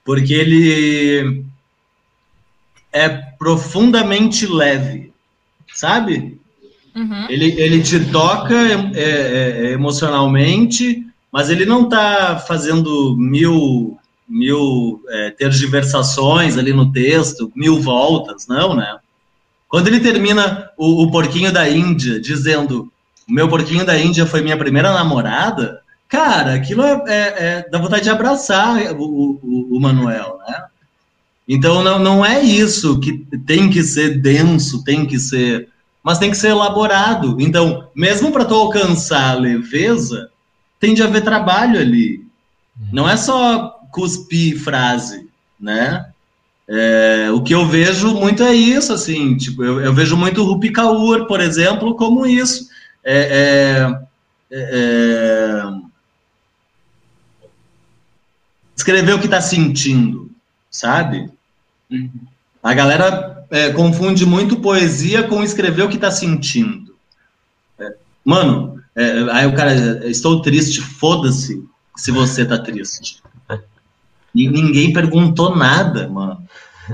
porque 0.04 0.34
ele 0.34 1.46
é 2.92 3.08
profundamente 3.08 4.48
leve, 4.48 5.14
sabe? 5.72 6.42
Uhum. 6.96 7.30
Ele, 7.30 7.62
ele 7.62 7.82
te 7.84 8.04
toca 8.12 8.56
é, 8.56 8.92
é, 8.96 9.68
é 9.68 9.72
emocionalmente, 9.74 11.06
mas 11.32 11.52
ele 11.52 11.66
não 11.66 11.84
está 11.84 12.38
fazendo 12.38 13.16
mil, 13.16 13.98
mil 14.28 15.02
tergiversações 15.38 16.58
ali 16.58 16.74
no 16.74 16.92
texto, 16.92 17.52
mil 17.56 17.80
voltas, 17.80 18.48
não, 18.48 18.76
né? 18.76 18.98
Quando 19.74 19.88
ele 19.88 20.00
termina 20.00 20.70
o, 20.78 21.02
o 21.02 21.10
Porquinho 21.10 21.52
da 21.52 21.68
Índia 21.68 22.20
dizendo 22.20 22.94
o 23.28 23.34
meu 23.34 23.50
porquinho 23.50 23.84
da 23.84 23.98
Índia 23.98 24.24
foi 24.24 24.44
minha 24.44 24.56
primeira 24.56 24.94
namorada, 24.94 25.82
cara, 26.08 26.54
aquilo 26.54 26.84
é, 26.84 27.04
é, 27.08 27.18
é 27.18 27.70
dá 27.72 27.80
vontade 27.80 28.04
de 28.04 28.12
abraçar 28.12 28.94
o, 28.94 29.40
o, 29.42 29.70
o, 29.72 29.80
Manuel, 29.80 30.38
né? 30.48 30.66
Então 31.48 31.84
não, 31.84 31.98
não 31.98 32.24
é 32.24 32.40
isso 32.40 33.00
que 33.00 33.14
tem 33.48 33.68
que 33.68 33.82
ser 33.82 34.22
denso, 34.22 34.84
tem 34.84 35.08
que 35.08 35.18
ser, 35.18 35.70
mas 36.04 36.20
tem 36.20 36.30
que 36.30 36.38
ser 36.38 36.50
elaborado. 36.50 37.38
Então, 37.42 37.90
mesmo 37.96 38.32
para 38.32 38.46
tu 38.46 38.54
alcançar 38.54 39.32
a 39.32 39.40
leveza, 39.40 40.30
tem 40.80 40.94
de 40.94 41.02
haver 41.02 41.24
trabalho 41.24 41.80
ali. 41.80 42.24
Não 42.92 43.10
é 43.10 43.18
só 43.18 43.80
cuspir 43.92 44.60
frase, 44.60 45.28
né? 45.60 46.13
É, 46.68 47.30
o 47.32 47.42
que 47.42 47.54
eu 47.54 47.66
vejo 47.66 48.14
muito 48.14 48.42
é 48.42 48.54
isso, 48.54 48.94
assim, 48.94 49.36
tipo, 49.36 49.64
eu, 49.64 49.82
eu 49.82 49.94
vejo 49.94 50.16
muito 50.16 50.42
o 50.42 50.46
Rupi 50.46 50.72
Kaur, 50.72 51.28
por 51.28 51.42
exemplo, 51.42 51.96
como 51.96 52.26
isso 52.26 52.70
é, 53.04 54.00
é, 54.50 54.60
é, 54.60 55.64
escrever 58.76 59.14
o 59.14 59.20
que 59.20 59.26
está 59.26 59.42
sentindo, 59.42 60.32
sabe? 60.72 61.30
A 62.62 62.74
galera 62.74 63.46
é, 63.50 63.72
confunde 63.72 64.26
muito 64.26 64.62
poesia 64.62 65.24
com 65.24 65.44
escrever 65.44 65.84
o 65.84 65.90
que 65.90 65.96
está 65.96 66.12
sentindo. 66.12 66.96
É, 67.78 67.94
mano, 68.24 68.82
é, 68.96 69.32
aí 69.32 69.46
o 69.46 69.56
cara, 69.56 70.08
estou 70.10 70.42
triste, 70.42 70.82
foda-se 70.82 71.62
se 71.96 72.10
você 72.10 72.44
está 72.44 72.58
triste. 72.58 73.22
E 74.34 74.50
ninguém 74.50 74.92
perguntou 74.94 75.56
nada, 75.56 76.08
mano. 76.10 76.44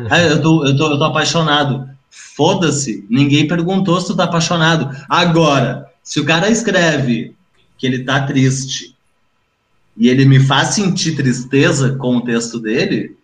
Ah, 0.07 0.22
eu, 0.22 0.40
tô, 0.40 0.64
eu, 0.68 0.78
tô, 0.78 0.91
eu 0.91 0.99
tô 0.99 1.03
apaixonado. 1.03 1.90
Foda-se, 2.11 3.07
ninguém 3.10 3.48
perguntou 3.48 3.99
se 3.99 4.06
tu 4.06 4.16
tá 4.16 4.26
apaixonado. 4.26 4.95
Agora, 5.10 5.90
se 6.03 6.20
o 6.20 6.26
cara 6.26 6.48
escreve 6.48 7.36
que 7.76 7.88
ele 7.88 8.03
tá 8.03 8.22
triste 8.22 8.95
e 9.98 10.07
ele 10.07 10.26
me 10.26 10.40
faz 10.40 10.70
sentir 10.70 11.16
tristeza 11.16 11.95
com 11.95 12.18
o 12.18 12.22
texto 12.22 12.60
dele, 12.60 13.18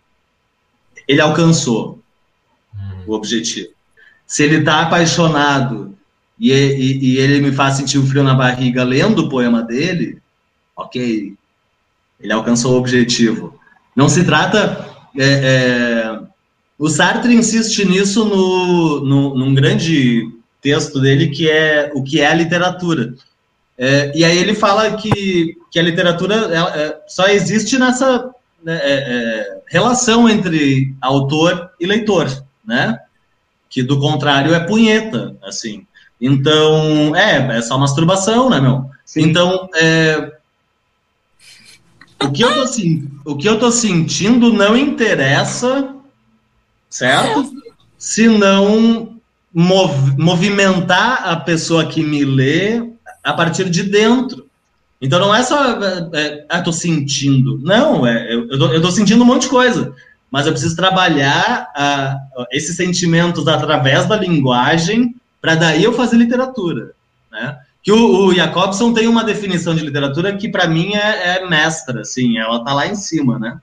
ele 1.07 1.21
alcançou 1.21 1.99
o 3.05 3.13
objetivo. 3.13 3.69
Se 4.25 4.43
ele 4.43 4.63
tá 4.63 4.81
apaixonado 4.81 5.95
e, 6.39 6.51
e, 6.51 7.13
e 7.13 7.17
ele 7.17 7.41
me 7.41 7.51
faz 7.51 7.75
sentir 7.75 7.97
o 7.97 8.05
frio 8.05 8.23
na 8.23 8.33
barriga 8.33 8.83
lendo 8.83 9.19
o 9.19 9.29
poema 9.29 9.61
dele, 9.61 10.19
ok, 10.75 11.33
ele 12.19 12.33
alcançou 12.33 12.73
o 12.73 12.77
objetivo. 12.77 13.54
Não 13.95 14.09
se 14.09 14.23
trata. 14.23 14.85
É, 15.17 15.25
é, 15.25 16.19
o 16.77 16.89
Sartre 16.89 17.33
insiste 17.33 17.85
nisso 17.85 18.25
no, 18.25 19.05
no, 19.05 19.35
num 19.35 19.53
grande 19.53 20.29
texto 20.61 20.99
dele 20.99 21.29
que 21.29 21.49
é 21.49 21.91
o 21.95 22.03
que 22.03 22.19
é 22.19 22.27
a 22.27 22.33
literatura. 22.33 23.13
É, 23.77 24.11
e 24.15 24.23
aí 24.23 24.37
ele 24.37 24.55
fala 24.55 24.95
que, 24.95 25.57
que 25.71 25.79
a 25.79 25.83
literatura 25.83 26.35
é, 26.35 26.81
é 26.81 27.01
só 27.07 27.27
existe 27.27 27.77
nessa 27.77 28.31
né, 28.63 28.79
é, 28.81 28.93
é, 28.93 29.61
relação 29.67 30.27
entre 30.27 30.95
autor 30.99 31.71
e 31.79 31.85
leitor, 31.85 32.27
né? 32.65 32.99
Que 33.69 33.83
do 33.83 33.99
contrário 33.99 34.53
é 34.53 34.59
punheta, 34.59 35.35
assim. 35.43 35.85
Então, 36.19 37.15
é, 37.15 37.57
é 37.57 37.61
só 37.61 37.77
masturbação, 37.77 38.49
né, 38.49 38.59
meu? 38.59 38.89
Sim. 39.05 39.23
Então, 39.23 39.69
é, 39.75 40.31
o 42.21 42.31
que 42.31 42.43
eu 42.43 42.53
tô, 42.53 43.31
o 43.31 43.37
que 43.37 43.47
eu 43.47 43.59
tô 43.59 43.71
sentindo 43.71 44.53
não 44.53 44.75
interessa, 44.75 45.95
certo? 46.89 47.53
Se 47.97 48.27
não 48.27 49.19
mov 49.53 50.15
movimentar 50.17 51.27
a 51.27 51.35
pessoa 51.37 51.85
que 51.85 52.03
me 52.03 52.25
lê 52.25 52.83
a 53.23 53.33
partir 53.33 53.69
de 53.69 53.83
dentro. 53.83 54.45
Então 55.01 55.19
não 55.19 55.33
é 55.33 55.43
só, 55.43 55.81
é, 55.81 56.09
é, 56.13 56.45
ah, 56.49 56.61
tô 56.61 56.71
sentindo. 56.71 57.59
Não, 57.63 58.05
é, 58.05 58.33
eu, 58.33 58.47
eu, 58.49 58.59
tô, 58.59 58.67
eu 58.73 58.81
tô 58.81 58.91
sentindo 58.91 59.23
um 59.23 59.27
monte 59.27 59.43
de 59.43 59.49
coisa. 59.49 59.93
Mas 60.31 60.45
eu 60.45 60.51
preciso 60.51 60.75
trabalhar 60.75 61.71
a, 61.75 62.17
esses 62.51 62.75
sentimentos 62.75 63.47
através 63.47 64.05
da 64.05 64.17
linguagem 64.17 65.15
para 65.41 65.55
daí 65.55 65.83
eu 65.83 65.93
fazer 65.93 66.17
literatura, 66.17 66.91
né? 67.31 67.57
Que 67.85 67.91
o, 67.91 68.25
o 68.25 68.33
Jacobson 68.33 68.91
tem 68.93 69.07
uma 69.07 69.23
definição 69.23 69.75
de 69.75 69.85
literatura 69.85 70.35
que 70.35 70.49
para 70.49 70.67
mim 70.67 70.95
é, 70.95 71.37
é 71.37 71.47
mestra, 71.47 72.01
assim, 72.01 72.39
ela 72.39 72.65
tá 72.65 72.73
lá 72.73 72.87
em 72.87 72.95
cima, 72.95 73.37
né? 73.37 73.61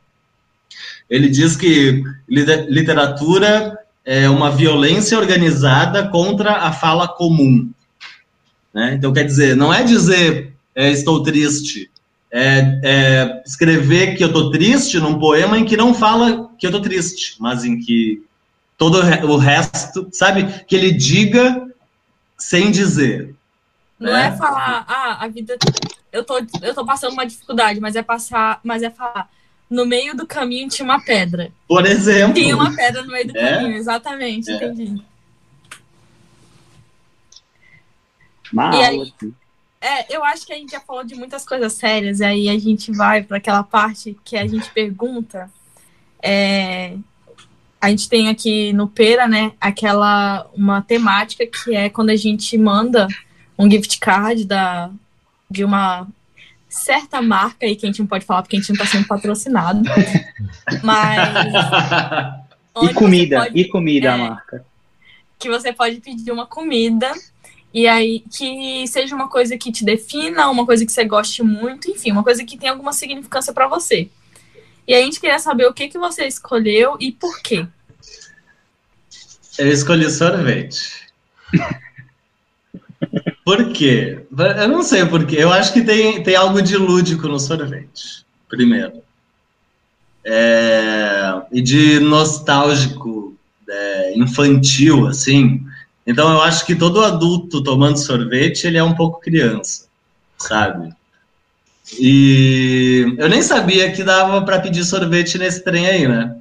Ele 1.11 1.28
diz 1.28 1.57
que 1.57 2.05
literatura 2.28 3.77
é 4.05 4.31
uma 4.31 4.49
violência 4.49 5.19
organizada 5.19 6.07
contra 6.07 6.53
a 6.53 6.73
fala 6.73 7.09
comum. 7.09 7.69
Né? 8.73 8.94
Então, 8.94 9.12
quer 9.12 9.24
dizer, 9.24 9.57
não 9.57 9.74
é 9.74 9.82
dizer 9.82 10.55
é, 10.73 10.89
estou 10.90 11.24
triste, 11.24 11.90
é, 12.31 12.81
é, 12.85 13.43
escrever 13.44 14.16
que 14.16 14.23
eu 14.23 14.28
estou 14.28 14.53
triste 14.53 15.01
num 15.01 15.19
poema 15.19 15.59
em 15.59 15.65
que 15.65 15.77
não 15.77 15.93
fala 15.93 16.49
que 16.57 16.65
eu 16.65 16.70
estou 16.70 16.81
triste, 16.81 17.35
mas 17.40 17.65
em 17.65 17.81
que 17.81 18.23
todo 18.78 18.99
o 18.99 19.36
resto, 19.36 20.09
sabe, 20.12 20.65
que 20.66 20.77
ele 20.77 20.93
diga 20.93 21.69
sem 22.39 22.70
dizer. 22.70 23.31
Não 24.03 24.16
é. 24.16 24.29
é 24.29 24.33
falar, 24.33 24.85
ah, 24.89 25.24
a 25.24 25.29
vida. 25.29 25.57
Eu 26.12 26.24
tô, 26.24 26.39
eu 26.61 26.74
tô 26.74 26.85
passando 26.85 27.12
uma 27.12 27.24
dificuldade, 27.24 27.81
mas 27.81 27.97
é 27.97 28.03
passar, 28.03 28.61
mas 28.62 28.83
é 28.83 28.91
falar. 28.91 29.31
No 29.70 29.87
meio 29.87 30.15
do 30.15 30.27
caminho 30.27 30.69
tinha 30.69 30.85
uma 30.85 31.03
pedra. 31.03 31.51
Por 31.66 31.87
exemplo. 31.87 32.35
Tinha 32.35 32.55
uma 32.55 32.74
pedra 32.74 33.03
no 33.03 33.11
meio 33.11 33.27
do 33.27 33.37
é. 33.37 33.55
caminho, 33.55 33.77
exatamente, 33.77 34.51
é. 34.51 34.55
entendi. 34.55 35.03
E 38.55 38.59
aí, 38.59 39.15
é, 39.81 40.15
eu 40.15 40.23
acho 40.23 40.47
que 40.47 40.53
a 40.53 40.57
gente 40.57 40.73
já 40.73 40.81
falou 40.81 41.03
de 41.03 41.15
muitas 41.15 41.45
coisas 41.45 41.73
sérias, 41.73 42.20
e 42.20 42.24
aí 42.24 42.49
a 42.49 42.59
gente 42.59 42.93
vai 42.93 43.23
para 43.23 43.39
aquela 43.39 43.62
parte 43.62 44.16
que 44.23 44.37
a 44.37 44.47
gente 44.47 44.70
pergunta. 44.70 45.51
É, 46.23 46.97
a 47.81 47.89
gente 47.91 48.09
tem 48.09 48.29
aqui 48.29 48.73
no 48.73 48.87
Pera, 48.87 49.27
né, 49.27 49.53
aquela 49.61 50.47
uma 50.55 50.83
temática 50.83 51.45
que 51.47 51.74
é 51.74 51.89
quando 51.89 52.11
a 52.11 52.16
gente 52.16 52.57
manda 52.57 53.09
um 53.62 53.70
gift 53.70 54.01
card 54.01 54.44
da, 54.44 54.90
de 55.48 55.64
uma 55.64 56.09
certa 56.68 57.22
marca 57.22 57.64
aí 57.64 57.76
que 57.76 57.86
a 57.86 57.89
gente 57.89 58.01
não 58.01 58.06
pode 58.06 58.24
falar 58.24 58.43
porque 58.43 58.56
a 58.56 58.59
gente 58.59 58.70
não 58.70 58.82
está 58.82 58.86
sendo 58.86 59.06
patrocinado. 59.06 59.82
Mas. 60.82 61.55
e 62.82 62.94
comida, 62.94 63.39
pode, 63.44 63.60
e 63.60 63.68
comida 63.68 64.09
é, 64.09 64.10
a 64.10 64.16
marca. 64.16 64.64
Que 65.39 65.48
você 65.48 65.72
pode 65.72 66.01
pedir 66.01 66.32
uma 66.32 66.47
comida 66.47 67.12
e 67.72 67.86
aí 67.86 68.24
que 68.36 68.84
seja 68.89 69.14
uma 69.14 69.28
coisa 69.28 69.56
que 69.56 69.70
te 69.70 69.84
defina, 69.84 70.51
uma 70.51 70.66
coisa 70.66 70.84
que 70.84 70.90
você 70.90 71.05
goste 71.05 71.43
muito, 71.43 71.89
enfim, 71.89 72.10
uma 72.10 72.24
coisa 72.24 72.44
que 72.44 72.59
tenha 72.59 72.72
alguma 72.72 72.93
significância 72.93 73.52
para 73.52 73.68
você. 73.68 74.09
E 74.89 74.93
a 74.93 75.01
gente 75.01 75.20
queria 75.20 75.39
saber 75.39 75.66
o 75.66 75.72
que, 75.72 75.86
que 75.86 75.98
você 75.98 76.26
escolheu 76.26 76.97
e 76.98 77.12
por 77.12 77.40
quê. 77.40 77.64
Eu 79.56 79.68
escolhi 79.68 80.10
sorvete. 80.10 81.12
Por 83.44 83.73
quê? 83.73 84.24
Eu 84.31 84.69
não 84.69 84.82
sei 84.82 85.05
por 85.05 85.27
quê. 85.27 85.36
Eu 85.39 85.52
acho 85.52 85.73
que 85.73 85.82
tem, 85.82 86.23
tem 86.23 86.36
algo 86.36 86.62
de 86.62 86.77
lúdico 86.77 87.27
no 87.27 87.40
sorvete, 87.40 88.24
primeiro. 88.48 89.02
É, 90.24 91.43
e 91.51 91.60
de 91.60 91.98
nostálgico, 91.98 93.36
é, 93.69 94.16
infantil, 94.16 95.09
assim. 95.09 95.64
Então 96.06 96.31
eu 96.31 96.40
acho 96.40 96.64
que 96.64 96.77
todo 96.77 97.02
adulto 97.02 97.62
tomando 97.62 97.97
sorvete, 97.97 98.66
ele 98.66 98.78
é 98.78 98.85
um 98.85 98.94
pouco 98.94 99.20
criança, 99.20 99.86
sabe? 100.39 100.94
E 101.98 103.14
eu 103.19 103.28
nem 103.28 103.43
sabia 103.43 103.90
que 103.93 104.05
dava 104.05 104.43
para 104.43 104.60
pedir 104.60 104.85
sorvete 104.85 105.36
nesse 105.36 105.62
trem 105.64 105.86
aí, 105.86 106.09
né? 106.09 106.36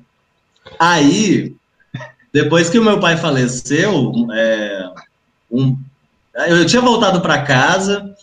Aí, 0.79 1.55
depois 2.31 2.69
que 2.69 2.77
o 2.77 2.83
meu 2.83 2.99
pai 2.99 3.17
faleceu, 3.17 4.13
é, 4.33 4.89
um, 5.49 5.77
eu 6.47 6.65
tinha 6.65 6.81
voltado 6.81 7.21
para 7.21 7.41
casa 7.41 8.15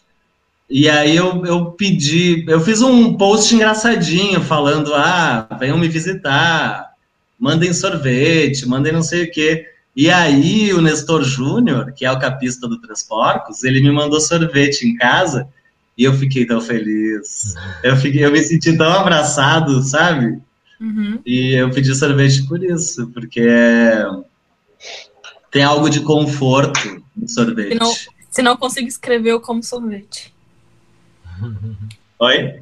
e 0.69 0.89
aí 0.89 1.17
eu, 1.17 1.45
eu 1.47 1.71
pedi, 1.73 2.45
eu 2.47 2.61
fiz 2.61 2.83
um 2.83 3.15
post 3.17 3.55
engraçadinho 3.55 4.41
falando, 4.43 4.95
ah, 4.95 5.49
venham 5.59 5.79
me 5.79 5.89
visitar, 5.89 6.93
mandem 7.39 7.73
sorvete, 7.73 8.69
mandem 8.69 8.93
não 8.93 9.03
sei 9.03 9.25
o 9.25 9.31
quê. 9.31 9.67
E 9.97 10.11
aí 10.11 10.73
o 10.75 10.83
Nestor 10.83 11.25
Júnior, 11.25 11.93
que 11.93 12.05
é 12.05 12.13
o 12.13 12.19
capista 12.19 12.69
do 12.69 12.81
Transporcos, 12.81 13.65
ele 13.65 13.81
me 13.81 13.91
mandou 13.91 14.21
sorvete 14.21 14.83
em 14.87 14.95
casa 14.95 15.49
e 15.97 16.05
eu 16.05 16.13
fiquei 16.13 16.47
tão 16.47 16.61
feliz. 16.61 17.55
Eu, 17.83 17.97
fiquei, 17.97 18.25
eu 18.25 18.31
me 18.31 18.41
senti 18.43 18.77
tão 18.77 18.93
abraçado, 18.93 19.83
sabe? 19.83 20.39
Uhum. 20.81 21.19
E 21.27 21.55
eu 21.55 21.71
pedi 21.71 21.95
sorvete 21.95 22.47
por 22.47 22.63
isso, 22.63 23.09
porque 23.09 23.41
é, 23.41 24.07
tem 25.51 25.65
algo 25.65 25.89
de 25.89 26.01
conforto 26.01 27.03
no 27.19 27.29
sorvete. 27.29 27.73
Se 27.73 27.79
não, 27.79 27.95
se 28.31 28.43
não 28.43 28.57
consigo 28.57 28.89
escrever, 28.89 29.33
eu 29.33 29.41
como 29.41 29.63
sorvete. 29.63 30.33
Oi? 32.19 32.61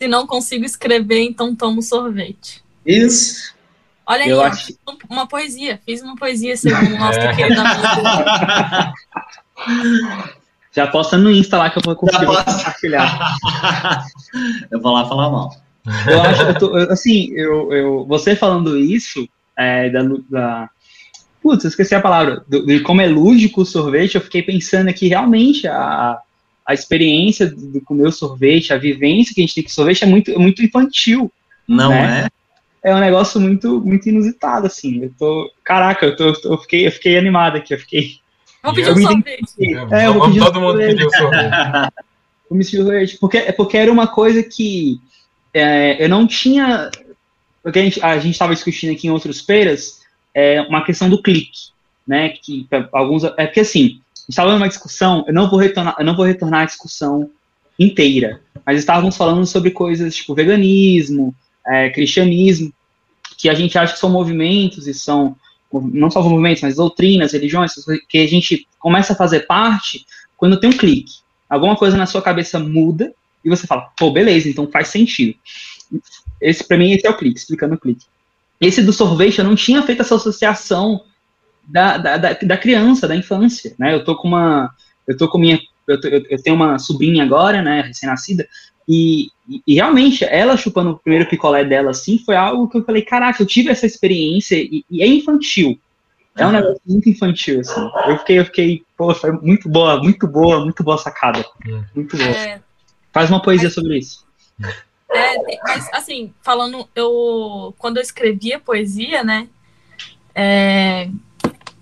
Se 0.00 0.08
não 0.08 0.26
consigo 0.26 0.64
escrever, 0.64 1.22
então 1.22 1.54
tomo 1.54 1.82
sorvete. 1.82 2.62
Isso. 2.86 3.54
Olha 4.06 4.24
aí, 4.24 4.32
acho... 4.32 4.74
uma 5.10 5.26
poesia. 5.26 5.80
Fiz 5.84 6.00
uma 6.00 6.16
poesia 6.16 6.56
segundo 6.56 6.94
o 6.94 6.98
nosso 6.98 7.18
é. 7.18 7.34
querido 7.36 7.60
amigo. 7.60 8.94
Já 10.72 10.86
posta 10.86 11.18
no 11.18 11.30
Insta 11.30 11.58
lá 11.58 11.68
que 11.68 11.78
eu 11.78 11.82
vou 11.84 11.96
conseguir 11.96 12.26
compartilhar. 12.26 13.36
eu 14.70 14.80
vou 14.80 14.92
lá 14.92 15.06
falar 15.06 15.30
mal. 15.30 15.50
Eu 16.08 16.22
acho, 16.22 16.42
eu 16.42 16.58
tô, 16.58 16.76
assim, 16.76 17.32
eu, 17.32 17.72
eu, 17.72 18.06
você 18.06 18.36
falando 18.36 18.78
isso, 18.78 19.28
é, 19.56 19.90
da, 19.90 20.02
da, 20.30 20.70
Putz, 21.42 21.64
eu 21.64 21.68
esqueci 21.68 21.94
a 21.94 22.00
palavra. 22.00 22.44
De 22.48 22.80
como 22.80 23.00
é 23.00 23.06
lúdico 23.06 23.62
o 23.62 23.66
sorvete, 23.66 24.16
eu 24.16 24.20
fiquei 24.20 24.42
pensando 24.42 24.88
aqui 24.88 25.08
realmente 25.08 25.66
a, 25.66 26.18
a 26.66 26.74
experiência 26.74 27.46
de 27.46 27.80
comer 27.80 28.08
o 28.08 28.12
sorvete, 28.12 28.72
a 28.72 28.78
vivência 28.78 29.34
que 29.34 29.40
a 29.40 29.44
gente 29.44 29.54
tem 29.54 29.64
com 29.64 29.70
sorvete 29.70 30.04
é 30.04 30.06
muito, 30.06 30.30
é 30.30 30.38
muito 30.38 30.62
infantil. 30.62 31.32
Não 31.66 31.90
né? 31.90 32.26
é? 32.26 32.38
É 32.90 32.94
um 32.94 33.00
negócio 33.00 33.40
muito, 33.40 33.80
muito 33.80 34.08
inusitado, 34.08 34.66
assim. 34.66 35.02
Eu 35.02 35.12
tô. 35.18 35.50
Caraca, 35.64 36.06
eu, 36.06 36.16
tô, 36.16 36.34
eu, 36.44 36.58
fiquei, 36.58 36.86
eu 36.86 36.92
fiquei 36.92 37.18
animado 37.18 37.56
aqui, 37.56 37.74
eu 37.74 37.78
fiquei. 37.78 38.16
Vou 38.62 38.74
pedir 38.74 38.92
um 38.92 39.02
sorvete. 39.02 39.44
É, 39.90 40.06
eu 40.06 40.14
vou 40.14 40.26
pedir 40.26 40.40
todo 40.40 40.60
mundo 40.60 40.78
pedir 40.78 41.06
um 41.06 41.10
sorvete. 41.10 41.50
vou 42.48 42.58
me 42.58 42.64
sorvete. 42.64 43.18
Porque, 43.18 43.40
porque 43.52 43.76
era 43.76 43.92
uma 43.92 44.06
coisa 44.06 44.42
que 44.42 45.00
é, 45.52 46.02
eu 46.02 46.08
não 46.08 46.26
tinha. 46.26 46.90
Porque 47.62 47.78
a 48.02 48.18
gente 48.18 48.30
estava 48.30 48.54
discutindo 48.54 48.92
aqui 48.92 49.08
em 49.08 49.10
outros 49.10 49.40
feiras, 49.40 50.00
é 50.34 50.60
uma 50.62 50.84
questão 50.84 51.08
do 51.08 51.22
clique, 51.22 51.70
né? 52.06 52.30
Que 52.30 52.66
alguns 52.92 53.24
é 53.24 53.46
porque 53.46 53.60
assim 53.60 54.00
estava 54.28 54.52
numa 54.52 54.68
discussão, 54.68 55.24
eu 55.26 55.32
não 55.32 55.48
vou 55.48 55.58
retornar, 55.58 55.96
eu 55.98 56.04
não 56.04 56.14
vou 56.14 56.26
retornar 56.26 56.62
à 56.62 56.64
discussão 56.66 57.30
inteira, 57.78 58.40
mas 58.66 58.78
estávamos 58.78 59.16
falando 59.16 59.46
sobre 59.46 59.70
coisas 59.70 60.14
tipo 60.14 60.34
veganismo, 60.34 61.34
é, 61.66 61.88
cristianismo, 61.90 62.72
que 63.38 63.48
a 63.48 63.54
gente 63.54 63.78
acha 63.78 63.94
que 63.94 63.98
são 63.98 64.10
movimentos 64.10 64.86
e 64.86 64.92
são 64.92 65.36
não 65.72 66.10
só 66.10 66.22
movimentos, 66.22 66.62
mas 66.62 66.76
doutrinas, 66.76 67.32
religiões, 67.32 67.72
que 68.08 68.18
a 68.18 68.26
gente 68.26 68.66
começa 68.78 69.12
a 69.12 69.16
fazer 69.16 69.40
parte 69.40 70.04
quando 70.36 70.58
tem 70.58 70.70
um 70.70 70.76
clique. 70.76 71.18
Alguma 71.48 71.76
coisa 71.76 71.96
na 71.96 72.06
sua 72.06 72.22
cabeça 72.22 72.58
muda 72.58 73.12
e 73.44 73.48
você 73.48 73.66
fala, 73.66 73.90
pô, 73.98 74.10
beleza, 74.10 74.48
então 74.48 74.70
faz 74.70 74.88
sentido. 74.88 75.34
Esse, 76.40 76.66
para 76.66 76.78
mim, 76.78 76.92
esse 76.92 77.06
é 77.06 77.10
o 77.10 77.16
clique, 77.16 77.38
explicando 77.38 77.74
o 77.74 77.78
clique. 77.78 78.06
Esse 78.60 78.82
do 78.82 78.92
sorvete, 78.92 79.38
eu 79.38 79.44
não 79.44 79.54
tinha 79.54 79.82
feito 79.82 80.02
essa 80.02 80.16
associação 80.16 81.02
da, 81.64 81.98
da, 81.98 82.16
da, 82.16 82.32
da 82.32 82.56
criança, 82.56 83.06
da 83.06 83.14
infância, 83.14 83.74
né? 83.78 83.94
Eu 83.94 84.04
tô 84.04 84.16
com 84.16 84.28
uma, 84.28 84.70
eu 85.06 85.16
tô 85.16 85.28
com 85.28 85.38
minha, 85.38 85.60
eu, 85.86 86.00
tô, 86.00 86.08
eu 86.08 86.42
tenho 86.42 86.56
uma 86.56 86.78
sobrinha 86.78 87.22
agora, 87.22 87.62
né, 87.62 87.82
recém-nascida, 87.82 88.48
e, 88.88 89.28
e, 89.66 89.74
realmente, 89.74 90.24
ela 90.24 90.56
chupando 90.56 90.90
o 90.92 90.98
primeiro 90.98 91.28
picolé 91.28 91.62
dela, 91.62 91.90
assim, 91.90 92.18
foi 92.18 92.36
algo 92.36 92.68
que 92.68 92.78
eu 92.78 92.84
falei, 92.84 93.02
caraca, 93.02 93.42
eu 93.42 93.46
tive 93.46 93.68
essa 93.68 93.84
experiência 93.84 94.56
e, 94.56 94.82
e 94.90 95.02
é 95.02 95.06
infantil. 95.06 95.78
É 96.34 96.46
um 96.46 96.52
negócio 96.52 96.80
muito 96.86 97.08
infantil, 97.08 97.60
assim. 97.60 97.80
Eu 98.06 98.18
fiquei, 98.18 98.38
eu 98.38 98.44
fiquei, 98.44 98.82
pô, 98.96 99.12
foi 99.12 99.32
muito 99.32 99.68
boa, 99.68 100.00
muito 100.00 100.26
boa, 100.26 100.60
muito 100.64 100.82
boa 100.82 100.96
sacada. 100.96 101.44
Hum. 101.66 101.82
Muito 101.94 102.16
boa. 102.16 102.30
É, 102.30 102.60
Faz 103.12 103.28
uma 103.28 103.42
poesia 103.42 103.68
sobre 103.68 103.98
isso. 103.98 104.24
É, 105.10 105.58
mas 105.62 105.88
assim, 105.92 106.34
falando, 106.42 106.88
eu 106.94 107.74
quando 107.78 107.96
eu 107.96 108.02
escrevia 108.02 108.60
poesia, 108.60 109.24
né? 109.24 109.48
É, 110.34 111.10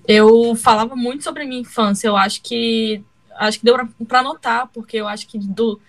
eu 0.06 0.54
falava 0.54 0.94
muito 0.94 1.24
sobre 1.24 1.44
minha 1.44 1.60
infância. 1.60 2.08
Eu 2.08 2.16
acho 2.16 2.40
que 2.42 3.02
acho 3.36 3.58
que 3.58 3.64
deu 3.64 3.76
para 4.06 4.22
notar, 4.22 4.68
porque 4.68 4.96
eu 4.96 5.08
acho 5.08 5.26
que 5.26 5.38
do 5.38 5.80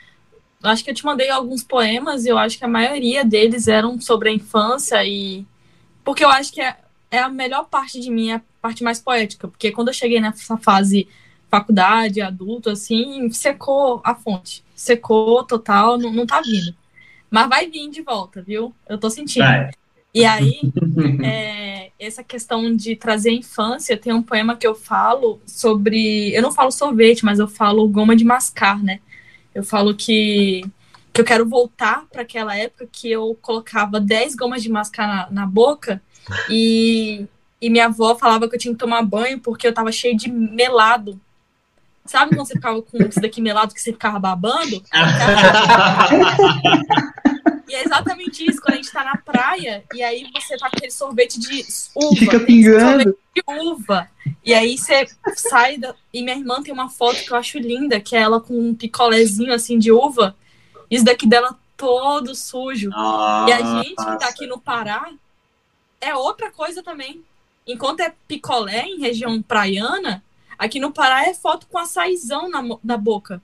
acho 0.63 0.83
que 0.83 0.89
eu 0.89 0.95
te 0.95 1.05
mandei 1.05 1.29
alguns 1.29 1.63
poemas 1.63 2.25
e 2.25 2.29
eu 2.29 2.37
acho 2.37 2.57
que 2.57 2.65
a 2.65 2.67
maioria 2.67 3.23
deles 3.23 3.67
eram 3.67 4.01
sobre 4.01 4.29
a 4.29 4.33
infância 4.33 5.03
e 5.05 5.45
porque 6.03 6.25
eu 6.25 6.29
acho 6.29 6.51
que 6.51 6.61
é, 6.61 6.77
é 7.11 7.19
a 7.19 7.29
melhor 7.29 7.65
parte 7.65 7.99
de 7.99 8.09
mim, 8.09 8.31
é 8.31 8.35
a 8.35 8.41
parte 8.61 8.83
mais 8.83 8.99
poética, 8.99 9.47
porque 9.47 9.71
quando 9.71 9.89
eu 9.89 9.93
cheguei 9.93 10.19
nessa 10.19 10.57
fase 10.57 11.07
faculdade, 11.49 12.21
adulto, 12.21 12.69
assim, 12.69 13.29
secou 13.31 14.01
a 14.03 14.15
fonte, 14.15 14.63
secou 14.75 15.43
total, 15.43 15.97
não, 15.97 16.11
não 16.11 16.25
tá 16.25 16.41
vindo. 16.41 16.75
Mas 17.29 17.49
vai 17.49 17.69
vir 17.69 17.89
de 17.89 18.01
volta, 18.01 18.41
viu? 18.41 18.73
Eu 18.87 18.97
tô 18.97 19.09
sentindo. 19.09 19.45
Vai. 19.45 19.71
E 20.13 20.25
aí, 20.25 20.61
é, 21.23 21.91
essa 21.99 22.23
questão 22.23 22.75
de 22.75 22.95
trazer 22.95 23.29
a 23.29 23.33
infância, 23.33 23.97
tem 23.97 24.13
um 24.13 24.23
poema 24.23 24.55
que 24.55 24.65
eu 24.65 24.73
falo 24.73 25.39
sobre. 25.45 26.33
Eu 26.33 26.41
não 26.41 26.51
falo 26.51 26.71
sorvete, 26.71 27.23
mas 27.23 27.39
eu 27.39 27.47
falo 27.47 27.87
goma 27.87 28.15
de 28.15 28.23
mascar, 28.23 28.81
né? 28.81 28.99
Eu 29.53 29.63
falo 29.63 29.95
que, 29.95 30.63
que 31.13 31.21
eu 31.21 31.25
quero 31.25 31.47
voltar 31.47 32.05
para 32.11 32.21
aquela 32.21 32.55
época 32.55 32.87
que 32.91 33.11
eu 33.11 33.37
colocava 33.41 33.99
10 33.99 34.35
gomas 34.35 34.63
de 34.63 34.69
mascar 34.69 35.07
na, 35.07 35.29
na 35.31 35.45
boca 35.47 36.01
e, 36.49 37.25
e 37.61 37.69
minha 37.69 37.85
avó 37.85 38.15
falava 38.15 38.47
que 38.47 38.55
eu 38.55 38.59
tinha 38.59 38.73
que 38.73 38.79
tomar 38.79 39.01
banho 39.01 39.39
porque 39.39 39.67
eu 39.67 39.73
tava 39.73 39.91
cheio 39.91 40.15
de 40.15 40.31
melado. 40.31 41.19
Sabe 42.07 42.35
quando 42.35 42.47
você 42.47 42.53
ficava 42.53 42.81
com 42.81 42.97
isso 43.03 43.19
daqui 43.19 43.41
melado 43.41 43.73
que 43.73 43.81
você 43.81 43.91
ficava 43.91 44.19
babando? 44.19 44.81
E 47.69 47.75
é 47.75 47.83
exatamente 47.83 48.49
isso, 48.49 48.61
quando 48.61 48.75
a 48.75 48.77
gente 48.77 48.91
tá 48.91 49.03
na 49.03 49.17
praia, 49.17 49.83
e 49.93 50.01
aí 50.01 50.25
você 50.33 50.55
tá 50.55 50.69
com 50.69 50.77
aquele 50.77 50.91
sorvete 50.91 51.37
de 51.37 51.65
uva. 51.93 52.15
Fica 52.15 52.39
pingando. 52.39 53.17
de 53.35 53.43
uva. 53.45 54.09
E 54.43 54.53
aí 54.53 54.77
você 54.77 55.05
sai 55.35 55.77
da... 55.77 55.93
E 56.13 56.23
minha 56.23 56.37
irmã 56.37 56.63
tem 56.63 56.73
uma 56.73 56.89
foto 56.89 57.25
que 57.25 57.31
eu 57.31 57.35
acho 57.35 57.59
linda, 57.59 57.99
que 57.99 58.15
é 58.15 58.21
ela 58.21 58.39
com 58.39 58.57
um 58.57 58.73
picolézinho 58.73 59.53
assim 59.53 59.77
de 59.77 59.91
uva. 59.91 60.33
Isso 60.89 61.03
daqui 61.03 61.27
dela 61.27 61.59
todo 61.75 62.33
sujo. 62.33 62.89
e 62.89 63.51
a 63.51 63.83
gente 63.83 63.95
que 63.95 64.17
tá 64.17 64.29
aqui 64.29 64.47
no 64.47 64.59
Pará 64.59 65.11
é 65.99 66.15
outra 66.15 66.49
coisa 66.49 66.81
também. 66.81 67.21
Enquanto 67.67 67.99
é 67.99 68.13
picolé 68.29 68.85
em 68.85 69.01
região 69.01 69.41
praiana, 69.41 70.23
aqui 70.57 70.79
no 70.79 70.91
Pará 70.91 71.27
é 71.27 71.33
foto 71.33 71.67
com 71.67 71.77
açaizão 71.77 72.49
na, 72.49 72.63
na 72.83 72.97
boca. 72.97 73.41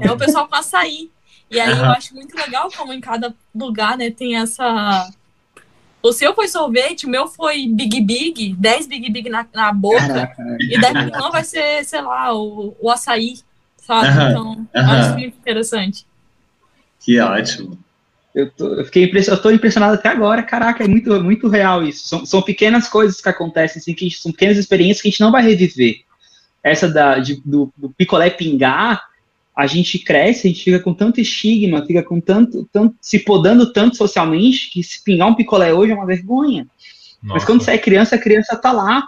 É 0.00 0.10
o 0.10 0.16
pessoal 0.16 0.46
com 0.48 0.54
açaí. 0.54 1.10
E 1.50 1.58
aí 1.58 1.72
uhum. 1.72 1.78
eu 1.78 1.90
acho 1.90 2.14
muito 2.14 2.36
legal 2.36 2.68
como 2.76 2.92
em 2.92 3.00
cada 3.00 3.34
lugar, 3.54 3.96
né, 3.96 4.10
tem 4.10 4.36
essa. 4.36 5.10
O 6.02 6.12
seu 6.12 6.34
foi 6.34 6.46
sorvete, 6.46 7.06
o 7.06 7.08
meu 7.08 7.26
foi 7.26 7.66
Big 7.66 8.00
Big, 8.00 8.54
10 8.54 8.86
Big 8.86 9.10
Big 9.10 9.28
na, 9.28 9.46
na 9.52 9.72
boca. 9.72 10.06
Caraca. 10.06 10.56
E 10.60 10.80
da 10.80 10.92
minha 10.92 11.06
irmã 11.06 11.30
vai 11.30 11.42
ser, 11.42 11.84
sei 11.84 12.00
lá, 12.02 12.34
o, 12.34 12.76
o 12.78 12.90
açaí, 12.90 13.38
sabe? 13.78 14.08
Uhum. 14.08 14.30
Então, 14.30 14.52
uhum. 14.52 14.68
acho 14.74 15.12
muito 15.14 15.36
interessante. 15.36 16.06
Que 17.00 17.18
ótimo. 17.18 17.78
Eu 18.34 18.50
tô, 18.50 18.74
eu 18.74 18.84
fiquei 18.84 19.04
impressionado, 19.04 19.40
eu 19.40 19.42
tô 19.42 19.50
impressionado 19.50 19.94
até 19.94 20.08
agora, 20.10 20.42
caraca, 20.42 20.84
é 20.84 20.88
muito, 20.88 21.20
muito 21.22 21.48
real 21.48 21.82
isso. 21.82 22.06
São, 22.06 22.24
são 22.24 22.42
pequenas 22.42 22.86
coisas 22.86 23.20
que 23.20 23.28
acontecem, 23.28 23.80
assim, 23.80 23.94
que 23.94 24.10
são 24.10 24.30
pequenas 24.30 24.58
experiências 24.58 25.02
que 25.02 25.08
a 25.08 25.10
gente 25.10 25.20
não 25.20 25.32
vai 25.32 25.42
reviver. 25.42 26.02
Essa 26.68 26.88
da, 26.88 27.18
de, 27.18 27.40
do, 27.44 27.72
do 27.76 27.90
picolé 27.90 28.30
pingar, 28.30 29.02
a 29.56 29.66
gente 29.66 29.98
cresce, 29.98 30.46
a 30.46 30.50
gente 30.50 30.62
fica 30.62 30.78
com 30.78 30.94
tanto 30.94 31.20
estigma, 31.20 31.84
fica 31.84 32.02
com 32.02 32.20
tanto, 32.20 32.68
tanto 32.72 32.94
se 33.00 33.18
podando 33.18 33.72
tanto 33.72 33.96
socialmente, 33.96 34.70
que 34.70 34.82
se 34.82 35.02
pingar 35.02 35.28
um 35.28 35.34
picolé 35.34 35.74
hoje 35.74 35.92
é 35.92 35.94
uma 35.94 36.06
vergonha. 36.06 36.66
Nossa. 37.22 37.34
Mas 37.34 37.44
quando 37.44 37.62
você 37.62 37.72
é 37.72 37.78
criança, 37.78 38.14
a 38.14 38.18
criança 38.20 38.56
tá 38.56 38.70
lá. 38.70 39.02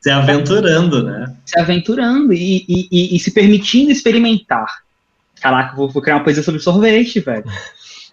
Se 0.00 0.10
aventurando, 0.10 1.02
né? 1.02 1.34
Se 1.44 1.58
aventurando 1.58 2.32
e, 2.32 2.64
e, 2.68 2.88
e, 2.90 3.16
e 3.16 3.20
se 3.20 3.30
permitindo 3.30 3.90
experimentar. 3.90 4.82
Caraca, 5.40 5.76
vou, 5.76 5.88
vou, 5.88 6.02
criar 6.02 6.16
uma 6.16 6.24
coisa 6.24 6.42
sobre 6.42 6.60
sorvete, 6.60 7.20
velho. 7.20 7.44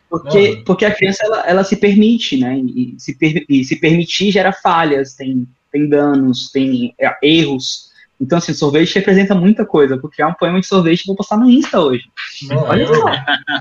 Porque, 0.10 0.64
porque 0.65 0.85
a 0.85 0.93
criança, 0.93 1.23
ela, 1.26 1.39
ela 1.47 1.64
se 1.64 1.76
permite, 1.76 2.38
né? 2.38 2.57
E 2.60 2.95
se, 2.97 3.15
per, 3.15 3.45
e 3.49 3.64
se 3.64 3.76
permitir 3.77 4.31
gera 4.31 4.52
falhas, 4.52 5.14
tem, 5.14 5.47
tem 5.72 5.88
danos, 5.89 6.52
tem 6.52 6.93
é, 6.99 7.15
erros. 7.23 7.91
Então, 8.19 8.37
assim, 8.37 8.53
sorvete 8.53 8.95
representa 8.95 9.35
muita 9.35 9.65
coisa, 9.65 9.97
porque 9.97 10.21
é 10.21 10.25
um 10.25 10.33
poema 10.33 10.59
de 10.59 10.67
sorvete 10.67 11.01
que 11.01 11.07
vou 11.07 11.15
postar 11.15 11.37
no 11.37 11.49
Insta 11.49 11.81
hoje. 11.81 12.09
Não, 12.43 12.63
Olha 12.63 12.83
eu, 12.83 12.93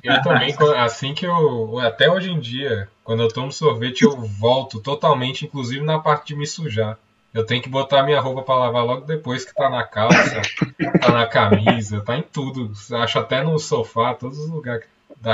eu 0.05 0.23
também, 0.23 0.55
assim 0.77 1.13
que 1.13 1.27
eu. 1.27 1.79
Até 1.81 2.11
hoje 2.11 2.31
em 2.31 2.39
dia, 2.39 2.89
quando 3.03 3.23
eu 3.23 3.29
tomo 3.29 3.51
sorvete, 3.51 4.03
eu 4.03 4.17
volto 4.17 4.81
totalmente, 4.81 5.45
inclusive 5.45 5.85
na 5.85 5.99
parte 5.99 6.29
de 6.29 6.37
me 6.37 6.47
sujar. 6.47 6.99
Eu 7.33 7.45
tenho 7.45 7.61
que 7.61 7.69
botar 7.69 8.05
minha 8.05 8.21
roupa 8.21 8.43
para 8.43 8.55
lavar 8.55 8.85
logo 8.85 9.07
depois 9.07 9.45
que 9.45 9.53
tá 9.53 9.69
na 9.69 9.83
calça, 9.83 10.41
tá 11.01 11.11
na 11.11 11.27
camisa, 11.27 12.01
tá 12.01 12.17
em 12.17 12.23
tudo. 12.23 12.71
Acho 12.93 13.19
até 13.19 13.43
no 13.43 13.59
sofá, 13.59 14.15
todos 14.15 14.39
os 14.39 14.49
lugares 14.49 14.87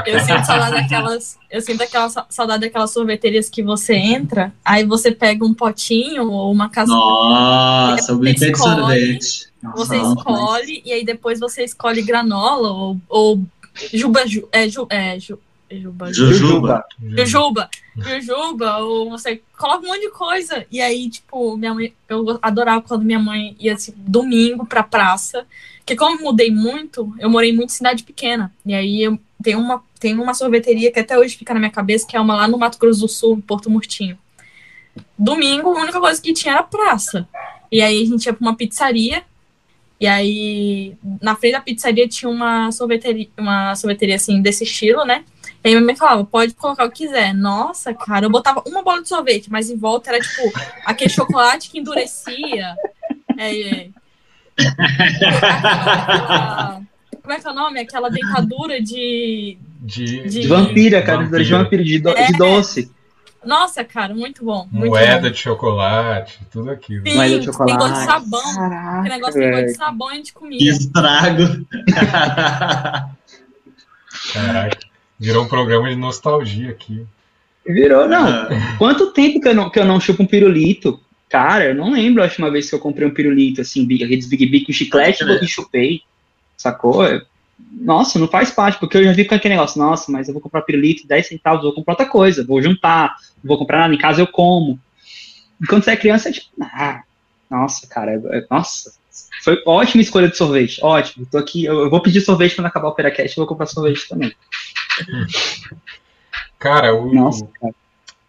eu 0.07 0.21
sinto 0.21 0.45
saudade 0.45 0.73
daquelas, 0.73 1.39
eu 1.51 1.61
sinto 1.61 1.83
aquela 1.83 2.09
saudade 2.09 2.61
daquelas 2.63 2.91
sorveterias 2.93 3.49
que 3.49 3.63
você 3.63 3.95
entra, 3.95 4.53
aí 4.65 4.85
você 4.85 5.11
pega 5.11 5.45
um 5.45 5.55
potinho 5.55 6.31
ou 6.31 6.53
uma 6.53 6.69
casa. 6.69 6.93
Nossa, 6.93 8.15
o 8.15 8.21
de 8.21 8.57
sorvete. 8.57 9.51
Você 9.77 9.97
escolhe 9.97 10.83
e 10.85 10.93
aí 10.93 11.05
depois 11.05 11.39
você 11.39 11.65
escolhe 11.65 12.03
granola 12.03 12.71
ou, 12.71 12.97
ou 13.09 13.43
juba, 13.93 14.27
ju, 14.27 14.49
é, 14.53 14.69
ju, 14.69 14.87
é, 14.89 15.19
ju, 15.19 15.39
Jujuba. 15.71 16.13
Jujuba. 16.13 16.85
Jujuba. 17.01 17.71
Jujuba, 17.97 18.79
ou 18.79 19.11
você 19.11 19.41
coloca 19.57 19.85
um 19.85 19.89
monte 19.89 20.01
de 20.01 20.11
coisa. 20.11 20.67
E 20.71 20.81
aí, 20.81 21.09
tipo, 21.09 21.57
minha 21.57 21.73
mãe, 21.73 21.95
eu 22.09 22.39
adorava 22.43 22.83
quando 22.83 23.05
minha 23.05 23.21
mãe 23.21 23.55
ia 23.59 23.75
assim, 23.75 23.95
domingo 23.97 24.67
pra 24.67 24.83
praça. 24.83 25.47
Porque 25.79 25.95
como 25.95 26.19
eu 26.19 26.25
mudei 26.25 26.51
muito, 26.51 27.15
eu 27.21 27.31
morei 27.31 27.53
muito 27.53 27.71
em 27.71 27.75
cidade 27.75 28.03
pequena. 28.03 28.53
E 28.67 28.75
aí 28.75 29.03
eu 29.03 29.19
tem 29.43 29.57
uma, 29.57 29.83
tem 29.99 30.19
uma 30.19 30.35
sorveteria 30.35 30.93
que 30.93 31.01
até 31.01 31.19
hoje 31.19 31.37
fica 31.37 31.55
na 31.55 31.61
minha 31.61 31.73
cabeça, 31.73 32.07
que 32.07 32.17
é 32.17 32.21
uma 32.21 32.35
lá 32.35 32.49
no 32.49 32.59
Mato 32.59 32.79
Grosso 32.79 33.01
do 33.01 33.09
Sul, 33.09 33.39
em 33.39 33.41
Porto 33.41 33.71
Murtinho. 33.71 34.19
Domingo, 35.19 35.77
a 35.77 35.83
única 35.83 36.01
coisa 36.01 36.21
que 36.21 36.33
tinha 36.33 36.55
era 36.55 36.63
praça. 36.63 37.29
E 37.71 37.81
aí 37.81 38.03
a 38.03 38.07
gente 38.07 38.27
ia 38.27 38.33
pra 38.33 38.47
uma 38.47 38.57
pizzaria, 38.57 39.23
e 39.99 40.07
aí 40.07 40.97
na 41.21 41.37
frente 41.37 41.53
da 41.53 41.61
pizzaria 41.61 42.09
tinha 42.09 42.29
uma 42.29 42.73
sorveteria, 42.73 43.29
uma 43.39 43.75
sorveteria 43.77 44.17
assim, 44.17 44.43
desse 44.43 44.65
estilo, 44.65 45.05
né? 45.05 45.25
E 45.63 45.69
aí 45.69 45.75
minha 45.75 45.85
mãe 45.85 45.95
falava, 45.95 46.25
pode 46.25 46.55
colocar 46.55 46.87
o 46.87 46.91
que 46.91 47.07
quiser. 47.07 47.35
Nossa, 47.35 47.95
cara, 47.95 48.27
eu 48.27 48.31
botava 48.31 48.63
uma 48.67 48.83
bola 48.83 49.03
de 49.03 49.09
sorvete, 49.09 49.51
mas 49.51 49.71
em 49.71 49.77
volta 49.77 50.11
era 50.11 50.21
tipo 50.21 50.43
aquele 50.85 51.11
chocolate 51.11 51.71
que 51.71 51.79
endurecia. 51.79 52.75
É, 53.39 53.61
é. 53.61 53.91
Aquela, 54.61 56.83
como 57.31 57.35
é 57.35 57.41
que 57.41 57.47
é 57.47 57.51
o 57.51 57.55
nome? 57.55 57.81
Aquela 57.81 58.11
dentadura 58.11 58.83
de. 58.83 59.57
De, 59.81 60.05
de... 60.05 60.41
de 60.41 60.49
vampira, 60.49 61.01
cara. 61.01 61.23
Vampira. 61.23 61.45
De 61.45 61.51
vampira, 61.51 61.85
de, 61.85 61.99
do... 62.01 62.09
é. 62.11 62.27
de 62.27 62.33
doce. 62.37 62.91
Nossa, 63.45 63.85
cara, 63.85 64.13
muito 64.13 64.45
bom. 64.45 64.69
Muito 64.71 64.91
Moeda 64.91 65.29
bom. 65.29 65.31
de 65.31 65.39
chocolate, 65.39 66.41
tudo 66.51 66.71
aquilo. 66.71 67.07
Sim, 67.07 67.15
Moeda 67.15 67.39
de 67.39 67.45
chocolate. 67.47 67.79
tem 67.79 67.89
gosto 67.89 68.01
de 68.01 68.07
sabão. 68.07 68.55
Caraca, 68.55 68.99
Aquele 68.99 69.15
negócio 69.15 69.41
tem 69.41 69.51
gosto 69.51 69.67
de 69.67 69.75
sabão 69.75 70.13
e 70.13 70.23
de 70.23 70.33
comida. 70.33 70.59
Que 70.59 70.69
estrago. 70.69 71.67
Caraca, 74.35 74.79
virou 75.19 75.45
um 75.45 75.49
programa 75.49 75.89
de 75.89 75.97
nostalgia 75.97 76.71
aqui. 76.71 77.07
Virou, 77.65 78.09
não. 78.09 78.27
É. 78.27 78.77
Quanto 78.77 79.13
tempo 79.13 79.41
que 79.41 79.49
eu 79.49 79.55
não, 79.55 79.71
que 79.71 79.79
eu 79.79 79.85
não 79.85 80.01
chupo 80.01 80.25
um 80.25 80.27
pirulito? 80.27 81.01
Cara, 81.29 81.67
eu 81.67 81.75
não 81.77 81.93
lembro 81.93 82.23
a 82.23 82.27
última 82.27 82.51
vez 82.51 82.69
que 82.69 82.75
eu 82.75 82.81
comprei 82.81 83.07
um 83.07 83.15
pirulito, 83.15 83.61
assim, 83.61 83.85
aqueles 83.85 84.27
Big 84.27 84.47
Big 84.47 84.67
com 84.67 84.73
chiclete 84.73 85.23
e 85.25 85.47
chupei. 85.47 86.03
Sacou? 86.61 87.03
nossa, 87.73 88.19
não 88.19 88.29
faz 88.29 88.51
parte, 88.51 88.79
porque 88.79 88.99
eu 88.99 89.05
já 89.05 89.13
vi 89.13 89.25
com 89.25 89.35
aquele 89.35 89.55
negócio, 89.55 89.81
nossa, 89.81 90.13
mas 90.13 90.29
eu 90.29 90.35
vou 90.35 90.43
comprar 90.43 90.61
pirulito 90.61 91.07
10 91.07 91.27
centavos, 91.27 91.63
vou 91.63 91.73
comprar 91.73 91.95
outra 91.95 92.07
coisa, 92.07 92.45
vou 92.45 92.61
juntar, 92.61 93.17
vou 93.43 93.57
comprar 93.57 93.79
nada, 93.79 93.95
em 93.95 93.99
casa 93.99 94.21
eu 94.21 94.27
como. 94.27 94.79
E 95.59 95.67
quando 95.67 95.83
você 95.83 95.93
é 95.93 95.97
criança, 95.97 96.29
é 96.29 96.33
tipo, 96.33 96.49
ah, 96.61 97.03
nossa, 97.51 97.87
cara, 97.87 98.13
é, 98.13 98.47
nossa, 98.51 98.93
foi 99.43 99.63
ótima 99.67 100.03
escolha 100.03 100.29
de 100.29 100.37
sorvete, 100.37 100.85
ótimo, 100.85 101.27
tô 101.31 101.39
aqui, 101.39 101.65
eu, 101.65 101.81
eu 101.81 101.89
vou 101.91 102.03
pedir 102.03 102.21
sorvete 102.21 102.57
quando 102.57 102.67
acabar 102.67 102.89
o 102.89 102.95
Peracast, 102.95 103.39
eu 103.39 103.43
vou 103.43 103.49
comprar 103.49 103.65
sorvete 103.65 104.07
também. 104.07 104.35
Cara, 106.59 106.95
o, 106.95 107.15
nossa, 107.15 107.49
cara. 107.59 107.75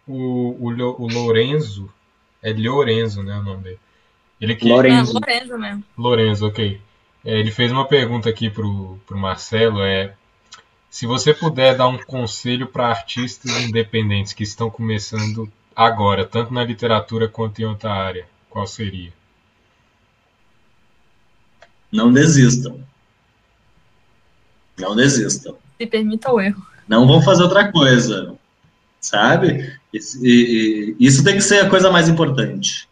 O, 0.08 0.56
o, 0.58 1.02
o, 1.02 1.06
Lorenzo, 1.06 1.92
é 2.42 2.50
Lorenzo, 2.54 3.22
né, 3.22 3.36
o 3.36 3.42
nome 3.42 3.62
dele. 3.62 3.78
Ele 4.40 4.56
que... 4.56 4.68
Lorenzo. 4.68 5.12
É, 5.12 5.20
Lorenzo 5.20 5.58
mesmo. 5.58 5.84
Lorenzo, 5.98 6.46
ok. 6.46 6.80
É, 7.24 7.38
ele 7.38 7.50
fez 7.50 7.70
uma 7.70 7.86
pergunta 7.86 8.28
aqui 8.28 8.50
pro, 8.50 8.98
pro 9.06 9.18
Marcelo, 9.18 9.82
é 9.82 10.14
se 10.90 11.06
você 11.06 11.32
puder 11.32 11.74
dar 11.76 11.88
um 11.88 11.96
conselho 11.96 12.66
para 12.66 12.88
artistas 12.88 13.50
independentes 13.62 14.34
que 14.34 14.42
estão 14.42 14.68
começando 14.68 15.50
agora, 15.74 16.26
tanto 16.26 16.52
na 16.52 16.62
literatura 16.62 17.26
quanto 17.26 17.60
em 17.60 17.64
outra 17.64 17.92
área, 17.92 18.26
qual 18.50 18.66
seria? 18.66 19.12
Não 21.90 22.12
desistam. 22.12 22.80
Não 24.78 24.94
desistam. 24.94 25.56
Se 25.80 25.86
permita 25.86 26.30
o 26.30 26.40
erro. 26.40 26.62
Não 26.86 27.06
vão 27.06 27.22
fazer 27.22 27.42
outra 27.42 27.72
coisa, 27.72 28.34
sabe? 29.00 29.78
E, 29.94 29.98
e, 30.22 30.96
isso 31.00 31.24
tem 31.24 31.36
que 31.36 31.40
ser 31.40 31.60
a 31.60 31.70
coisa 31.70 31.90
mais 31.90 32.08
importante. 32.08 32.88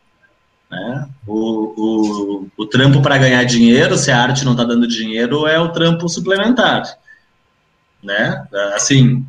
Né? 0.71 1.09
O, 1.27 1.35
o, 1.77 2.49
o 2.57 2.67
trampo 2.67 3.03
para 3.03 3.19
ganhar 3.19 3.43
dinheiro, 3.45 3.97
se 3.97 4.11
a 4.11 4.23
arte 4.23 4.45
não 4.45 4.53
está 4.53 4.65
dando 4.65 4.87
dinheiro, 4.87 5.47
é 5.47 5.59
o 5.59 5.71
trampo 5.71 6.09
suplementar. 6.09 6.85
Né? 8.03 8.47
Assim, 8.75 9.27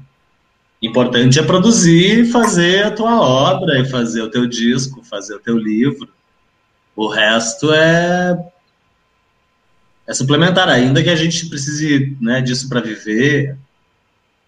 importante 0.81 1.39
é 1.39 1.43
produzir, 1.43 2.25
fazer 2.31 2.85
a 2.85 2.91
tua 2.91 3.19
obra 3.19 3.79
e 3.79 3.89
fazer 3.89 4.21
o 4.21 4.29
teu 4.29 4.45
disco, 4.45 5.03
fazer 5.03 5.35
o 5.35 5.39
teu 5.39 5.57
livro. 5.57 6.07
O 6.95 7.07
resto 7.07 7.73
é 7.73 8.37
é 10.07 10.13
suplementar, 10.13 10.67
ainda 10.67 11.01
que 11.01 11.09
a 11.09 11.15
gente 11.15 11.47
precise 11.47 12.17
né, 12.19 12.41
disso 12.41 12.67
para 12.67 12.81
viver. 12.81 13.57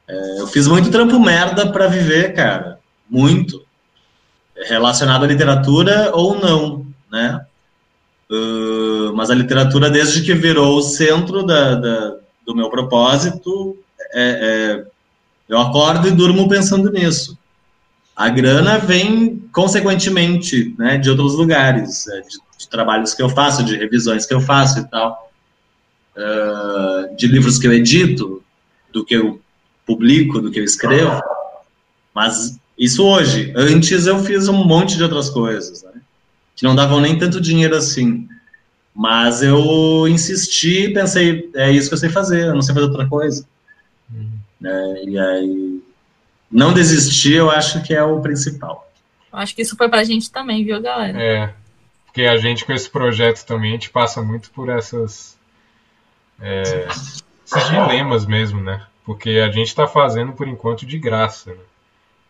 É, 0.07 0.41
eu 0.41 0.47
fiz 0.47 0.67
muito 0.67 0.91
trampo 0.91 1.17
merda 1.19 1.71
para 1.71 1.87
viver, 1.87 2.33
cara, 2.33 2.79
muito 3.09 3.62
relacionado 4.55 5.23
à 5.23 5.27
literatura 5.27 6.11
ou 6.13 6.39
não, 6.39 6.85
né? 7.11 7.45
Uh, 8.29 9.13
mas 9.15 9.29
a 9.29 9.35
literatura, 9.35 9.89
desde 9.89 10.23
que 10.23 10.33
virou 10.33 10.77
o 10.77 10.81
centro 10.81 11.43
da, 11.43 11.75
da 11.75 12.15
do 12.45 12.55
meu 12.55 12.69
propósito, 12.69 13.77
é, 14.13 14.83
é, 14.83 14.85
eu 15.47 15.57
acordo 15.57 16.07
e 16.07 16.11
durmo 16.11 16.47
pensando 16.47 16.91
nisso. 16.91 17.37
A 18.15 18.29
grana 18.29 18.77
vem, 18.77 19.47
consequentemente, 19.51 20.75
né, 20.77 20.97
de 20.97 21.09
outros 21.09 21.33
lugares, 21.35 22.07
é, 22.07 22.21
de, 22.21 22.37
de, 22.59 22.69
trabalhos 22.69 23.13
que 23.13 23.21
eu 23.21 23.29
faço, 23.29 23.63
de 23.63 23.75
revisões 23.75 24.25
que 24.25 24.33
eu 24.33 24.41
faço 24.41 24.79
e 24.79 24.87
tal, 24.87 25.31
uh, 26.15 27.15
de 27.15 27.27
livros 27.27 27.57
que 27.57 27.67
eu 27.67 27.73
edito, 27.73 28.43
do 28.91 29.03
que 29.03 29.15
eu 29.15 29.41
publico, 29.85 30.39
do 30.39 30.51
que 30.51 30.59
eu 30.59 30.63
escrevo. 30.63 31.21
Mas 32.13 32.59
isso 32.77 33.03
hoje. 33.05 33.53
Antes 33.55 34.05
eu 34.05 34.19
fiz 34.19 34.47
um 34.47 34.63
monte 34.63 34.97
de 34.97 35.03
outras 35.03 35.29
coisas, 35.29 35.83
né? 35.83 36.01
Que 36.55 36.63
não 36.63 36.75
davam 36.75 36.99
nem 36.99 37.17
tanto 37.17 37.41
dinheiro 37.41 37.75
assim. 37.75 38.27
Mas 38.93 39.41
eu 39.41 40.07
insisti, 40.07 40.89
pensei, 40.89 41.49
é 41.55 41.71
isso 41.71 41.89
que 41.89 41.95
eu 41.95 41.99
sei 41.99 42.09
fazer, 42.09 42.45
eu 42.45 42.53
não 42.53 42.61
sei 42.61 42.75
fazer 42.75 42.87
outra 42.87 43.07
coisa. 43.07 43.45
Uhum. 44.13 44.29
É, 44.63 45.03
e 45.05 45.19
aí, 45.19 45.81
não 46.51 46.73
desistir, 46.73 47.33
eu 47.33 47.49
acho 47.49 47.81
que 47.81 47.93
é 47.93 48.03
o 48.03 48.21
principal. 48.21 48.91
Eu 49.31 49.39
acho 49.39 49.55
que 49.55 49.63
isso 49.63 49.75
foi 49.75 49.89
pra 49.89 50.03
gente 50.03 50.31
também, 50.31 50.63
viu, 50.63 50.79
galera? 50.79 51.19
É, 51.19 51.53
porque 52.05 52.21
a 52.21 52.37
gente 52.37 52.65
com 52.65 52.71
esse 52.71 52.87
projeto 52.87 53.43
também, 53.45 53.71
a 53.71 53.73
gente 53.73 53.89
passa 53.89 54.21
muito 54.21 54.51
por 54.51 54.69
essas... 54.69 55.35
É, 56.39 56.87
esses 56.87 57.69
dilemas 57.69 58.27
mesmo, 58.27 58.61
né? 58.61 58.85
Porque 59.03 59.31
a 59.31 59.49
gente 59.49 59.67
está 59.67 59.87
fazendo 59.87 60.33
por 60.33 60.47
enquanto 60.47 60.85
de 60.85 60.99
graça, 60.99 61.49
né? 61.49 61.61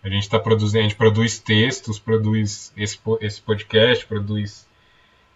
A 0.04 0.10
gente 0.10 0.24
está 0.24 0.38
produzindo, 0.38 0.80
a 0.80 0.84
gente 0.84 0.96
produz 0.96 1.40
textos, 1.40 1.98
produz 1.98 2.74
esse, 2.76 3.00
esse 3.22 3.42
podcast, 3.42 4.06
produz 4.06 4.68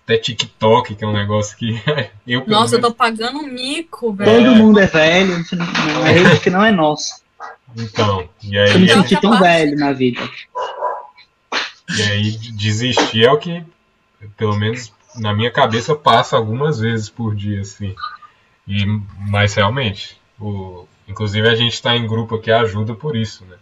até 0.03 0.17
TikTok, 0.17 0.95
que 0.95 1.03
é 1.03 1.07
um 1.07 1.13
negócio 1.13 1.57
que 1.57 1.81
eu 2.27 2.45
Nossa, 2.47 2.75
eu 2.75 2.81
tô 2.81 2.93
pagando 2.93 3.39
um 3.39 3.47
mico, 3.47 4.13
velho. 4.13 4.31
Todo 4.31 4.55
mundo 4.55 4.79
é 4.79 4.85
velho, 4.85 5.33
é 6.05 6.11
rede 6.11 6.39
que 6.41 6.49
não 6.49 6.63
é 6.63 6.71
nosso. 6.71 7.21
Então, 7.77 8.27
e 8.43 8.57
aí. 8.57 8.71
Eu 8.71 8.79
me 8.79 8.89
senti 8.89 9.19
tão 9.19 9.37
velho 9.39 9.77
na 9.77 9.93
vida. 9.93 10.21
E 11.97 12.01
aí, 12.03 12.31
desistir 12.31 13.25
é 13.25 13.31
o 13.31 13.37
que, 13.37 13.63
pelo 14.35 14.57
menos 14.57 14.91
na 15.15 15.33
minha 15.33 15.51
cabeça, 15.51 15.95
passa 15.95 16.35
algumas 16.35 16.79
vezes 16.79 17.09
por 17.09 17.35
dia, 17.35 17.61
assim. 17.61 17.95
E, 18.67 18.85
mas 19.29 19.53
realmente, 19.55 20.19
o, 20.39 20.85
inclusive 21.07 21.47
a 21.47 21.55
gente 21.55 21.73
está 21.73 21.95
em 21.95 22.07
grupo 22.07 22.37
que 22.39 22.51
ajuda 22.51 22.93
por 22.93 23.15
isso, 23.15 23.45
né? 23.45 23.57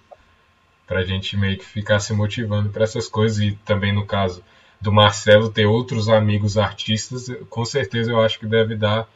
Para 0.87 0.99
a 0.99 1.03
gente 1.03 1.35
meio 1.37 1.57
que 1.57 1.65
ficar 1.65 1.99
se 1.99 2.13
motivando 2.13 2.69
para 2.69 2.83
essas 2.83 3.07
coisas. 3.07 3.39
E 3.39 3.51
também 3.65 3.93
no 3.93 4.05
caso 4.05 4.43
do 4.79 4.91
Marcelo 4.91 5.49
ter 5.49 5.65
outros 5.65 6.09
amigos 6.09 6.57
artistas, 6.57 7.27
com 7.49 7.65
certeza 7.65 8.11
eu 8.11 8.21
acho 8.21 8.39
que 8.39 8.45
deve 8.45 8.75
dar 8.75 9.07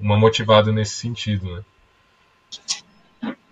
uma 0.00 0.16
motivada 0.16 0.72
nesse 0.72 0.94
sentido, 0.94 1.46
né? 1.54 1.62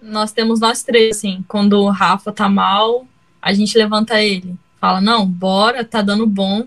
Nós 0.01 0.33
temos 0.33 0.59
nós 0.59 0.83
três, 0.83 1.17
assim, 1.17 1.45
quando 1.47 1.81
o 1.81 1.91
Rafa 1.91 2.33
tá 2.33 2.49
mal, 2.49 3.07
a 3.41 3.53
gente 3.53 3.79
levanta 3.79 4.21
ele, 4.21 4.57
fala, 4.81 5.01
não, 5.01 5.27
bora, 5.27 5.85
tá 5.85 6.03
dando 6.03 6.27
bom, 6.27 6.67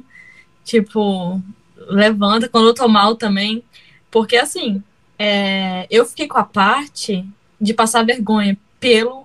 tipo, 0.63 1.41
levanta, 1.75 2.47
quando 2.47 2.67
eu 2.67 2.73
tô 2.73 2.87
mal 2.87 3.15
também, 3.15 3.63
porque 4.09 4.37
assim, 4.37 4.81
é, 5.19 5.85
eu 5.89 6.05
fiquei 6.05 6.27
com 6.27 6.37
a 6.37 6.43
parte 6.43 7.25
de 7.59 7.73
passar 7.73 8.05
vergonha 8.05 8.57
pelo 8.79 9.24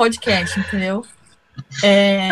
podcast, 0.00 0.58
entendeu? 0.58 1.04
É, 1.84 2.30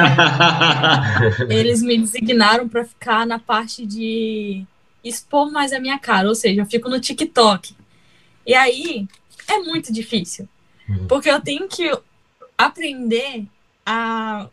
eles 1.51 1.82
me 1.82 1.99
designaram 1.99 2.66
para 2.66 2.82
ficar 2.82 3.27
na 3.27 3.39
parte 3.39 3.85
de 3.85 4.65
expor 5.05 5.53
mais 5.53 5.74
a 5.74 5.78
minha 5.78 5.99
cara, 5.99 6.28
ou 6.28 6.35
seja, 6.35 6.62
eu 6.62 6.66
fico 6.66 6.89
no 6.89 6.99
TikTok. 6.99 7.77
E 8.47 8.55
aí 8.55 9.07
é 9.47 9.59
muito 9.59 9.93
difícil, 9.93 10.49
uhum. 10.89 11.07
porque 11.07 11.31
eu 11.31 11.43
tenho 11.43 11.69
que 11.69 11.93
aprender 12.57 13.45
a. 13.85 14.49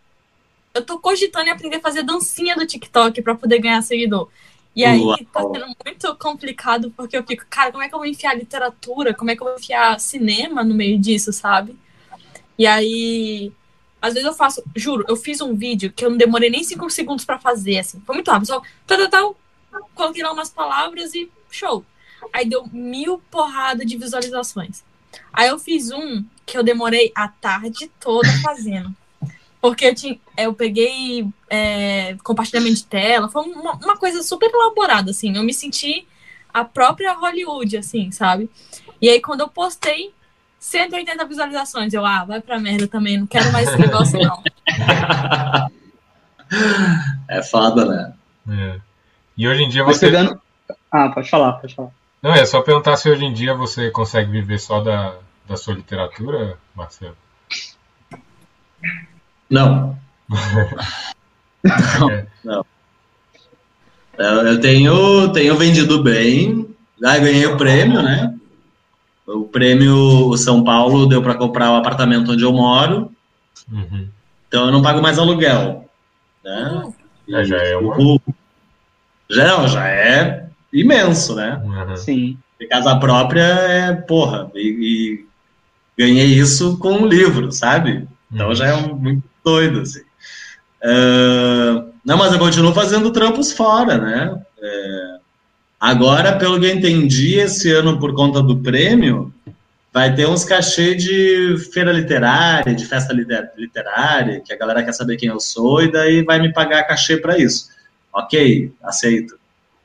Eu 0.74 0.84
tô 0.84 1.00
cogitando 1.00 1.48
em 1.48 1.52
aprender 1.52 1.78
a 1.78 1.82
fazer 1.82 2.04
dancinha 2.04 2.54
do 2.54 2.68
TikTok 2.68 3.22
para 3.22 3.34
poder 3.34 3.60
ganhar 3.60 3.82
seguidor. 3.82 4.28
E 4.76 4.84
aí 4.84 5.00
Uau. 5.00 5.18
tá 5.32 5.40
sendo 5.40 5.74
muito 5.86 6.16
complicado 6.18 6.92
porque 6.98 7.18
eu 7.18 7.24
fico, 7.24 7.46
cara, 7.50 7.72
como 7.72 7.82
é 7.82 7.88
que 7.88 7.96
eu 7.96 8.00
vou 8.00 8.06
enfiar 8.06 8.38
literatura? 8.38 9.14
Como 9.14 9.32
é 9.32 9.38
que 9.38 9.42
eu 9.42 9.48
vou 9.48 9.56
enfiar 9.56 9.98
cinema 10.02 10.66
no 10.66 10.76
meio 10.76 11.00
disso, 11.00 11.32
sabe? 11.32 11.78
E 12.58 12.66
aí, 12.66 13.52
às 14.02 14.14
vezes 14.14 14.28
eu 14.28 14.34
faço, 14.34 14.64
juro, 14.76 15.06
eu 15.08 15.16
fiz 15.16 15.42
um 15.42 15.56
vídeo 15.56 15.92
que 15.92 16.06
eu 16.06 16.10
não 16.10 16.18
demorei 16.18 16.50
nem 16.50 16.64
cinco 16.64 16.90
segundos 16.90 17.26
para 17.26 17.40
fazer, 17.40 17.80
assim. 17.80 18.02
Foi 18.06 18.16
muito 18.16 18.30
rápido. 18.30 18.48
Só 18.48 18.62
tal, 18.86 18.98
tal, 18.98 19.10
tal, 19.10 19.38
coloquei 19.94 20.24
lá 20.24 20.32
umas 20.32 20.50
palavras 20.50 21.14
e 21.14 21.30
show. 21.50 21.84
Aí 22.32 22.48
deu 22.48 22.68
mil 22.72 23.22
porrada 23.30 23.86
de 23.86 23.98
visualizações. 23.98 24.84
Aí 25.34 25.48
eu 25.48 25.60
fiz 25.60 25.92
um 25.92 26.24
que 26.46 26.58
eu 26.58 26.64
demorei 26.64 27.12
a 27.16 27.28
tarde 27.28 27.92
toda 28.00 28.28
fazendo. 28.42 28.96
Porque 29.60 29.86
eu, 29.86 29.96
tinha, 29.96 30.20
eu 30.38 30.54
peguei 30.54 31.28
é, 31.50 32.16
compartilhamento 32.24 32.76
de 32.76 32.86
tela, 32.86 33.28
foi 33.28 33.42
uma, 33.44 33.74
uma 33.74 33.98
coisa 33.98 34.22
super 34.22 34.50
elaborada, 34.52 35.10
assim. 35.10 35.36
Eu 35.36 35.44
me 35.44 35.54
senti 35.54 36.08
a 36.54 36.64
própria 36.64 37.14
Hollywood, 37.14 37.78
assim, 37.78 38.12
sabe? 38.12 38.50
E 39.02 39.10
aí, 39.10 39.20
quando 39.20 39.42
eu 39.42 39.48
postei, 39.48 40.14
180 40.66 41.26
visualizações. 41.26 41.94
Eu, 41.94 42.04
ah, 42.06 42.26
vai 42.26 42.42
pra 42.42 42.60
merda 42.60 42.88
também, 42.88 43.20
não 43.20 43.28
quero 43.28 43.52
mais 43.52 43.70
esse 43.70 43.78
negócio, 43.78 44.20
não. 44.20 44.44
É 47.28 47.42
foda, 47.42 47.86
né? 47.86 48.14
É. 48.48 48.80
E 49.36 49.48
hoje 49.48 49.64
em 49.64 49.70
dia 49.70 49.84
você. 49.84 50.06
Pegando... 50.06 50.40
Ah, 50.92 51.10
pode 51.10 51.28
falar, 51.28 51.54
pode 51.54 51.74
falar. 51.74 51.90
Não, 52.22 52.32
é 52.32 52.46
só 52.46 52.62
perguntar 52.62 52.96
se 52.98 53.10
hoje 53.10 53.26
em 53.26 53.34
dia 53.34 53.56
você 53.56 53.90
consegue 53.90 54.32
viver 54.32 54.60
só 54.60 54.80
da, 54.80 55.16
da 55.50 55.58
sua 55.58 55.74
literatura, 55.74 56.58
Marcelo. 56.76 57.18
Não. 59.50 59.98
não, 62.00 62.10
é. 62.14 62.28
não. 62.44 62.66
Eu 64.18 64.62
tenho, 64.62 65.34
tenho 65.34 65.58
vendido 65.58 66.02
bem, 66.04 66.70
já 67.02 67.18
ganhei 67.18 67.46
o 67.48 67.58
prêmio, 67.58 68.02
né? 68.02 68.36
O 69.28 69.46
prêmio 69.46 70.36
São 70.38 70.64
Paulo 70.64 71.08
deu 71.08 71.22
para 71.22 71.36
comprar 71.36 71.72
o 71.72 71.76
apartamento 71.76 72.32
onde 72.32 72.44
eu 72.44 72.54
moro. 72.54 73.12
Uhum. 73.72 74.08
Então 74.48 74.66
eu 74.66 74.72
não 74.72 74.82
pago 74.82 75.02
mais 75.02 75.18
aluguel. 75.18 75.90
Né? 76.44 76.94
É, 77.30 77.44
já 77.44 77.58
é 77.58 77.76
uma... 77.76 78.20
já, 79.30 79.68
já 79.68 79.88
é 79.88 80.48
imenso, 80.72 81.36
né? 81.36 81.62
Uhum. 81.64 81.98
Sim. 81.98 82.38
E 82.60 82.68
casa 82.68 82.96
própria 82.98 83.42
é, 83.42 83.94
porra, 83.94 84.50
e, 84.54 84.60
e 84.60 85.26
ganhei 85.98 86.28
isso 86.28 86.78
com 86.78 86.94
um 86.94 87.08
livro, 87.08 87.52
sabe? 87.52 88.08
Então 88.32 88.54
já 88.54 88.68
é 88.68 88.76
um, 88.76 88.96
muito 88.96 89.24
doido, 89.44 89.82
assim. 89.82 90.02
Uh, 90.84 91.92
não, 92.06 92.18
mas 92.18 92.32
eu 92.32 92.40
continuo 92.40 92.74
fazendo 92.74 93.12
trampos 93.12 93.52
fora, 93.52 93.98
né? 93.98 94.40
É, 94.62 95.05
agora, 95.90 96.38
pelo 96.38 96.60
que 96.60 96.66
eu 96.66 96.74
entendi, 96.74 97.36
esse 97.36 97.72
ano, 97.72 98.00
por 98.00 98.14
conta 98.14 98.42
do 98.42 98.58
prêmio, 98.58 99.34
vai 99.94 100.14
ter 100.14 100.28
uns 100.28 100.44
cachê 100.44 100.94
de 100.96 101.58
feira 101.72 101.92
literária, 101.92 102.76
de 102.76 102.86
festa 102.86 103.14
literária, 103.14 104.42
que 104.42 104.52
a 104.52 104.58
galera 104.58 104.84
quer 104.84 104.94
saber 104.94 105.18
quem 105.18 105.30
eu 105.30 105.40
sou 105.40 105.82
e 105.82 105.92
daí 105.92 106.24
vai 106.24 106.40
me 106.40 106.52
pagar 106.52 106.84
cachê 106.84 107.18
para 107.18 107.38
isso. 107.38 107.70
Ok, 108.12 108.74
aceito. 108.84 109.38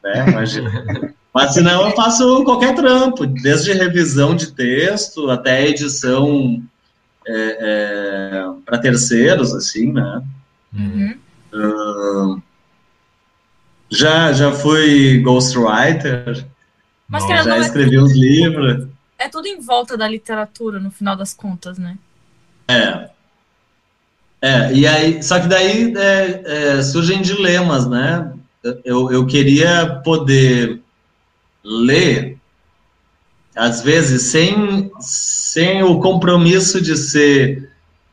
Né? 0.03 0.27
Imagina. 0.29 0.71
Mas 1.33 1.55
senão 1.55 1.87
eu 1.87 1.95
faço 1.95 2.43
qualquer 2.43 2.75
trampo, 2.75 3.25
desde 3.25 3.73
revisão 3.73 4.35
de 4.35 4.53
texto 4.53 5.31
até 5.31 5.69
edição 5.69 6.61
é, 7.25 7.59
é, 7.61 8.45
para 8.67 8.79
terceiros, 8.79 9.55
assim, 9.55 9.93
né? 9.93 10.23
Uhum. 10.75 11.15
Uh, 11.53 12.43
já, 13.91 14.33
já 14.33 14.53
fui 14.53 15.19
ghostwriter, 15.21 16.47
Mas, 17.09 17.27
já 17.27 17.59
escrevi 17.59 17.99
uns 17.99 18.13
livros 18.13 18.89
é 19.21 19.29
tudo 19.29 19.47
em 19.47 19.61
volta 19.61 19.99
da 19.99 20.09
literatura, 20.09 20.81
no 20.81 20.91
final 20.91 21.15
das 21.15 21.35
contas, 21.35 21.77
né? 21.77 21.99
É. 22.67 23.11
É, 24.41 24.73
e 24.73 24.87
aí, 24.87 25.23
só 25.23 25.39
que 25.39 25.47
daí 25.47 25.95
é, 25.95 26.43
é, 26.47 26.83
surgem 26.83 27.21
dilemas, 27.21 27.87
né? 27.87 28.33
Eu, 28.83 29.13
eu 29.13 29.27
queria 29.27 30.01
poder 30.03 30.81
ler, 31.63 32.39
às 33.55 33.83
vezes, 33.83 34.23
sem, 34.23 34.91
sem 35.01 35.83
o 35.83 36.01
compromisso 36.01 36.81
de 36.81 36.97
ser 36.97 37.71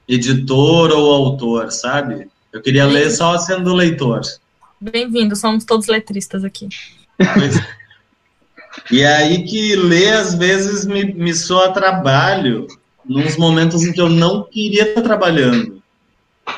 editor 0.09 0.91
ou 0.91 1.13
autor, 1.13 1.71
sabe? 1.71 2.29
Eu 2.51 2.61
queria 2.61 2.85
ler 2.85 3.09
só 3.11 3.37
sendo 3.37 3.73
leitor. 3.73 4.23
Bem-vindo, 4.79 5.35
somos 5.35 5.65
todos 5.65 5.87
letristas 5.87 6.43
aqui. 6.43 6.69
E 8.91 9.01
é 9.01 9.15
aí 9.15 9.43
que 9.43 9.75
ler, 9.75 10.13
às 10.13 10.35
vezes, 10.35 10.85
me, 10.85 11.03
me 11.13 11.33
soa 11.33 11.73
trabalho, 11.73 12.67
nos 13.03 13.35
momentos 13.35 13.83
em 13.83 13.91
que 13.91 13.99
eu 13.99 14.07
não 14.07 14.43
queria 14.43 14.83
estar 14.83 15.01
trabalhando. 15.01 15.81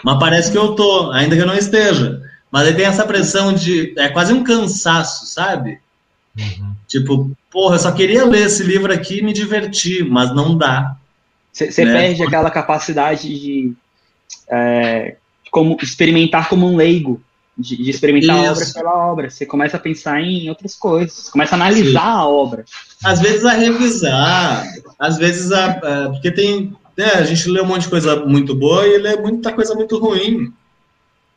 Mas 0.03 0.19
parece 0.19 0.51
que 0.51 0.57
eu 0.57 0.75
tô, 0.75 1.11
ainda 1.11 1.35
que 1.35 1.41
eu 1.41 1.47
não 1.47 1.55
esteja. 1.55 2.21
Mas 2.51 2.67
aí 2.67 2.75
tem 2.75 2.85
essa 2.85 3.05
pressão 3.05 3.53
de. 3.53 3.93
É 3.97 4.09
quase 4.09 4.33
um 4.33 4.43
cansaço, 4.43 5.25
sabe? 5.27 5.79
Uhum. 6.37 6.75
Tipo, 6.87 7.31
porra, 7.49 7.75
eu 7.75 7.79
só 7.79 7.91
queria 7.91 8.25
ler 8.25 8.47
esse 8.47 8.63
livro 8.63 8.93
aqui 8.93 9.19
e 9.19 9.23
me 9.23 9.33
divertir, 9.33 10.05
mas 10.05 10.33
não 10.35 10.57
dá. 10.57 10.97
Você 11.51 11.85
né? 11.85 11.93
perde 11.93 12.23
aquela 12.23 12.51
capacidade 12.51 13.27
de 13.27 13.73
é, 14.49 15.15
como, 15.51 15.77
experimentar 15.81 16.47
como 16.47 16.67
um 16.67 16.75
leigo 16.75 17.21
de, 17.59 17.75
de 17.75 17.89
experimentar 17.89 18.37
Isso. 18.37 18.47
a 18.47 18.51
obra 18.51 18.65
pela 18.73 19.11
obra. 19.11 19.29
Você 19.29 19.45
começa 19.45 19.75
a 19.75 19.79
pensar 19.79 20.21
em 20.21 20.49
outras 20.49 20.75
coisas, 20.75 21.13
você 21.13 21.31
começa 21.31 21.55
a 21.55 21.57
analisar 21.57 22.01
Sim. 22.01 22.07
a 22.07 22.25
obra. 22.25 22.65
Às 23.03 23.19
vezes 23.19 23.45
a 23.45 23.51
revisar, 23.51 24.65
às 24.97 25.17
vezes 25.17 25.51
a. 25.51 25.65
a 25.65 26.09
porque 26.09 26.31
tem. 26.31 26.73
Né, 26.97 27.13
a 27.13 27.23
gente 27.23 27.49
lê 27.49 27.61
um 27.61 27.65
monte 27.65 27.83
de 27.83 27.89
coisa 27.89 28.25
muito 28.25 28.53
boa 28.55 28.85
e 28.85 28.97
lê 28.97 29.15
muita 29.17 29.53
coisa 29.53 29.73
muito 29.73 29.97
ruim 29.97 30.51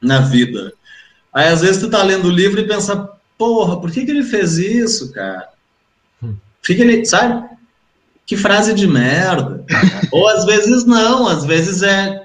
na 0.00 0.20
vida. 0.20 0.72
Aí 1.32 1.48
às 1.48 1.60
vezes 1.60 1.80
tu 1.80 1.90
tá 1.90 2.02
lendo 2.02 2.26
o 2.26 2.32
livro 2.32 2.60
e 2.60 2.66
pensa, 2.66 3.10
porra, 3.38 3.80
por 3.80 3.90
que, 3.90 4.04
que 4.04 4.10
ele 4.10 4.24
fez 4.24 4.58
isso, 4.58 5.12
cara? 5.12 5.48
Hum. 6.22 6.34
Por 6.60 6.66
que, 6.66 6.74
que 6.74 6.82
ele. 6.82 7.04
Sabe? 7.04 7.48
Que 8.26 8.36
frase 8.36 8.74
de 8.74 8.86
merda. 8.86 9.64
Ou 10.10 10.28
às 10.28 10.44
vezes 10.44 10.84
não, 10.84 11.26
às 11.26 11.44
vezes 11.44 11.82
é. 11.82 12.22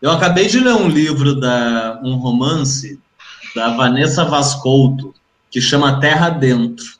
Eu 0.00 0.10
acabei 0.10 0.46
de 0.46 0.60
ler 0.60 0.74
um 0.74 0.88
livro 0.88 1.34
da 1.34 1.98
um 2.04 2.16
romance 2.16 2.98
da 3.54 3.70
Vanessa 3.76 4.24
Vascolto, 4.24 5.14
que 5.50 5.60
chama 5.60 6.00
Terra 6.00 6.28
Dentro. 6.30 6.98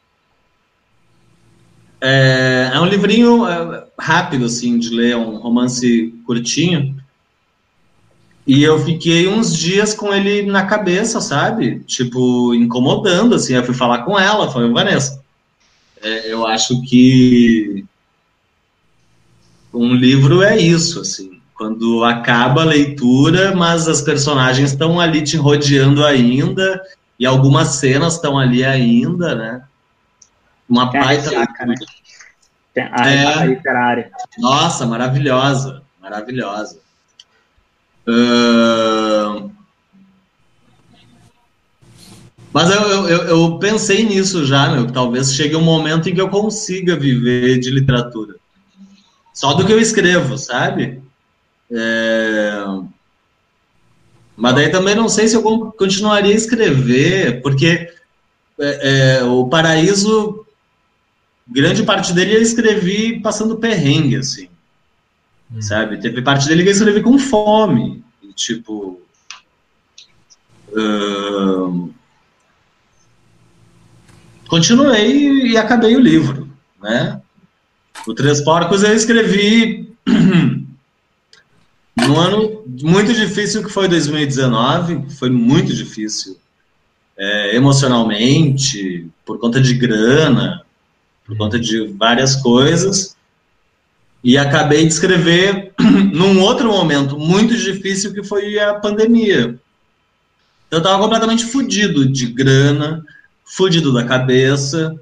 É, 2.00 2.70
é 2.72 2.80
um 2.80 2.86
livrinho 2.86 3.46
é, 3.46 3.86
rápido, 3.98 4.44
assim, 4.44 4.78
de 4.78 4.90
ler, 4.90 5.12
é 5.12 5.16
um 5.16 5.36
romance 5.36 6.14
curtinho. 6.26 6.94
E 8.46 8.62
eu 8.62 8.78
fiquei 8.78 9.26
uns 9.26 9.56
dias 9.56 9.94
com 9.94 10.12
ele 10.12 10.42
na 10.42 10.66
cabeça, 10.66 11.20
sabe? 11.20 11.80
Tipo, 11.80 12.54
incomodando, 12.54 13.34
assim. 13.34 13.54
Eu 13.54 13.64
fui 13.64 13.74
falar 13.74 14.02
com 14.02 14.18
ela, 14.18 14.50
foi 14.50 14.70
Vanessa. 14.70 15.22
É, 16.02 16.30
eu 16.30 16.46
acho 16.46 16.82
que 16.82 17.84
um 19.72 19.94
livro 19.94 20.42
é 20.42 20.58
isso, 20.58 21.00
assim. 21.00 21.33
Quando 21.54 22.04
acaba 22.04 22.62
a 22.62 22.66
leitura, 22.66 23.54
mas 23.54 23.86
as 23.86 24.02
personagens 24.02 24.72
estão 24.72 24.98
ali 24.98 25.22
te 25.22 25.36
rodeando 25.36 26.04
ainda, 26.04 26.82
e 27.18 27.24
algumas 27.24 27.76
cenas 27.76 28.14
estão 28.14 28.38
ali 28.38 28.64
ainda, 28.64 29.34
né? 29.34 29.62
Uma 30.68 30.90
Tem 30.90 31.00
baita 31.00 31.30
a 31.30 31.66
né? 31.66 31.74
a, 32.92 33.10
é, 33.10 33.46
literária. 33.46 34.10
Nossa, 34.38 34.84
maravilhosa, 34.84 35.82
maravilhosa. 36.00 36.80
Uh... 38.06 39.50
Mas 42.52 42.70
eu, 42.70 43.08
eu, 43.08 43.18
eu, 43.24 43.58
pensei 43.58 44.04
nisso 44.04 44.44
já, 44.44 44.70
meu, 44.70 44.86
talvez 44.86 45.34
chegue 45.34 45.56
um 45.56 45.62
momento 45.62 46.08
em 46.08 46.14
que 46.14 46.20
eu 46.20 46.28
consiga 46.28 46.96
viver 46.96 47.58
de 47.58 47.68
literatura. 47.68 48.36
Só 49.32 49.54
do 49.54 49.66
que 49.66 49.72
eu 49.72 49.80
escrevo, 49.80 50.38
sabe? 50.38 51.02
É... 51.70 52.64
Mas 54.36 54.54
daí 54.54 54.68
também 54.70 54.94
não 54.94 55.08
sei 55.08 55.28
se 55.28 55.36
eu 55.36 55.42
continuaria 55.72 56.32
a 56.32 56.36
escrever, 56.36 57.40
porque 57.40 57.88
é, 58.58 59.18
é, 59.18 59.24
o 59.24 59.46
Paraíso, 59.48 60.44
grande 61.46 61.84
parte 61.84 62.12
dele 62.12 62.36
eu 62.36 62.42
escrevi 62.42 63.20
passando 63.20 63.58
perrengue, 63.58 64.16
assim, 64.16 64.48
hum. 65.52 65.62
sabe? 65.62 66.00
Teve 66.00 66.20
parte 66.20 66.48
dele 66.48 66.62
que 66.62 66.68
eu 66.68 66.72
escrevi 66.72 67.02
com 67.02 67.18
fome, 67.18 68.02
e, 68.22 68.32
tipo... 68.32 69.00
Uh... 70.70 71.92
Continuei 74.48 75.46
e 75.46 75.56
acabei 75.56 75.96
o 75.96 76.00
livro, 76.00 76.48
né? 76.82 77.20
O 78.06 78.14
Três 78.14 78.40
Porcos 78.40 78.82
eu 78.82 78.94
escrevi 78.94 79.83
num 82.06 82.18
ano 82.18 82.64
muito 82.82 83.12
difícil 83.12 83.62
que 83.62 83.70
foi 83.70 83.88
2019, 83.88 85.10
foi 85.14 85.30
muito 85.30 85.72
difícil 85.72 86.36
é, 87.16 87.56
emocionalmente, 87.56 89.08
por 89.24 89.38
conta 89.38 89.60
de 89.60 89.74
grana, 89.74 90.62
por 91.24 91.36
conta 91.36 91.58
de 91.58 91.86
várias 91.88 92.36
coisas. 92.36 93.16
E 94.22 94.38
acabei 94.38 94.86
de 94.86 94.92
escrever 94.92 95.72
num 96.12 96.40
outro 96.40 96.68
momento 96.68 97.18
muito 97.18 97.56
difícil 97.56 98.12
que 98.12 98.22
foi 98.22 98.58
a 98.58 98.74
pandemia. 98.74 99.58
Eu 100.70 100.78
estava 100.78 101.00
completamente 101.00 101.44
fudido 101.44 102.06
de 102.06 102.26
grana, 102.26 103.04
fudido 103.44 103.92
da 103.92 104.04
cabeça, 104.04 104.98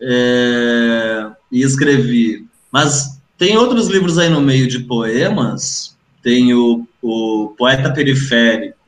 é, 0.00 1.26
e 1.52 1.62
escrevi. 1.62 2.46
Mas 2.72 3.20
tem 3.38 3.56
outros 3.56 3.88
livros 3.88 4.18
aí 4.18 4.28
no 4.28 4.40
meio 4.40 4.66
de 4.66 4.80
poemas 4.80 5.93
tem 6.24 6.54
o, 6.54 6.88
o 7.02 7.54
Poeta 7.56 7.92
Periférico, 7.92 8.78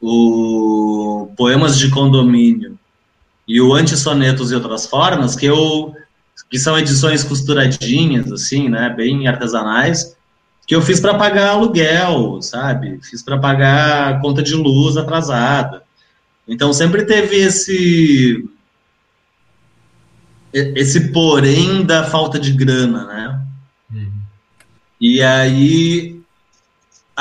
o 0.00 1.32
Poemas 1.34 1.78
de 1.78 1.88
Condomínio 1.88 2.78
e 3.48 3.58
o 3.58 3.72
Antissonetos 3.72 4.52
e 4.52 4.54
Outras 4.54 4.86
Formas, 4.86 5.34
que, 5.34 5.46
eu, 5.46 5.96
que 6.50 6.58
são 6.58 6.78
edições 6.78 7.24
costuradinhas, 7.24 8.30
assim, 8.30 8.68
né, 8.68 8.90
bem 8.90 9.26
artesanais, 9.26 10.14
que 10.66 10.74
eu 10.74 10.82
fiz 10.82 11.00
para 11.00 11.14
pagar 11.14 11.50
aluguel, 11.50 12.40
sabe? 12.42 13.00
Fiz 13.02 13.22
para 13.22 13.38
pagar 13.38 14.20
conta 14.20 14.42
de 14.42 14.54
luz 14.54 14.96
atrasada. 14.96 15.82
Então 16.46 16.72
sempre 16.72 17.04
teve 17.04 17.36
esse 17.36 18.46
esse 20.52 21.12
porém 21.12 21.82
da 21.82 22.04
falta 22.04 22.38
de 22.38 22.52
grana, 22.52 23.06
né? 23.06 23.40
Uhum. 23.90 24.12
E 25.00 25.22
aí 25.22 26.21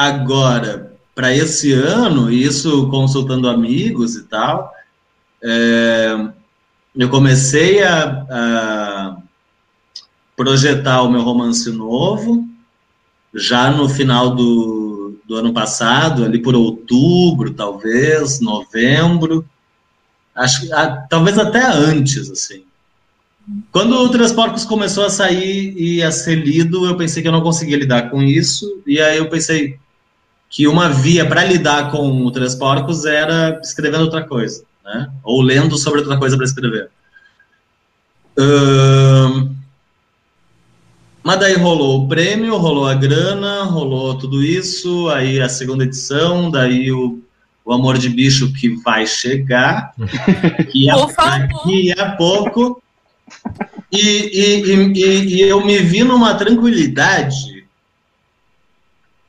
Agora, 0.01 0.97
para 1.13 1.31
esse 1.31 1.71
ano, 1.73 2.31
isso 2.31 2.87
consultando 2.89 3.47
amigos 3.47 4.15
e 4.15 4.23
tal, 4.23 4.73
é, 5.43 6.27
eu 6.95 7.07
comecei 7.07 7.83
a, 7.83 8.25
a, 8.27 9.17
projetar 10.35 11.03
o 11.03 11.11
meu 11.11 11.21
romance 11.21 11.69
novo, 11.71 12.49
já 13.31 13.69
no 13.69 13.87
final 13.87 14.33
do, 14.33 15.19
do 15.23 15.35
ano 15.35 15.53
passado, 15.53 16.25
ali 16.25 16.39
por 16.39 16.55
outubro, 16.55 17.53
talvez, 17.53 18.39
novembro, 18.39 19.47
acho 20.33 20.73
a, 20.73 20.97
talvez 21.11 21.37
até 21.37 21.63
antes, 21.63 22.27
assim. 22.31 22.63
quando 23.71 23.93
o 23.93 24.09
Três 24.09 24.31
Porcos 24.31 24.65
começou 24.65 25.05
a 25.05 25.11
sair 25.11 25.75
e 25.77 26.01
a 26.01 26.11
ser 26.11 26.43
lido, 26.43 26.87
eu 26.87 26.97
pensei 26.97 27.21
que 27.21 27.27
eu 27.27 27.31
não 27.31 27.43
conseguia 27.43 27.77
lidar 27.77 28.09
com 28.09 28.23
isso, 28.23 28.81
e 28.87 28.99
aí 28.99 29.19
eu 29.19 29.29
pensei 29.29 29.79
que 30.51 30.67
uma 30.67 30.89
via 30.89 31.25
para 31.25 31.45
lidar 31.45 31.89
com 31.89 32.25
o 32.25 32.29
Três 32.29 32.53
Porcos 32.53 33.05
era 33.05 33.59
escrevendo 33.63 34.03
outra 34.03 34.23
coisa, 34.23 34.63
né? 34.83 35.09
Ou 35.23 35.41
lendo 35.41 35.77
sobre 35.77 36.01
outra 36.01 36.17
coisa 36.17 36.35
para 36.35 36.45
escrever. 36.45 36.89
Mas 41.23 41.39
daí 41.39 41.55
rolou 41.55 42.03
o 42.03 42.07
prêmio, 42.07 42.57
rolou 42.57 42.87
a 42.87 42.95
grana, 42.95 43.63
rolou 43.63 44.17
tudo 44.17 44.43
isso, 44.43 45.07
aí 45.09 45.39
a 45.39 45.47
segunda 45.47 45.83
edição, 45.83 46.49
daí 46.49 46.91
o, 46.91 47.21
o 47.63 47.71
Amor 47.71 47.97
de 47.97 48.09
Bicho 48.09 48.51
que 48.53 48.69
vai 48.83 49.05
chegar, 49.05 49.93
que 50.71 50.89
é 50.89 50.93
daqui 51.15 51.93
a 51.97 52.11
pouco. 52.13 52.81
E, 53.91 53.99
e, 53.99 54.73
e, 54.73 55.35
e, 55.35 55.41
eu 55.41 55.63
me 55.63 55.77
vi 55.77 56.03
numa 56.03 56.33
tranquilidade, 56.33 57.60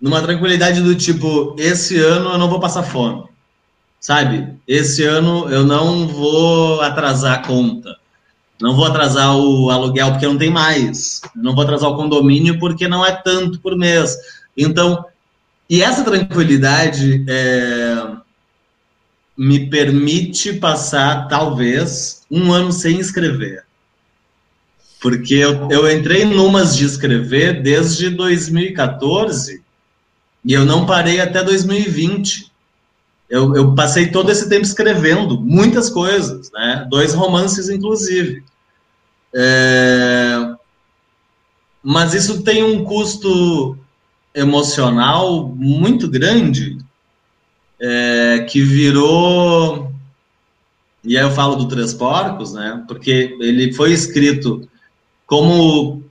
numa 0.02 0.20
tranquilidade 0.20 0.82
do 0.82 0.94
tipo, 0.94 1.56
esse 1.58 1.98
ano 1.98 2.32
eu 2.32 2.38
não 2.38 2.50
vou 2.50 2.60
passar 2.60 2.82
fome, 2.82 3.24
sabe? 3.98 4.54
Esse 4.68 5.04
ano 5.04 5.48
eu 5.48 5.64
não 5.64 6.06
vou 6.08 6.82
atrasar 6.82 7.38
a 7.38 7.46
conta 7.46 8.02
não 8.62 8.76
vou 8.76 8.84
atrasar 8.84 9.36
o 9.36 9.70
aluguel 9.70 10.12
porque 10.12 10.26
não 10.26 10.38
tem 10.38 10.48
mais, 10.48 11.20
não 11.34 11.52
vou 11.52 11.64
atrasar 11.64 11.90
o 11.90 11.96
condomínio 11.96 12.60
porque 12.60 12.86
não 12.86 13.04
é 13.04 13.10
tanto 13.10 13.58
por 13.58 13.76
mês. 13.76 14.16
Então, 14.56 15.04
e 15.68 15.82
essa 15.82 16.04
tranquilidade 16.04 17.24
é, 17.28 18.06
me 19.36 19.68
permite 19.68 20.52
passar, 20.52 21.26
talvez, 21.26 22.22
um 22.30 22.52
ano 22.52 22.72
sem 22.72 23.00
escrever. 23.00 23.64
Porque 25.00 25.34
eu, 25.34 25.68
eu 25.68 25.90
entrei 25.90 26.24
numas 26.24 26.76
de 26.76 26.84
escrever 26.84 27.62
desde 27.62 28.10
2014 28.10 29.61
e 30.44 30.52
eu 30.52 30.64
não 30.64 30.86
parei 30.86 31.20
até 31.20 31.42
2020. 31.42 32.50
Eu, 33.28 33.54
eu, 33.54 33.74
passei 33.74 34.10
todo 34.10 34.30
esse 34.30 34.48
tempo 34.48 34.62
escrevendo 34.62 35.40
muitas 35.40 35.88
coisas, 35.88 36.50
né? 36.52 36.86
Dois 36.90 37.14
romances, 37.14 37.68
inclusive. 37.68 38.44
É... 39.34 40.54
Mas 41.82 42.12
isso 42.12 42.42
tem 42.42 42.62
um 42.62 42.84
custo 42.84 43.78
emocional 44.34 45.48
muito 45.48 46.08
grande 46.08 46.78
é, 47.80 48.46
que 48.48 48.62
virou. 48.62 49.92
E 51.02 51.16
aí 51.16 51.24
eu 51.24 51.30
falo 51.30 51.56
do 51.56 51.68
Três 51.68 51.92
Porcos, 51.92 52.52
né? 52.52 52.84
Porque 52.86 53.36
ele 53.40 53.72
foi 53.72 53.92
escrito 53.92 54.68
como 55.26 56.01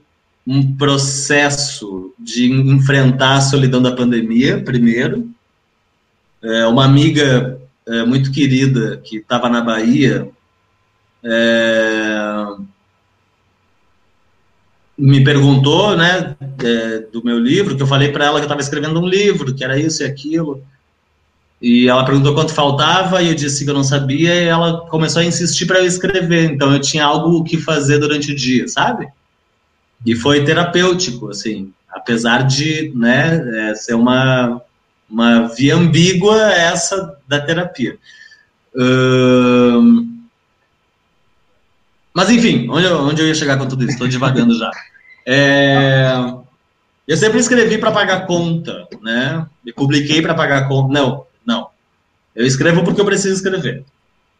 um 0.46 0.76
processo 0.76 2.12
de 2.18 2.50
enfrentar 2.50 3.36
a 3.36 3.40
solidão 3.40 3.80
da 3.80 3.94
pandemia, 3.94 4.62
primeiro. 4.62 5.30
É, 6.42 6.66
uma 6.66 6.84
amiga 6.84 7.60
é, 7.86 8.04
muito 8.04 8.32
querida 8.32 8.96
que 9.04 9.18
estava 9.18 9.48
na 9.48 9.60
Bahia 9.60 10.28
é, 11.24 12.46
me 14.98 15.22
perguntou, 15.24 15.96
né, 15.96 16.36
é, 16.62 16.98
do 17.12 17.24
meu 17.24 17.38
livro, 17.38 17.76
que 17.76 17.82
eu 17.82 17.86
falei 17.86 18.10
para 18.10 18.26
ela 18.26 18.34
que 18.34 18.42
eu 18.42 18.46
estava 18.46 18.60
escrevendo 18.60 19.00
um 19.00 19.06
livro, 19.06 19.54
que 19.54 19.64
era 19.64 19.78
isso 19.78 20.02
e 20.02 20.06
aquilo. 20.06 20.62
E 21.60 21.88
ela 21.88 22.04
perguntou 22.04 22.34
quanto 22.34 22.52
faltava 22.52 23.22
e 23.22 23.28
eu 23.28 23.34
disse 23.34 23.64
que 23.64 23.70
eu 23.70 23.74
não 23.74 23.84
sabia 23.84 24.34
e 24.34 24.44
ela 24.46 24.84
começou 24.88 25.22
a 25.22 25.24
insistir 25.24 25.66
para 25.66 25.78
eu 25.78 25.86
escrever. 25.86 26.50
Então 26.50 26.72
eu 26.72 26.80
tinha 26.80 27.04
algo 27.04 27.44
que 27.44 27.56
fazer 27.56 27.98
durante 27.98 28.32
o 28.32 28.34
dia, 28.34 28.66
sabe? 28.66 29.08
E 30.04 30.14
foi 30.14 30.44
terapêutico, 30.44 31.30
assim, 31.30 31.72
apesar 31.90 32.42
de, 32.42 32.92
né, 32.94 33.70
é, 33.70 33.74
ser 33.74 33.94
uma 33.94 34.60
uma 35.12 35.46
via 35.48 35.76
ambígua 35.76 36.40
essa 36.52 37.18
da 37.28 37.38
terapia. 37.38 37.98
Uh, 38.74 40.10
mas, 42.14 42.30
enfim, 42.30 42.66
onde 42.70 42.86
eu, 42.86 42.98
onde 42.98 43.20
eu 43.20 43.28
ia 43.28 43.34
chegar 43.34 43.58
com 43.58 43.68
tudo 43.68 43.82
isso? 43.84 43.92
Estou 43.92 44.08
divagando 44.08 44.56
já. 44.58 44.70
É, 45.26 46.12
eu 47.06 47.16
sempre 47.16 47.38
escrevi 47.38 47.76
para 47.76 47.92
pagar 47.92 48.26
conta, 48.26 48.88
né? 49.02 49.46
E 49.64 49.72
publiquei 49.72 50.22
para 50.22 50.34
pagar 50.34 50.66
conta. 50.66 50.92
Não, 50.92 51.26
não. 51.44 51.68
Eu 52.34 52.46
escrevo 52.46 52.82
porque 52.82 53.00
eu 53.00 53.04
preciso 53.04 53.34
escrever. 53.34 53.84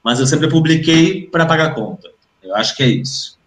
Mas 0.02 0.20
eu 0.20 0.26
sempre 0.26 0.48
publiquei 0.48 1.26
para 1.26 1.46
pagar 1.46 1.74
conta. 1.74 2.10
Eu 2.42 2.56
acho 2.56 2.74
que 2.74 2.82
é 2.82 2.88
isso. 2.88 3.38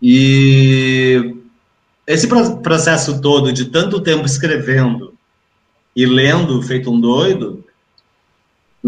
E 0.00 1.36
esse 2.06 2.28
processo 2.62 3.20
todo 3.20 3.52
de 3.52 3.66
tanto 3.66 4.00
tempo 4.00 4.26
escrevendo 4.26 5.14
e 5.94 6.04
lendo, 6.04 6.62
feito 6.62 6.92
um 6.92 7.00
doido, 7.00 7.64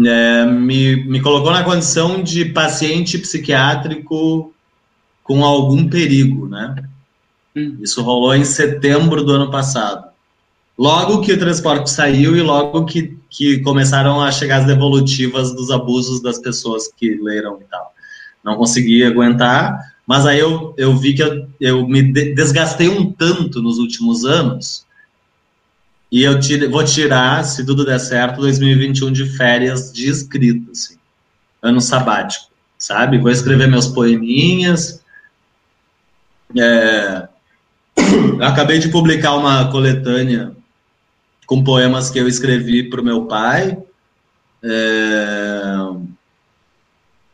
é, 0.05 0.45
me, 0.45 0.95
me 1.05 1.21
colocou 1.21 1.51
na 1.51 1.63
condição 1.63 2.21
de 2.21 2.45
paciente 2.45 3.17
psiquiátrico 3.17 4.53
com 5.23 5.43
algum 5.43 5.89
perigo, 5.89 6.47
né? 6.47 6.75
Hum. 7.55 7.77
Isso 7.81 8.01
rolou 8.01 8.35
em 8.35 8.45
setembro 8.45 9.23
do 9.23 9.33
ano 9.33 9.51
passado. 9.51 10.09
Logo 10.77 11.21
que 11.21 11.33
o 11.33 11.37
transporte 11.37 11.89
saiu 11.89 12.37
e 12.37 12.41
logo 12.41 12.85
que, 12.85 13.17
que 13.29 13.59
começaram 13.59 14.21
a 14.21 14.31
chegar 14.31 14.61
as 14.61 14.65
devolutivas 14.65 15.53
dos 15.53 15.69
abusos 15.71 16.21
das 16.21 16.39
pessoas 16.39 16.87
que 16.95 17.15
leram 17.15 17.59
e 17.59 17.65
tal. 17.65 17.93
Não 18.41 18.55
consegui 18.55 19.03
aguentar, 19.03 19.77
mas 20.09 20.25
aí 20.25 20.39
eu, 20.39 20.73
eu 20.75 20.97
vi 20.97 21.13
que 21.13 21.21
eu, 21.21 21.47
eu 21.61 21.87
me 21.87 22.01
desgastei 22.01 22.89
um 22.89 23.13
tanto 23.13 23.61
nos 23.61 23.77
últimos 23.77 24.25
anos 24.25 24.83
e 26.11 26.23
eu 26.23 26.39
tire, 26.39 26.67
vou 26.67 26.83
tirar, 26.83 27.43
se 27.43 27.63
tudo 27.63 27.85
der 27.85 27.99
certo, 27.99 28.41
2021 28.41 29.11
de 29.11 29.25
férias 29.37 29.93
de 29.93 30.09
escrita, 30.09 30.71
assim. 30.71 30.97
Ano 31.61 31.79
sabático, 31.79 32.47
sabe? 32.75 33.19
Vou 33.19 33.29
escrever 33.29 33.67
meus 33.67 33.85
poeminhas. 33.85 35.03
É... 36.57 37.27
Acabei 38.41 38.79
de 38.79 38.89
publicar 38.89 39.35
uma 39.35 39.69
coletânea 39.69 40.55
com 41.45 41.63
poemas 41.63 42.09
que 42.09 42.17
eu 42.17 42.27
escrevi 42.27 42.89
para 42.89 43.01
o 43.01 43.05
meu 43.05 43.25
pai. 43.25 43.77
É... 44.63 45.61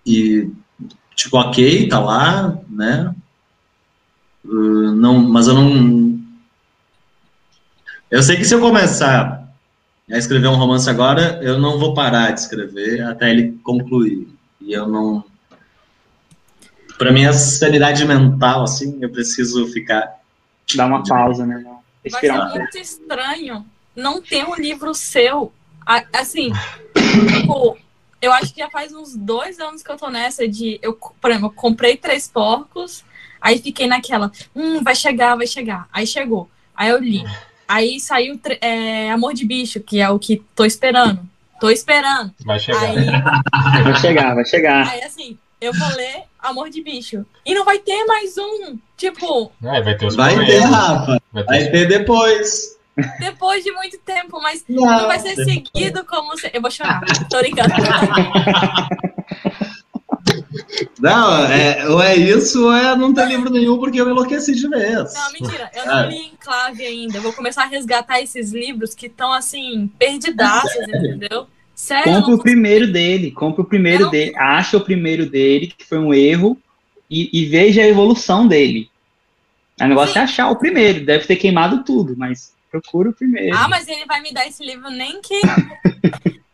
E, 0.06 0.50
tipo, 1.16 1.38
ok, 1.38 1.88
tá 1.88 2.00
lá, 2.00 2.60
né? 2.76 3.16
Uh, 4.44 4.92
não, 4.92 5.18
mas 5.18 5.48
eu 5.48 5.56
não, 5.56 6.16
eu 8.10 8.22
sei 8.22 8.38
que 8.38 8.46
se 8.46 8.54
eu 8.54 8.62
começar 8.62 9.50
a 10.10 10.18
escrever 10.18 10.48
um 10.48 10.56
romance 10.56 10.90
agora, 10.90 11.40
eu 11.42 11.58
não 11.60 11.80
vou 11.80 11.94
parar 11.94 12.32
de 12.32 12.40
escrever 12.40 13.02
até 13.02 13.30
ele 13.32 13.60
concluir. 13.64 14.28
E 14.62 14.74
eu 14.74 14.88
não. 14.88 15.24
Para 16.98 17.12
minha 17.12 17.34
sanidade 17.34 18.06
mental, 18.06 18.64
assim, 18.64 19.00
eu 19.02 19.10
preciso 19.10 19.68
ficar. 19.68 20.20
Dar 20.76 20.86
uma 20.86 21.04
pausa, 21.04 21.46
né? 21.46 21.64
Respirar 22.04 22.38
Vai 22.38 22.52
ser 22.52 22.60
muito 22.60 22.78
estranho 22.78 23.66
não 23.96 24.22
ter 24.22 24.46
um 24.46 24.56
livro 24.56 24.94
seu. 24.94 25.52
Assim, 26.14 26.52
tipo, 27.40 27.78
eu 28.26 28.34
acho 28.34 28.54
que 28.54 28.60
já 28.60 28.70
faz 28.70 28.94
uns 28.94 29.16
dois 29.16 29.60
anos 29.60 29.84
que 29.84 29.92
eu 29.92 29.98
tô 29.98 30.10
nessa 30.10 30.48
de. 30.48 30.80
Eu, 30.82 30.94
por 30.94 31.30
exemplo, 31.30 31.48
eu 31.48 31.52
comprei 31.52 31.96
três 31.96 32.28
porcos, 32.28 33.04
aí 33.40 33.60
fiquei 33.60 33.88
naquela, 33.88 34.32
hum, 34.56 34.84
vai 34.84 34.96
chegar, 34.96 35.36
vai 35.36 35.48
chegar. 35.48 35.88
Aí 35.94 36.08
chegou. 36.08 36.50
Aí 36.76 36.90
eu 36.90 36.98
li. 36.98 37.24
Aí 37.68 38.00
saiu 38.00 38.40
é, 38.62 39.12
Amor 39.12 39.34
de 39.34 39.46
Bicho, 39.46 39.80
que 39.80 40.00
é 40.00 40.10
o 40.10 40.20
que 40.20 40.44
tô 40.56 40.66
esperando. 40.66 41.20
Tô 41.60 41.70
esperando. 41.70 42.34
Vai 42.44 42.60
chegar. 42.60 42.82
Aí, 42.82 43.06
vai 43.84 43.96
chegar, 44.00 44.36
vai 44.36 44.46
chegar. 44.46 44.88
Aí 44.90 45.04
assim, 45.04 45.38
eu 45.62 45.74
vou 45.74 45.88
ler 45.96 46.24
Amor 46.40 46.70
de 46.70 46.84
Bicho. 46.84 47.26
E 47.46 47.54
não 47.54 47.64
vai 47.64 47.80
ter 47.80 48.06
mais 48.06 48.38
um. 48.38 48.78
Tipo. 48.98 49.52
É, 49.64 49.82
vai 49.82 49.98
ter 49.98 50.06
os 50.06 50.16
Vai 50.16 50.46
ter, 50.46 50.60
Rafa. 50.60 51.22
Vai 51.32 51.44
ter, 51.44 51.50
vai 51.50 51.72
ter 51.72 51.88
depois. 51.88 52.75
Depois 53.20 53.64
de 53.64 53.72
muito 53.72 53.98
tempo, 54.00 54.40
mas 54.42 54.64
não, 54.68 54.86
não 54.86 55.08
vai 55.08 55.20
ser 55.20 55.36
seguido 55.36 56.06
como. 56.06 56.34
Eu 56.54 56.62
vou 56.62 56.72
chorar. 56.72 57.02
Tô 57.30 57.40
brincando. 57.40 57.74
Não, 61.00 61.46
é, 61.46 61.88
ou 61.90 62.02
é 62.02 62.16
isso, 62.16 62.66
ou 62.66 62.74
é 62.74 62.96
não 62.96 63.14
ter 63.14 63.28
livro 63.28 63.50
nenhum, 63.50 63.78
porque 63.78 64.00
eu 64.00 64.10
enlouqueci 64.10 64.56
de 64.56 64.68
vez. 64.68 65.14
Não, 65.14 65.32
mentira, 65.34 65.70
eu 65.74 65.86
não 65.86 66.10
li 66.10 66.18
em 66.18 66.32
clave 66.40 66.86
ainda. 66.86 67.18
Eu 67.18 67.22
vou 67.22 67.34
começar 67.34 67.64
a 67.64 67.68
resgatar 67.68 68.22
esses 68.22 68.52
livros 68.52 68.94
que 68.94 69.08
estão 69.08 69.32
assim, 69.32 69.90
perdidaços, 70.00 70.76
é 70.76 70.98
entendeu? 70.98 71.48
Sério? 71.74 72.14
Compre 72.14 72.34
o 72.34 72.40
primeiro 72.40 72.92
dele, 72.92 73.32
compre 73.32 73.62
o 73.62 73.66
primeiro 73.66 74.06
não. 74.06 74.12
dele, 74.12 74.34
acha 74.38 74.78
o 74.78 74.82
primeiro 74.82 75.30
dele, 75.30 75.68
que 75.68 75.86
foi 75.86 76.00
um 76.00 76.14
erro, 76.14 76.58
e, 77.10 77.30
e 77.32 77.46
veja 77.46 77.82
a 77.82 77.88
evolução 77.88 78.48
dele. 78.48 78.90
O 79.80 79.86
negócio 79.86 80.14
Sim. 80.14 80.20
é 80.20 80.24
achar 80.24 80.50
o 80.50 80.56
primeiro, 80.56 81.06
deve 81.06 81.26
ter 81.26 81.36
queimado 81.36 81.84
tudo, 81.84 82.16
mas 82.18 82.55
procura 82.82 83.10
o 83.10 83.14
primeiro. 83.14 83.56
Ah, 83.56 83.68
mas 83.68 83.88
ele 83.88 84.06
vai 84.06 84.22
me 84.22 84.34
dar 84.34 84.48
esse 84.48 84.66
livro 84.66 84.90
nem 84.90 85.22
que. 85.22 85.42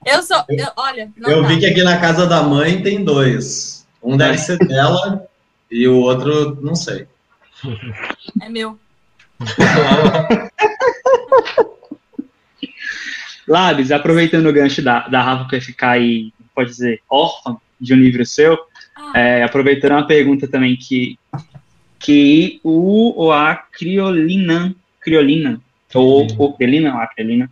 eu 0.06 0.22
sou. 0.24 0.44
Eu, 0.50 0.68
olha. 0.76 1.12
eu 1.18 1.46
vi 1.46 1.60
que 1.60 1.66
aqui 1.66 1.84
na 1.84 2.00
casa 2.00 2.28
da 2.28 2.44
mãe 2.44 2.82
tem 2.82 3.04
dois. 3.04 3.88
Um 4.04 4.18
deve 4.18 4.38
ser 4.40 4.58
dela 4.58 5.28
E 5.70 5.88
o 5.88 5.98
outro, 5.98 6.58
não 6.62 6.76
sei. 6.76 7.08
É 8.42 8.50
meu. 8.50 8.80
Labs, 13.48 13.92
aproveitando 13.92 14.48
o 14.48 14.54
gancho 14.54 14.82
da, 14.82 15.08
da 15.08 15.22
Rafa 15.22 15.46
que 15.46 15.52
vai 15.52 15.62
ficar 15.62 15.92
aí, 15.92 16.34
pode 16.56 16.70
dizer, 16.70 17.02
órfã 17.10 17.58
de 17.80 17.94
um 17.94 17.98
livro 17.98 18.26
seu, 18.26 18.58
ah. 18.96 19.20
é, 19.20 19.44
aproveitando 19.44 19.92
uma 19.92 20.08
pergunta 20.08 20.48
também 20.48 20.78
que, 20.78 21.20
que 22.00 22.60
o 22.64 23.14
ou 23.20 23.34
a 23.34 23.56
Criolina, 23.56 24.74
Criolina, 25.02 25.60
ou, 25.98 26.22
uhum. 26.22 26.36
ou 26.38 26.54
Criolina, 26.54 27.02
a 27.02 27.08
Criolina, 27.08 27.50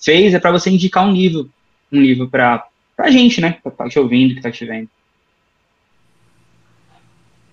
fez 0.00 0.34
é 0.34 0.38
para 0.38 0.52
você 0.52 0.70
indicar 0.70 1.06
um 1.06 1.12
livro, 1.12 1.50
um 1.90 2.00
livro 2.00 2.28
para 2.28 2.66
a 2.98 3.10
gente, 3.10 3.40
né, 3.40 3.52
que 3.52 3.70
tá 3.70 3.88
te 3.88 3.98
ouvindo, 3.98 4.34
que 4.34 4.40
tá 4.40 4.50
te 4.50 4.64
vendo. 4.64 4.88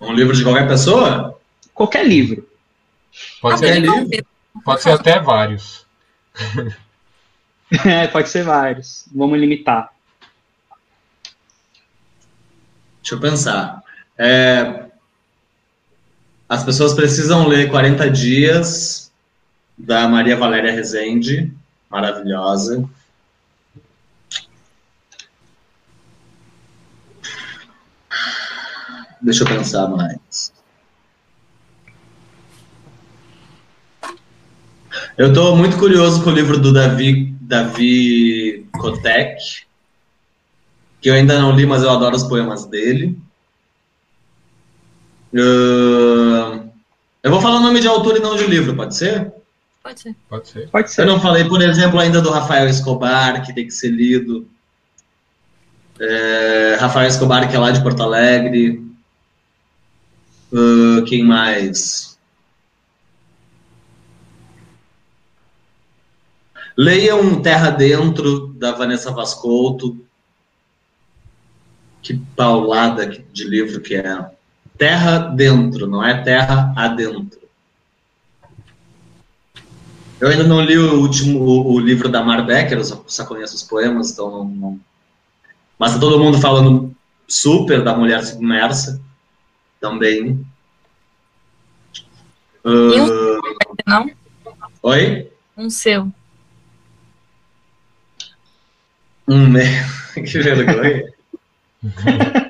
Um 0.02 0.14
livro 0.14 0.36
de 0.36 0.44
qualquer 0.44 0.68
pessoa? 0.68 1.40
Qualquer 1.74 2.06
livro. 2.08 2.48
Pode 3.42 3.60
ser 3.60 3.80
livro. 3.80 4.26
Pode 4.64 4.82
ser 4.82 4.92
até 4.92 5.20
vários. 5.20 5.86
é, 7.86 8.08
pode 8.08 8.30
ser 8.30 8.44
vários. 8.44 9.06
Vamos 9.14 9.40
limitar. 9.40 9.90
Deixa 13.02 13.16
eu 13.16 13.20
pensar. 13.20 13.84
É, 14.18 14.86
as 16.48 16.64
pessoas 16.64 16.94
precisam 16.94 17.48
ler 17.48 17.70
40 17.70 18.10
Dias, 18.10 19.09
da 19.80 20.08
Maria 20.10 20.36
Valéria 20.36 20.74
Rezende, 20.74 21.52
maravilhosa. 21.90 22.88
Deixa 29.22 29.44
eu 29.44 29.48
pensar 29.48 29.88
mais. 29.88 30.54
Eu 35.18 35.30
estou 35.30 35.56
muito 35.56 35.78
curioso 35.78 36.24
com 36.24 36.30
o 36.30 36.34
livro 36.34 36.60
do 36.60 36.72
Davi, 36.72 37.36
Davi 37.42 38.68
Kotek, 38.78 39.38
que 41.02 41.10
eu 41.10 41.14
ainda 41.14 41.40
não 41.40 41.56
li, 41.56 41.66
mas 41.66 41.84
eu 41.84 41.90
adoro 41.90 42.16
os 42.16 42.24
poemas 42.24 42.66
dele. 42.66 43.18
Eu 45.34 47.32
vou 47.32 47.42
falar 47.42 47.58
o 47.58 47.64
nome 47.64 47.82
de 47.82 47.88
autor 47.88 48.18
e 48.18 48.20
não 48.20 48.36
de 48.36 48.48
livro, 48.48 48.76
pode 48.76 48.96
ser? 48.96 49.39
Pode 49.84 50.00
ser. 50.02 50.16
Pode 50.30 50.48
ser. 50.48 50.70
Pode 50.70 50.92
ser. 50.92 51.02
Eu 51.02 51.08
não 51.08 51.20
falei, 51.20 51.46
por 51.46 51.62
exemplo, 51.62 52.00
ainda 52.00 52.22
do 52.22 52.30
Rafael 52.30 52.68
Escobar, 52.68 53.46
que 53.46 53.54
tem 53.54 53.66
que 53.66 53.72
ser 53.72 53.90
lido. 53.90 54.48
É, 56.00 56.78
Rafael 56.80 57.08
Escobar, 57.08 57.50
que 57.50 57.56
é 57.56 57.60
lá 57.60 57.72
de 57.72 57.82
Porto 57.82 58.04
Alegre. 58.04 58.86
Uh, 60.52 61.04
quem 61.06 61.24
mais? 61.24 62.18
Leiam 66.76 67.42
Terra 67.42 67.70
Dentro, 67.72 68.48
da 68.54 68.72
Vanessa 68.72 69.12
Vascolto. 69.12 70.00
Que 72.02 72.18
paulada 72.36 73.06
de 73.06 73.44
livro 73.44 73.82
que 73.82 73.96
é. 73.96 74.32
Terra 74.78 75.20
Dentro, 75.20 75.88
não 75.88 76.02
é 76.04 76.24
Terra 76.24 76.74
Adentro. 76.78 77.49
Eu 80.20 80.28
ainda 80.28 80.44
não 80.44 80.62
li 80.62 80.78
o 80.78 81.00
último 81.00 81.40
o, 81.40 81.74
o 81.74 81.80
livro 81.80 82.10
da 82.10 82.24
Mar 82.24 82.46
Becker, 82.46 82.78
eu 82.78 82.84
só, 82.84 83.04
só 83.08 83.26
conheço 83.26 83.56
os 83.56 83.64
poemas, 83.64 84.12
então 84.12 84.30
não, 84.30 84.46
não... 84.46 84.80
Mas 85.78 85.94
tá 85.94 86.00
todo 86.00 86.20
mundo 86.20 86.40
falando 86.40 86.94
super 87.28 87.84
da 87.84 87.96
Mulher 87.96 88.24
Submersa 88.24 89.02
também. 89.80 90.46
Uh... 92.66 93.40
Não? 93.88 94.12
Oi? 94.84 95.32
Um 95.56 95.70
seu. 95.70 96.12
Um 99.28 99.48
mês. 99.48 99.86
que 100.14 100.40
vergonha. 100.40 101.14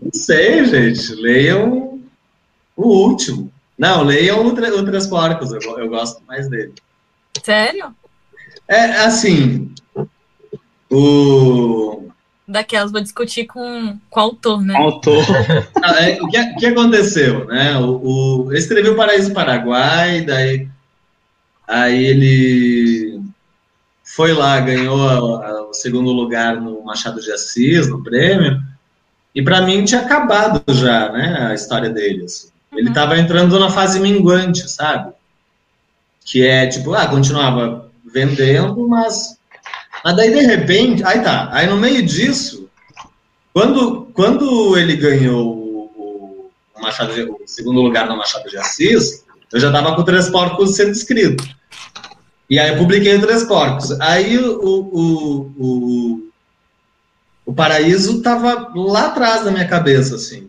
Não 0.00 0.12
sei, 0.12 0.64
gente. 0.66 1.14
Leiam 1.14 2.00
o 2.76 2.88
último. 2.88 3.52
Não, 3.78 4.02
leiam 4.02 4.42
o, 4.42 4.48
o 4.48 4.84
Três 4.84 5.06
Porcos. 5.06 5.52
Eu, 5.52 5.78
eu 5.78 5.88
gosto 5.88 6.22
mais 6.26 6.48
dele. 6.48 6.72
Sério? 7.42 7.94
É, 8.68 8.84
assim. 9.04 9.72
O. 10.90 12.08
Daquelas, 12.48 12.92
vou 12.92 13.00
discutir 13.00 13.44
com, 13.46 13.98
com 14.08 14.20
o 14.20 14.22
autor, 14.22 14.62
né? 14.62 14.76
Autor. 14.76 15.24
Ah, 15.82 16.02
é, 16.02 16.20
o 16.22 16.28
que, 16.28 16.54
que 16.54 16.66
aconteceu, 16.66 17.44
né? 17.46 17.76
O, 17.78 18.00
o, 18.02 18.52
eu 18.52 18.56
escrevi 18.56 18.88
o 18.88 18.96
Paraíso 18.96 19.32
Paraguai, 19.32 20.22
daí 20.22 20.68
aí 21.66 22.04
ele 22.04 23.20
foi 24.04 24.32
lá, 24.32 24.60
ganhou 24.60 25.08
a, 25.08 25.48
a, 25.48 25.62
o 25.68 25.74
segundo 25.74 26.12
lugar 26.12 26.60
no 26.60 26.82
Machado 26.84 27.20
de 27.20 27.30
Assis, 27.32 27.88
no 27.88 28.02
prêmio, 28.02 28.60
e 29.34 29.42
para 29.42 29.60
mim 29.62 29.84
tinha 29.84 30.00
acabado 30.00 30.62
já, 30.72 31.10
né, 31.10 31.48
a 31.50 31.54
história 31.54 31.90
dele. 31.90 32.24
Assim. 32.24 32.48
Ele 32.76 32.88
estava 32.88 33.14
uhum. 33.14 33.20
entrando 33.20 33.58
na 33.58 33.70
fase 33.70 33.98
minguante, 34.00 34.70
sabe? 34.70 35.12
Que 36.24 36.46
é 36.46 36.66
tipo, 36.66 36.94
ah, 36.94 37.06
continuava 37.06 37.90
vendendo, 38.04 38.86
mas. 38.88 39.38
Mas 40.04 40.16
daí 40.16 40.30
de 40.30 40.40
repente, 40.40 41.02
aí 41.04 41.20
tá, 41.22 41.48
aí 41.52 41.66
no 41.66 41.76
meio 41.76 42.04
disso, 42.04 42.68
quando, 43.52 44.08
quando 44.12 44.76
ele 44.76 44.94
ganhou 44.96 45.56
o, 45.56 46.50
o, 46.76 46.80
Machado 46.80 47.14
de, 47.14 47.22
o 47.22 47.40
segundo 47.46 47.80
lugar 47.80 48.06
no 48.06 48.16
Machado 48.16 48.48
de 48.48 48.56
Assis, 48.56 49.24
eu 49.52 49.58
já 49.58 49.68
estava 49.68 49.96
com 49.96 50.04
três 50.04 50.28
porcos 50.28 50.76
sendo 50.76 50.90
escrito. 50.90 51.42
E 52.48 52.58
aí 52.58 52.70
eu 52.70 52.78
publiquei 52.78 53.18
Três 53.18 53.42
Porcos. 53.44 54.00
Aí 54.00 54.38
o, 54.38 54.60
o, 54.62 55.52
o, 55.58 56.30
o 57.46 57.52
Paraíso 57.52 58.18
estava 58.18 58.72
lá 58.74 59.06
atrás 59.06 59.44
da 59.44 59.50
minha 59.50 59.66
cabeça, 59.66 60.14
assim. 60.14 60.48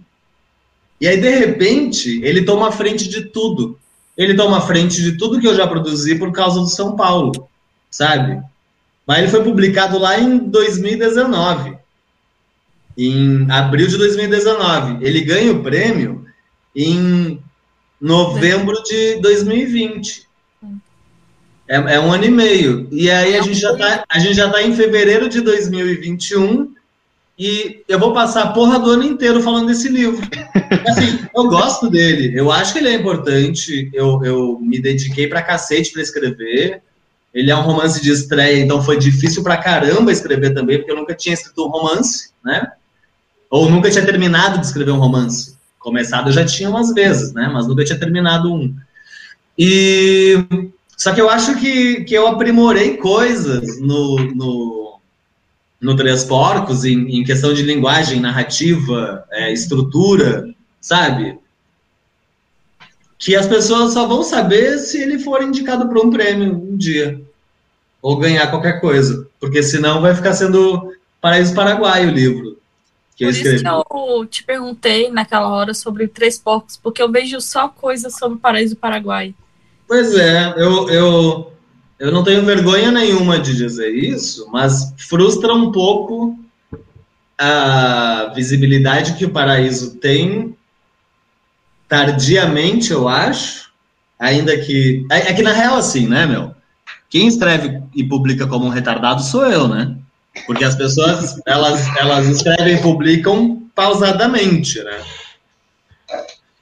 E 1.00 1.08
aí, 1.08 1.20
de 1.20 1.30
repente, 1.30 2.22
ele 2.24 2.44
toma 2.44 2.72
frente 2.72 3.08
de 3.08 3.26
tudo. 3.26 3.78
Ele 4.18 4.34
toma 4.34 4.62
frente 4.62 5.02
de 5.02 5.18
tudo 5.18 5.40
que 5.40 5.48
eu 5.48 5.56
já 5.56 5.68
produzi 5.68 6.16
por 6.18 6.32
causa 6.32 6.60
do 6.60 6.68
São 6.68 6.96
Paulo, 6.96 7.48
sabe? 7.90 8.42
Mas 9.06 9.20
ele 9.20 9.28
foi 9.28 9.44
publicado 9.44 10.00
lá 10.00 10.20
em 10.20 10.38
2019. 10.38 11.78
Em 12.98 13.50
abril 13.52 13.88
de 13.88 13.98
2019. 13.98 15.06
Ele 15.06 15.22
ganha 15.22 15.54
o 15.54 15.62
prêmio 15.62 16.26
em 16.76 17.40
novembro 18.02 18.82
de 18.84 19.22
2020. 19.22 20.28
É, 21.68 21.76
é, 21.76 22.00
um 22.00 22.12
ano 22.12 22.26
e 22.26 22.32
meio. 22.32 22.88
E 22.92 23.12
aí 23.12 23.38
a 23.38 23.42
gente, 23.42 23.60
já 23.60 23.76
tá, 23.76 24.04
a 24.10 24.20
gente 24.20 24.36
já 24.36 24.50
tá 24.50 24.64
em 24.64 24.76
fevereiro 24.76 25.30
de 25.30 25.42
2021 25.42 26.74
e 27.38 27.84
eu 27.88 28.00
vou 28.00 28.14
passar 28.14 28.44
a 28.44 28.52
porra 28.52 28.80
do 28.80 28.90
ano 28.90 29.04
inteiro 29.04 29.42
falando 29.42 29.68
desse 29.68 29.88
livro. 29.88 30.28
Assim, 30.88 31.20
eu 31.36 31.48
gosto 31.48 31.90
dele, 31.90 32.38
eu 32.38 32.52
acho 32.52 32.74
que 32.74 32.80
ele 32.80 32.90
é 32.90 32.94
importante, 32.96 33.90
eu, 33.94 34.24
eu 34.24 34.60
me 34.60 34.82
dediquei 34.82 35.28
pra 35.28 35.44
cacete 35.44 35.92
pra 35.92 36.02
escrever. 36.02 36.82
Ele 37.34 37.52
é 37.52 37.56
um 37.56 37.62
romance 37.62 38.02
de 38.02 38.12
estreia, 38.12 38.64
então 38.64 38.82
foi 38.82 38.98
difícil 38.98 39.44
pra 39.44 39.58
caramba 39.58 40.12
escrever 40.12 40.56
também, 40.56 40.78
porque 40.80 40.92
eu 40.92 40.96
nunca 40.96 41.14
tinha 41.14 41.34
escrito 41.34 41.64
um 41.64 41.70
romance, 41.70 42.32
né? 42.44 42.72
Ou 43.52 43.70
nunca 43.70 43.92
tinha 43.92 44.06
terminado 44.06 44.60
de 44.60 44.66
escrever 44.66 44.92
um 44.92 45.00
romance. 45.00 45.56
Começado 45.78 46.30
eu 46.30 46.34
já 46.34 46.44
tinha 46.44 46.70
umas 46.70 46.92
vezes, 46.92 47.34
né? 47.34 47.50
Mas 47.54 47.68
nunca 47.68 47.86
tinha 47.86 48.00
terminado 48.00 48.52
um. 48.52 48.76
E 49.56 50.44
só 50.98 51.14
que 51.14 51.22
eu 51.22 51.30
acho 51.30 51.56
que, 51.60 52.04
que 52.04 52.16
eu 52.16 52.28
aprimorei 52.28 52.98
coisas 52.98 53.80
no, 53.80 54.18
no, 54.34 54.87
no 55.80 55.96
Três 55.96 56.24
Porcos, 56.24 56.84
em, 56.84 57.20
em 57.20 57.24
questão 57.24 57.54
de 57.54 57.62
linguagem, 57.62 58.20
narrativa, 58.20 59.26
é, 59.32 59.52
estrutura, 59.52 60.50
sabe? 60.82 61.38
Que 63.18 63.36
as 63.36 63.48
pessoas 63.48 63.94
só 63.94 64.08
vão 64.08 64.24
saber 64.24 64.78
se 64.80 65.02
ele 65.02 65.20
for 65.20 65.42
indicado 65.42 65.88
para 65.88 66.00
um 66.00 66.10
prêmio 66.10 66.56
um 66.56 66.76
dia. 66.76 67.22
Ou 68.02 68.18
ganhar 68.18 68.48
qualquer 68.48 68.80
coisa. 68.80 69.28
Porque 69.40 69.62
senão 69.62 70.02
vai 70.02 70.16
ficar 70.16 70.34
sendo 70.34 70.94
Paraíso 71.20 71.54
Paraguai 71.54 72.06
o 72.06 72.12
livro. 72.12 72.58
Que 73.16 73.26
Por 73.26 73.32
isso 73.32 73.64
que 73.64 73.68
eu 73.68 74.26
te 74.28 74.44
perguntei 74.44 75.10
naquela 75.10 75.50
hora 75.50 75.74
sobre 75.74 76.08
Três 76.08 76.38
Porcos, 76.38 76.78
porque 76.78 77.02
eu 77.02 77.12
vejo 77.12 77.42
só 77.42 77.68
coisas 77.68 78.16
sobre 78.16 78.38
Paraíso 78.38 78.76
Paraguai. 78.76 79.34
Pois 79.88 80.14
é, 80.16 80.54
eu, 80.58 80.88
eu, 80.90 81.54
eu 82.00 82.12
não 82.12 82.24
tenho 82.24 82.46
vergonha 82.46 82.92
nenhuma 82.92 83.40
de 83.40 83.56
dizer 83.56 83.90
isso, 83.90 84.48
mas 84.52 84.94
frustra 84.98 85.54
um 85.54 85.72
pouco 85.72 86.38
a 87.38 88.32
visibilidade 88.36 89.14
que 89.14 89.26
o 89.26 89.32
Paraíso 89.32 89.96
tem 89.96 90.56
tardiamente, 91.88 92.92
eu 92.92 93.08
acho, 93.08 93.72
ainda 94.20 94.58
que... 94.58 95.06
É, 95.10 95.30
é 95.30 95.34
que 95.34 95.42
na 95.42 95.54
real, 95.54 95.78
assim, 95.78 96.08
né, 96.08 96.26
meu? 96.26 96.54
Quem 97.10 97.28
escreve 97.28 97.82
e 97.96 98.04
publica 98.04 98.46
como 98.46 98.66
um 98.66 98.70
retardado 98.70 99.24
sou 99.24 99.46
eu, 99.46 99.68
né? 99.68 99.96
Porque 100.46 100.64
as 100.64 100.76
pessoas, 100.76 101.40
elas, 101.46 101.88
elas 101.98 102.28
escrevem 102.28 102.76
e 102.76 102.82
publicam 102.82 103.64
pausadamente, 103.74 104.84
né? 104.84 105.02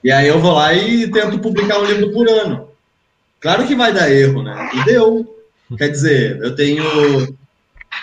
E 0.03 0.11
aí 0.11 0.27
eu 0.27 0.39
vou 0.39 0.53
lá 0.53 0.73
e 0.73 1.09
tento 1.09 1.39
publicar 1.39 1.79
um 1.79 1.85
livro 1.85 2.11
por 2.11 2.29
ano. 2.29 2.69
Claro 3.45 3.67
que 3.67 3.75
vai 3.75 3.93
dar 3.93 4.11
erro, 4.11 4.41
né? 4.41 4.71
E 4.73 4.85
deu. 4.85 5.23
Quer 5.77 5.89
dizer, 5.89 6.41
eu 6.41 6.55
tenho. 6.55 6.83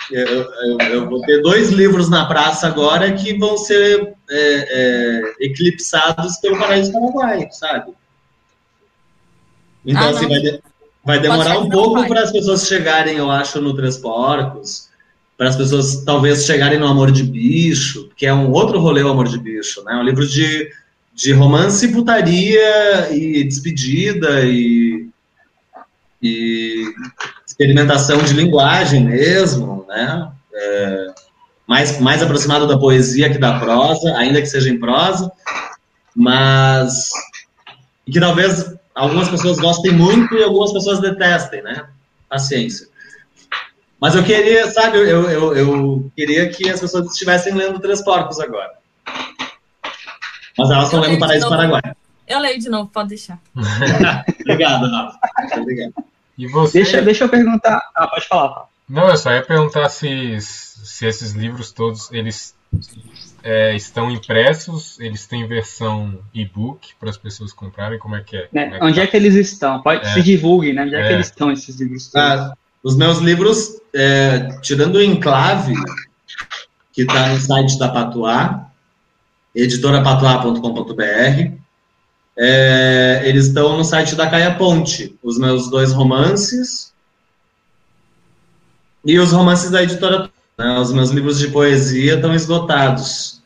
Eu, 0.09 0.25
eu, 0.25 0.77
eu 0.89 1.09
vou 1.09 1.19
ter 1.19 1.41
dois 1.41 1.69
livros 1.69 2.09
na 2.09 2.23
praça 2.23 2.65
agora 2.65 3.11
que 3.11 3.37
vão 3.37 3.57
ser 3.57 4.15
é, 4.29 4.37
é, 4.39 5.33
eclipsados 5.41 6.37
pelo 6.37 6.57
Paraíso 6.57 6.93
Paraguai, 6.93 7.49
sabe? 7.51 7.91
Então, 9.85 10.01
ah, 10.01 10.09
assim, 10.11 10.29
vai, 10.29 10.39
de, 10.39 10.61
vai 11.03 11.19
demorar 11.19 11.59
um 11.59 11.67
pouco 11.67 12.07
para 12.07 12.21
as 12.21 12.31
pessoas 12.31 12.65
chegarem, 12.65 13.17
eu 13.17 13.29
acho, 13.29 13.59
no 13.59 13.75
Três 13.75 13.97
Porcos, 13.97 14.87
para 15.37 15.49
as 15.49 15.57
pessoas 15.57 16.05
talvez 16.05 16.45
chegarem 16.45 16.79
no 16.79 16.87
Amor 16.87 17.11
de 17.11 17.21
Bicho, 17.21 18.09
que 18.15 18.25
é 18.25 18.33
um 18.33 18.49
outro 18.49 18.79
rolê, 18.79 19.03
o 19.03 19.09
Amor 19.09 19.27
de 19.27 19.37
Bicho, 19.37 19.83
né? 19.83 19.93
Um 19.95 20.03
livro 20.03 20.25
de, 20.25 20.71
de 21.13 21.33
romance, 21.33 21.91
putaria 21.91 23.11
e 23.11 23.43
despedida 23.43 24.45
e, 24.45 25.11
e 26.23 26.85
experimentação 27.45 28.23
de 28.23 28.33
linguagem 28.33 29.03
mesmo, 29.03 29.85
né? 29.87 30.31
É, 30.53 31.07
mais, 31.67 31.99
mais 31.99 32.23
aproximado 32.23 32.65
da 32.65 32.77
poesia 32.77 33.29
que 33.29 33.37
da 33.37 33.59
prosa, 33.59 34.15
ainda 34.15 34.39
que 34.41 34.47
seja 34.47 34.69
em 34.69 34.79
prosa, 34.79 35.29
mas 36.15 37.11
que 38.05 38.19
talvez 38.19 38.73
algumas 38.95 39.27
pessoas 39.27 39.59
gostem 39.59 39.91
muito 39.91 40.33
e 40.35 40.43
algumas 40.43 40.71
pessoas 40.71 41.01
detestem, 41.01 41.61
né? 41.61 41.87
Paciência. 42.29 42.87
Mas 43.99 44.15
eu 44.15 44.23
queria, 44.23 44.69
sabe, 44.71 44.97
eu, 44.97 45.29
eu, 45.29 45.55
eu 45.55 46.11
queria 46.15 46.49
que 46.49 46.69
as 46.69 46.79
pessoas 46.79 47.11
estivessem 47.11 47.53
lendo 47.53 47.79
Três 47.79 48.03
Porcos 48.03 48.39
agora. 48.39 48.71
Mas 50.57 50.69
elas 50.69 50.85
estão 50.85 50.99
lendo 50.99 51.19
Paraíso 51.19 51.49
Paraguai. 51.49 51.81
Eu 52.33 52.39
leio 52.39 52.59
de 52.59 52.67
novo, 52.67 52.89
pode 52.89 53.09
deixar. 53.09 53.39
Obrigado, 54.41 54.89
Rafa. 54.89 55.19
Obrigado. 55.55 55.93
E 56.35 56.47
você... 56.47 56.79
deixa, 56.79 56.99
deixa 56.99 57.25
eu 57.25 57.29
perguntar. 57.29 57.79
Ah, 57.95 58.07
pode 58.07 58.27
falar. 58.27 58.65
Não, 58.89 59.07
eu 59.07 59.17
só 59.17 59.31
ia 59.31 59.43
perguntar 59.43 59.87
se, 59.89 60.41
se 60.41 61.05
esses 61.05 61.33
livros 61.33 61.71
todos 61.71 62.11
eles 62.11 62.55
é, 63.43 63.75
estão 63.75 64.09
impressos, 64.09 64.99
eles 64.99 65.27
têm 65.27 65.45
versão 65.45 66.17
e-book 66.33 66.95
para 66.99 67.11
as 67.11 67.17
pessoas 67.17 67.53
comprarem, 67.53 67.99
como 67.99 68.15
é 68.15 68.21
que 68.21 68.35
é? 68.35 68.49
Né? 68.51 68.79
é 68.79 68.83
Onde 68.83 68.99
é 68.99 69.05
que 69.05 69.15
eles 69.15 69.35
estão? 69.35 69.83
Pode 69.83 70.03
é. 70.03 70.13
se 70.13 70.23
divulgue, 70.23 70.73
né? 70.73 70.85
Onde 70.85 70.95
é, 70.95 71.03
que 71.03 71.09
é. 71.09 71.13
eles 71.13 71.27
estão 71.27 71.51
esses 71.51 71.79
livros? 71.79 72.15
Ah, 72.15 72.55
os 72.81 72.97
meus 72.97 73.19
livros, 73.19 73.79
é, 73.93 74.57
tirando 74.59 74.95
o 74.95 75.03
Enclave, 75.03 75.75
que 76.91 77.03
está 77.03 77.29
no 77.29 77.39
site 77.39 77.77
da 77.77 77.89
Patuá, 77.89 78.71
editorapatuá.com.br, 79.53 81.62
é, 82.37 83.21
eles 83.25 83.47
estão 83.47 83.77
no 83.77 83.83
site 83.83 84.15
da 84.15 84.29
Caia 84.29 84.55
Ponte, 84.55 85.17
os 85.21 85.37
meus 85.37 85.69
dois 85.69 85.91
romances 85.91 86.91
e 89.05 89.19
os 89.19 89.31
romances 89.31 89.69
da 89.69 89.83
editora 89.83 90.31
né? 90.57 90.79
Os 90.79 90.91
meus 90.93 91.09
livros 91.09 91.39
de 91.39 91.49
poesia 91.49 92.15
estão 92.15 92.33
esgotados. 92.33 93.43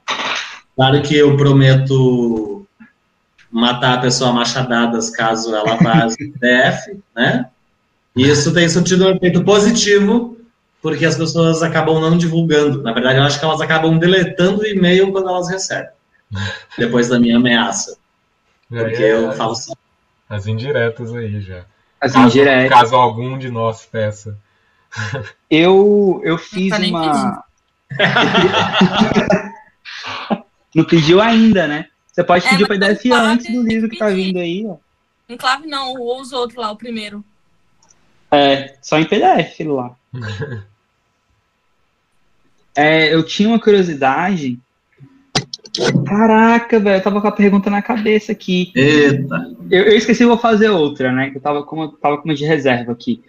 Claro 0.81 0.99
que 1.03 1.15
eu 1.15 1.37
prometo 1.37 2.65
matar 3.51 3.99
a 3.99 4.01
pessoa 4.01 4.33
machadadas 4.33 5.11
caso 5.11 5.55
ela 5.55 5.75
vaze 5.75 6.15
o 6.15 6.31
PDF, 6.31 6.99
né? 7.15 7.47
E 8.15 8.27
isso 8.27 8.51
tem 8.51 8.67
surtido 8.67 9.05
um 9.05 9.11
efeito 9.11 9.43
positivo, 9.43 10.39
porque 10.81 11.05
as 11.05 11.15
pessoas 11.15 11.61
acabam 11.61 12.01
não 12.01 12.17
divulgando. 12.17 12.81
Na 12.81 12.93
verdade, 12.93 13.19
eu 13.19 13.23
acho 13.23 13.37
que 13.37 13.45
elas 13.45 13.61
acabam 13.61 13.99
deletando 13.99 14.63
o 14.63 14.65
e-mail 14.65 15.11
quando 15.11 15.29
elas 15.29 15.51
recebem, 15.51 15.91
depois 16.75 17.09
da 17.09 17.19
minha 17.19 17.37
ameaça. 17.37 17.95
Porque 18.67 19.03
é, 19.03 19.13
eu 19.13 19.33
falo 19.33 19.51
assim. 19.51 19.73
As 20.27 20.47
indiretas 20.47 21.13
aí 21.13 21.41
já. 21.41 21.63
As 22.01 22.13
caso, 22.13 22.25
indiretas. 22.25 22.79
Caso 22.79 22.95
algum 22.95 23.37
de 23.37 23.51
nós 23.51 23.85
peça. 23.85 24.35
Eu, 25.47 26.19
eu 26.23 26.39
fiz 26.39 26.73
uma. 26.75 27.43
não 30.76 30.84
pediu 30.85 31.22
ainda, 31.22 31.68
né? 31.68 31.88
Você 32.11 32.23
pode 32.23 32.45
é, 32.45 32.49
pedir 32.49 32.64
o 32.64 32.68
PDF 32.68 33.06
antes 33.11 33.52
do 33.52 33.61
livro 33.61 33.89
que 33.89 33.98
tá 33.98 34.10
vindo 34.10 34.38
aí, 34.38 34.65
ó. 34.65 34.77
Enclave 35.30 35.65
não, 35.65 35.93
usa 35.93 36.35
outro 36.35 36.60
lá, 36.60 36.72
o 36.72 36.76
primeiro. 36.76 37.23
É, 38.30 38.76
só 38.81 38.99
em 38.99 39.06
PDF 39.06 39.60
lá. 39.65 39.95
é, 42.76 43.14
eu 43.14 43.23
tinha 43.26 43.49
uma 43.49 43.60
curiosidade. 43.60 44.60
Caraca, 46.06 46.80
velho, 46.80 46.98
eu 46.98 47.03
tava 47.03 47.22
com 47.22 47.27
a 47.27 47.31
pergunta 47.31 47.69
na 47.69 47.81
cabeça 47.81 48.34
aqui. 48.34 48.72
Eita! 48.76 49.56
Eu, 49.69 49.84
eu 49.84 49.98
esqueci, 49.98 50.26
vou 50.26 50.38
fazer 50.38 50.69
outra, 50.69 51.11
né? 51.11 51.30
Que 51.30 51.38
eu 51.38 51.41
tava 51.41 51.64
com, 51.64 51.88
tava 51.88 52.18
com 52.18 52.26
uma 52.26 52.35
de 52.35 52.45
reserva 52.45 52.91
aqui. 52.91 53.23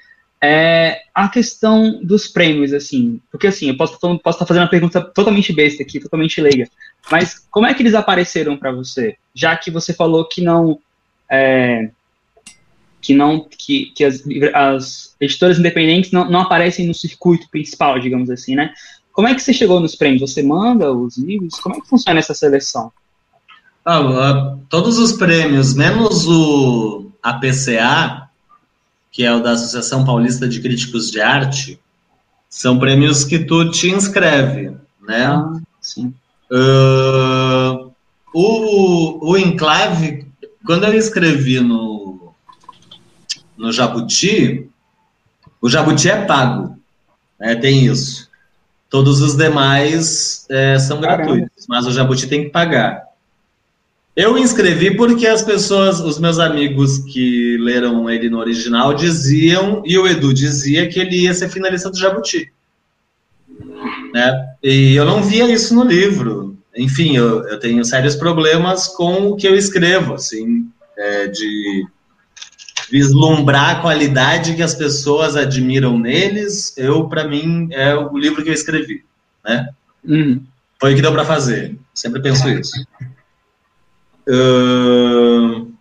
É, 0.45 1.03
a 1.15 1.29
questão 1.29 2.01
dos 2.03 2.27
prêmios, 2.27 2.73
assim, 2.73 3.21
porque 3.31 3.47
assim, 3.47 3.69
eu 3.69 3.77
posso, 3.77 3.97
posso 4.01 4.19
estar 4.37 4.47
fazendo 4.47 4.65
uma 4.65 4.71
pergunta 4.71 5.01
totalmente 5.01 5.53
besta 5.53 5.85
aqui, 5.85 6.01
totalmente 6.01 6.41
leiga, 6.41 6.69
mas 7.11 7.47
como 7.51 7.67
é 7.67 7.75
que 7.75 7.83
eles 7.83 7.95
apareceram 7.95 8.57
para 8.57 8.73
você? 8.73 9.17
Já 9.35 9.57
que 9.57 9.71
você 9.71 9.93
falou 9.93 10.29
que 10.29 10.41
não, 10.41 10.79
é, 11.31 11.91
que 13.01 13.15
não 13.15 13.47
que, 13.49 13.87
que 13.95 14.05
as, 14.05 14.23
as 14.55 15.17
editoras 15.21 15.59
independentes 15.59 16.13
não, 16.13 16.31
não 16.31 16.41
aparecem 16.41 16.87
no 16.87 16.95
circuito 16.95 17.49
principal, 17.51 17.99
digamos 17.99 18.31
assim, 18.31 18.55
né? 18.55 18.73
Como 19.13 19.29
é 19.29 19.35
que 19.35 19.43
você 19.43 19.53
chegou 19.53 19.79
nos 19.79 19.95
prêmios? 19.95 20.23
Você 20.23 20.43
manda 20.43 20.91
os 20.91 21.19
livros? 21.19 21.61
Como 21.61 21.77
é 21.77 21.81
que 21.81 21.89
funciona 21.89 22.19
essa 22.19 22.33
seleção? 22.33 22.91
Ah, 23.85 24.57
todos 24.69 24.97
os 24.99 25.13
prêmios, 25.13 25.75
menos 25.75 26.27
o 26.27 27.11
APCA, 27.23 28.31
que 29.11 29.25
é 29.25 29.35
o 29.35 29.43
da 29.43 29.53
Associação 29.53 30.05
Paulista 30.05 30.49
de 30.49 30.61
Críticos 30.61 31.11
de 31.11 31.21
Arte, 31.21 31.79
são 32.49 32.79
prêmios 32.79 33.25
que 33.25 33.41
tu 33.41 33.71
te 33.71 33.91
inscreve, 33.91 34.77
né? 35.01 35.27
Ah, 35.27 35.53
sim. 35.81 36.15
Uh, 36.53 37.91
o, 38.35 39.31
o 39.31 39.39
Enclave, 39.39 40.27
quando 40.67 40.85
eu 40.85 40.93
escrevi 40.93 41.61
no 41.61 42.03
no 43.57 43.71
Jabuti, 43.71 44.69
o 45.61 45.71
Jabuti 45.71 46.11
é 46.11 46.25
pago, 46.25 46.77
né, 47.39 47.55
tem 47.55 47.87
isso. 47.87 48.29
Todos 48.91 49.21
os 49.21 49.37
demais 49.37 50.45
é, 50.51 50.79
são 50.79 51.01
gratuitos, 51.01 51.67
mas 51.69 51.87
o 51.87 51.93
Jabuti 51.93 52.27
tem 52.27 52.45
que 52.45 52.51
pagar. 52.51 53.05
Eu 54.15 54.37
inscrevi 54.37 54.95
porque 54.97 55.27
as 55.27 55.43
pessoas, 55.43 56.01
os 56.01 56.19
meus 56.19 56.39
amigos 56.39 56.99
que 56.99 57.57
leram 57.59 58.11
ele 58.11 58.29
no 58.29 58.39
original 58.39 58.93
diziam, 58.93 59.83
e 59.87 59.97
o 59.97 60.07
Edu 60.07 60.35
dizia 60.35 60.89
que 60.89 60.99
ele 60.99 61.23
ia 61.23 61.33
ser 61.33 61.49
finalista 61.49 61.89
do 61.89 61.97
Jabuti. 61.97 62.53
Né? 64.13 64.55
E 64.63 64.95
eu 64.95 65.05
não 65.05 65.23
via 65.23 65.51
isso 65.51 65.75
no 65.75 65.85
livro. 65.85 66.57
Enfim, 66.77 67.17
eu, 67.17 67.47
eu 67.49 67.59
tenho 67.59 67.85
sérios 67.85 68.17
problemas 68.17 68.89
com 68.89 69.29
o 69.29 69.37
que 69.37 69.47
eu 69.47 69.55
escrevo, 69.55 70.15
assim, 70.15 70.69
é, 70.97 71.27
de 71.27 71.87
vislumbrar 72.91 73.71
a 73.71 73.81
qualidade 73.81 74.55
que 74.55 74.63
as 74.63 74.75
pessoas 74.75 75.37
admiram 75.37 75.99
neles, 75.99 76.77
eu, 76.77 77.09
para 77.09 77.27
mim, 77.27 77.69
é 77.71 77.95
o 77.95 78.17
livro 78.19 78.43
que 78.43 78.51
eu 78.51 78.55
escrevi, 78.55 79.03
né? 79.45 79.71
Uhum. 80.05 80.45
Foi 80.79 80.93
o 80.93 80.97
que 80.97 81.03
deu 81.03 81.13
para 81.13 81.25
fazer. 81.25 81.77
Sempre 81.95 82.21
penso 82.21 82.49
isso. 82.49 82.73
Uh... 84.29 85.73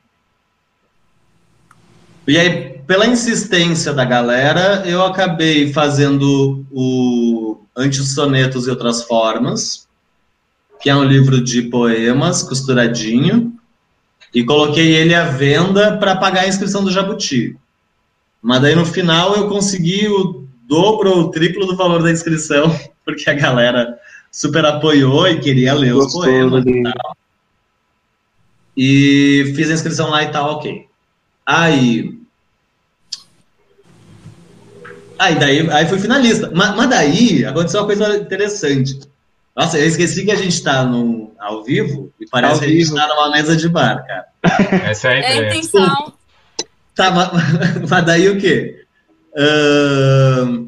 E 2.28 2.38
aí, 2.38 2.80
pela 2.86 3.08
insistência 3.08 3.94
da 3.94 4.06
galera, 4.06 4.84
eu 4.86 5.04
acabei 5.04 5.74
fazendo 5.74 6.66
o 6.72 7.31
Antes 7.76 8.14
Sonetos 8.14 8.68
e 8.68 8.70
Outras 8.70 9.04
Formas, 9.04 9.88
que 10.82 10.90
é 10.90 10.96
um 10.96 11.04
livro 11.04 11.44
de 11.44 11.64
poemas 11.64 12.44
costuradinho, 12.44 13.54
e 14.34 14.44
coloquei 14.44 14.96
ele 14.96 15.14
à 15.14 15.26
venda 15.26 15.98
para 15.98 16.16
pagar 16.16 16.42
a 16.42 16.48
inscrição 16.48 16.84
do 16.84 16.92
Jabuti. 16.92 17.58
Mas 18.42 18.62
daí 18.62 18.76
no 18.76 18.86
final 18.86 19.36
eu 19.36 19.50
consegui 19.50 20.08
o 20.08 20.48
dobro 20.68 21.12
ou 21.12 21.20
o 21.24 21.32
triplo 21.32 21.66
do 21.66 21.76
valor 21.76 22.02
da 22.02 22.12
inscrição, 22.12 22.76
porque 23.06 23.30
a 23.30 23.34
galera 23.34 23.98
super 24.32 24.66
apoiou 24.66 25.28
e 25.28 25.40
queria 25.40 25.74
ler 25.74 25.94
os 25.94 26.14
poemas 26.14 26.66
e 26.66 26.84
tal. 26.84 27.18
E 28.76 29.54
fiz 29.56 29.70
a 29.70 29.74
inscrição 29.74 30.10
lá 30.10 30.24
e 30.24 30.32
tal, 30.32 30.56
ok. 30.56 30.88
Aí. 31.46 32.21
Aí 35.22 35.36
daí 35.36 35.70
aí 35.70 35.86
fui 35.86 36.00
finalista. 36.00 36.50
Mas, 36.52 36.76
mas 36.76 36.90
daí 36.90 37.46
aconteceu 37.46 37.82
uma 37.82 37.86
coisa 37.86 38.18
interessante. 38.18 39.00
Nossa, 39.56 39.78
eu 39.78 39.86
esqueci 39.86 40.26
que 40.26 40.32
a 40.32 40.36
gente 40.36 40.54
está 40.54 40.84
no, 40.84 41.32
ao 41.40 41.64
vivo 41.64 42.12
e 42.20 42.28
parece 42.28 42.62
que 42.62 42.66
a 42.66 42.70
gente 42.70 42.82
está 42.82 43.08
numa 43.08 43.30
mesa 43.30 43.56
de 43.56 43.70
bar, 43.70 44.04
cara. 44.08 44.26
Essa 44.90 45.10
é 45.10 45.12
a 45.12 45.20
ideia. 45.20 45.34
É 45.34 45.38
a 45.38 45.50
intenção. 45.50 46.14
Tá, 46.96 47.12
mas, 47.12 47.30
mas 47.88 48.06
daí 48.06 48.30
o 48.30 48.40
quê? 48.40 48.84
Uh, 49.34 50.68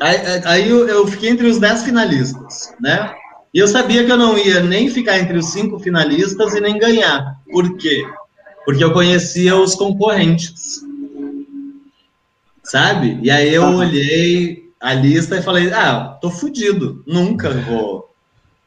aí, 0.00 0.16
aí 0.44 0.68
eu, 0.68 0.88
eu, 0.88 1.06
fiquei 1.06 1.30
entre 1.30 1.46
os 1.46 1.60
10 1.60 1.84
finalistas, 1.84 2.74
né? 2.80 3.14
E 3.54 3.60
eu 3.60 3.68
sabia 3.68 4.04
que 4.04 4.10
eu 4.10 4.16
não 4.16 4.36
ia 4.36 4.60
nem 4.64 4.90
ficar 4.90 5.20
entre 5.20 5.38
os 5.38 5.46
cinco 5.52 5.78
finalistas 5.78 6.54
e 6.54 6.60
nem 6.60 6.76
ganhar. 6.76 7.36
Por 7.52 7.76
quê? 7.76 8.04
Porque 8.64 8.82
eu 8.82 8.92
conhecia 8.92 9.54
os 9.54 9.76
concorrentes. 9.76 10.82
Sabe? 12.72 13.18
E 13.20 13.30
aí 13.30 13.52
eu 13.52 13.64
olhei 13.64 14.72
a 14.80 14.94
lista 14.94 15.36
e 15.36 15.42
falei, 15.42 15.70
ah, 15.74 16.16
tô 16.22 16.30
fudido, 16.30 17.04
nunca 17.06 17.50
vou. 17.50 18.10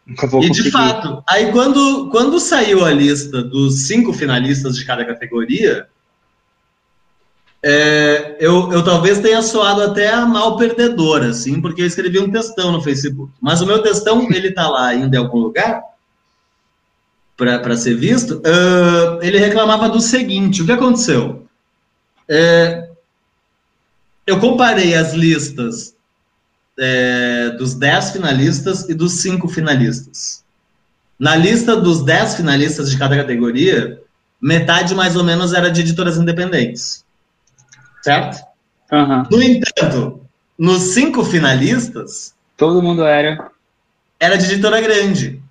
Nunca 0.05 0.27
vou 0.27 0.43
e 0.43 0.47
conseguir. 0.47 0.65
de 0.65 0.71
fato, 0.71 1.23
aí 1.27 1.51
quando, 1.51 2.11
quando 2.11 2.39
saiu 2.39 2.85
a 2.85 2.91
lista 2.91 3.41
dos 3.41 3.87
cinco 3.87 4.13
finalistas 4.13 4.75
de 4.75 4.85
cada 4.85 5.03
categoria, 5.03 5.87
é, 7.63 8.37
eu, 8.39 8.71
eu 8.71 8.83
talvez 8.83 9.17
tenha 9.21 9.41
soado 9.41 9.81
até 9.81 10.13
a 10.13 10.23
mal 10.23 10.55
perdedora, 10.55 11.29
assim, 11.29 11.59
porque 11.59 11.81
eu 11.81 11.87
escrevi 11.87 12.19
um 12.19 12.29
textão 12.29 12.71
no 12.71 12.83
Facebook. 12.83 13.33
Mas 13.41 13.61
o 13.61 13.65
meu 13.65 13.81
textão, 13.81 14.31
ele 14.31 14.51
tá 14.51 14.69
lá 14.69 14.85
ainda 14.85 15.17
em 15.17 15.19
algum 15.19 15.39
lugar 15.39 15.81
para 17.35 17.75
ser 17.75 17.95
visto. 17.95 18.35
Uh, 18.35 19.17
ele 19.23 19.39
reclamava 19.39 19.89
do 19.89 19.99
seguinte: 19.99 20.61
o 20.61 20.65
que 20.67 20.71
aconteceu? 20.71 21.47
É, 22.29 22.84
eu 24.25 24.39
comparei 24.39 24.95
as 24.95 25.13
listas 25.13 25.95
é, 26.77 27.51
dos 27.51 27.73
10 27.73 28.11
finalistas 28.11 28.89
e 28.89 28.93
dos 28.93 29.13
5 29.13 29.47
finalistas. 29.47 30.43
Na 31.17 31.35
lista 31.35 31.75
dos 31.75 32.03
10 32.03 32.35
finalistas 32.35 32.91
de 32.91 32.97
cada 32.97 33.15
categoria, 33.15 34.01
metade 34.41 34.93
mais 34.93 35.15
ou 35.15 35.23
menos 35.23 35.53
era 35.53 35.69
de 35.69 35.81
editoras 35.81 36.17
independentes 36.17 37.05
certo? 38.05 38.45
Uhum. 38.91 39.23
No 39.31 39.41
entanto, 39.41 40.21
nos 40.57 40.93
cinco 40.93 41.25
finalistas. 41.25 42.35
Todo 42.55 42.83
mundo 42.83 43.03
era. 43.03 43.49
Era 44.19 44.37
de 44.37 44.45
editora 44.45 44.79
grande. 44.79 45.41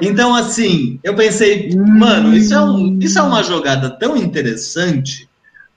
Então, 0.00 0.34
assim, 0.34 0.98
eu 1.04 1.14
pensei, 1.14 1.70
mano, 1.76 2.34
isso 2.34 2.54
é, 2.54 2.60
um, 2.60 2.98
isso 2.98 3.18
é 3.18 3.22
uma 3.22 3.42
jogada 3.42 3.90
tão 3.90 4.16
interessante, 4.16 5.28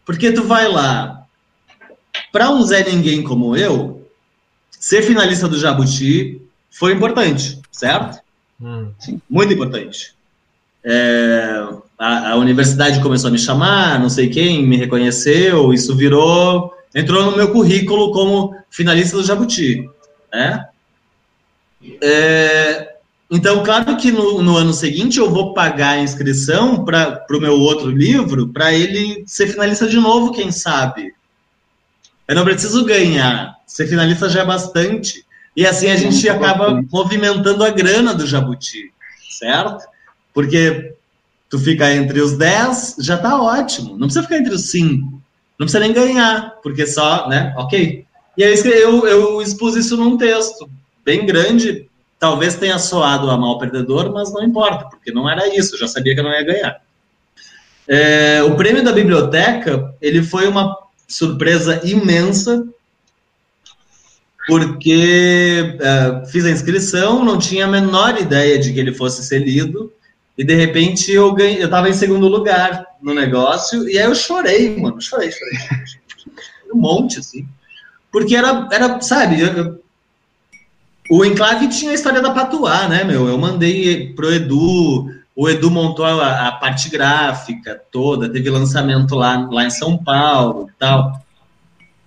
porque 0.06 0.32
tu 0.32 0.44
vai 0.44 0.70
lá, 0.70 1.25
para 2.36 2.50
um 2.50 2.62
Zé 2.64 2.84
Ninguém 2.84 3.24
como 3.24 3.56
eu, 3.56 4.06
ser 4.70 5.02
finalista 5.04 5.48
do 5.48 5.58
Jabuti 5.58 6.42
foi 6.70 6.92
importante, 6.92 7.62
certo? 7.72 8.20
Hum. 8.62 8.92
Sim, 9.00 9.22
muito 9.30 9.54
importante. 9.54 10.14
É, 10.84 11.66
a, 11.98 12.32
a, 12.32 12.36
universidade 12.36 13.00
começou 13.00 13.30
a 13.30 13.32
me 13.32 13.40
chamar, 13.40 14.02
não 14.02 14.10
sei 14.10 14.28
quem 14.28 14.68
me 14.68 14.76
reconheceu, 14.76 15.74
isso 15.74 15.96
virou, 15.96 16.74
entrou 16.94 17.24
no 17.24 17.38
meu 17.38 17.54
currículo 17.54 18.12
como 18.12 18.54
finalista 18.70 19.16
do 19.16 19.24
Jabuti, 19.24 19.90
né? 20.30 20.68
É, 22.02 22.96
então, 23.32 23.64
claro 23.64 23.96
que 23.96 24.12
no, 24.12 24.42
no, 24.42 24.58
ano 24.58 24.74
seguinte 24.74 25.20
eu 25.20 25.30
vou 25.30 25.54
pagar 25.54 25.92
a 25.92 26.02
inscrição 26.02 26.84
para 26.84 27.26
o 27.32 27.40
meu 27.40 27.54
outro 27.54 27.90
livro, 27.90 28.50
para 28.50 28.74
ele 28.74 29.24
ser 29.26 29.48
finalista 29.48 29.88
de 29.88 29.96
novo, 29.96 30.34
quem 30.34 30.52
sabe. 30.52 31.15
Eu 32.28 32.36
não 32.36 32.44
preciso 32.44 32.84
ganhar, 32.86 33.56
ser 33.68 33.88
finalista 33.88 34.30
já 34.30 34.42
é 34.42 34.46
bastante. 34.46 35.26
E 35.56 35.66
assim 35.66 35.90
a 35.90 35.96
gente 35.96 36.28
acaba 36.28 36.82
movimentando 36.92 37.64
a 37.64 37.70
grana 37.70 38.14
do 38.14 38.28
Jabuti, 38.28 38.92
certo? 39.40 39.86
Porque 40.34 40.94
tu 41.50 41.58
fica 41.58 41.94
entre 41.94 42.20
os 42.20 42.38
10, 42.38 42.98
já 43.00 43.18
tá 43.18 43.42
ótimo. 43.42 43.92
Não 43.92 44.08
precisa 44.08 44.24
ficar 44.24 44.38
entre 44.38 44.54
os 44.54 44.70
5. 44.70 45.22
Não 45.58 45.66
precisa 45.66 45.80
nem 45.80 45.94
ganhar, 45.94 46.56
porque 46.62 46.86
só, 46.86 47.30
né? 47.30 47.54
Ok. 47.58 48.06
E 48.38 48.44
aí 48.44 48.54
eu, 48.66 49.08
eu 49.08 49.42
expus 49.42 49.76
isso 49.76 49.96
num 49.96 50.18
texto 50.18 50.70
bem 51.06 51.26
grande. 51.26 51.90
Talvez 52.20 52.56
tenha 52.56 52.78
soado 52.78 53.30
a 53.30 53.38
mal 53.38 53.58
perdedor, 53.58 54.12
mas 54.12 54.34
não 54.34 54.44
importa, 54.44 54.86
porque 54.90 55.12
não 55.12 55.30
era 55.30 55.48
isso. 55.56 55.76
Eu 55.76 55.80
já 55.80 55.88
sabia 55.88 56.14
que 56.14 56.20
eu 56.20 56.24
não 56.24 56.32
ia 56.34 56.44
ganhar. 56.44 56.82
É, 57.88 58.44
o 58.44 58.56
prêmio 58.56 58.84
da 58.84 58.92
biblioteca, 58.92 59.94
ele 60.02 60.24
foi 60.24 60.48
uma 60.48 60.76
surpresa 61.08 61.82
imensa, 61.84 62.66
porque 64.48 65.78
é, 65.80 66.26
fiz 66.28 66.46
a 66.46 66.52
inscrição, 66.52 67.24
não 67.24 67.38
tinha 67.38 67.66
a 67.66 67.70
menor 67.70 68.20
ideia 68.20 68.60
de 68.60 68.72
que 68.72 68.80
ele 68.80 68.94
fosse 68.94 69.24
ser 69.24 69.40
lido, 69.40 69.92
e 70.38 70.44
de 70.44 70.54
repente 70.54 71.12
eu 71.12 71.34
ganhei, 71.34 71.64
eu 71.64 71.70
tava 71.70 71.90
em 71.90 71.94
segundo 71.94 72.28
lugar 72.28 72.86
no 73.02 73.14
negócio, 73.14 73.90
e 73.90 73.98
aí 73.98 74.06
eu 74.06 74.16
chorei, 74.16 74.78
mano, 74.78 75.02
chorei, 75.02 75.32
chorei. 75.32 75.58
chorei. 75.58 76.02
um 76.74 76.78
monte, 76.78 77.20
assim. 77.20 77.48
Porque 78.12 78.36
era, 78.36 78.68
era 78.72 79.02
sabe, 79.02 79.42
eu, 79.42 79.82
o 81.10 81.24
Enclave 81.24 81.68
tinha 81.70 81.92
a 81.92 81.94
história 81.94 82.22
da 82.22 82.32
Patuá, 82.32 82.88
né, 82.88 83.04
meu? 83.04 83.28
Eu 83.28 83.38
mandei 83.38 84.14
pro 84.14 84.34
Edu, 84.34 85.10
o 85.36 85.50
Edu 85.50 85.70
montou 85.70 86.06
a, 86.06 86.48
a, 86.48 86.52
parte 86.54 86.90
gráfica 86.90 87.82
toda, 87.92 88.30
teve 88.30 88.50
lançamento 88.50 89.16
lá, 89.16 89.48
lá 89.52 89.66
em 89.66 89.70
São 89.70 89.98
Paulo 89.98 90.70
e 90.70 90.80
tal. 90.80 91.22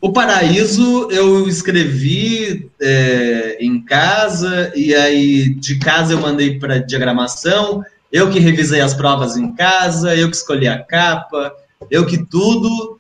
O 0.01 0.13
Paraíso 0.13 1.11
eu 1.11 1.47
escrevi 1.47 2.71
é, 2.81 3.59
em 3.61 3.83
casa, 3.83 4.73
e 4.75 4.95
aí 4.95 5.55
de 5.55 5.79
casa 5.79 6.15
eu 6.15 6.21
mandei 6.21 6.59
para 6.59 6.79
diagramação, 6.79 7.83
eu 8.11 8.31
que 8.31 8.39
revisei 8.39 8.81
as 8.81 8.95
provas 8.95 9.37
em 9.37 9.53
casa, 9.55 10.15
eu 10.17 10.31
que 10.31 10.37
escolhi 10.37 10.69
a 10.69 10.83
capa, 10.83 11.53
eu 11.91 12.07
que 12.07 12.17
tudo, 12.17 12.99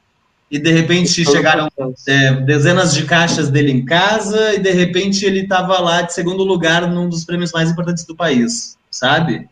e 0.50 0.59
de 0.59 0.72
repente 0.72 1.24
chegaram 1.24 1.70
é, 2.06 2.32
dezenas 2.32 2.92
de 2.92 3.05
caixas 3.05 3.48
dele 3.48 3.70
em 3.70 3.84
casa, 3.84 4.55
e 4.55 4.59
de 4.59 4.72
repente 4.72 5.24
ele 5.24 5.40
estava 5.40 5.78
lá 5.78 6.02
de 6.02 6.12
segundo 6.12 6.42
lugar 6.42 6.90
num 6.90 7.09
dos 7.09 7.24
prêmios 7.24 7.52
mais 7.52 7.70
importantes 7.70 8.05
do 8.05 8.16
país, 8.16 8.76
sabe? 8.90 9.48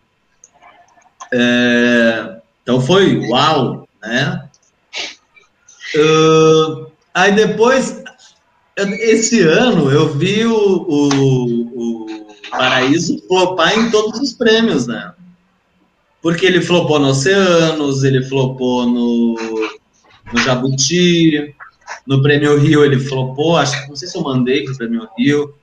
É, 1.38 2.38
então 2.62 2.80
foi 2.80 3.18
uau, 3.28 3.86
né? 4.02 4.48
Uh, 5.94 6.86
aí 7.12 7.32
depois, 7.32 8.02
esse 8.76 9.42
ano, 9.42 9.90
eu 9.90 10.14
vi 10.14 10.46
o, 10.46 10.56
o, 10.56 12.04
o 12.04 12.26
Paraíso 12.50 13.22
flopar 13.28 13.78
em 13.78 13.90
todos 13.90 14.18
os 14.18 14.32
prêmios, 14.32 14.86
né? 14.86 15.12
Porque 16.22 16.46
ele 16.46 16.62
flopou 16.62 16.98
no 16.98 17.08
Oceanos, 17.08 18.02
ele 18.02 18.22
flopou 18.24 18.86
no, 18.86 19.36
no 20.32 20.40
Jabuti, 20.40 21.54
no 22.06 22.22
Prêmio 22.22 22.58
Rio 22.58 22.82
ele 22.82 22.98
flopou, 22.98 23.58
acho 23.58 23.82
que 23.82 23.88
não 23.90 23.96
sei 23.96 24.08
se 24.08 24.16
eu 24.16 24.22
mandei 24.22 24.64
pro 24.64 24.76
Prêmio 24.76 25.06
Rio. 25.18 25.54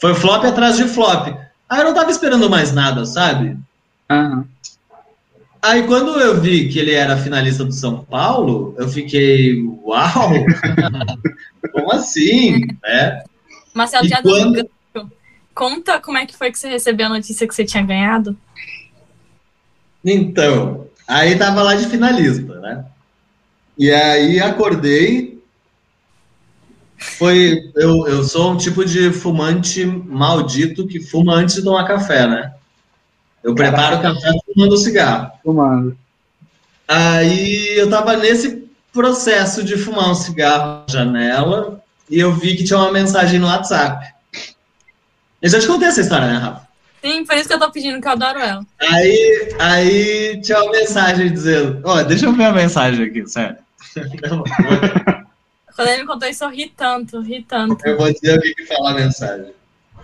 Foi 0.00 0.14
flop 0.14 0.44
atrás 0.44 0.76
de 0.76 0.84
flop. 0.84 1.28
Aí 1.68 1.80
eu 1.80 1.84
não 1.86 1.94
tava 1.94 2.10
esperando 2.10 2.48
mais 2.48 2.72
nada, 2.72 3.04
sabe? 3.04 3.58
Uhum. 4.10 4.44
Aí 5.62 5.86
quando 5.86 6.18
eu 6.18 6.40
vi 6.40 6.68
que 6.68 6.80
ele 6.80 6.92
era 6.92 7.16
finalista 7.16 7.64
do 7.64 7.72
São 7.72 8.04
Paulo, 8.04 8.74
eu 8.76 8.88
fiquei, 8.88 9.62
uau! 9.84 10.30
como 11.72 11.92
assim? 11.92 12.66
Né? 12.82 13.22
Marcelo, 13.72 14.08
já 14.08 14.20
quando... 14.20 14.68
conta 15.54 16.00
como 16.00 16.18
é 16.18 16.26
que 16.26 16.36
foi 16.36 16.50
que 16.50 16.58
você 16.58 16.68
recebeu 16.68 17.06
a 17.06 17.10
notícia 17.10 17.46
que 17.46 17.54
você 17.54 17.64
tinha 17.64 17.84
ganhado? 17.84 18.36
Então, 20.04 20.88
aí 21.06 21.38
tava 21.38 21.62
lá 21.62 21.76
de 21.76 21.86
finalista, 21.86 22.58
né? 22.58 22.84
E 23.78 23.88
aí 23.88 24.40
acordei. 24.40 25.40
Foi. 26.98 27.70
Eu, 27.76 28.08
eu 28.08 28.24
sou 28.24 28.52
um 28.52 28.56
tipo 28.56 28.84
de 28.84 29.12
fumante 29.12 29.84
maldito 29.84 30.88
que 30.88 31.00
fuma 31.00 31.34
antes 31.34 31.54
de 31.54 31.62
tomar 31.62 31.86
café, 31.86 32.26
né? 32.26 32.52
Eu 33.42 33.54
preparo 33.54 33.96
o 33.96 34.02
café 34.02 34.30
fumando 34.46 34.76
cigarro. 34.76 35.32
Fumando. 35.42 35.98
Aí 36.86 37.78
eu 37.78 37.88
tava 37.88 38.16
nesse 38.16 38.68
processo 38.92 39.64
de 39.64 39.76
fumar 39.76 40.10
um 40.10 40.14
cigarro 40.14 40.84
na 40.86 40.92
janela 40.92 41.82
e 42.08 42.20
eu 42.20 42.32
vi 42.32 42.56
que 42.56 42.64
tinha 42.64 42.78
uma 42.78 42.92
mensagem 42.92 43.38
no 43.38 43.46
WhatsApp. 43.46 44.12
Eu 45.40 45.50
já 45.50 45.58
te 45.58 45.66
contei 45.66 45.88
essa 45.88 46.02
história, 46.02 46.26
né, 46.26 46.38
Rafa? 46.38 46.68
Sim, 47.02 47.24
por 47.24 47.36
isso 47.36 47.48
que 47.48 47.54
eu 47.54 47.58
tô 47.58 47.70
pedindo, 47.72 48.00
que 48.00 48.06
eu 48.06 48.12
adoro 48.12 48.38
ela. 48.38 48.64
Aí, 48.78 49.54
aí 49.58 50.40
tinha 50.40 50.62
uma 50.62 50.70
mensagem 50.70 51.32
dizendo: 51.32 51.82
Ó, 51.84 51.96
oh, 51.96 52.04
deixa 52.04 52.26
eu 52.26 52.32
ver 52.32 52.44
a 52.44 52.52
mensagem 52.52 53.06
aqui, 53.06 53.26
sério. 53.26 53.56
Quando 55.74 55.88
ele 55.88 56.02
me 56.02 56.06
contou 56.06 56.28
isso, 56.28 56.44
eu 56.44 56.50
ri 56.50 56.72
tanto, 56.76 57.20
ri 57.20 57.42
tanto. 57.42 57.84
Eu 57.84 57.96
vou 57.96 58.12
dizer 58.12 58.38
o 58.38 58.40
que, 58.40 58.54
que 58.54 58.66
fala 58.66 58.92
a 58.92 58.94
mensagem. 58.94 59.52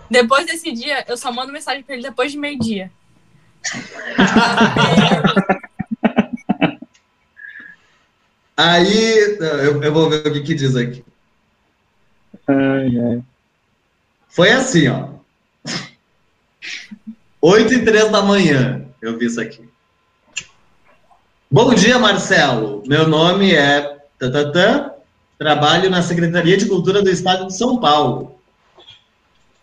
Depois 0.09 0.45
desse 0.45 0.71
dia, 0.71 1.05
eu 1.07 1.15
só 1.15 1.31
mando 1.31 1.53
mensagem 1.53 1.83
pra 1.83 1.93
ele 1.93 2.03
depois 2.03 2.31
de 2.31 2.37
meio-dia. 2.37 2.91
Aí, 8.55 9.37
eu, 9.39 9.81
eu, 9.81 9.93
vou 9.93 10.09
ver 10.09 10.27
o 10.27 10.33
que, 10.33 10.41
que 10.41 10.53
diz 10.53 10.75
aqui. 10.75 11.03
Ai, 12.45 12.89
ai. 12.99 13.23
Foi 14.27 14.51
assim, 14.51 14.89
ó. 14.89 15.07
8 17.41 17.73
e 17.73 17.85
3 17.85 18.11
da 18.11 18.21
manhã, 18.21 18.85
eu 19.01 19.17
vi 19.17 19.27
isso 19.27 19.39
aqui. 19.39 19.63
Bom 21.49 21.73
dia, 21.73 21.97
Marcelo. 21.97 22.83
Meu 22.85 23.07
nome 23.07 23.53
é 23.53 23.97
Tatatã, 24.19 24.91
trabalho 25.37 25.89
na 25.89 26.01
Secretaria 26.01 26.57
de 26.57 26.65
Cultura 26.65 27.01
do 27.01 27.09
Estado 27.09 27.47
de 27.47 27.55
São 27.55 27.79
Paulo. 27.79 28.38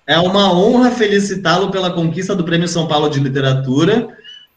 É 0.06 0.18
uma 0.18 0.52
honra 0.52 0.90
felicitá-lo 0.90 1.70
pela 1.70 1.90
conquista 1.90 2.34
do 2.34 2.44
Prêmio 2.44 2.68
São 2.68 2.86
Paulo 2.86 3.10
de 3.10 3.18
Literatura 3.18 4.08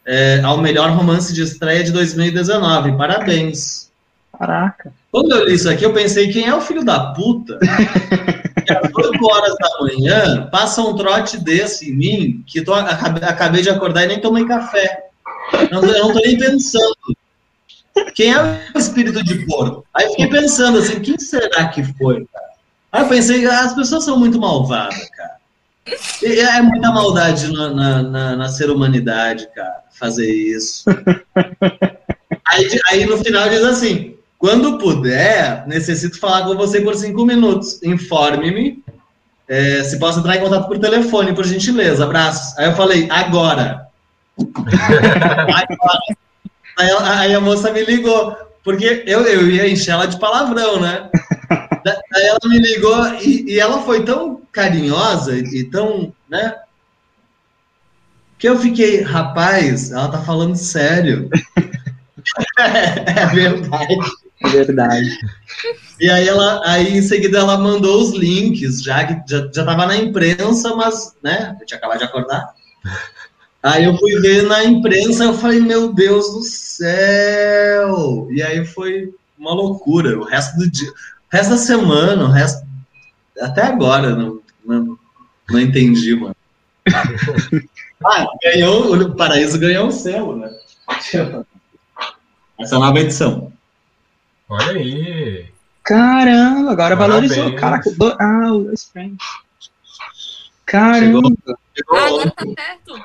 é, 0.06 0.40
ao 0.42 0.58
melhor 0.58 0.90
romance 0.90 1.34
de 1.34 1.42
estreia 1.42 1.82
de 1.82 1.92
2019. 1.92 2.96
Parabéns. 2.96 3.90
Caraca. 4.38 4.92
Quando 5.10 5.32
eu 5.32 5.44
li 5.44 5.54
isso 5.54 5.68
aqui, 5.68 5.84
eu 5.84 5.92
pensei, 5.92 6.32
quem 6.32 6.46
é 6.46 6.54
o 6.54 6.60
filho 6.60 6.84
da 6.84 7.12
puta? 7.12 7.58
que 8.64 8.72
às 8.72 8.94
8 8.94 9.26
horas 9.26 9.54
da 9.58 9.70
manhã 9.80 10.48
passa 10.50 10.82
um 10.82 10.94
trote 10.94 11.38
desse 11.38 11.90
em 11.90 11.96
mim, 11.96 12.44
que 12.46 12.62
tô, 12.62 12.72
acabei 12.72 13.62
de 13.62 13.70
acordar 13.70 14.04
e 14.04 14.08
nem 14.08 14.20
tomei 14.20 14.46
café. 14.46 15.06
Eu 15.70 15.82
não, 15.82 15.88
eu 15.88 16.04
não 16.04 16.12
tô 16.12 16.20
nem 16.20 16.38
pensando. 16.38 16.96
Quem 18.14 18.32
é 18.32 18.60
o 18.74 18.78
espírito 18.78 19.22
de 19.24 19.44
porco? 19.46 19.84
Aí 19.92 20.08
fiquei 20.10 20.28
pensando 20.28 20.78
assim, 20.78 21.00
quem 21.00 21.18
será 21.18 21.68
que 21.68 21.82
foi, 21.82 22.24
cara? 22.32 22.50
Aí 22.92 23.02
eu 23.02 23.08
pensei, 23.08 23.44
as 23.46 23.74
pessoas 23.74 24.04
são 24.04 24.18
muito 24.18 24.38
malvadas, 24.38 25.08
cara. 25.10 25.39
É 26.22 26.62
muita 26.62 26.90
maldade 26.92 27.52
na, 27.52 27.70
na, 27.70 28.02
na, 28.02 28.36
na 28.36 28.48
ser 28.48 28.70
humanidade, 28.70 29.48
cara, 29.54 29.82
fazer 29.98 30.30
isso. 30.30 30.84
Aí, 32.52 32.80
aí 32.90 33.06
no 33.06 33.16
final 33.18 33.48
diz 33.48 33.62
assim: 33.62 34.16
quando 34.36 34.76
puder, 34.76 35.64
necessito 35.68 36.18
falar 36.18 36.46
com 36.46 36.56
você 36.56 36.80
por 36.80 36.96
cinco 36.96 37.24
minutos. 37.24 37.80
Informe-me 37.82 38.82
é, 39.50 39.82
se 39.82 39.98
posso 39.98 40.20
entrar 40.20 40.36
em 40.36 40.40
contato 40.40 40.66
por 40.66 40.78
telefone, 40.78 41.34
por 41.34 41.44
gentileza. 41.44 42.04
Abraços. 42.04 42.56
Aí 42.56 42.66
eu 42.66 42.74
falei: 42.74 43.08
agora. 43.10 43.86
agora. 44.38 45.98
Aí, 46.78 46.88
aí, 47.02 47.34
a 47.34 47.40
moça 47.40 47.70
me 47.70 47.84
ligou, 47.84 48.34
porque 48.64 49.04
eu, 49.06 49.20
eu 49.26 49.50
ia 49.50 49.68
encher 49.68 49.90
ela 49.90 50.06
de 50.06 50.18
palavrão, 50.18 50.80
né? 50.80 51.10
Aí 52.14 52.26
ela 52.26 52.38
me 52.46 52.58
ligou 52.58 53.06
e, 53.16 53.44
e 53.52 53.60
ela 53.60 53.82
foi 53.82 54.02
tão 54.02 54.39
carinhosa 54.52 55.36
e, 55.36 55.64
tão, 55.64 56.12
né? 56.28 56.56
Que 58.38 58.48
eu 58.48 58.58
fiquei, 58.58 59.02
rapaz, 59.02 59.90
ela 59.90 60.08
tá 60.08 60.18
falando 60.22 60.56
sério. 60.56 61.28
é, 62.58 63.20
é 63.22 63.26
verdade. 63.26 63.96
É 64.42 64.48
verdade. 64.48 65.18
E 66.00 66.10
aí 66.10 66.26
ela, 66.26 66.62
aí 66.64 66.96
em 66.96 67.02
seguida 67.02 67.38
ela 67.38 67.58
mandou 67.58 68.00
os 68.00 68.12
links, 68.12 68.82
já 68.82 69.04
que 69.04 69.30
já, 69.30 69.50
já 69.52 69.64
tava 69.64 69.84
na 69.84 69.96
imprensa, 69.96 70.74
mas, 70.74 71.14
né, 71.22 71.56
eu 71.60 71.66
tinha 71.66 71.76
acabado 71.76 71.98
de 71.98 72.04
acordar. 72.04 72.54
Aí 73.62 73.84
eu 73.84 73.96
fui 73.98 74.18
ver 74.20 74.44
na 74.44 74.64
imprensa, 74.64 75.24
eu 75.24 75.34
falei, 75.34 75.60
meu 75.60 75.92
Deus 75.92 76.32
do 76.32 76.42
céu! 76.42 78.28
E 78.30 78.42
aí 78.42 78.64
foi 78.64 79.12
uma 79.38 79.52
loucura. 79.52 80.18
O 80.18 80.24
resto 80.24 80.56
do 80.56 80.70
dia, 80.70 80.88
o 80.88 80.94
resto 81.30 81.50
da 81.50 81.58
semana, 81.58 82.24
o 82.24 82.30
resto. 82.30 82.66
Até 83.38 83.62
agora, 83.62 84.16
não, 84.16 84.39
não 85.50 85.60
entendi, 85.60 86.14
mano. 86.14 86.36
ah, 88.04 88.26
ganhou, 88.42 88.94
o 88.94 89.16
Paraíso 89.16 89.58
ganhou 89.58 89.88
um 89.88 89.90
selo, 89.90 90.36
né? 90.36 90.50
Essa 92.58 92.74
é 92.74 92.76
a 92.76 92.78
nova 92.80 92.98
edição. 92.98 93.52
Olha 94.48 94.80
aí! 94.80 95.48
Caramba, 95.82 96.72
agora 96.72 96.96
Parabéns. 96.96 97.34
valorizou. 97.34 97.56
Caraca, 97.56 97.90
do... 97.90 98.16
ah, 98.20 98.52
o 98.52 98.64
dois 98.64 98.92
Caramba! 100.66 101.28
Chegou, 101.28 101.56
chegou 101.74 101.96
ah, 101.96 102.06
agora 102.06 102.30
tá 102.30 102.44
certo. 102.44 103.04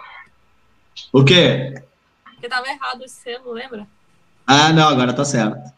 O 1.11 1.23
quê? 1.23 1.81
Porque 2.25 2.49
tava 2.49 2.67
errado 2.67 3.01
o 3.01 3.07
selo, 3.07 3.53
lembra? 3.53 3.87
Ah, 4.45 4.71
não, 4.71 4.87
agora 4.87 5.13
tá 5.13 5.25
certo. 5.25 5.73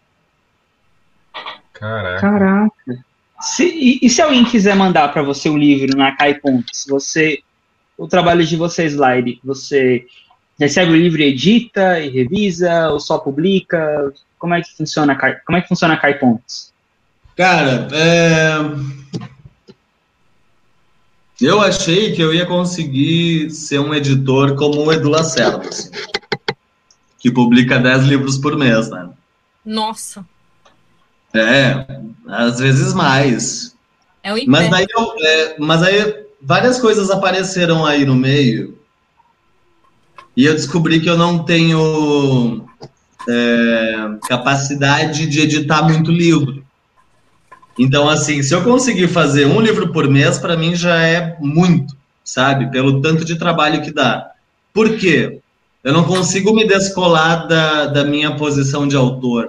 Caraca. 1.73 2.19
Caraca. 2.19 3.05
Se, 3.39 3.65
e, 3.65 3.99
e, 4.01 4.09
se 4.09 4.21
alguém 4.21 4.43
quiser 4.43 4.75
mandar 4.75 5.13
para 5.13 5.21
você 5.21 5.47
o 5.49 5.57
livro 5.57 5.95
na 5.95 6.15
Se 6.73 6.89
você 6.89 7.39
o 7.97 8.07
trabalho 8.07 8.45
de 8.45 8.55
vocês 8.55 8.95
lá, 8.95 9.09
você 9.43 10.05
recebe 10.59 10.91
o 10.91 10.95
livro 10.95 11.21
e 11.21 11.25
edita 11.25 11.99
e 11.99 12.09
revisa 12.09 12.89
ou 12.89 12.99
só 12.99 13.17
publica? 13.17 14.13
Como 14.37 14.53
é 14.53 14.61
que 14.61 14.75
funciona 14.75 15.15
como 15.45 15.57
é 15.57 15.61
que 15.61 15.67
funciona 15.67 15.95
a 15.95 16.13
Pontos? 16.13 16.71
Cara, 17.35 17.87
é... 17.91 18.57
Eu 21.39 21.61
achei 21.61 22.13
que 22.13 22.21
eu 22.21 22.33
ia 22.33 22.47
conseguir 22.47 23.51
ser 23.51 23.79
um 23.79 23.93
editor 23.93 24.55
como 24.55 24.83
o 24.83 24.91
Edu 24.91 25.07
Lacerda, 25.07 25.69
assim, 25.69 25.91
que 27.19 27.29
publica 27.29 27.77
10 27.77 28.05
livros 28.05 28.39
por 28.39 28.57
mês, 28.57 28.89
né? 28.89 29.07
Nossa. 29.63 30.25
É, 31.33 31.85
às 32.27 32.59
vezes 32.59 32.93
mais. 32.93 33.75
É 34.23 34.33
o 34.33 34.37
mas 34.47 34.69
daí, 34.69 34.85
eu, 34.89 35.13
é, 35.19 35.55
mas 35.59 35.83
aí 35.83 36.25
várias 36.41 36.79
coisas 36.79 37.09
apareceram 37.09 37.85
aí 37.85 38.05
no 38.05 38.15
meio 38.15 38.77
e 40.37 40.45
eu 40.45 40.53
descobri 40.53 40.99
que 40.99 41.09
eu 41.09 41.17
não 41.17 41.39
tenho 41.39 42.63
é, 43.27 43.95
capacidade 44.27 45.25
de 45.25 45.41
editar 45.41 45.81
muito 45.81 46.11
livro. 46.11 46.63
Então, 47.77 48.07
assim, 48.07 48.43
se 48.43 48.53
eu 48.53 48.63
conseguir 48.63 49.07
fazer 49.07 49.45
um 49.47 49.59
livro 49.59 49.91
por 49.91 50.07
mês, 50.07 50.37
para 50.37 50.55
mim 50.55 50.75
já 50.75 51.01
é 51.01 51.35
muito, 51.39 51.95
sabe? 52.23 52.69
Pelo 52.69 53.01
tanto 53.01 53.25
de 53.25 53.37
trabalho 53.37 53.81
que 53.81 53.91
dá. 53.91 54.29
Por 54.71 54.95
quê? 54.97 55.39
Eu 55.83 55.91
não 55.91 56.03
consigo 56.03 56.53
me 56.53 56.67
descolar 56.67 57.47
da, 57.47 57.87
da 57.87 58.03
minha 58.03 58.35
posição 58.35 58.87
de 58.87 58.95
autor, 58.95 59.47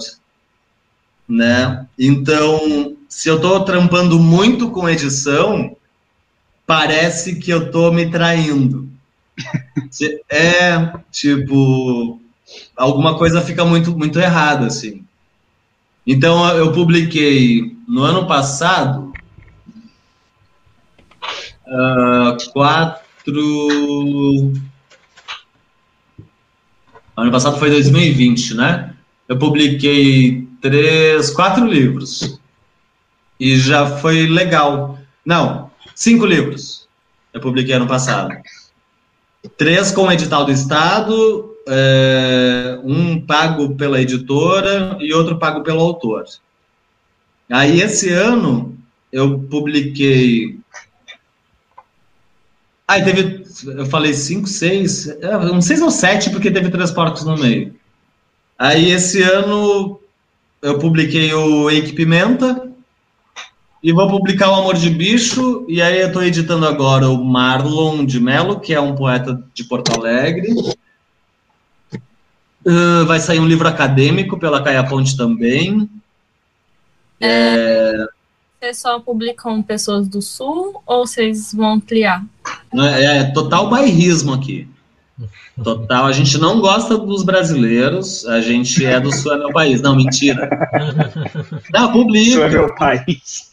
né? 1.29 1.87
Então, 1.99 2.97
se 3.09 3.29
eu 3.29 3.37
estou 3.37 3.65
trampando 3.65 4.19
muito 4.19 4.71
com 4.71 4.89
edição, 4.89 5.77
parece 6.67 7.37
que 7.37 7.51
eu 7.51 7.67
estou 7.67 7.93
me 7.93 8.11
traindo. 8.11 8.89
É, 10.31 10.93
tipo, 11.11 12.21
alguma 12.77 13.17
coisa 13.17 13.41
fica 13.41 13.65
muito, 13.65 13.97
muito 13.97 14.19
errada, 14.21 14.67
assim. 14.67 15.03
Então, 16.07 16.47
eu 16.57 16.73
publiquei 16.73 17.77
no 17.87 18.03
ano 18.03 18.27
passado 18.27 19.13
uh, 21.67 22.53
quatro. 22.53 23.03
Ano 27.17 27.31
passado 27.31 27.59
foi 27.59 27.71
2020, 27.71 28.55
né? 28.55 28.95
Eu 29.29 29.39
publiquei 29.39 30.48
três, 30.61 31.31
quatro 31.31 31.67
livros. 31.67 32.39
E 33.39 33.57
já 33.57 33.99
foi 33.99 34.27
legal. 34.27 34.99
Não, 35.25 35.71
cinco 35.95 36.27
livros. 36.27 36.89
Eu 37.33 37.41
publiquei 37.41 37.75
ano 37.75 37.87
passado. 37.87 38.35
Três 39.57 39.93
com 39.93 40.11
edital 40.11 40.45
do 40.45 40.51
Estado, 40.51 41.57
é, 41.69 42.81
um 42.83 43.21
pago 43.21 43.77
pela 43.77 44.01
editora 44.01 44.97
e 45.01 45.13
outro 45.13 45.39
pago 45.39 45.63
pelo 45.63 45.81
autor. 45.81 46.25
Aí, 47.51 47.81
esse 47.81 48.11
ano, 48.11 48.77
eu 49.13 49.39
publiquei. 49.39 50.59
Aí 52.87 53.05
teve, 53.05 53.45
eu 53.67 53.87
falei 53.87 54.15
cinco, 54.15 54.49
seis, 54.49 55.07
é, 55.07 55.37
um 55.37 55.61
seis 55.61 55.81
ou 55.81 55.91
sete, 55.91 56.31
porque 56.31 56.51
teve 56.51 56.71
três 56.71 56.91
porcos 56.91 57.25
no 57.25 57.37
meio. 57.37 57.75
Aí, 58.59 58.91
esse 58.91 59.23
ano, 59.23 59.98
eu 60.63 60.79
publiquei 60.79 61.33
o 61.33 61.71
Eike 61.71 61.93
Pimenta, 61.93 62.69
e 63.83 63.93
vou 63.93 64.09
publicar 64.09 64.51
o 64.51 64.55
Amor 64.55 64.77
de 64.77 64.91
Bicho, 64.91 65.65
e 65.69 65.81
aí 65.81 66.01
eu 66.01 66.09
estou 66.09 66.23
editando 66.23 66.67
agora 66.67 67.09
o 67.09 67.25
Marlon 67.25 68.05
de 68.05 68.19
Mello, 68.19 68.59
que 68.59 68.75
é 68.75 68.81
um 68.81 68.95
poeta 68.95 69.41
de 69.55 69.65
Porto 69.65 69.97
Alegre. 69.97 70.53
Uh, 72.67 73.07
vai 73.07 73.21
sair 73.21 73.39
um 73.39 73.47
livro 73.47 73.69
acadêmico 73.69 74.37
pela 74.37 74.63
Caia 74.63 74.85
Ponte 74.85 75.17
também. 75.17 75.89
É... 77.21 78.07
Vocês 78.61 78.79
só 78.79 78.99
publicam 78.99 79.63
pessoas 79.63 80.09
do 80.09 80.21
Sul 80.21 80.83
ou 80.85 81.07
vocês 81.07 81.55
vão 81.55 81.75
ampliar? 81.75 82.25
É, 82.75 83.19
é 83.19 83.25
total 83.31 83.71
bairrismo 83.71 84.35
aqui. 84.35 84.69
Total, 85.63 86.07
a 86.07 86.13
gente 86.13 86.39
não 86.39 86.61
gosta 86.61 86.97
dos 86.97 87.23
brasileiros, 87.23 88.25
a 88.27 88.41
gente 88.41 88.85
é 88.85 89.01
do 89.01 89.13
Sul, 89.13 89.33
é 89.33 89.39
meu 89.39 89.53
país. 89.53 89.83
Não, 89.83 89.97
mentira. 89.97 90.49
Não, 91.73 91.93
publica. 91.93 92.33
Sul 92.33 92.45
é 92.45 92.49
meu 92.49 92.75
país. 92.75 93.49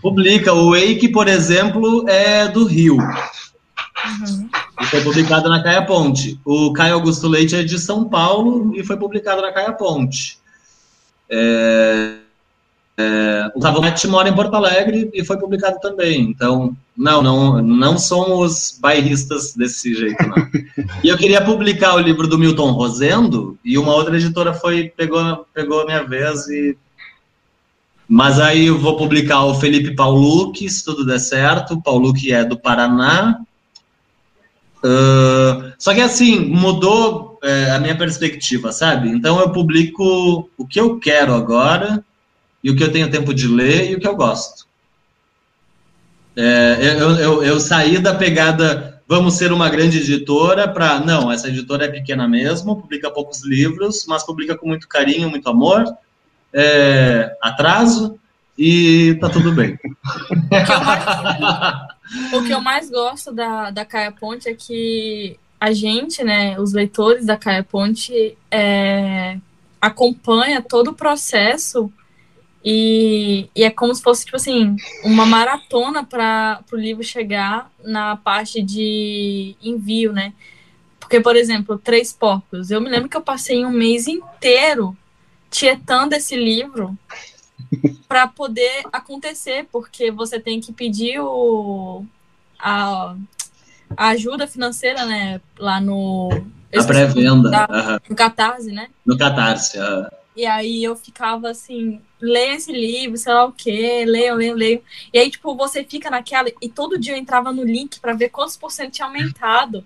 Publica. 0.00 0.52
O 0.52 0.70
Wake, 0.70 1.08
por 1.08 1.28
exemplo, 1.28 2.08
é 2.08 2.48
do 2.48 2.64
Rio. 2.64 2.96
Uhum. 2.96 4.48
E 4.80 4.86
foi 4.86 5.00
publicado 5.02 5.48
na 5.48 5.62
Caia 5.62 5.84
Ponte. 5.84 6.40
O 6.44 6.72
Caio 6.72 6.94
Augusto 6.94 7.28
Leite 7.28 7.54
é 7.54 7.62
de 7.62 7.78
São 7.78 8.08
Paulo 8.08 8.72
e 8.74 8.82
foi 8.84 8.96
publicado 8.96 9.42
na 9.42 9.52
Caia 9.52 9.72
Ponte. 9.72 10.38
É... 11.30 12.21
é, 12.96 13.50
o 13.54 13.60
Savonete 13.60 14.06
mora 14.06 14.28
em 14.28 14.34
Porto 14.34 14.54
Alegre 14.54 15.10
e 15.14 15.24
foi 15.24 15.38
publicado 15.38 15.78
também. 15.80 16.20
Então, 16.20 16.76
não, 16.96 17.22
não, 17.22 17.62
não 17.62 17.98
somos 17.98 18.78
bairristas 18.80 19.54
desse 19.54 19.94
jeito, 19.94 20.22
não. 20.26 20.36
e 21.02 21.08
eu 21.08 21.16
queria 21.16 21.42
publicar 21.42 21.94
o 21.94 22.00
livro 22.00 22.28
do 22.28 22.38
Milton 22.38 22.72
Rosendo 22.72 23.58
e 23.64 23.78
uma 23.78 23.94
outra 23.94 24.16
editora 24.16 24.52
foi 24.52 24.92
pegou 24.94 25.46
pegou 25.54 25.80
a 25.80 25.86
minha 25.86 26.02
vez 26.02 26.46
e 26.48 26.76
mas 28.06 28.38
aí 28.38 28.66
eu 28.66 28.78
vou 28.78 28.96
publicar 28.98 29.42
o 29.44 29.54
Felipe 29.54 29.94
Paulucci, 29.94 30.68
se 30.68 30.84
tudo 30.84 31.06
der 31.06 31.18
certo. 31.18 31.80
Paulucci 31.80 32.30
é 32.30 32.44
do 32.44 32.58
Paraná. 32.58 33.40
Uh, 34.84 35.72
só 35.78 35.94
que 35.94 36.00
assim, 36.02 36.38
mudou 36.40 37.38
é, 37.42 37.70
a 37.70 37.78
minha 37.78 37.96
perspectiva, 37.96 38.70
sabe? 38.70 39.08
Então 39.08 39.40
eu 39.40 39.48
publico 39.50 40.50
o 40.58 40.66
que 40.66 40.78
eu 40.78 40.98
quero 40.98 41.32
agora 41.32 42.04
e 42.62 42.70
o 42.70 42.76
que 42.76 42.82
eu 42.82 42.92
tenho 42.92 43.10
tempo 43.10 43.34
de 43.34 43.48
ler 43.48 43.90
e 43.90 43.94
o 43.94 44.00
que 44.00 44.06
eu 44.06 44.16
gosto. 44.16 44.66
É, 46.36 46.96
eu, 46.98 47.10
eu, 47.16 47.42
eu, 47.42 47.60
saí 47.60 47.98
da 47.98 48.14
pegada 48.14 49.02
vamos 49.06 49.34
ser 49.34 49.52
uma 49.52 49.68
grande 49.68 49.98
editora 49.98 50.66
para 50.66 50.98
não, 50.98 51.30
essa 51.30 51.48
editora 51.48 51.84
é 51.84 51.88
pequena 51.88 52.26
mesmo, 52.26 52.80
publica 52.80 53.10
poucos 53.10 53.44
livros, 53.44 54.06
mas 54.08 54.24
publica 54.24 54.56
com 54.56 54.66
muito 54.66 54.88
carinho, 54.88 55.28
muito 55.28 55.50
amor, 55.50 55.84
é, 56.50 57.36
atraso 57.42 58.18
e 58.56 59.14
tá 59.20 59.28
tudo 59.28 59.52
bem. 59.52 59.78
O 62.34 62.42
que 62.42 62.52
eu 62.52 62.60
mais 62.60 62.90
gosto 62.90 63.32
da, 63.32 63.70
da 63.70 63.86
Caia 63.86 64.12
Ponte 64.12 64.46
é 64.46 64.54
que 64.54 65.38
a 65.58 65.72
gente, 65.72 66.22
né, 66.22 66.60
os 66.60 66.74
leitores 66.74 67.24
da 67.24 67.38
Caia 67.38 67.62
Ponte, 67.62 68.36
é, 68.50 69.38
acompanha 69.80 70.60
todo 70.60 70.88
o 70.88 70.94
processo 70.94 71.90
e, 72.64 73.48
e, 73.54 73.64
é 73.64 73.70
como 73.70 73.94
se 73.94 74.02
fosse, 74.02 74.24
tipo 74.24 74.36
assim, 74.36 74.76
uma 75.02 75.26
maratona 75.26 76.04
para 76.04 76.62
o 76.72 76.76
livro 76.76 77.02
chegar 77.02 77.70
na 77.82 78.16
parte 78.16 78.62
de 78.62 79.56
envio, 79.60 80.12
né? 80.12 80.32
Porque, 81.00 81.20
por 81.20 81.36
exemplo, 81.36 81.76
Três 81.76 82.12
Porcos. 82.12 82.70
Eu 82.70 82.80
me 82.80 82.88
lembro 82.88 83.08
que 83.08 83.16
eu 83.16 83.20
passei 83.20 83.64
um 83.64 83.70
mês 83.70 84.06
inteiro 84.06 84.96
tietando 85.50 86.14
esse 86.14 86.36
livro 86.36 86.96
para 88.08 88.26
poder 88.28 88.84
acontecer, 88.92 89.66
porque 89.70 90.10
você 90.10 90.38
tem 90.38 90.60
que 90.60 90.72
pedir 90.72 91.20
o, 91.20 92.04
a, 92.58 93.16
a 93.96 94.08
ajuda 94.08 94.46
financeira, 94.46 95.04
né? 95.04 95.40
Lá 95.58 95.80
no. 95.80 96.30
A 96.74 96.84
pré-venda. 96.84 97.66
Uhum. 97.68 97.98
No 98.08 98.16
Catarse, 98.16 98.72
né? 98.72 98.88
No 99.04 99.18
Catarse, 99.18 99.78
uhum. 99.78 100.06
E 100.34 100.46
aí 100.46 100.82
eu 100.82 100.96
ficava 100.96 101.50
assim, 101.50 102.00
lê 102.20 102.54
esse 102.54 102.72
livro, 102.72 103.18
sei 103.18 103.32
lá 103.32 103.44
o 103.44 103.52
quê, 103.52 104.04
leio, 104.06 104.34
leio, 104.34 104.54
leio. 104.54 104.82
E 105.12 105.18
aí, 105.18 105.30
tipo, 105.30 105.54
você 105.54 105.84
fica 105.84 106.10
naquela. 106.10 106.48
E 106.60 106.68
todo 106.68 106.98
dia 106.98 107.12
eu 107.12 107.18
entrava 107.18 107.52
no 107.52 107.62
link 107.62 108.00
para 108.00 108.14
ver 108.14 108.30
quantos 108.30 108.56
por 108.56 108.70
cento 108.70 108.92
tinha 108.92 109.06
aumentado. 109.06 109.84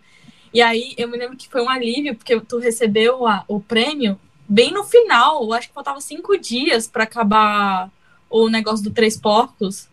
E 0.55 0.63
aí 0.63 0.95
eu 0.97 1.09
me 1.09 1.19
lembro 1.19 1.37
que 1.37 1.49
foi 1.49 1.63
um 1.63 1.69
alívio, 1.69 2.15
porque 2.15 2.39
tu 2.41 2.59
recebeu 2.59 3.27
a, 3.27 3.45
o 3.49 3.61
prêmio 3.61 4.19
bem 4.49 4.71
no 4.71 4.85
final. 4.85 5.43
Eu 5.43 5.53
acho 5.53 5.69
que 5.69 5.75
faltava 5.75 6.01
cinco 6.01 6.39
dias 6.39 6.87
para 6.87 7.03
acabar 7.03 7.91
o 8.31 8.49
negócio 8.49 8.85
do 8.85 8.93
Três 8.93 9.17
Porcos. 9.19 9.89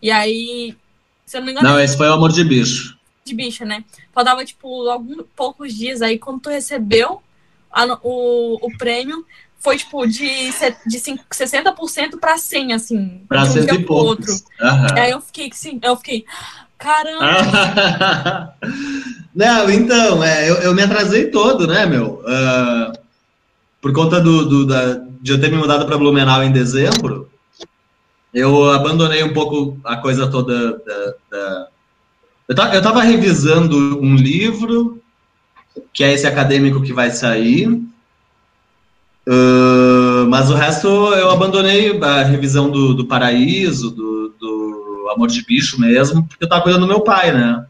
E 0.00 0.10
aí, 0.10 0.76
se 1.24 1.36
eu 1.36 1.40
não 1.40 1.46
me 1.46 1.52
engano. 1.52 1.68
Não, 1.68 1.80
esse 1.80 1.96
foi 1.96 2.08
o 2.08 2.12
Amor 2.12 2.30
de 2.30 2.44
Bicho. 2.44 2.96
De 3.24 3.34
bicho, 3.34 3.64
né? 3.64 3.84
Faltava, 4.12 4.44
tipo, 4.44 4.88
alguns 4.88 5.24
poucos 5.34 5.74
dias. 5.74 6.00
Aí, 6.00 6.16
quando 6.16 6.42
tu 6.42 6.48
recebeu 6.48 7.20
a, 7.72 7.98
o, 8.02 8.58
o 8.62 8.78
prêmio, 8.78 9.26
foi 9.58 9.76
tipo 9.76 10.06
de, 10.06 10.50
de 10.86 10.98
60% 10.98 12.18
para 12.20 12.38
100, 12.38 12.72
assim. 12.72 13.22
Para 13.28 13.46
cento 13.46 13.74
e 13.74 13.84
poucos. 13.84 14.28
Outro. 14.28 14.46
Aí 14.94 15.10
eu 15.10 15.20
fiquei 15.20 15.48
assim, 15.52 15.80
eu 15.82 15.96
fiquei, 15.96 16.24
caramba! 16.78 18.54
Não, 19.34 19.70
então, 19.70 20.22
é, 20.22 20.48
eu, 20.48 20.54
eu, 20.56 20.74
me 20.74 20.82
atrasei 20.82 21.30
todo, 21.30 21.66
né, 21.66 21.84
meu? 21.84 22.22
Uh, 22.22 22.98
por 23.80 23.92
conta 23.92 24.20
do, 24.20 24.46
do 24.46 24.66
da, 24.66 25.00
de 25.20 25.32
eu 25.32 25.40
ter 25.40 25.50
me 25.50 25.58
mudado 25.58 25.84
para 25.84 25.98
Blumenau 25.98 26.42
em 26.42 26.52
dezembro, 26.52 27.30
eu 28.32 28.70
abandonei 28.70 29.22
um 29.22 29.32
pouco 29.32 29.78
a 29.84 29.96
coisa 29.96 30.28
toda 30.28 30.72
da, 30.78 31.14
da 31.30 31.68
eu 32.48 32.54
estava 32.78 33.02
revisando 33.02 34.00
um 34.00 34.14
livro, 34.14 35.02
que 35.92 36.04
é 36.04 36.12
esse 36.12 36.26
acadêmico 36.26 36.80
que 36.80 36.92
vai 36.92 37.10
sair, 37.10 37.82
Uh, 39.28 40.24
mas 40.28 40.50
o 40.50 40.54
resto 40.54 40.86
eu 40.86 41.30
abandonei 41.30 41.98
a 42.00 42.22
revisão 42.22 42.70
do, 42.70 42.94
do 42.94 43.06
Paraíso, 43.06 43.90
do, 43.90 44.28
do, 44.38 45.10
Amor 45.12 45.28
de 45.28 45.44
Bicho 45.44 45.80
mesmo, 45.80 46.26
porque 46.26 46.44
eu 46.44 46.48
tava 46.48 46.62
cuidando 46.62 46.82
do 46.82 46.88
meu 46.88 47.00
pai, 47.00 47.32
né? 47.32 47.64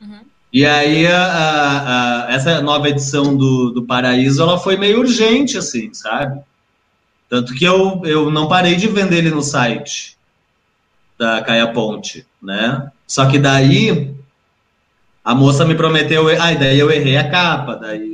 Uhum. 0.00 0.20
E 0.52 0.64
aí 0.66 1.06
a, 1.06 2.26
a, 2.26 2.32
essa 2.32 2.60
nova 2.60 2.88
edição 2.88 3.36
do, 3.36 3.70
do 3.70 3.82
Paraíso, 3.84 4.42
ela 4.42 4.58
foi 4.58 4.76
meio 4.76 5.00
urgente, 5.00 5.56
assim, 5.56 5.92
sabe? 5.94 6.40
Tanto 7.28 7.54
que 7.54 7.64
eu, 7.64 8.02
eu 8.04 8.30
não 8.30 8.46
parei 8.46 8.76
de 8.76 8.88
vender 8.88 9.18
ele 9.18 9.30
no 9.30 9.42
site 9.42 10.16
da 11.18 11.40
Caia 11.40 11.68
Ponte, 11.72 12.26
né? 12.42 12.90
Só 13.06 13.26
que 13.26 13.38
daí 13.38 14.14
a 15.24 15.34
moça 15.34 15.64
me 15.64 15.74
prometeu, 15.74 16.28
ah, 16.28 16.52
daí 16.52 16.78
eu 16.78 16.90
errei 16.90 17.16
a 17.16 17.30
capa, 17.30 17.76
daí 17.76 18.11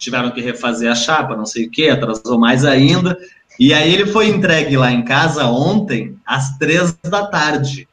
tiveram 0.00 0.30
que 0.30 0.40
refazer 0.40 0.90
a 0.90 0.94
chapa, 0.94 1.36
não 1.36 1.44
sei 1.46 1.66
o 1.66 1.70
que, 1.70 1.88
atrasou 1.88 2.38
mais 2.38 2.64
ainda. 2.64 3.16
E 3.58 3.74
aí 3.74 3.92
ele 3.92 4.06
foi 4.06 4.28
entregue 4.28 4.76
lá 4.76 4.90
em 4.90 5.04
casa 5.04 5.44
ontem, 5.46 6.16
às 6.26 6.56
três 6.56 6.96
da 7.04 7.26
tarde. 7.26 7.86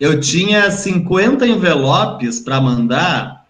Eu 0.00 0.18
tinha 0.18 0.70
50 0.70 1.46
envelopes 1.46 2.40
para 2.40 2.60
mandar 2.60 3.44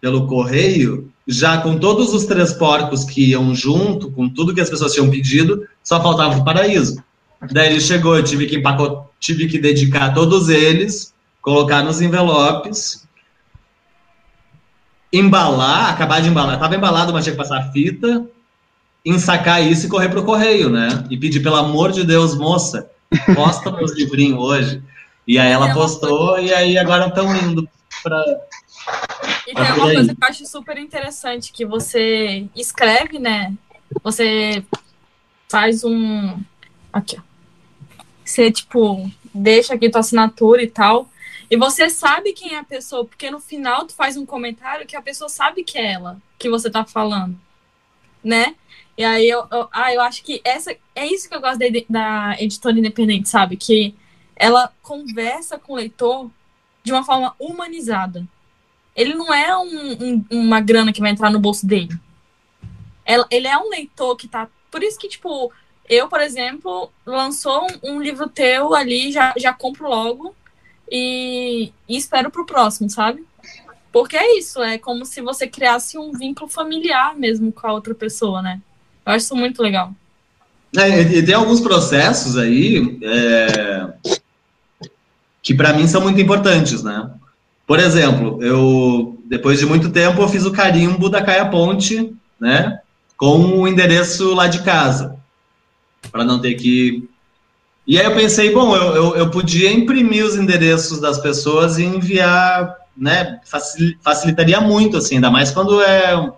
pelo 0.00 0.26
correio, 0.26 1.10
já 1.26 1.58
com 1.62 1.78
todos 1.78 2.12
os 2.12 2.26
três 2.26 2.52
porcos 2.52 3.04
que 3.04 3.30
iam 3.30 3.54
junto, 3.54 4.10
com 4.10 4.28
tudo 4.28 4.54
que 4.54 4.60
as 4.60 4.68
pessoas 4.68 4.92
tinham 4.92 5.08
pedido, 5.08 5.66
só 5.82 6.02
faltava 6.02 6.36
o 6.36 6.44
paraíso. 6.44 7.02
Daí 7.50 7.70
ele 7.70 7.80
chegou, 7.80 8.14
eu 8.16 8.22
tive 8.22 8.46
que 8.46 8.56
empacot... 8.56 9.08
tive 9.18 9.46
que 9.46 9.58
dedicar 9.58 10.12
todos 10.12 10.50
eles, 10.50 11.14
colocar 11.40 11.82
nos 11.82 12.02
envelopes, 12.02 13.06
embalar, 15.16 15.92
acabar 15.92 16.20
de 16.20 16.28
embalar, 16.28 16.58
tava 16.58 16.76
embalado, 16.76 17.12
mas 17.12 17.24
tinha 17.24 17.34
que 17.34 17.42
passar 17.42 17.58
a 17.58 17.72
fita, 17.72 18.26
ensacar 19.04 19.62
isso 19.62 19.86
e 19.86 19.88
correr 19.88 20.08
pro 20.08 20.24
correio, 20.24 20.68
né? 20.68 21.04
E 21.10 21.16
pedir, 21.16 21.40
pelo 21.40 21.56
amor 21.56 21.92
de 21.92 22.04
Deus, 22.04 22.36
moça, 22.36 22.90
posta 23.34 23.70
meus 23.70 23.94
livrinhos 23.96 24.38
hoje. 24.38 24.82
E 25.26 25.38
aí 25.38 25.52
ela 25.52 25.72
postou 25.72 26.38
e 26.38 26.52
aí 26.52 26.76
agora 26.76 27.06
estão 27.06 27.34
indo 27.34 27.66
para 28.02 28.22
e 29.46 29.54
tem 29.54 29.64
uma 29.64 29.80
coisa 29.80 30.14
que 30.14 30.24
eu 30.24 30.28
acho 30.28 30.46
super 30.46 30.78
interessante, 30.78 31.52
que 31.52 31.64
você 31.64 32.46
escreve, 32.54 33.18
né? 33.18 33.54
Você 34.02 34.64
faz 35.48 35.84
um. 35.84 36.38
Aqui, 36.92 37.16
ó. 37.18 37.22
Você, 38.24 38.50
tipo, 38.50 39.10
deixa 39.32 39.74
aqui 39.74 39.90
tua 39.90 40.00
assinatura 40.00 40.62
e 40.62 40.66
tal. 40.66 41.08
E 41.50 41.56
você 41.56 41.90
sabe 41.90 42.32
quem 42.32 42.54
é 42.54 42.58
a 42.58 42.64
pessoa, 42.64 43.04
porque 43.04 43.30
no 43.30 43.40
final 43.40 43.86
tu 43.86 43.94
faz 43.94 44.16
um 44.16 44.24
comentário 44.24 44.86
que 44.86 44.96
a 44.96 45.02
pessoa 45.02 45.28
sabe 45.28 45.62
que 45.62 45.78
é 45.78 45.92
ela 45.92 46.20
que 46.38 46.48
você 46.48 46.70
tá 46.70 46.84
falando, 46.84 47.38
né? 48.22 48.54
E 48.96 49.04
aí 49.04 49.28
eu, 49.28 49.46
eu, 49.50 49.68
ah, 49.72 49.92
eu 49.92 50.00
acho 50.00 50.22
que 50.22 50.40
essa 50.44 50.74
é 50.94 51.06
isso 51.06 51.28
que 51.28 51.34
eu 51.34 51.40
gosto 51.40 51.58
da, 51.58 51.66
da 51.88 52.36
editora 52.40 52.78
independente, 52.78 53.28
sabe? 53.28 53.56
Que 53.56 53.94
ela 54.36 54.72
conversa 54.82 55.58
com 55.58 55.72
o 55.72 55.76
leitor 55.76 56.30
de 56.82 56.92
uma 56.92 57.04
forma 57.04 57.34
humanizada. 57.38 58.26
Ele 58.94 59.14
não 59.14 59.34
é 59.34 59.56
um, 59.56 59.92
um, 59.92 60.24
uma 60.30 60.60
grana 60.60 60.92
que 60.92 61.00
vai 61.00 61.10
entrar 61.10 61.30
no 61.30 61.40
bolso 61.40 61.66
dele. 61.66 61.98
Ela, 63.04 63.26
ele 63.30 63.48
é 63.48 63.58
um 63.58 63.68
leitor 63.68 64.16
que 64.16 64.28
tá. 64.28 64.48
Por 64.70 64.82
isso 64.82 64.98
que, 64.98 65.08
tipo, 65.08 65.52
eu, 65.88 66.08
por 66.08 66.20
exemplo, 66.20 66.90
lançou 67.04 67.66
um, 67.82 67.94
um 67.94 68.00
livro 68.00 68.28
teu 68.28 68.74
ali, 68.74 69.10
já, 69.10 69.34
já 69.36 69.52
compro 69.52 69.88
logo 69.88 70.34
e, 70.96 71.72
e 71.88 71.96
espero 71.96 72.30
pro 72.30 72.46
próximo, 72.46 72.88
sabe? 72.88 73.24
Porque 73.92 74.16
é 74.16 74.38
isso, 74.38 74.62
é 74.62 74.78
como 74.78 75.04
se 75.04 75.20
você 75.20 75.44
criasse 75.44 75.98
um 75.98 76.12
vínculo 76.12 76.48
familiar 76.48 77.16
mesmo 77.16 77.50
com 77.50 77.66
a 77.66 77.72
outra 77.72 77.92
pessoa, 77.96 78.40
né? 78.40 78.60
Eu 79.04 79.12
acho 79.12 79.24
isso 79.24 79.34
muito 79.34 79.60
legal. 79.60 79.92
É, 80.76 81.00
e 81.00 81.24
tem 81.24 81.34
alguns 81.34 81.60
processos 81.60 82.36
aí 82.36 82.96
é, 83.02 83.92
que 85.42 85.52
para 85.52 85.72
mim 85.72 85.88
são 85.88 86.00
muito 86.00 86.20
importantes, 86.20 86.84
né? 86.84 87.10
Por 87.66 87.80
exemplo, 87.80 88.40
eu 88.40 89.20
depois 89.24 89.58
de 89.58 89.66
muito 89.66 89.90
tempo 89.90 90.22
eu 90.22 90.28
fiz 90.28 90.44
o 90.44 90.52
carimbo 90.52 91.08
da 91.08 91.22
Caia 91.22 91.46
Ponte, 91.46 92.14
né? 92.38 92.78
Com 93.16 93.60
o 93.60 93.66
endereço 93.66 94.32
lá 94.32 94.46
de 94.46 94.62
casa, 94.62 95.16
para 96.12 96.24
não 96.24 96.40
ter 96.40 96.54
que 96.54 97.08
e 97.86 97.98
aí 97.98 98.06
eu 98.06 98.14
pensei, 98.14 98.52
bom, 98.52 98.74
eu, 98.74 98.94
eu, 98.94 99.16
eu, 99.16 99.30
podia 99.30 99.70
imprimir 99.70 100.24
os 100.24 100.36
endereços 100.36 101.00
das 101.00 101.18
pessoas 101.18 101.78
e 101.78 101.84
enviar, 101.84 102.74
né? 102.96 103.40
Facilitaria 104.02 104.60
muito, 104.60 104.96
assim, 104.96 105.16
ainda 105.16 105.30
mais 105.30 105.50
quando 105.50 105.82
é 105.82 106.32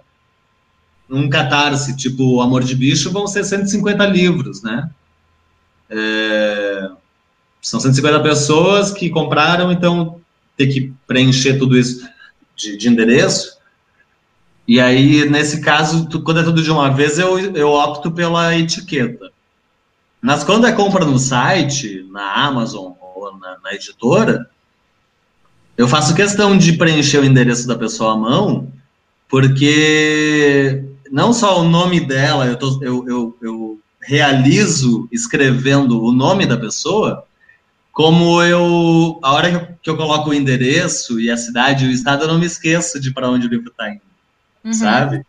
um 1.09 1.28
catarse, 1.28 1.97
tipo 1.97 2.40
Amor 2.40 2.64
de 2.64 2.74
Bicho, 2.74 3.12
vão 3.12 3.28
ser 3.28 3.44
150 3.44 4.05
livros, 4.06 4.60
né? 4.62 4.90
É, 5.89 6.90
são 7.62 7.78
150 7.78 8.20
pessoas 8.20 8.90
que 8.90 9.09
compraram, 9.09 9.70
então 9.70 10.20
ter 10.56 10.66
que 10.66 10.93
preencher 11.06 11.59
tudo 11.59 11.78
isso 11.78 12.09
de, 12.56 12.77
de 12.77 12.89
endereço. 12.89 13.56
E 14.66 14.81
aí, 14.81 15.28
nesse 15.31 15.60
caso, 15.60 16.09
tu, 16.09 16.23
quando 16.23 16.40
é 16.40 16.43
tudo 16.43 16.60
de 16.60 16.73
uma 16.73 16.90
vez, 16.90 17.20
eu, 17.20 17.39
eu 17.55 17.68
opto 17.68 18.10
pela 18.10 18.56
etiqueta. 18.59 19.31
Mas 20.27 20.43
quando 20.43 20.66
é 20.66 20.73
compra 20.73 21.05
no 21.05 21.20
site, 21.20 22.05
na 22.11 22.47
Amazon 22.47 22.94
ou 23.01 23.39
na, 23.39 23.59
na 23.62 23.73
editora, 23.73 24.51
eu 25.78 25.86
faço 25.86 26.16
questão 26.16 26.59
de 26.59 26.73
preencher 26.73 27.19
o 27.19 27.24
endereço 27.24 27.69
da 27.69 27.77
pessoa 27.77 28.15
à 28.15 28.16
mão, 28.16 28.73
porque 29.28 30.82
não 31.12 31.32
só 31.32 31.61
o 31.61 31.69
nome 31.69 32.01
dela, 32.01 32.44
eu, 32.44 32.57
tô, 32.57 32.82
eu, 32.82 33.09
eu, 33.09 33.39
eu 33.40 33.81
realizo 34.03 35.09
escrevendo 35.12 36.03
o 36.03 36.11
nome 36.11 36.44
da 36.44 36.57
pessoa, 36.57 37.23
como 37.93 38.43
eu, 38.43 39.20
a 39.23 39.32
hora 39.32 39.78
que 39.81 39.89
eu, 39.89 39.97
coloco 39.97 40.31
o 40.31 40.35
endereço 40.35 41.20
e 41.20 41.31
a 41.31 41.36
cidade 41.36 41.85
e 41.85 41.89
o 41.89 41.93
estado, 41.93 42.24
eu 42.24 42.28
não 42.28 42.40
me 42.40 42.47
esqueço 42.47 42.98
de 42.98 43.12
para 43.12 43.31
onde 43.31 43.47
o 43.47 43.51
livro 43.51 43.70
está 43.70 43.89
indo, 43.90 44.01
uhum. 44.65 44.73
sabe? 44.73 45.24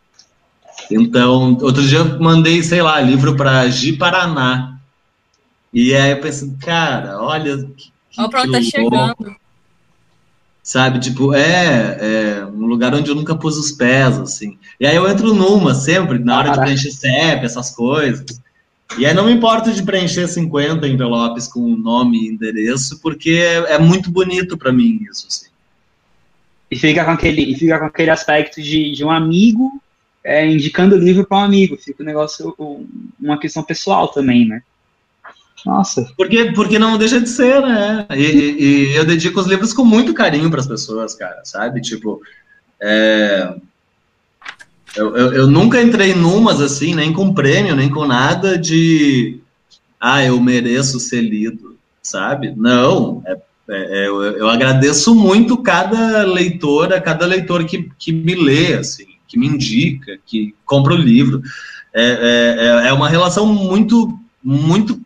Então, 0.90 1.56
outro 1.62 1.84
dia 1.84 2.00
eu 2.00 2.20
mandei, 2.20 2.64
sei 2.64 2.82
lá, 2.82 3.00
livro 3.00 3.36
para 3.36 3.70
Gi 3.70 3.94
Paraná. 3.94 4.77
E 5.74 5.94
aí 5.96 6.12
eu 6.12 6.22
pensei, 6.22 6.52
cara, 6.62 7.22
olha. 7.22 7.58
Que, 7.58 7.92
olha 8.18 8.30
para 8.30 8.42
onde 8.42 8.52
tá 8.52 8.62
chegando 8.62 9.38
sabe? 10.68 11.00
Tipo, 11.00 11.34
é, 11.34 11.98
é, 12.02 12.46
um 12.46 12.66
lugar 12.66 12.94
onde 12.94 13.10
eu 13.10 13.16
nunca 13.16 13.34
pus 13.34 13.58
os 13.58 13.72
pés, 13.72 14.20
assim. 14.20 14.58
E 14.78 14.86
aí 14.86 14.98
eu 14.98 15.08
entro 15.08 15.34
numa 15.34 15.74
sempre, 15.74 16.20
na 16.20 16.38
hora 16.38 16.52
de 16.52 16.60
preencher 16.60 16.92
CEP, 16.92 17.46
essas 17.46 17.70
coisas. 17.70 18.42
E 18.98 19.06
aí 19.06 19.14
não 19.14 19.28
me 19.28 19.32
importo 19.32 19.72
de 19.72 19.82
preencher 19.82 20.28
50 20.28 20.86
envelopes 20.86 21.48
com 21.48 21.62
nome 21.78 22.18
e 22.18 22.28
endereço, 22.28 23.00
porque 23.02 23.32
é, 23.32 23.76
é 23.76 23.80
muito 23.80 24.12
bonito 24.12 24.58
para 24.58 24.74
mim 24.74 25.00
isso, 25.10 25.26
assim. 25.30 25.48
E 26.70 26.76
fica 26.76 27.06
com 27.06 27.12
aquele, 27.12 27.50
e 27.50 27.56
fica 27.56 27.80
com 27.80 27.86
aquele 27.86 28.10
aspecto 28.10 28.62
de, 28.62 28.92
de 28.92 29.06
um 29.06 29.10
amigo 29.10 29.82
é, 30.22 30.46
indicando 30.46 30.98
o 30.98 31.00
livro 31.00 31.26
para 31.26 31.38
um 31.38 31.46
amigo. 31.46 31.78
Fica 31.78 32.04
um 32.04 32.06
negócio, 32.06 32.54
uma 33.18 33.40
questão 33.40 33.64
pessoal 33.64 34.10
também, 34.10 34.46
né? 34.46 34.62
Nossa. 35.66 36.08
Porque, 36.16 36.52
porque 36.52 36.78
não 36.78 36.98
deixa 36.98 37.20
de 37.20 37.30
ser, 37.30 37.62
né? 37.62 38.06
E, 38.16 38.22
e 38.22 38.96
eu 38.96 39.06
dedico 39.06 39.40
os 39.40 39.48
livros 39.48 39.74
com 39.74 39.84
muito 39.84 40.14
carinho 40.14 40.50
para 40.50 40.60
as 40.60 40.68
pessoas, 40.68 41.16
cara, 41.16 41.42
sabe? 41.44 41.82
Tipo, 41.82 42.22
é... 42.82 43.54
eu, 44.96 45.16
eu, 45.16 45.34
eu, 45.34 45.48
nunca 45.48 45.82
entrei 45.82 46.14
numas 46.14 46.62
assim, 46.62 46.94
nem 46.94 47.12
com 47.12 47.34
prêmio, 47.34 47.76
nem 47.76 47.90
com 47.90 48.06
nada 48.06 48.58
de. 48.58 49.40
Ah, 50.00 50.24
eu 50.24 50.40
mereço 50.40 51.00
ser 51.00 51.22
lido, 51.22 51.76
sabe? 52.04 52.54
Não. 52.56 53.24
É, 53.26 53.32
é, 53.70 54.04
é 54.04 54.08
eu, 54.08 54.22
eu 54.22 54.50
agradeço 54.50 55.16
muito 55.16 55.58
cada 55.58 56.24
leitora, 56.24 57.02
cada 57.02 57.26
leitor 57.26 57.66
que, 57.66 57.90
que 57.98 58.12
me 58.12 58.36
lê, 58.36 58.76
assim, 58.76 59.08
que 59.28 59.40
me 59.40 59.48
indica, 59.48 60.20
que 60.24 60.54
compra 60.66 60.94
o 60.94 60.98
livro. 60.98 61.42
É, 61.94 62.84
é, 62.84 62.90
é 62.90 62.94
uma 62.94 63.10
relação 63.10 63.48
muito, 63.48 64.16
muito 64.44 65.02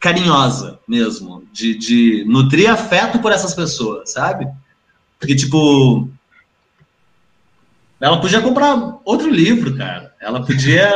carinhosa 0.00 0.80
mesmo, 0.88 1.44
de, 1.52 1.76
de 1.76 2.24
nutrir 2.26 2.70
afeto 2.70 3.18
por 3.18 3.30
essas 3.30 3.54
pessoas, 3.54 4.10
sabe? 4.10 4.48
Porque, 5.18 5.36
tipo, 5.36 6.08
ela 8.00 8.18
podia 8.18 8.40
comprar 8.40 8.98
outro 9.04 9.30
livro, 9.30 9.76
cara. 9.76 10.14
Ela 10.18 10.44
podia. 10.44 10.90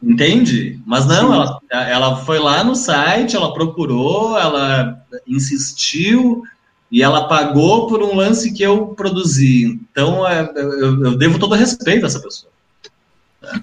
Entende? 0.00 0.80
Mas 0.86 1.06
não, 1.06 1.34
ela, 1.34 1.60
ela 1.70 2.16
foi 2.16 2.38
lá 2.38 2.62
no 2.62 2.74
site, 2.74 3.36
ela 3.36 3.52
procurou, 3.52 4.38
ela 4.38 5.00
insistiu 5.26 6.42
e 6.90 7.02
ela 7.02 7.28
pagou 7.28 7.86
por 7.86 8.02
um 8.02 8.14
lance 8.14 8.52
que 8.52 8.62
eu 8.62 8.88
produzi. 8.88 9.80
Então, 9.90 10.26
é, 10.26 10.52
eu, 10.56 11.04
eu 11.04 11.16
devo 11.16 11.38
todo 11.38 11.54
respeito 11.54 12.04
a 12.04 12.06
essa 12.06 12.20
pessoa. 12.20 12.50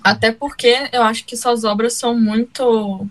Até 0.03 0.31
porque 0.31 0.89
eu 0.91 1.03
acho 1.03 1.25
que 1.25 1.37
suas 1.37 1.63
obras 1.63 1.93
são 1.93 2.17
muito 2.17 3.07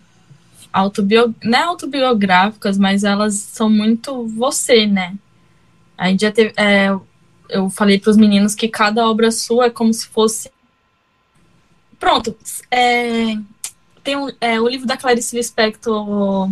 autobio... 0.78 1.34
não 1.42 1.58
é 1.58 1.62
autobiográficas, 1.62 2.78
mas 2.78 3.04
elas 3.04 3.34
são 3.34 3.68
muito 3.68 4.26
você, 4.26 4.86
né? 4.86 5.14
A 5.96 6.08
gente 6.08 6.20
já 6.20 6.30
teve, 6.30 6.52
é, 6.56 6.96
eu 7.48 7.68
falei 7.70 7.98
para 7.98 8.10
os 8.10 8.16
meninos 8.16 8.54
que 8.54 8.68
cada 8.68 9.08
obra 9.08 9.30
sua 9.30 9.66
é 9.66 9.70
como 9.70 9.92
se 9.92 10.06
fosse 10.06 10.50
pronto. 11.98 12.36
É, 12.70 13.36
tem 14.04 14.16
um, 14.16 14.30
é, 14.40 14.60
o 14.60 14.68
livro 14.68 14.86
da 14.86 14.96
Clarice 14.96 15.36
Lispector, 15.36 16.50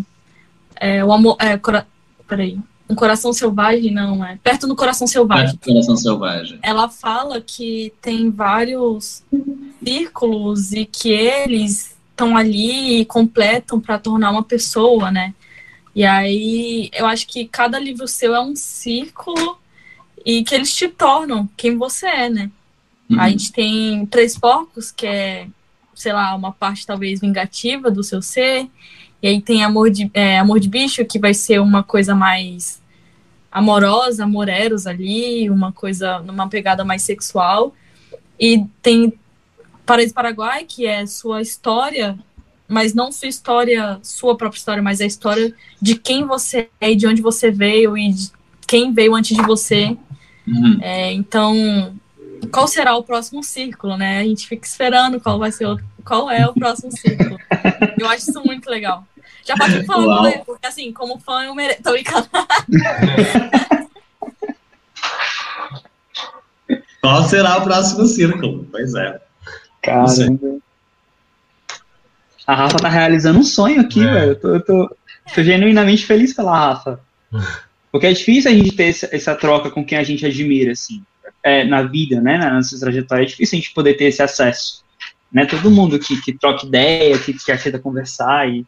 é, 0.76 1.04
o 1.04 1.12
amor, 1.12 1.36
é, 1.38 1.56
cora, 1.56 1.86
peraí, 2.26 2.58
um 2.88 2.94
coração 2.94 3.32
selvagem, 3.32 3.92
não 3.92 4.24
é? 4.24 4.38
Perto 4.42 4.66
do 4.66 4.76
coração 4.76 5.06
selvagem. 5.06 5.56
Perto 5.56 5.66
do 5.66 5.72
coração 5.72 5.96
selvagem. 5.96 6.58
Ela 6.62 6.88
fala 6.88 7.40
que 7.40 7.92
tem 8.00 8.30
vários 8.30 9.24
círculos 9.82 10.72
e 10.72 10.84
que 10.84 11.10
eles 11.10 11.95
estão 12.16 12.34
ali 12.34 13.02
e 13.02 13.04
completam 13.04 13.78
para 13.78 13.98
tornar 13.98 14.30
uma 14.30 14.42
pessoa, 14.42 15.10
né? 15.10 15.34
E 15.94 16.04
aí 16.04 16.90
eu 16.94 17.06
acho 17.06 17.26
que 17.26 17.46
cada 17.46 17.78
livro 17.78 18.08
seu 18.08 18.34
é 18.34 18.40
um 18.40 18.56
círculo 18.56 19.58
e 20.24 20.42
que 20.42 20.54
eles 20.54 20.74
te 20.74 20.88
tornam 20.88 21.48
quem 21.56 21.76
você 21.76 22.06
é, 22.06 22.30
né? 22.30 22.50
Uhum. 23.10 23.20
A 23.20 23.28
gente 23.28 23.52
tem 23.52 24.06
Três 24.06 24.38
Porcos, 24.38 24.90
que 24.90 25.06
é, 25.06 25.46
sei 25.94 26.12
lá, 26.12 26.34
uma 26.34 26.52
parte 26.52 26.86
talvez 26.86 27.20
vingativa 27.20 27.90
do 27.90 28.02
seu 28.02 28.22
ser. 28.22 28.66
E 29.22 29.28
aí 29.28 29.40
tem 29.40 29.62
Amor 29.62 29.90
de, 29.90 30.10
é, 30.14 30.38
Amor 30.38 30.58
de 30.58 30.68
Bicho, 30.68 31.04
que 31.04 31.18
vai 31.18 31.34
ser 31.34 31.60
uma 31.60 31.82
coisa 31.82 32.14
mais 32.14 32.80
amorosa, 33.52 34.24
amoreros 34.24 34.86
ali, 34.86 35.48
uma 35.48 35.70
coisa, 35.70 36.18
numa 36.20 36.48
pegada 36.48 36.84
mais 36.84 37.02
sexual. 37.02 37.74
E 38.38 38.64
tem 38.82 39.12
Paraíso 39.86 40.12
Paraguai, 40.12 40.64
que 40.64 40.84
é 40.84 41.06
sua 41.06 41.40
história, 41.40 42.18
mas 42.68 42.92
não 42.92 43.12
sua 43.12 43.28
história, 43.28 43.98
sua 44.02 44.36
própria 44.36 44.58
história, 44.58 44.82
mas 44.82 45.00
a 45.00 45.06
história 45.06 45.54
de 45.80 45.94
quem 45.94 46.26
você 46.26 46.68
é 46.80 46.90
e 46.90 46.96
de 46.96 47.06
onde 47.06 47.22
você 47.22 47.50
veio 47.50 47.96
e 47.96 48.12
de 48.12 48.30
quem 48.66 48.92
veio 48.92 49.14
antes 49.14 49.36
de 49.36 49.42
você. 49.42 49.96
Uhum. 50.46 50.78
É, 50.82 51.12
então, 51.12 51.94
qual 52.50 52.66
será 52.66 52.96
o 52.96 53.04
próximo 53.04 53.42
círculo, 53.42 53.96
né? 53.96 54.18
A 54.18 54.24
gente 54.24 54.48
fica 54.48 54.66
esperando 54.66 55.20
qual 55.20 55.38
vai 55.38 55.52
ser 55.52 55.66
o, 55.66 55.78
qual 56.04 56.28
é 56.30 56.46
o 56.46 56.52
próximo 56.52 56.90
círculo. 56.90 57.38
Eu 57.98 58.08
acho 58.08 58.30
isso 58.30 58.42
muito 58.44 58.68
legal. 58.68 59.06
Já 59.44 59.56
pode 59.56 59.84
falar 59.86 60.18
com 60.18 60.26
ele, 60.26 60.42
porque 60.44 60.66
assim, 60.66 60.92
como 60.92 61.20
fã 61.20 61.44
eu 61.44 61.54
mereço. 61.54 61.82
Tô 61.82 61.92
brincando. 61.92 62.28
Qual 67.00 67.22
será 67.28 67.58
o 67.58 67.62
próximo 67.62 68.04
círculo? 68.06 68.66
Pois 68.72 68.92
é. 68.96 69.20
Caramba. 69.86 70.58
A 72.46 72.54
Rafa 72.54 72.78
tá 72.78 72.88
realizando 72.88 73.38
um 73.38 73.44
sonho 73.44 73.80
aqui, 73.80 74.00
é. 74.00 74.12
velho. 74.12 74.30
Eu, 74.32 74.40
tô, 74.40 74.48
eu 74.48 74.64
tô, 74.64 74.96
tô, 75.34 75.42
genuinamente 75.42 76.04
feliz 76.04 76.32
pela 76.34 76.56
Rafa. 76.56 77.00
Porque 77.90 78.06
é 78.06 78.12
difícil 78.12 78.50
a 78.50 78.54
gente 78.54 78.72
ter 78.72 78.88
essa, 78.88 79.08
essa 79.10 79.34
troca 79.34 79.70
com 79.70 79.84
quem 79.84 79.96
a 79.96 80.02
gente 80.02 80.26
admira, 80.26 80.72
assim. 80.72 81.02
É, 81.42 81.64
na 81.64 81.82
vida, 81.82 82.20
né? 82.20 82.36
Na 82.36 82.54
nossa 82.54 82.78
trajetória, 82.78 83.22
é 83.22 83.26
difícil 83.26 83.58
a 83.58 83.60
gente 83.62 83.72
poder 83.72 83.94
ter 83.94 84.06
esse 84.06 84.22
acesso. 84.22 84.84
Né? 85.32 85.46
Todo 85.46 85.70
mundo 85.70 85.98
que, 85.98 86.20
que 86.20 86.32
troca 86.32 86.66
ideia, 86.66 87.18
que, 87.18 87.32
que 87.32 87.52
aceita 87.52 87.78
conversar 87.78 88.48
e. 88.48 88.66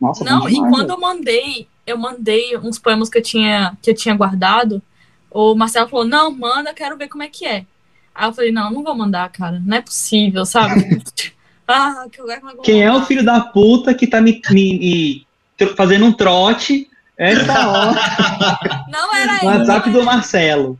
Nossa, 0.00 0.24
Não, 0.24 0.46
demais, 0.46 0.54
e 0.54 0.76
quando 0.76 0.90
eu 0.90 1.00
mandei, 1.00 1.66
eu 1.86 1.96
mandei 1.96 2.56
uns 2.58 2.78
poemas 2.78 3.08
que 3.08 3.16
eu 3.18 3.22
tinha, 3.22 3.76
que 3.80 3.90
eu 3.90 3.94
tinha 3.94 4.14
guardado, 4.14 4.82
o 5.30 5.54
Marcelo 5.54 5.88
falou, 5.88 6.04
não, 6.04 6.30
manda, 6.30 6.74
quero 6.74 6.98
ver 6.98 7.08
como 7.08 7.22
é 7.22 7.28
que 7.28 7.46
é. 7.46 7.64
Aí 8.16 8.28
eu 8.28 8.32
falei, 8.32 8.50
não, 8.50 8.70
não 8.70 8.82
vou 8.82 8.94
mandar, 8.94 9.28
cara. 9.30 9.60
Não 9.64 9.76
é 9.76 9.82
possível, 9.82 10.46
sabe? 10.46 11.02
ah, 11.68 12.06
que 12.10 12.20
lugar 12.20 12.40
que 12.40 12.62
Quem 12.62 12.82
é 12.82 12.90
o 12.90 13.04
filho 13.04 13.22
da 13.22 13.40
puta 13.40 13.94
que 13.94 14.06
tá 14.06 14.22
me, 14.22 14.40
me, 14.50 15.26
me 15.60 15.66
fazendo 15.76 16.06
um 16.06 16.12
trote 16.12 16.88
essa 17.14 17.68
hora? 17.68 18.86
Não 18.88 19.14
era 19.14 19.36
ele. 19.36 19.46
WhatsApp 19.46 19.90
do 19.90 20.02
Marcelo. 20.02 20.78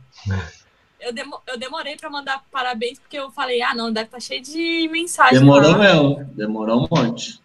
Eu, 0.99 1.13
demo, 1.13 1.39
eu 1.45 1.59
demorei 1.59 1.95
pra 1.95 2.09
mandar 2.09 2.41
parabéns, 2.51 2.97
porque 2.97 3.19
eu 3.19 3.29
falei, 3.29 3.61
ah, 3.61 3.75
não, 3.75 3.93
deve 3.93 4.07
estar 4.07 4.17
tá 4.17 4.21
cheio 4.21 4.41
de 4.41 4.89
mensagem. 4.91 5.39
Demorou 5.39 5.73
lá. 5.73 5.77
mesmo, 5.77 6.25
demorou 6.33 6.83
um 6.83 6.87
monte. 6.89 7.39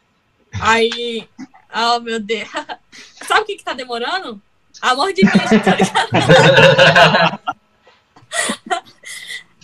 Aí, 0.58 1.28
oh 1.74 2.00
meu 2.00 2.18
Deus. 2.18 2.48
Sabe 3.28 3.42
o 3.42 3.44
que 3.44 3.56
que 3.56 3.64
tá 3.64 3.74
demorando? 3.74 4.40
Amor 4.80 5.12
de 5.12 5.22
bicho, 5.22 5.60
tá 5.62 5.76
ligado? 5.76 7.40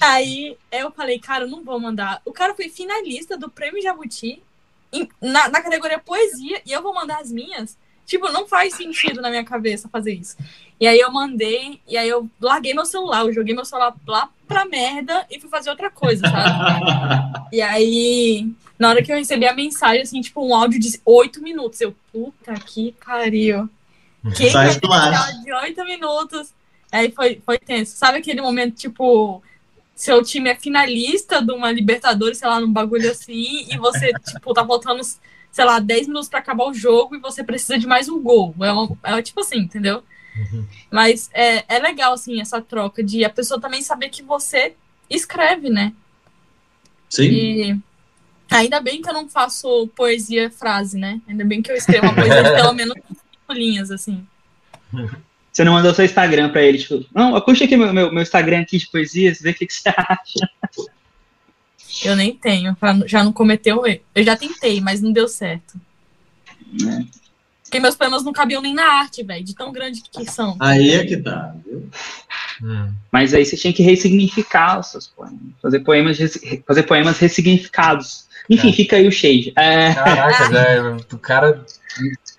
Aí 0.01 0.57
eu 0.71 0.91
falei, 0.91 1.19
cara, 1.19 1.45
eu 1.45 1.49
não 1.49 1.65
vou 1.65 1.79
mandar. 1.81 2.23
O 2.25 2.33
cara 2.33 2.55
foi 2.55 2.69
finalista 2.69 3.37
do 3.37 3.51
Prêmio 3.51 3.83
Jabuti 3.83 4.43
em, 4.93 5.09
na, 5.21 5.49
na 5.49 5.61
categoria 5.61 5.99
poesia 5.99 6.63
e 6.65 6.73
eu 6.73 6.83
vou 6.83 6.95
mandar 6.95 7.21
as 7.21 7.33
minhas. 7.33 7.77
Tipo, 8.07 8.31
não 8.31 8.49
faz 8.49 8.75
sentido 8.75 9.21
na 9.21 9.29
minha 9.29 9.45
cabeça 9.45 9.89
fazer 9.89 10.15
isso. 10.15 10.37
E 10.81 10.87
aí 10.87 10.99
eu 10.99 11.13
mandei, 11.13 11.81
e 11.87 11.97
aí 11.97 12.09
eu 12.09 12.31
larguei 12.41 12.73
meu 12.73 12.87
celular, 12.87 13.21
eu 13.21 13.33
joguei 13.33 13.55
meu 13.55 13.65
celular 13.65 13.95
lá 14.07 14.31
pra 14.47 14.65
merda 14.65 15.27
e 15.31 15.39
fui 15.39 15.51
fazer 15.51 15.69
outra 15.69 15.91
coisa, 15.91 16.27
sabe? 16.27 17.51
e 17.53 17.61
aí 17.61 18.51
Na 18.79 18.91
hora 18.91 19.03
que 19.03 19.13
eu 19.13 19.17
recebi 19.17 19.47
a 19.47 19.53
mensagem, 19.53 20.03
assim, 20.03 20.21
tipo, 20.21 20.47
um 20.47 20.55
áudio 20.55 20.79
de 20.79 21.01
oito 21.05 21.43
minutos. 21.43 21.81
Eu, 21.81 21.95
puta 22.13 22.55
que 22.55 22.95
pariu. 23.05 23.69
Quem 24.37 24.53
vai 24.53 24.69
ter 24.69 25.43
de 25.43 25.53
oito 25.53 25.85
minutos? 25.85 26.55
Aí 26.91 27.11
foi, 27.11 27.43
foi 27.45 27.59
tenso. 27.59 27.97
Sabe 27.97 28.19
aquele 28.19 28.41
momento, 28.41 28.77
tipo, 28.77 29.43
seu 29.99 30.23
time 30.23 30.49
é 30.49 30.55
finalista 30.55 31.43
de 31.43 31.51
uma 31.51 31.73
Libertadores, 31.73 32.39
sei 32.39 32.47
lá, 32.47 32.61
num 32.61 32.73
bagulho 32.73 33.11
assim, 33.11 33.67
e 33.69 33.77
você, 33.79 34.13
tipo, 34.33 34.55
tá 34.55 34.65
faltando, 34.65 35.03
sei 35.51 35.65
lá, 35.65 35.81
10 35.81 36.07
minutos 36.07 36.29
para 36.29 36.39
acabar 36.39 36.67
o 36.67 36.73
jogo 36.73 37.17
e 37.17 37.19
você 37.19 37.43
precisa 37.43 37.77
de 37.77 37.85
mais 37.85 38.09
um 38.09 38.23
gol. 38.23 38.55
É, 38.61 38.71
uma, 38.71 38.97
é 39.03 39.21
tipo 39.21 39.41
assim, 39.41 39.59
entendeu? 39.59 40.05
Uhum. 40.37 40.65
Mas 40.89 41.29
é, 41.35 41.65
é 41.67 41.81
legal, 41.81 42.13
assim, 42.13 42.41
essa 42.41 42.63
troca 42.63 43.03
de 43.03 43.25
a 43.25 43.29
pessoa 43.29 43.61
também 43.61 43.83
saber 43.83 44.09
que 44.09 44.23
você 44.23 44.77
escreve, 45.11 45.69
né? 45.69 45.93
Sim. 47.11 47.25
E 47.25 47.79
ainda 48.49 48.81
bem 48.81 49.03
que 49.03 49.09
eu 49.09 49.15
não 49.15 49.29
faço 49.29 49.89
poesia 49.97 50.49
frase, 50.49 50.97
né? 50.97 51.21
Ainda 51.27 51.45
bem 51.45 51.61
que 51.61 51.73
eu 51.73 51.77
escrevo 51.77 52.07
uma 52.07 52.15
poesia 52.15 52.45
de 52.45 52.55
pelo 52.55 52.73
menos 52.73 52.95
cinco 53.09 53.53
linhas, 53.53 53.91
assim. 53.91 54.25
Você 55.59 55.65
não 55.65 55.73
mandou 55.73 55.93
seu 55.93 56.05
Instagram 56.05 56.51
pra 56.51 56.63
ele, 56.63 56.79
tipo, 56.79 57.05
não, 57.13 57.41
puxa 57.41 57.65
aqui 57.65 57.77
meu, 57.77 57.93
meu, 57.93 58.13
meu 58.13 58.23
Instagram 58.23 58.61
aqui 58.61 58.79
de 58.79 58.89
poesias, 58.89 59.41
vê 59.41 59.51
o 59.51 59.55
que, 59.55 59.67
que 59.67 59.75
você 59.75 59.89
acha. 59.89 60.49
Eu 62.05 62.15
nem 62.15 62.33
tenho, 62.33 62.77
já 63.07 63.25
não 63.25 63.33
cometer 63.33 63.73
o 63.73 63.85
erro. 63.85 64.01
Eu 64.15 64.23
já 64.23 64.37
tentei, 64.37 64.81
mas 64.81 65.01
não 65.01 65.11
deu 65.11 65.27
certo. 65.27 65.77
É. 66.87 67.05
Porque 67.65 67.81
meus 67.81 67.97
poemas 67.97 68.23
não 68.23 68.33
cabiam 68.33 68.63
nem 68.63 68.73
na 68.73 68.85
arte, 68.85 69.25
velho, 69.25 69.45
de 69.45 69.53
tão 69.53 69.73
grande 69.73 70.01
que 70.01 70.31
são. 70.31 70.57
Aí 70.61 70.93
é 70.93 71.05
que 71.05 71.17
tá, 71.17 71.53
viu? 71.67 71.91
Hum. 72.63 72.93
Mas 73.11 73.35
aí 73.35 73.45
você 73.45 73.57
tinha 73.57 73.73
que 73.73 73.83
ressignificar 73.83 74.79
os 74.79 74.87
seus 74.87 75.09
poemas. 75.09 75.41
Fazer 75.61 75.81
poemas, 75.81 76.19
fazer 76.65 76.83
poemas 76.85 77.19
ressignificados. 77.19 78.29
Enfim, 78.49 78.69
é. 78.69 78.73
fica 78.73 78.95
aí 78.95 79.09
o 79.09 79.11
shade. 79.11 79.53
É... 79.57 79.93
Caraca, 79.93 80.49
velho, 80.55 80.97
o 81.13 81.19
cara 81.19 81.67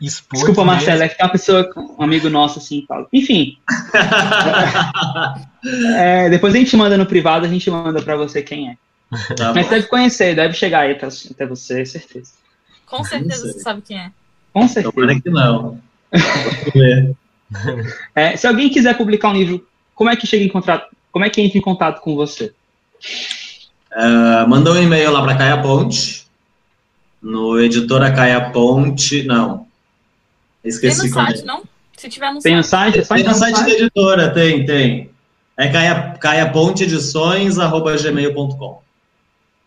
expôs. 0.01 0.41
Desculpa, 0.41 0.63
Marcelo, 0.63 1.03
é 1.03 1.09
que 1.09 1.17
tem 1.17 1.25
uma 1.25 1.31
pessoa, 1.31 1.69
um 1.97 2.03
amigo 2.03 2.29
nosso 2.29 2.59
assim, 2.59 2.85
fala. 2.87 3.07
Enfim. 3.11 3.57
é, 5.97 6.29
depois 6.29 6.53
a 6.53 6.57
gente 6.57 6.77
manda 6.77 6.97
no 6.97 7.05
privado, 7.05 7.45
a 7.45 7.49
gente 7.49 7.69
manda 7.69 8.01
pra 8.01 8.15
você 8.15 8.41
quem 8.41 8.69
é. 8.69 8.77
Tá 9.35 9.53
Mas 9.53 9.67
deve 9.67 9.87
conhecer, 9.87 10.35
deve 10.35 10.53
chegar 10.53 10.81
aí 10.81 10.91
até, 10.91 11.07
até 11.07 11.45
você, 11.45 11.85
certeza. 11.85 12.31
Com 12.85 13.03
certeza 13.03 13.51
você 13.51 13.59
sabe 13.59 13.81
quem 13.81 13.97
é. 13.97 14.11
Com 14.53 14.67
certeza. 14.67 15.21
Que 15.21 15.29
não. 15.29 15.79
é, 18.15 18.35
se 18.35 18.47
alguém 18.47 18.69
quiser 18.69 18.97
publicar 18.97 19.29
um 19.29 19.33
livro, 19.33 19.65
como 19.95 20.09
é 20.09 20.15
que 20.15 20.27
chega 20.27 20.43
em 20.43 20.49
contato? 20.49 20.95
Como 21.11 21.25
é 21.25 21.29
que 21.29 21.41
entra 21.41 21.57
em 21.57 21.61
contato 21.61 22.01
com 22.01 22.15
você? 22.15 22.53
Uh, 23.91 24.47
manda 24.47 24.71
um 24.71 24.81
e-mail 24.81 25.11
lá 25.11 25.23
para 25.23 25.35
Caia 25.35 25.61
Ponte, 25.61 26.25
no 27.21 27.59
editora 27.59 28.11
Caia 28.11 28.51
Ponte, 28.51 29.23
não. 29.23 29.67
Esqueci 30.63 31.01
tem 31.01 31.09
no 31.09 31.15
site, 31.15 31.41
é. 31.41 31.45
não? 31.45 31.63
Se 31.97 32.07
tiver 32.09 32.33
no 32.33 32.39
tem 32.39 32.55
no 32.55 32.63
site, 32.63 33.05
tem 33.05 33.23
no 33.23 33.33
site, 33.33 33.61
da 33.61 33.69
editora, 33.69 34.29
tem, 34.29 34.65
tem. 34.65 35.09
É 35.57 35.67
caia, 35.67 36.15
caiaponteedições.gmail.com. 36.19 38.81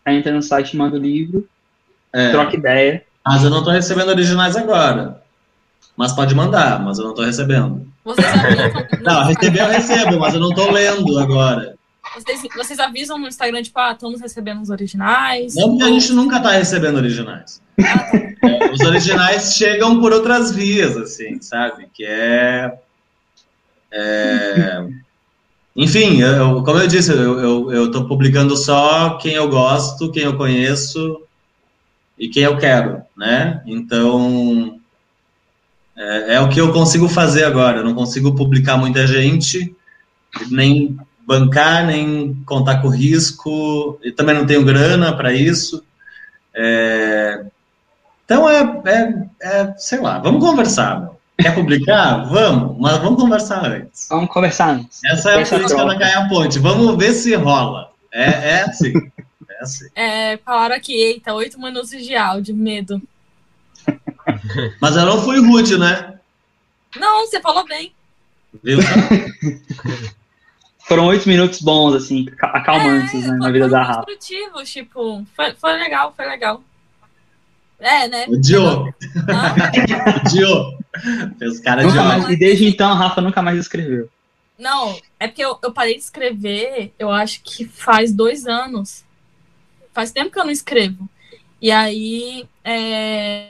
Aí 0.04 0.16
entra 0.16 0.32
no 0.32 0.42
site, 0.42 0.76
manda 0.76 0.96
o 0.96 1.00
livro, 1.00 1.48
é. 2.12 2.30
troca 2.30 2.56
ideia. 2.56 3.04
Mas 3.24 3.44
eu 3.44 3.50
não 3.50 3.58
estou 3.58 3.72
recebendo 3.72 4.08
originais 4.08 4.56
agora. 4.56 5.22
Mas 5.96 6.12
pode 6.12 6.34
mandar, 6.34 6.82
mas 6.82 6.98
eu 6.98 7.04
não 7.04 7.12
estou 7.12 7.24
recebendo. 7.24 7.86
Vocês 8.04 8.26
não, 9.02 9.24
receber 9.24 9.60
eu 9.60 9.68
recebo, 9.68 10.18
mas 10.18 10.34
eu 10.34 10.40
não 10.40 10.50
estou 10.50 10.70
lendo 10.70 11.18
agora. 11.18 11.71
Vocês, 12.14 12.42
vocês, 12.54 12.78
avisam 12.78 13.18
no 13.18 13.26
Instagram, 13.26 13.62
tipo, 13.62 13.78
ah, 13.78 13.92
estamos 13.92 14.20
recebendo 14.20 14.60
os 14.60 14.70
originais? 14.70 15.54
Não, 15.54 15.70
porque 15.70 15.84
a 15.84 15.88
gente 15.88 16.12
nunca 16.12 16.36
está 16.36 16.50
recebendo 16.50 16.96
originais. 16.96 17.60
é, 17.78 18.70
os 18.70 18.80
originais 18.80 19.54
chegam 19.54 20.00
por 20.00 20.12
outras 20.12 20.52
vias, 20.52 20.96
assim, 20.96 21.40
sabe? 21.40 21.88
Que 21.92 22.04
é. 22.04 22.78
é... 23.90 24.86
Enfim, 25.74 26.20
eu, 26.20 26.62
como 26.62 26.78
eu 26.78 26.86
disse, 26.86 27.10
eu 27.12 27.86
estou 27.86 28.06
publicando 28.06 28.56
só 28.56 29.16
quem 29.16 29.32
eu 29.32 29.48
gosto, 29.48 30.10
quem 30.12 30.24
eu 30.24 30.36
conheço 30.36 31.22
e 32.18 32.28
quem 32.28 32.42
eu 32.42 32.58
quero, 32.58 33.02
né? 33.16 33.62
Então, 33.66 34.78
é, 35.96 36.34
é, 36.34 36.40
o 36.40 36.48
que 36.48 36.60
eu 36.60 36.72
consigo 36.72 37.08
fazer 37.08 37.44
agora. 37.44 37.78
Eu 37.78 37.84
não 37.84 37.94
consigo 37.94 38.34
publicar 38.34 38.76
muita 38.76 39.06
gente, 39.06 39.74
nem 40.50 40.98
bancar, 41.32 41.86
nem 41.86 42.34
contar 42.44 42.82
com 42.82 42.88
risco. 42.88 43.98
E 44.02 44.12
também 44.12 44.34
não 44.34 44.46
tenho 44.46 44.64
grana 44.64 45.16
para 45.16 45.32
isso. 45.32 45.82
É, 46.54 47.44
então, 48.24 48.48
é, 48.48 48.82
é, 48.84 49.26
é, 49.40 49.74
sei 49.78 50.00
lá, 50.00 50.18
vamos 50.18 50.44
conversar. 50.44 51.00
Meu. 51.00 51.16
Quer 51.40 51.54
publicar? 51.54 52.24
vamos, 52.28 52.78
mas 52.78 52.98
vamos 52.98 53.20
conversar 53.20 53.64
antes. 53.64 54.06
Vamos 54.10 54.30
conversar 54.30 54.70
antes. 54.70 55.02
Essa 55.04 55.30
é 55.30 55.42
a 55.42 55.46
política 55.46 55.84
da 55.84 55.98
Caia 55.98 56.28
Ponte. 56.28 56.58
Vamos 56.58 56.96
ver 56.96 57.12
se 57.12 57.34
rola. 57.34 57.90
É, 58.12 58.24
é 58.24 58.62
assim. 58.62 58.92
É 59.48 59.62
assim. 59.62 59.86
É, 59.94 60.36
falaram 60.38 60.76
aqui, 60.76 60.92
eita, 60.94 61.32
oito 61.32 61.58
minutos 61.58 61.90
de 61.90 62.14
áudio, 62.14 62.54
medo. 62.54 63.00
Mas 64.80 64.96
eu 64.96 65.06
não 65.06 65.22
fui 65.22 65.40
rude, 65.40 65.78
né? 65.78 66.14
Não, 66.96 67.26
você 67.26 67.40
falou 67.40 67.66
bem. 67.66 67.92
Viu? 68.62 68.78
Foram 70.92 71.06
oito 71.06 71.26
minutos 71.26 71.62
bons, 71.62 71.94
assim, 71.94 72.26
acalmantes, 72.38 73.24
é, 73.24 73.28
né, 73.28 73.38
na 73.38 73.50
vida 73.50 73.66
da 73.66 73.82
Rafa. 73.82 74.02
construtivos, 74.02 74.70
tipo, 74.70 75.24
foi, 75.34 75.54
foi 75.54 75.72
legal, 75.78 76.12
foi 76.14 76.26
legal. 76.26 76.62
É, 77.80 78.06
né? 78.08 78.26
Odiou. 78.28 78.92
Odiou. 80.26 80.78
Fez 81.38 81.60
cara 81.60 81.82
de 81.86 81.96
mais, 81.96 82.28
E 82.28 82.36
desde 82.36 82.68
então 82.68 82.90
a 82.90 82.94
Rafa 82.94 83.22
nunca 83.22 83.40
mais 83.40 83.58
escreveu. 83.58 84.10
Não, 84.58 84.94
é 85.18 85.28
porque 85.28 85.42
eu, 85.42 85.58
eu 85.62 85.72
parei 85.72 85.94
de 85.94 86.00
escrever, 86.00 86.92
eu 86.98 87.10
acho 87.10 87.40
que 87.42 87.64
faz 87.64 88.12
dois 88.12 88.46
anos. 88.46 89.02
Faz 89.94 90.12
tempo 90.12 90.30
que 90.30 90.38
eu 90.38 90.44
não 90.44 90.52
escrevo. 90.52 91.08
E 91.58 91.70
aí, 91.70 92.46
é, 92.62 93.46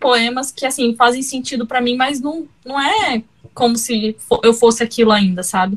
poemas 0.00 0.50
que, 0.50 0.66
assim, 0.66 0.96
fazem 0.96 1.22
sentido 1.22 1.68
para 1.68 1.80
mim, 1.80 1.96
mas 1.96 2.20
não, 2.20 2.48
não 2.64 2.80
é 2.80 3.22
como 3.58 3.76
se 3.76 4.16
eu 4.44 4.54
fosse 4.54 4.84
aquilo 4.84 5.10
ainda, 5.10 5.42
sabe? 5.42 5.76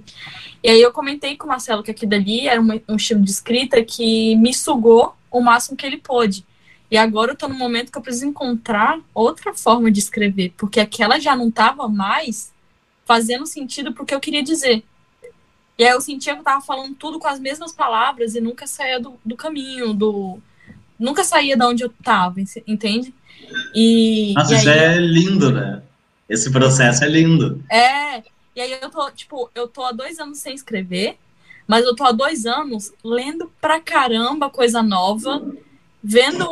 E 0.64 0.69
aí 0.69 0.80
eu 0.80 0.92
comentei 0.92 1.35
com 1.35 1.48
o 1.48 1.50
Marcelo 1.50 1.82
que 1.82 1.90
aquilo 1.90 2.11
dali 2.11 2.48
era 2.48 2.61
um, 2.61 2.95
estilo 2.95 3.22
de 3.22 3.32
escrita 3.32 3.84
que 3.84 4.35
me 4.35 4.53
sugou 4.53 5.16
o 5.32 5.42
máximo 5.42 5.76
que 5.76 5.84
ele 5.84 5.98
pôde. 5.98 6.45
E 6.92 6.95
agora 6.95 7.32
eu 7.32 7.35
tô 7.35 7.48
no 7.48 7.56
momento 7.56 7.92
que 7.92 7.98
eu 7.98 8.01
preciso 8.03 8.27
encontrar 8.27 9.00
outra 9.16 9.51
forma 9.56 9.90
de 9.90 10.00
escrever, 10.00 10.53
porque 10.56 10.80
aquela 10.80 11.19
já 11.19 11.35
não 11.35 11.50
tava 11.50 11.88
mais 11.88 12.53
fazendo 13.03 13.48
sentido 13.48 13.93
pro 13.93 14.06
que 14.06 14.14
eu 14.14 14.19
queria 14.19 14.43
dizer. 14.43 14.84
E 15.80 15.84
aí 15.84 15.90
eu 15.90 16.01
sentia 16.01 16.35
que 16.35 16.42
eu 16.42 16.43
tava 16.43 16.61
falando 16.61 16.93
tudo 16.93 17.18
com 17.18 17.27
as 17.27 17.40
mesmas 17.40 17.72
palavras 17.72 18.35
e 18.35 18.42
nunca 18.42 18.68
saía 18.68 19.00
do, 19.00 19.19
do 19.26 19.35
caminho, 19.35 19.92
do. 19.92 20.38
Nunca 21.00 21.24
saía 21.24 21.58
de 21.58 21.66
onde 21.66 21.84
eu 21.84 21.90
tava, 22.03 22.40
entende? 22.68 23.11
E, 23.74 24.34
Nossa, 24.35 24.53
e 24.53 24.58
aí, 24.58 24.64
já 24.64 24.76
é 24.76 24.98
lindo, 25.00 25.51
né? 25.51 25.82
Esse 26.32 26.50
processo 26.50 27.03
é 27.03 27.10
lindo. 27.10 27.61
É. 27.69 28.24
E 28.56 28.61
aí 28.61 28.72
eu 28.82 28.90
tô, 28.90 29.11
tipo, 29.11 29.50
eu 29.53 29.68
tô 29.68 29.84
há 29.84 29.92
dois 29.92 30.18
anos 30.18 30.40
sem 30.40 30.56
escrever, 30.56 31.18
mas 31.68 31.84
eu 31.84 31.93
tô 31.93 32.06
há 32.06 32.14
dois 32.14 32.45
anos 32.45 32.93
lendo 33.03 33.51
pra 33.60 33.82
caramba 33.82 34.50
coisa 34.50 34.82
nova, 34.82 35.45
vendo 36.01 36.48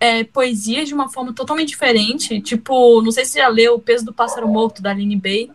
é, 0.00 0.24
poesia 0.24 0.82
de 0.82 0.94
uma 0.94 1.10
forma 1.10 1.34
totalmente 1.34 1.68
diferente. 1.68 2.40
Tipo, 2.40 3.02
não 3.02 3.12
sei 3.12 3.26
se 3.26 3.32
você 3.32 3.40
já 3.40 3.48
leu 3.48 3.74
O 3.74 3.78
Peso 3.78 4.06
do 4.06 4.14
Pássaro 4.14 4.48
Morto, 4.48 4.80
da 4.80 4.92
Aline 4.92 5.16
Bay, 5.16 5.50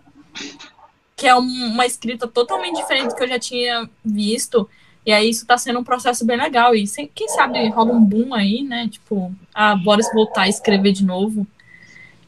que 1.16 1.26
é 1.26 1.36
um, 1.36 1.42
uma 1.42 1.88
escrita 1.88 2.28
totalmente 2.28 2.76
diferente 2.76 3.10
do 3.10 3.16
que 3.16 3.24
eu 3.24 3.28
já 3.28 3.40
tinha 3.40 3.90
visto. 4.06 4.70
E 5.04 5.12
aí 5.12 5.32
isso 5.32 5.48
tá 5.48 5.58
sendo 5.58 5.80
um 5.80 5.84
processo 5.84 6.24
bem 6.24 6.38
legal. 6.38 6.76
E 6.76 6.86
sem, 6.86 7.10
quem 7.14 7.28
sabe 7.28 7.68
rola 7.70 7.92
um 7.92 8.06
boom 8.06 8.36
aí, 8.36 8.62
né? 8.62 8.88
Tipo, 8.88 9.34
ah, 9.52 9.76
bora 9.76 10.02
voltar 10.14 10.44
a 10.44 10.50
escrever 10.50 10.92
de 10.92 11.04
novo. 11.04 11.48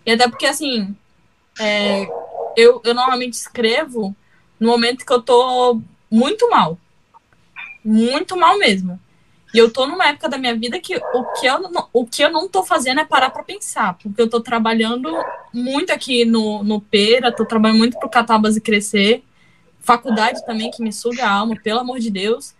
E 0.03 0.11
até 0.11 0.27
porque, 0.27 0.47
assim, 0.47 0.95
é, 1.59 2.07
eu, 2.55 2.81
eu 2.83 2.93
normalmente 2.93 3.33
escrevo 3.33 4.15
no 4.59 4.69
momento 4.69 5.05
que 5.05 5.13
eu 5.13 5.21
tô 5.21 5.81
muito 6.09 6.49
mal. 6.49 6.77
Muito 7.83 8.37
mal 8.37 8.57
mesmo. 8.57 8.99
E 9.53 9.57
eu 9.57 9.71
tô 9.71 9.85
numa 9.87 10.07
época 10.07 10.27
da 10.27 10.37
minha 10.37 10.55
vida 10.55 10.79
que 10.79 10.97
o 10.97 11.23
que 11.39 11.45
eu 11.45 11.59
não, 11.59 11.87
o 11.93 12.05
que 12.05 12.21
eu 12.21 12.29
não 12.29 12.49
tô 12.49 12.63
fazendo 12.63 12.99
é 12.99 13.05
parar 13.05 13.29
para 13.29 13.43
pensar, 13.43 13.93
porque 13.93 14.21
eu 14.21 14.29
tô 14.29 14.41
trabalhando 14.41 15.09
muito 15.53 15.93
aqui 15.93 16.25
no, 16.25 16.61
no 16.61 16.81
Pera, 16.81 17.31
tô 17.31 17.45
trabalhando 17.45 17.77
muito 17.77 17.97
pro 17.97 18.09
Catabas 18.09 18.57
e 18.57 18.61
Crescer, 18.61 19.23
faculdade 19.79 20.45
também 20.45 20.71
que 20.71 20.83
me 20.83 20.91
suga 20.91 21.25
a 21.25 21.31
alma, 21.31 21.55
pelo 21.55 21.79
amor 21.79 21.99
de 21.99 22.11
Deus. 22.11 22.53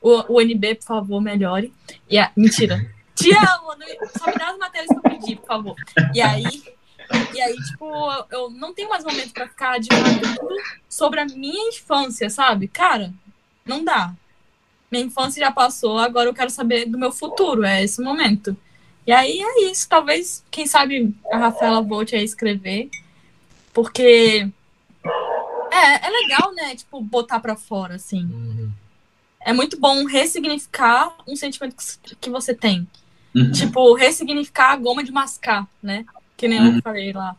O, 0.00 0.34
o 0.34 0.40
NB, 0.40 0.76
por 0.76 0.84
favor, 0.84 1.20
melhore. 1.20 1.72
E 2.10 2.18
a, 2.18 2.32
mentira. 2.36 2.90
Te 3.14 3.30
amo, 3.32 3.76
só 4.18 4.26
me 4.26 4.36
dá 4.36 4.50
as 4.50 4.58
matérias 4.58 4.88
que 4.88 4.96
eu 4.96 5.02
pedi, 5.02 5.36
por 5.36 5.46
favor. 5.46 5.76
E 6.12 6.20
aí, 6.20 6.64
e 7.34 7.40
aí, 7.40 7.54
tipo, 7.54 7.86
eu 8.30 8.50
não 8.50 8.74
tenho 8.74 8.88
mais 8.88 9.04
momento 9.04 9.32
para 9.32 9.48
ficar 9.48 9.78
divagando 9.78 10.38
sobre 10.88 11.20
a 11.20 11.26
minha 11.26 11.68
infância, 11.68 12.28
sabe? 12.30 12.68
Cara, 12.68 13.12
não 13.64 13.84
dá. 13.84 14.14
minha 14.90 15.04
infância 15.04 15.42
já 15.42 15.50
passou, 15.50 15.98
agora 15.98 16.28
eu 16.28 16.34
quero 16.34 16.50
saber 16.50 16.86
do 16.86 16.98
meu 16.98 17.12
futuro, 17.12 17.64
é 17.64 17.82
esse 17.82 18.02
momento. 18.02 18.56
E 19.06 19.12
aí 19.12 19.40
é 19.40 19.70
isso, 19.70 19.88
talvez, 19.88 20.44
quem 20.50 20.66
sabe 20.66 21.14
a 21.32 21.38
Rafaela 21.38 21.82
volte 21.82 22.14
a 22.14 22.22
escrever, 22.22 22.88
porque 23.72 24.48
é, 25.72 26.06
é 26.06 26.10
legal, 26.10 26.54
né, 26.54 26.76
tipo, 26.76 27.00
botar 27.00 27.40
para 27.40 27.56
fora, 27.56 27.94
assim. 27.94 28.24
Uhum. 28.24 28.70
É 29.40 29.52
muito 29.52 29.80
bom 29.80 30.04
ressignificar 30.04 31.16
um 31.26 31.34
sentimento 31.34 31.74
que 32.20 32.30
você 32.30 32.54
tem. 32.54 32.86
Uhum. 33.34 33.50
Tipo, 33.50 33.94
ressignificar 33.94 34.72
a 34.72 34.76
goma 34.76 35.02
de 35.02 35.10
mascar, 35.10 35.66
né? 35.82 36.04
Que 36.42 36.48
nem 36.48 36.60
uhum. 36.60 36.74
eu 36.74 36.82
falei 36.82 37.12
lá. 37.12 37.36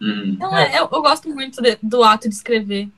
Uhum. 0.00 0.24
Então, 0.30 0.56
é, 0.56 0.80
eu, 0.80 0.88
eu, 0.90 1.00
gosto 1.00 1.28
muito 1.28 1.62
de, 1.62 1.78
do 1.80 2.02
ato 2.02 2.28
de 2.28 2.34
escrever. 2.34 2.88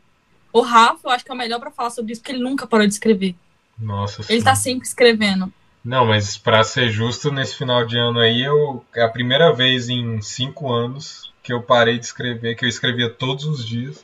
O 0.51 0.63
Rafa, 0.63 1.01
eu 1.05 1.11
acho 1.11 1.23
que 1.23 1.31
é 1.31 1.35
o 1.35 1.37
melhor 1.37 1.61
para 1.61 1.71
falar 1.71 1.91
sobre 1.91 2.13
isso, 2.13 2.23
porque 2.23 2.33
ele 2.33 2.43
nunca 2.43 2.67
parou 2.67 2.87
de 2.87 2.95
escrever. 2.95 3.37
Nossa 3.79 4.23
Ele 4.27 4.39
sim. 4.39 4.45
tá 4.45 4.55
sempre 4.55 4.89
escrevendo. 4.89 5.53
Não, 5.85 6.07
mas 6.07 6.39
para 6.39 6.65
ser 6.65 6.89
justo, 6.89 7.31
nesse 7.31 7.57
final 7.57 7.87
de 7.87 7.99
ano 7.99 8.21
aí, 8.21 8.43
eu, 8.43 8.83
é 8.95 9.03
a 9.03 9.09
primeira 9.11 9.53
vez 9.53 9.91
em 9.91 10.19
cinco 10.23 10.73
anos 10.73 11.31
que 11.43 11.53
eu 11.53 11.61
parei 11.61 11.99
de 11.99 12.07
escrever, 12.07 12.55
que 12.55 12.65
eu 12.65 12.69
escrevia 12.71 13.11
todos 13.11 13.45
os 13.45 13.63
dias. 13.67 14.03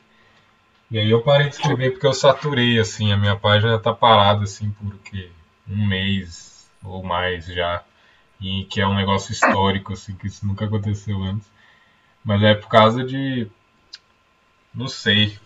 E 0.91 0.99
aí 0.99 1.11
eu 1.11 1.23
parei 1.23 1.49
de 1.49 1.55
escrever 1.55 1.93
porque 1.93 2.07
eu 2.07 2.13
saturei, 2.13 2.79
assim, 2.79 3.13
a 3.13 3.17
minha 3.17 3.35
página 3.35 3.79
tá 3.79 3.95
parada, 3.95 4.45
assim, 4.45 4.71
por 4.73 4.95
um 5.71 5.87
mês 5.87 6.69
ou 6.85 7.03
mais 7.03 7.47
já. 7.47 7.83
E 8.41 8.65
que 8.65 8.81
é 8.81 8.87
um 8.87 8.95
negócio 8.95 9.33
histórico, 9.33 9.93
assim, 9.93 10.15
que 10.15 10.27
isso 10.27 10.47
nunca 10.47 10.65
aconteceu 10.65 11.23
antes. 11.23 11.51
Mas 12.25 12.43
é 12.43 12.55
por 12.55 12.69
causa 12.69 13.05
de. 13.05 13.47
Não 14.75 14.89
sei. 14.89 15.39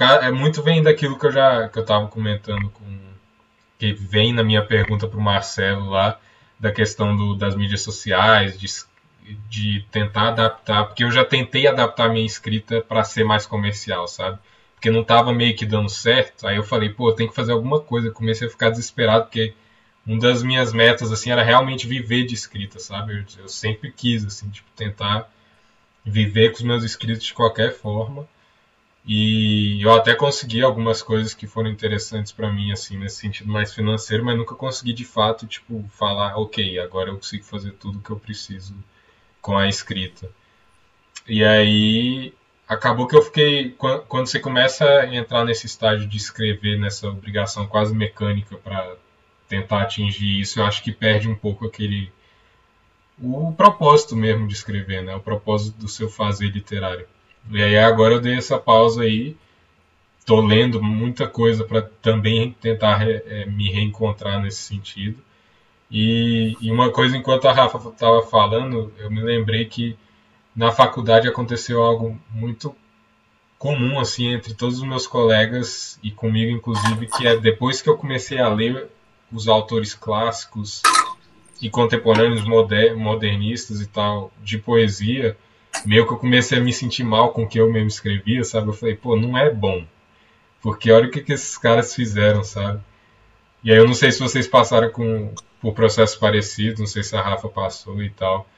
É 0.00 0.30
muito 0.30 0.62
vem 0.62 0.82
daquilo 0.82 1.18
que 1.18 1.26
eu 1.26 1.32
já 1.32 1.68
que 1.68 1.78
eu 1.78 1.84
tava 1.84 2.06
comentando 2.08 2.68
com 2.70 3.06
que 3.78 3.92
vem 3.92 4.32
na 4.32 4.42
minha 4.42 4.64
pergunta 4.64 5.06
para 5.06 5.18
o 5.18 5.22
Marcelo 5.22 5.90
lá, 5.90 6.18
da 6.58 6.72
questão 6.72 7.16
do, 7.16 7.34
das 7.36 7.54
mídias 7.54 7.82
sociais, 7.82 8.58
de, 8.58 8.66
de 9.48 9.84
tentar 9.90 10.28
adaptar, 10.28 10.84
porque 10.84 11.04
eu 11.04 11.10
já 11.10 11.24
tentei 11.24 11.66
adaptar 11.66 12.08
minha 12.08 12.24
escrita 12.24 12.80
para 12.80 13.04
ser 13.04 13.24
mais 13.24 13.46
comercial, 13.46 14.08
sabe? 14.08 14.38
Porque 14.74 14.90
não 14.90 15.02
estava 15.02 15.32
meio 15.32 15.56
que 15.56 15.66
dando 15.66 15.88
certo, 15.88 16.46
aí 16.46 16.56
eu 16.56 16.62
falei, 16.64 16.90
pô, 16.90 17.12
tem 17.12 17.28
que 17.28 17.34
fazer 17.34 17.52
alguma 17.52 17.80
coisa, 17.80 18.08
eu 18.08 18.12
comecei 18.12 18.46
a 18.46 18.50
ficar 18.50 18.70
desesperado, 18.70 19.24
porque 19.24 19.54
uma 20.06 20.20
das 20.20 20.42
minhas 20.42 20.72
metas, 20.72 21.10
assim, 21.12 21.30
era 21.30 21.42
realmente 21.42 21.86
viver 21.86 22.24
de 22.24 22.34
escrita, 22.34 22.78
sabe? 22.78 23.26
Eu, 23.36 23.42
eu 23.42 23.48
sempre 23.48 23.90
quis, 23.90 24.24
assim, 24.24 24.48
tipo, 24.50 24.68
tentar 24.76 25.30
viver 26.04 26.50
com 26.50 26.58
os 26.58 26.62
meus 26.62 26.84
escritos 26.84 27.24
de 27.24 27.34
qualquer 27.34 27.72
forma, 27.74 28.28
e 29.04 29.80
eu 29.82 29.92
até 29.92 30.14
consegui 30.14 30.62
algumas 30.62 31.02
coisas 31.02 31.32
que 31.34 31.46
foram 31.46 31.70
interessantes 31.70 32.32
para 32.32 32.52
mim, 32.52 32.72
assim, 32.72 32.98
nesse 32.98 33.16
sentido 33.16 33.50
mais 33.50 33.72
financeiro, 33.74 34.24
mas 34.24 34.36
nunca 34.36 34.54
consegui 34.54 34.92
de 34.92 35.04
fato, 35.04 35.46
tipo, 35.46 35.88
falar, 35.90 36.36
ok, 36.36 36.78
agora 36.80 37.10
eu 37.10 37.16
consigo 37.16 37.44
fazer 37.44 37.72
tudo 37.72 38.00
que 38.00 38.10
eu 38.10 38.18
preciso 38.18 38.74
com 39.40 39.56
a 39.56 39.68
escrita. 39.68 40.28
E 41.28 41.44
aí 41.44 42.34
acabou 42.68 43.06
que 43.06 43.16
eu 43.16 43.22
fiquei. 43.22 43.70
Quando 44.08 44.26
você 44.26 44.40
começa 44.40 44.84
a 44.84 45.14
entrar 45.14 45.44
nesse 45.44 45.66
estágio 45.66 46.08
de 46.08 46.16
escrever, 46.16 46.78
nessa 46.78 47.08
obrigação 47.08 47.66
quase 47.66 47.94
mecânica 47.94 48.56
para 48.56 48.96
tentar 49.48 49.82
atingir 49.82 50.40
isso, 50.40 50.60
eu 50.60 50.64
acho 50.64 50.82
que 50.82 50.92
perde 50.92 51.28
um 51.28 51.34
pouco 51.34 51.66
aquele. 51.66 52.10
o 53.20 53.52
propósito 53.52 54.16
mesmo 54.16 54.46
de 54.46 54.54
escrever, 54.54 55.02
né? 55.02 55.14
O 55.14 55.20
propósito 55.20 55.78
do 55.78 55.88
seu 55.88 56.08
fazer 56.08 56.48
literário. 56.48 57.06
E 57.50 57.62
aí 57.62 57.78
agora 57.78 58.14
eu 58.14 58.20
dei 58.20 58.34
essa 58.34 58.58
pausa 58.58 59.02
aí. 59.02 59.36
Tô 60.24 60.40
lendo 60.40 60.82
muita 60.82 61.28
coisa 61.28 61.64
para 61.64 61.82
também 61.82 62.50
tentar 62.60 62.96
re, 62.96 63.22
é, 63.26 63.46
me 63.46 63.70
reencontrar 63.70 64.40
nesse 64.42 64.62
sentido. 64.62 65.22
E, 65.88 66.56
e, 66.60 66.72
uma 66.72 66.90
coisa, 66.90 67.16
enquanto 67.16 67.46
a 67.46 67.52
Rafa 67.52 67.78
estava 67.90 68.22
falando, 68.22 68.92
eu 68.98 69.08
me 69.08 69.20
lembrei 69.20 69.66
que 69.66 69.96
na 70.54 70.72
faculdade 70.72 71.28
aconteceu 71.28 71.80
algo 71.80 72.18
muito 72.30 72.74
comum 73.58 73.98
assim 73.98 74.32
entre 74.32 74.52
todos 74.54 74.78
os 74.78 74.84
meus 74.84 75.06
colegas 75.06 75.98
e 76.02 76.10
comigo 76.10 76.50
inclusive, 76.50 77.06
que 77.06 77.26
é 77.26 77.36
depois 77.36 77.80
que 77.80 77.88
eu 77.88 77.96
comecei 77.96 78.38
a 78.38 78.48
ler 78.48 78.90
os 79.36 79.48
autores 79.48 79.94
clássicos 79.94 80.80
e 81.60 81.68
contemporâneos 81.68 82.44
moder, 82.44 82.96
modernistas 82.96 83.80
e 83.80 83.86
tal 83.86 84.32
de 84.42 84.58
poesia, 84.58 85.36
meio 85.84 86.06
que 86.06 86.12
eu 86.12 86.16
comecei 86.16 86.58
a 86.58 86.60
me 86.60 86.72
sentir 86.72 87.04
mal 87.04 87.32
com 87.32 87.44
o 87.44 87.48
que 87.48 87.60
eu 87.60 87.70
mesmo 87.70 87.88
escrevia, 87.88 88.42
sabe? 88.44 88.68
Eu 88.68 88.72
falei, 88.72 88.96
pô, 88.96 89.14
não 89.14 89.36
é 89.36 89.50
bom. 89.50 89.86
Porque 90.62 90.90
olha 90.90 91.06
o 91.06 91.10
que, 91.10 91.20
que 91.20 91.34
esses 91.34 91.58
caras 91.58 91.94
fizeram, 91.94 92.42
sabe? 92.42 92.80
E 93.62 93.70
aí 93.70 93.76
eu 93.76 93.86
não 93.86 93.94
sei 93.94 94.10
se 94.10 94.20
vocês 94.20 94.48
passaram 94.48 94.90
com, 94.90 95.34
por 95.60 95.74
processos 95.74 96.16
parecidos, 96.16 96.80
não 96.80 96.86
sei 96.86 97.02
se 97.02 97.14
a 97.14 97.20
Rafa 97.20 97.48
passou 97.48 98.02
e 98.02 98.10
tal. 98.10 98.48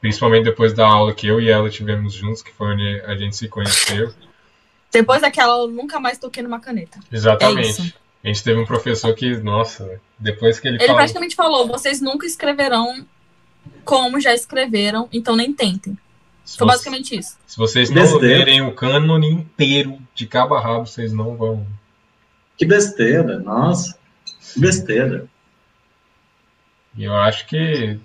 Principalmente 0.00 0.44
depois 0.44 0.72
da 0.72 0.86
aula 0.86 1.12
que 1.12 1.26
eu 1.26 1.40
e 1.40 1.50
ela 1.50 1.68
tivemos 1.68 2.14
juntos, 2.14 2.42
que 2.42 2.52
foi 2.52 2.74
onde 2.74 3.00
a 3.00 3.16
gente 3.16 3.34
se 3.34 3.48
conheceu. 3.48 4.12
Depois 4.92 5.20
daquela 5.20 5.64
eu 5.64 5.68
nunca 5.68 5.98
mais 5.98 6.18
toquei 6.18 6.42
numa 6.42 6.60
caneta. 6.60 7.00
Exatamente. 7.10 7.94
É 8.04 8.07
a 8.22 8.28
gente 8.28 8.42
teve 8.42 8.60
um 8.60 8.66
professor 8.66 9.14
que, 9.14 9.36
nossa, 9.38 10.00
depois 10.18 10.58
que 10.58 10.68
ele 10.68 10.76
Ele 10.76 10.86
falou... 10.86 10.96
praticamente 10.96 11.36
falou, 11.36 11.68
vocês 11.68 12.00
nunca 12.00 12.26
escreverão 12.26 13.06
como 13.84 14.20
já 14.20 14.34
escreveram, 14.34 15.08
então 15.12 15.36
nem 15.36 15.52
tentem. 15.52 15.96
Foi 16.56 16.66
basicamente 16.66 17.18
isso. 17.18 17.36
Se 17.46 17.56
vocês 17.56 17.90
não 17.90 18.16
lerem 18.16 18.62
o 18.62 18.72
cânone 18.72 19.28
inteiro 19.28 19.98
de 20.14 20.26
cabo 20.26 20.54
a 20.54 20.60
rabo, 20.60 20.86
vocês 20.86 21.12
não 21.12 21.36
vão. 21.36 21.66
Que 22.56 22.64
besteira, 22.64 23.38
nossa. 23.38 23.98
Que 24.54 24.60
besteira. 24.60 25.26
E 26.96 27.04
eu 27.04 27.14
acho 27.14 27.46
que. 27.46 27.98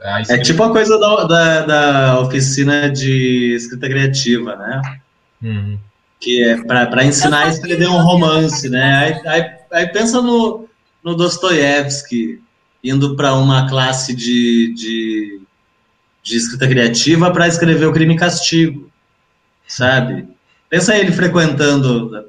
É 0.00 0.38
tipo 0.38 0.62
a 0.62 0.70
coisa 0.70 0.98
da, 0.98 1.24
da, 1.24 1.66
da, 1.66 2.20
oficina 2.20 2.88
de 2.88 3.54
escrita 3.54 3.88
criativa, 3.88 4.54
né? 4.54 4.82
Uhum. 5.42 5.78
Que 6.20 6.42
é 6.44 6.62
para 6.64 7.04
ensinar 7.04 7.44
a 7.44 7.48
escrever 7.48 7.88
um 7.88 8.02
romance, 8.02 8.68
né? 8.68 9.20
Aí, 9.24 9.28
aí, 9.28 9.50
aí 9.72 9.86
pensa 9.88 10.20
no, 10.20 10.68
no 11.02 11.14
Dostoiévski 11.14 12.40
indo 12.82 13.16
para 13.16 13.34
uma 13.34 13.68
classe 13.68 14.14
de, 14.14 14.72
de 14.74 15.40
de 16.28 16.36
escrita 16.36 16.68
criativa 16.68 17.30
para 17.30 17.48
escrever 17.48 17.86
o 17.86 17.92
crime 17.92 18.14
e 18.14 18.18
castigo, 18.18 18.90
sabe? 19.66 20.28
Pensa 20.68 20.96
ele 20.96 21.10
frequentando. 21.10 22.18
O 22.18 22.24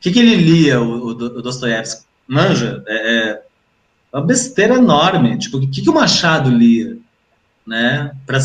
que, 0.00 0.12
que 0.12 0.20
ele 0.20 0.36
lia, 0.36 0.80
o, 0.80 1.08
o, 1.08 1.42
Dostoiévski? 1.42 2.04
Manja? 2.28 2.82
É, 2.86 3.30
é, 3.30 3.42
uma 4.12 4.24
besteira 4.24 4.74
enorme. 4.74 5.36
Tipo, 5.36 5.58
o 5.58 5.68
que, 5.68 5.82
que 5.82 5.90
o 5.90 5.94
Machado 5.94 6.48
lia, 6.48 6.96
né? 7.66 8.12
Para 8.24 8.38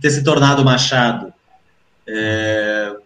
ter 0.00 0.10
se 0.10 0.24
tornado 0.24 0.64
Machado. 0.64 1.32
É, 2.06 2.96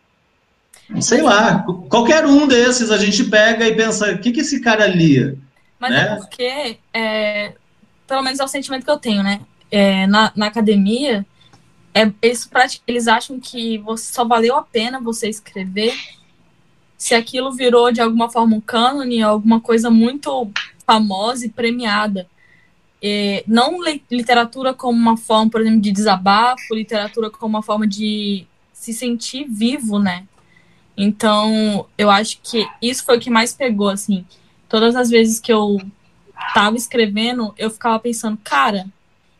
sei 1.00 1.22
lá, 1.22 1.64
qualquer 1.88 2.26
um 2.26 2.46
desses 2.46 2.90
a 2.90 2.98
gente 2.98 3.24
pega 3.24 3.66
e 3.66 3.74
pensa, 3.74 4.12
o 4.12 4.18
que, 4.18 4.32
que 4.32 4.40
esse 4.40 4.60
cara 4.60 4.86
lia? 4.86 5.36
Mas 5.78 5.90
é 5.90 5.94
né? 5.94 6.02
é 6.02 6.16
porque, 6.16 6.78
é, 6.92 7.52
pelo 8.06 8.22
menos 8.22 8.38
é 8.40 8.44
o 8.44 8.48
sentimento 8.48 8.84
que 8.84 8.90
eu 8.90 8.98
tenho, 8.98 9.22
né? 9.22 9.40
é, 9.72 10.06
na, 10.06 10.30
na 10.36 10.46
academia, 10.46 11.24
é, 11.94 12.12
eles, 12.20 12.48
eles 12.86 13.08
acham 13.08 13.40
que 13.40 13.78
você, 13.78 14.12
só 14.12 14.22
valeu 14.22 14.54
a 14.54 14.62
pena 14.62 15.00
você 15.00 15.30
escrever 15.30 15.94
se 16.98 17.14
aquilo 17.14 17.50
virou 17.50 17.90
de 17.90 18.00
alguma 18.00 18.30
forma 18.30 18.54
um 18.54 18.60
cânone, 18.60 19.22
alguma 19.22 19.60
coisa 19.60 19.90
muito 19.90 20.50
famosa 20.86 21.46
e 21.46 21.48
premiada. 21.48 22.28
É, 23.02 23.42
não 23.48 23.80
literatura 24.10 24.72
como 24.74 24.96
uma 24.96 25.16
forma, 25.16 25.50
por 25.50 25.62
exemplo, 25.62 25.80
de 25.80 25.90
desabafo, 25.90 26.74
literatura 26.74 27.30
como 27.30 27.56
uma 27.56 27.62
forma 27.62 27.86
de 27.86 28.46
se 28.72 28.92
sentir 28.92 29.46
vivo, 29.48 29.98
né? 29.98 30.24
Então, 30.96 31.86
eu 31.96 32.10
acho 32.10 32.38
que 32.42 32.66
isso 32.80 33.04
foi 33.04 33.16
o 33.16 33.20
que 33.20 33.30
mais 33.30 33.52
pegou, 33.52 33.88
assim. 33.88 34.24
Todas 34.68 34.94
as 34.94 35.10
vezes 35.10 35.40
que 35.40 35.52
eu 35.52 35.80
tava 36.54 36.76
escrevendo, 36.76 37.54
eu 37.56 37.70
ficava 37.70 37.98
pensando, 37.98 38.38
cara, 38.42 38.86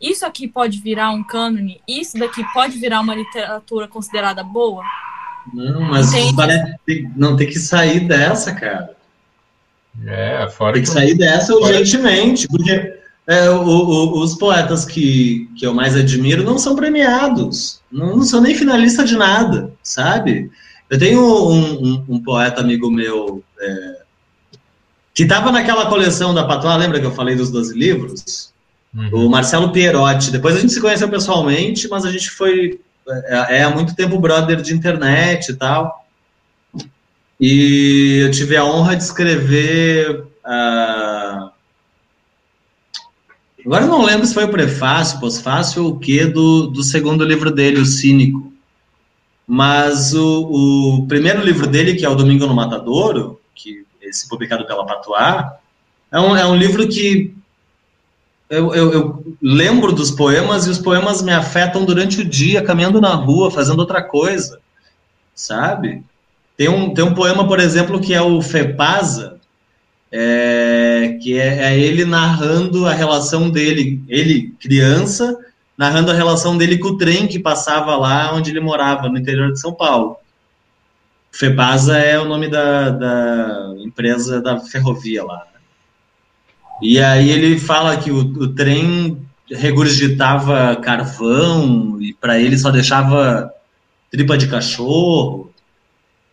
isso 0.01 0.27
aqui 0.27 0.49
pode 0.49 0.81
virar 0.81 1.11
um 1.11 1.23
cânone, 1.23 1.81
isso 1.87 2.19
daqui 2.19 2.45
pode 2.53 2.79
virar 2.79 3.01
uma 3.01 3.15
literatura 3.15 3.87
considerada 3.87 4.43
boa? 4.43 4.85
Não, 5.53 5.81
mas 5.81 6.11
parece, 6.35 6.77
não 7.17 7.37
tem 7.37 7.49
que 7.49 7.59
sair 7.59 8.01
dessa, 8.01 8.53
cara. 8.55 8.97
É, 10.07 10.49
fora 10.51 10.75
tem 10.75 10.83
que, 10.83 10.89
que 10.89 10.95
sair 10.95 11.15
dessa 11.15 11.55
urgentemente, 11.55 12.49
porque 12.49 12.95
é, 13.27 13.51
o, 13.51 13.63
o, 13.63 14.21
os 14.23 14.35
poetas 14.35 14.85
que, 14.85 15.49
que 15.57 15.67
eu 15.67 15.75
mais 15.75 15.95
admiro 15.95 16.43
não 16.43 16.59
são 16.59 16.75
premiados, 16.75 17.81
não, 17.91 18.17
não 18.17 18.23
são 18.23 18.41
nem 18.41 18.55
finalistas 18.55 19.09
de 19.09 19.17
nada, 19.17 19.73
sabe? 19.83 20.51
Eu 20.93 20.99
tenho 20.99 21.21
um, 21.21 21.85
um, 21.85 22.05
um 22.09 22.23
poeta 22.23 22.61
amigo 22.61 22.91
meu 22.91 23.43
é, 23.59 24.03
que 25.15 25.23
estava 25.23 25.51
naquela 25.51 25.87
coleção 25.87 26.35
da 26.35 26.45
Patois, 26.45 26.79
lembra 26.79 27.01
que 27.01 27.07
eu 27.07 27.15
falei 27.15 27.35
dos 27.35 27.51
12 27.51 27.77
livros? 27.77 28.53
Uhum. 28.95 29.27
O 29.27 29.31
Marcelo 29.31 29.73
Pierotti. 29.73 30.31
Depois 30.31 30.55
a 30.55 30.61
gente 30.61 30.73
se 30.73 30.81
conheceu 30.81 31.09
pessoalmente, 31.09 31.89
mas 31.89 32.05
a 32.05 32.13
gente 32.13 32.31
foi 32.31 32.79
é, 33.09 33.57
é, 33.57 33.63
há 33.65 33.71
muito 33.71 33.97
tempo 33.97 34.19
brother 34.19 34.61
de 34.61 34.75
internet 34.75 35.49
e 35.49 35.57
tal. 35.57 36.07
E 37.41 38.21
eu 38.23 38.31
tive 38.31 38.55
a 38.57 38.65
honra 38.65 38.95
de 38.95 39.03
escrever 39.03 40.31
Uh, 40.45 41.51
agora 43.65 43.87
não 43.87 44.05
lembro 44.05 44.27
se 44.27 44.35
foi 44.35 44.45
o 44.45 44.51
prefácio, 44.51 45.21
pós-fácio 45.21 45.85
ou 45.85 45.93
o 45.93 45.99
que 45.99 46.25
do, 46.27 46.67
do 46.67 46.83
segundo 46.83 47.25
livro 47.25 47.51
dele, 47.51 47.81
O 47.81 47.87
Cínico. 47.87 48.52
Mas 49.55 50.15
o, 50.15 50.45
o 51.03 51.07
primeiro 51.07 51.45
livro 51.45 51.67
dele, 51.67 51.95
que 51.95 52.07
é 52.07 52.09
O 52.09 52.15
Domingo 52.15 52.47
no 52.47 52.55
Matadouro, 52.55 53.39
que 53.55 53.85
esse 54.01 54.27
publicado 54.27 54.67
pela 54.67 54.87
Patois, 54.87 55.45
é 56.11 56.19
um, 56.19 56.35
é 56.35 56.47
um 56.47 56.57
livro 56.57 56.89
que 56.89 57.35
eu, 58.49 58.75
eu, 58.75 58.93
eu, 58.95 59.37
lembro 59.43 59.93
dos 59.93 60.11
poemas 60.11 60.67
e 60.67 60.71
os 60.71 60.79
poemas 60.79 61.21
me 61.21 61.35
afetam 61.35 61.85
durante 61.85 62.23
o 62.23 62.25
dia, 62.25 62.63
caminhando 62.63 62.99
na 62.99 63.15
rua, 63.15 63.51
fazendo 63.51 63.81
outra 63.81 64.01
coisa, 64.03 64.59
sabe? 65.35 66.03
Tem 66.57 66.71
um, 66.71 66.95
tem 66.95 67.05
um 67.05 67.13
poema, 67.13 67.47
por 67.47 67.61
exemplo, 67.61 68.01
que 68.01 68.15
é 68.15 68.23
o 68.23 68.41
Fepasa, 68.41 69.39
é, 70.11 71.19
que 71.23 71.39
é, 71.39 71.75
é, 71.75 71.79
ele 71.79 72.07
narrando 72.07 72.87
a 72.87 72.95
relação 72.95 73.51
dele, 73.51 74.03
ele, 74.09 74.55
criança, 74.59 75.37
narrando 75.77 76.11
a 76.11 76.15
relação 76.15 76.57
dele 76.57 76.79
com 76.79 76.89
o 76.89 76.99
trem 76.99 77.27
que 77.27 77.39
passava 77.39 77.97
lá 77.97 78.35
onde 78.35 78.51
ele 78.51 78.61
morava, 78.61 79.09
no 79.09 79.19
interior 79.19 79.53
de 79.53 79.61
São 79.61 79.73
Paulo. 79.73 80.17
Fepasa 81.31 81.97
é 81.99 82.19
o 82.19 82.27
nome 82.27 82.49
da, 82.49 82.91
da 82.91 83.75
empresa 83.79 84.41
da 84.41 84.61
ferrovia 84.61 85.25
lá. 85.25 85.47
E 86.83 87.01
aí 87.01 87.31
ele 87.31 87.59
fala 87.59 87.97
que 87.97 88.11
o, 88.11 88.19
o 88.19 88.49
trem 88.49 89.25
regurgitava 89.51 90.77
carvão 90.77 92.01
e 92.01 92.13
para 92.15 92.39
ele 92.39 92.59
só 92.59 92.71
deixava 92.71 93.53
tripa 94.11 94.37
de 94.37 94.49
cachorro. 94.49 95.51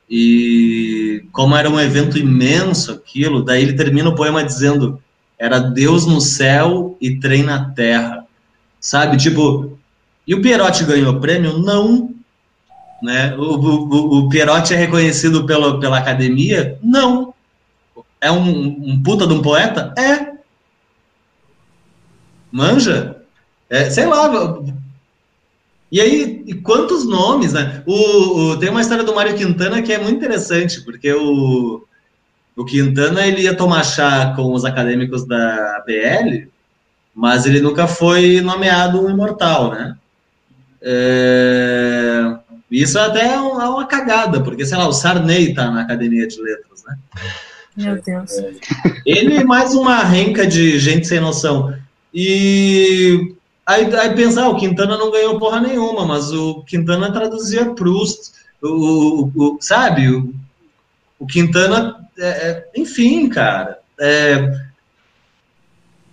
E 0.10 1.24
como 1.32 1.56
era 1.56 1.70
um 1.70 1.80
evento 1.80 2.18
imenso 2.18 2.92
aquilo, 2.92 3.44
daí 3.44 3.62
ele 3.62 3.74
termina 3.74 4.10
o 4.10 4.16
poema 4.16 4.44
dizendo: 4.44 5.02
era 5.38 5.60
Deus 5.60 6.06
no 6.06 6.20
céu 6.20 6.98
e 7.00 7.18
trem 7.20 7.44
na 7.44 7.70
terra. 7.70 8.26
Sabe? 8.80 9.18
Tipo, 9.18 9.78
e 10.26 10.36
o 10.36 10.42
Pierotti 10.42 10.84
ganhou 10.84 11.20
prêmio? 11.20 11.58
Não. 11.58 12.14
Né? 13.02 13.36
O, 13.36 13.56
o, 13.56 14.20
o 14.20 14.30
Pierotti 14.30 14.74
é 14.74 14.78
reconhecido 14.78 15.46
pela, 15.46 15.80
pela 15.80 15.98
academia? 15.98 16.78
Não. 16.84 17.34
É 18.22 18.32
um, 18.32 18.92
um 18.92 19.04
puta 19.04 19.26
de 19.26 19.34
um 19.34 19.42
poeta? 19.42 19.94
É. 19.98 20.34
Manja? 22.52 23.24
É, 23.70 23.90
sei 23.90 24.06
lá. 24.06 24.62
E 25.92 26.00
aí, 26.00 26.44
e 26.46 26.54
quantos 26.54 27.06
nomes, 27.06 27.54
né? 27.54 27.84
O, 27.86 27.94
o, 27.94 28.58
tem 28.58 28.70
uma 28.70 28.82
história 28.82 29.04
do 29.04 29.16
Mário 29.16 29.36
Quintana 29.36 29.82
que 29.82 29.92
é 29.92 29.98
muito 29.98 30.18
interessante, 30.18 30.82
porque 30.82 31.12
o, 31.12 31.84
o 32.56 32.66
Quintana 32.66 33.26
ele 33.26 33.42
ia 33.42 33.56
tomar 33.56 33.84
chá 33.84 34.34
com 34.36 34.54
os 34.54 34.66
acadêmicos 34.66 35.26
da 35.26 35.84
BL, 35.88 36.48
mas 37.20 37.46
ele 37.46 37.60
nunca 37.60 37.86
foi 37.86 38.40
nomeado 38.40 39.06
um 39.06 39.10
imortal, 39.10 39.72
né? 39.72 39.98
É, 40.82 42.34
isso 42.72 42.98
até 42.98 43.34
é 43.34 43.38
uma, 43.38 43.62
é 43.62 43.68
uma 43.68 43.86
cagada, 43.86 44.40
porque, 44.40 44.66
sei 44.66 44.78
lá, 44.78 44.88
o 44.88 44.94
Sarney 44.94 45.54
tá 45.54 45.70
na 45.70 45.82
Academia 45.82 46.26
de 46.26 46.42
Letras, 46.42 46.82
né? 46.88 46.98
Meu 47.76 48.02
Deus. 48.02 48.38
É, 48.38 48.54
ele 49.06 49.36
é 49.36 49.44
mais 49.44 49.76
uma 49.76 50.02
renca 50.02 50.48
de 50.48 50.80
gente 50.80 51.08
sem 51.08 51.20
noção. 51.20 51.76
E 52.14 53.36
aí, 53.66 53.94
aí 53.98 54.16
pensar, 54.16 54.46
ah, 54.46 54.50
o 54.50 54.56
Quintana 54.58 54.98
não 54.98 55.12
ganhou 55.12 55.38
porra 55.38 55.60
nenhuma, 55.60 56.06
mas 56.06 56.32
o 56.32 56.64
Quintana 56.64 57.12
traduzia 57.12 57.74
Proust, 57.74 58.32
o, 58.62 58.70
o, 58.70 59.32
o 59.36 59.58
sabe? 59.60 60.08
O, 60.10 60.34
o 61.20 61.28
Quintana, 61.28 61.98
é, 62.18 62.28
é, 62.28 62.70
enfim, 62.78 63.28
cara. 63.28 63.80
É, 64.00 64.69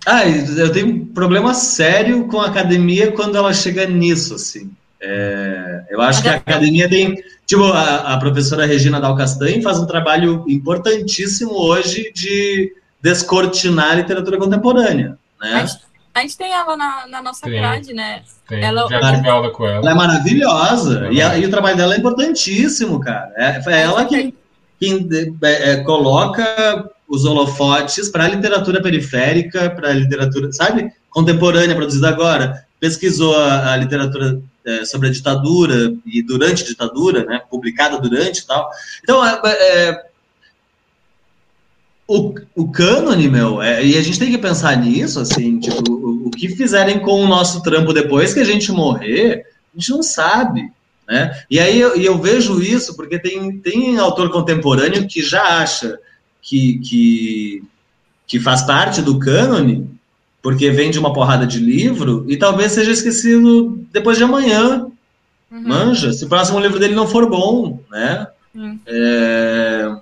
ah, 0.06 0.24
eu 0.24 0.70
tenho 0.70 0.86
um 0.86 1.06
problema 1.06 1.52
sério 1.52 2.28
com 2.28 2.40
a 2.40 2.46
academia 2.46 3.10
quando 3.10 3.36
ela 3.36 3.52
chega 3.52 3.86
nisso, 3.86 4.36
assim. 4.36 4.70
É, 5.00 5.84
eu 5.90 6.00
acho 6.00 6.22
que 6.22 6.28
a 6.28 6.36
academia 6.36 6.88
tem. 6.88 7.16
Tipo, 7.44 7.64
a, 7.64 8.14
a 8.14 8.18
professora 8.18 8.66
Regina 8.66 9.00
Dal 9.00 9.16
Castanho 9.16 9.62
faz 9.62 9.78
um 9.78 9.86
trabalho 9.86 10.44
importantíssimo 10.48 11.52
hoje 11.52 12.12
de 12.14 12.72
descortinar 13.02 13.90
a 13.90 13.94
literatura 13.96 14.38
contemporânea. 14.38 15.18
Né? 15.40 15.66
A 16.14 16.20
gente 16.20 16.36
tem 16.36 16.52
ela 16.52 16.76
na, 16.76 17.06
na 17.08 17.22
nossa 17.22 17.42
tem, 17.42 17.60
grade, 17.60 17.92
né? 17.92 18.22
Tem. 18.48 18.64
Ela, 18.64 18.88
Já 18.88 19.16
tive 19.16 19.28
aula 19.28 19.50
com 19.50 19.66
ela. 19.66 19.78
Ela 19.78 19.90
é 19.90 19.94
maravilhosa. 19.94 21.06
É 21.08 21.12
e, 21.12 21.20
a, 21.20 21.36
e, 21.36 21.44
o 21.44 21.50
trabalho 21.50 21.76
dela 21.76 21.94
é 21.94 21.98
importantíssimo, 21.98 23.00
cara. 23.00 23.32
É, 23.36 23.60
é 23.66 23.82
ela 23.82 24.04
que, 24.04 24.32
que 24.80 25.08
é, 25.42 25.72
é, 25.72 25.76
coloca 25.82 26.90
os 27.08 27.24
holofotes 27.24 28.08
para 28.08 28.24
a 28.24 28.28
literatura 28.28 28.82
periférica, 28.82 29.70
para 29.70 29.90
a 29.90 29.94
literatura, 29.94 30.52
sabe? 30.52 30.90
Contemporânea, 31.08 31.76
produzida 31.76 32.08
agora. 32.08 32.64
Pesquisou 32.80 33.36
a, 33.36 33.72
a 33.72 33.76
literatura 33.76 34.40
é, 34.64 34.84
sobre 34.84 35.08
a 35.08 35.12
ditadura 35.12 35.94
e 36.04 36.22
durante 36.22 36.62
a 36.62 36.66
ditadura, 36.66 37.24
né? 37.24 37.40
Publicada 37.48 37.98
durante 37.98 38.40
e 38.40 38.46
tal. 38.46 38.68
Então, 39.02 39.24
é, 39.24 39.40
é 39.44 40.06
o, 42.08 42.34
o 42.54 42.70
cânone, 42.70 43.28
meu, 43.28 43.60
é, 43.60 43.84
e 43.84 43.98
a 43.98 44.02
gente 44.02 44.18
tem 44.18 44.30
que 44.30 44.38
pensar 44.38 44.76
nisso, 44.76 45.18
assim, 45.18 45.58
tipo, 45.58 45.90
o, 45.90 46.28
o, 46.28 46.30
que 46.30 46.48
fizerem 46.50 47.00
com 47.00 47.20
o 47.20 47.26
nosso 47.26 47.62
trampo 47.62 47.92
depois 47.92 48.32
que 48.32 48.38
a 48.38 48.44
gente 48.44 48.70
morrer, 48.70 49.44
a 49.74 49.78
gente 49.78 49.90
não 49.90 50.02
sabe, 50.04 50.70
né? 51.08 51.32
E 51.50 51.58
aí 51.58 51.80
eu, 51.80 51.96
eu 51.96 52.16
vejo 52.18 52.62
isso 52.62 52.94
porque 52.94 53.18
tem, 53.18 53.58
tem 53.58 53.98
autor 53.98 54.30
contemporâneo 54.30 55.08
que 55.08 55.20
já 55.20 55.60
acha 55.60 55.98
que, 56.46 56.78
que, 56.78 57.64
que 58.26 58.40
faz 58.40 58.62
parte 58.62 59.02
do 59.02 59.18
cânone, 59.18 59.88
porque 60.40 60.70
vem 60.70 60.90
de 60.90 60.98
uma 60.98 61.12
porrada 61.12 61.46
de 61.46 61.58
livro, 61.58 62.24
e 62.28 62.36
talvez 62.36 62.72
seja 62.72 62.90
esquecido 62.90 63.84
depois 63.92 64.16
de 64.16 64.24
amanhã, 64.24 64.86
uhum. 65.50 65.62
manja, 65.62 66.12
se 66.12 66.24
o 66.24 66.28
próximo 66.28 66.60
livro 66.60 66.78
dele 66.78 66.94
não 66.94 67.06
for 67.06 67.28
bom, 67.28 67.80
né? 67.90 68.28
Uhum. 68.54 68.78
É 68.86 69.96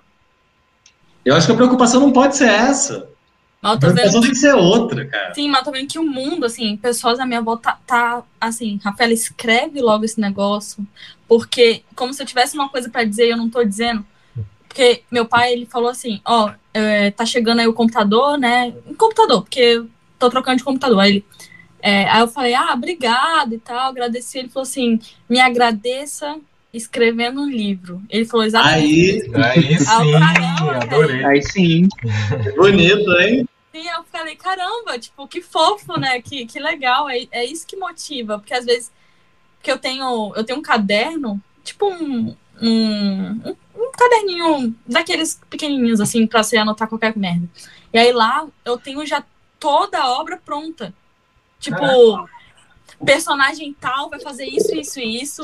eu 1.24 1.34
acho 1.34 1.46
que 1.46 1.52
a 1.52 1.56
preocupação 1.56 2.00
não 2.00 2.12
pode 2.12 2.36
ser 2.36 2.48
essa. 2.48 3.08
A 3.62 3.78
preocupação 3.78 4.20
tem 4.20 4.30
que 4.30 4.36
ser 4.36 4.54
outra, 4.54 5.06
cara. 5.06 5.32
Sim, 5.32 5.48
mas 5.48 5.64
tô 5.64 5.72
vendo 5.72 5.88
que 5.88 5.98
o 5.98 6.04
mundo, 6.04 6.44
assim, 6.44 6.76
pessoas 6.76 7.18
à 7.18 7.24
minha 7.24 7.40
volta 7.40 7.78
tá, 7.86 8.18
tá 8.18 8.22
assim, 8.38 8.78
Rafaela, 8.84 9.14
escreve 9.14 9.80
logo 9.80 10.04
esse 10.04 10.20
negócio, 10.20 10.86
porque 11.26 11.82
como 11.96 12.12
se 12.12 12.22
eu 12.22 12.26
tivesse 12.26 12.54
uma 12.54 12.68
coisa 12.68 12.90
para 12.90 13.04
dizer 13.04 13.26
e 13.26 13.30
eu 13.30 13.38
não 13.38 13.48
tô 13.48 13.64
dizendo. 13.64 14.04
Porque 14.74 15.04
meu 15.08 15.24
pai, 15.24 15.52
ele 15.52 15.66
falou 15.66 15.88
assim, 15.88 16.20
ó, 16.24 16.50
é, 16.74 17.12
tá 17.12 17.24
chegando 17.24 17.60
aí 17.60 17.68
o 17.68 17.72
computador, 17.72 18.36
né? 18.36 18.74
Um 18.84 18.94
computador, 18.94 19.42
porque 19.42 19.60
eu 19.60 19.88
tô 20.18 20.28
trocando 20.28 20.56
de 20.56 20.64
computador. 20.64 20.98
Aí 20.98 21.10
ele, 21.12 21.24
é, 21.80 22.08
aí 22.10 22.20
eu 22.20 22.26
falei, 22.26 22.54
ah, 22.54 22.74
obrigado 22.74 23.54
e 23.54 23.58
tal, 23.58 23.90
agradeci. 23.90 24.40
Ele 24.40 24.48
falou 24.48 24.64
assim, 24.64 24.98
me 25.30 25.38
agradeça 25.38 26.36
escrevendo 26.72 27.42
um 27.42 27.48
livro. 27.48 28.02
Ele 28.10 28.24
falou 28.24 28.44
exatamente 28.44 28.82
aí, 28.82 29.16
isso. 29.16 29.36
Aí 29.36 29.78
sim, 29.78 30.12
caramba, 30.18 30.82
adorei. 30.82 31.24
Aí 31.24 31.42
sim. 31.42 31.88
Bonito, 32.56 33.12
hein? 33.20 33.48
Sim, 33.72 33.86
eu 33.86 34.02
falei, 34.10 34.34
caramba, 34.34 34.98
tipo, 34.98 35.28
que 35.28 35.40
fofo, 35.40 36.00
né? 36.00 36.20
Que, 36.20 36.46
que 36.46 36.58
legal. 36.58 37.08
É, 37.08 37.28
é 37.30 37.44
isso 37.44 37.64
que 37.64 37.76
motiva. 37.76 38.40
Porque 38.40 38.54
às 38.54 38.64
vezes 38.64 38.90
que 39.62 39.70
eu 39.70 39.78
tenho, 39.78 40.32
eu 40.34 40.42
tenho 40.42 40.58
um 40.58 40.62
caderno, 40.62 41.40
tipo 41.62 41.86
um, 41.86 42.34
um, 42.60 43.40
um 43.44 43.56
caderninho 43.96 44.74
daqueles 44.86 45.40
pequenininhos, 45.48 46.00
assim, 46.00 46.26
pra 46.26 46.42
você 46.42 46.56
anotar 46.56 46.88
qualquer 46.88 47.16
merda. 47.16 47.48
E 47.92 47.98
aí 47.98 48.12
lá 48.12 48.46
eu 48.64 48.76
tenho 48.78 49.04
já 49.06 49.24
toda 49.58 49.98
a 49.98 50.10
obra 50.12 50.36
pronta. 50.36 50.94
Tipo, 51.58 52.28
personagem 53.04 53.74
tal 53.80 54.10
vai 54.10 54.20
fazer 54.20 54.46
isso, 54.46 54.74
isso 54.74 55.00
e 55.00 55.22
isso. 55.22 55.42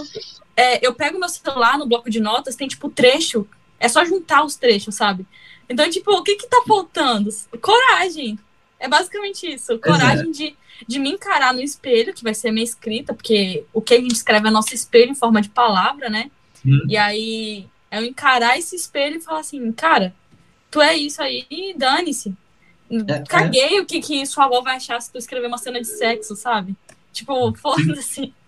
É, 0.57 0.85
eu 0.85 0.95
pego 0.95 1.19
meu 1.19 1.29
celular 1.29 1.79
no 1.79 1.87
bloco 1.87 2.11
de 2.11 2.21
notas, 2.21 2.57
tem 2.57 2.69
tipo 2.69 2.91
trecho, 2.91 3.47
é 3.79 3.89
só 3.89 4.05
juntar 4.05 4.45
os 4.45 4.57
trechos, 4.57 4.95
sabe? 4.95 5.27
Então, 5.69 5.89
tipo, 5.89 6.11
o 6.13 6.23
que 6.23 6.37
que 6.37 6.49
tá 6.49 6.63
faltando? 6.67 7.31
Coragem. 7.61 8.39
É 8.79 8.89
basicamente 8.89 9.47
isso. 9.47 9.79
Coragem 9.79 10.31
de, 10.33 10.57
de 10.87 10.99
me 10.99 11.11
encarar 11.11 11.55
no 11.55 11.61
espelho, 11.61 12.13
que 12.13 12.25
vai 12.25 12.35
ser 12.35 12.51
minha 12.51 12.65
escrita, 12.65 13.15
porque 13.15 13.65
o 13.73 13.81
que 13.81 13.95
a 13.95 14.01
gente 14.01 14.15
escreve 14.15 14.49
é 14.49 14.51
nosso 14.51 14.75
espelho 14.75 15.13
em 15.13 15.15
forma 15.15 15.41
de 15.41 15.49
palavra, 15.49 16.09
né? 16.09 16.31
Hum. 16.67 16.87
E 16.89 16.97
aí, 16.97 17.67
eu 17.91 18.05
encarar 18.05 18.59
esse 18.59 18.77
espelho 18.77 19.17
e 19.17 19.21
falar 19.21 19.41
assim, 19.41 19.71
cara, 19.73 20.15
tu 20.71 20.81
é 20.81 20.97
isso 20.97 21.21
aí, 21.23 21.75
dane-se. 21.77 22.35
É, 22.91 23.13
é. 23.13 23.25
Caguei 23.27 23.79
é. 23.79 23.81
o 23.81 23.87
que, 23.87 24.01
que 24.01 24.25
sua 24.27 24.45
avó 24.45 24.63
vai 24.63 24.77
achar 24.77 25.01
se 25.01 25.11
tu 25.11 25.19
escrever 25.19 25.47
uma 25.47 25.59
cena 25.59 25.81
de 25.81 25.87
sexo, 25.87 26.37
sabe? 26.37 26.75
Tipo, 27.13 27.53
foda-se. 27.55 28.33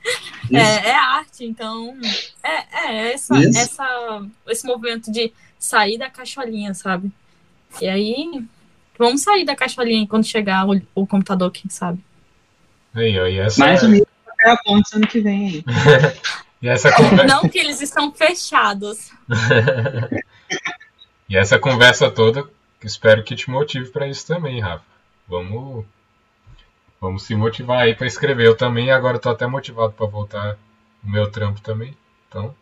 É, 0.53 0.89
é, 0.89 0.95
arte, 0.97 1.45
então. 1.45 1.97
É, 2.43 2.89
é 2.89 3.13
essa, 3.13 3.37
essa, 3.57 4.27
esse 4.49 4.67
movimento 4.67 5.13
de 5.13 5.33
sair 5.57 5.97
da 5.97 6.11
caixolinha, 6.11 6.75
sabe? 6.75 7.11
E 7.81 7.87
aí, 7.87 8.45
vamos 8.99 9.23
sair 9.23 9.45
da 9.45 9.55
caixolinha 9.55 10.05
quando 10.09 10.25
chegar 10.25 10.69
o, 10.69 10.83
o 10.93 11.07
computador, 11.07 11.53
quem 11.53 11.71
sabe. 11.71 12.01
Aí, 12.93 13.17
aí, 13.17 13.39
essa... 13.39 13.61
Mais 13.61 13.81
um 13.85 13.95
é 13.95 14.51
a 14.51 14.57
ponte 14.57 14.97
ano 14.97 15.07
que 15.07 15.21
vem 15.21 15.47
aí. 15.47 15.65
e 16.63 16.69
essa 16.69 16.93
conversa... 16.93 17.25
Não 17.25 17.49
que 17.49 17.59
eles 17.59 17.81
estão 17.81 18.13
fechados. 18.13 19.11
e 21.29 21.37
essa 21.37 21.59
conversa 21.59 22.11
toda 22.11 22.47
espero 22.87 23.23
que 23.23 23.35
te 23.35 23.51
motive 23.51 23.91
para 23.91 24.09
isso 24.09 24.27
também, 24.27 24.61
Rafa. 24.61 24.85
Vamos, 25.29 25.85
vamos 27.01 27.23
se 27.25 27.35
motivar 27.35 27.81
aí 27.81 27.95
para 27.95 28.07
escrever. 28.07 28.47
Eu 28.47 28.57
também 28.57 28.91
agora 28.91 29.17
estou 29.17 29.33
até 29.33 29.47
motivado 29.47 29.93
para 29.93 30.07
voltar 30.07 30.57
no 31.03 31.13
meu 31.13 31.31
trampo 31.31 31.61
também. 31.61 31.97
Então. 32.29 32.55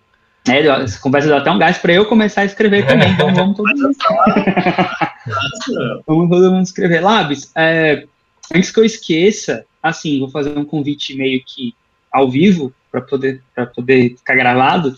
É, 0.48 0.66
essa 0.66 1.00
conversa 1.00 1.28
deu 1.28 1.36
até 1.36 1.50
um 1.50 1.58
gás 1.58 1.78
para 1.78 1.92
eu 1.92 2.06
começar 2.06 2.42
a 2.42 2.46
escrever 2.46 2.86
também. 2.86 3.10
Então 3.10 3.34
vamos 3.34 3.56
todo 3.56 3.66
mundo. 3.66 3.96
vamos 6.06 6.30
todo 6.30 6.52
mundo 6.52 6.64
escrever. 6.64 7.00
Labs, 7.00 7.50
é, 7.54 8.06
antes 8.54 8.70
que 8.70 8.80
eu 8.80 8.84
esqueça, 8.84 9.64
assim, 9.82 10.20
vou 10.20 10.30
fazer 10.30 10.56
um 10.56 10.64
convite 10.64 11.14
meio 11.14 11.42
que 11.44 11.74
ao 12.10 12.30
vivo 12.30 12.72
para 12.90 13.00
poder 13.00 13.42
para 13.54 13.66
poder 13.66 14.16
ficar 14.16 14.34
gravado. 14.34 14.94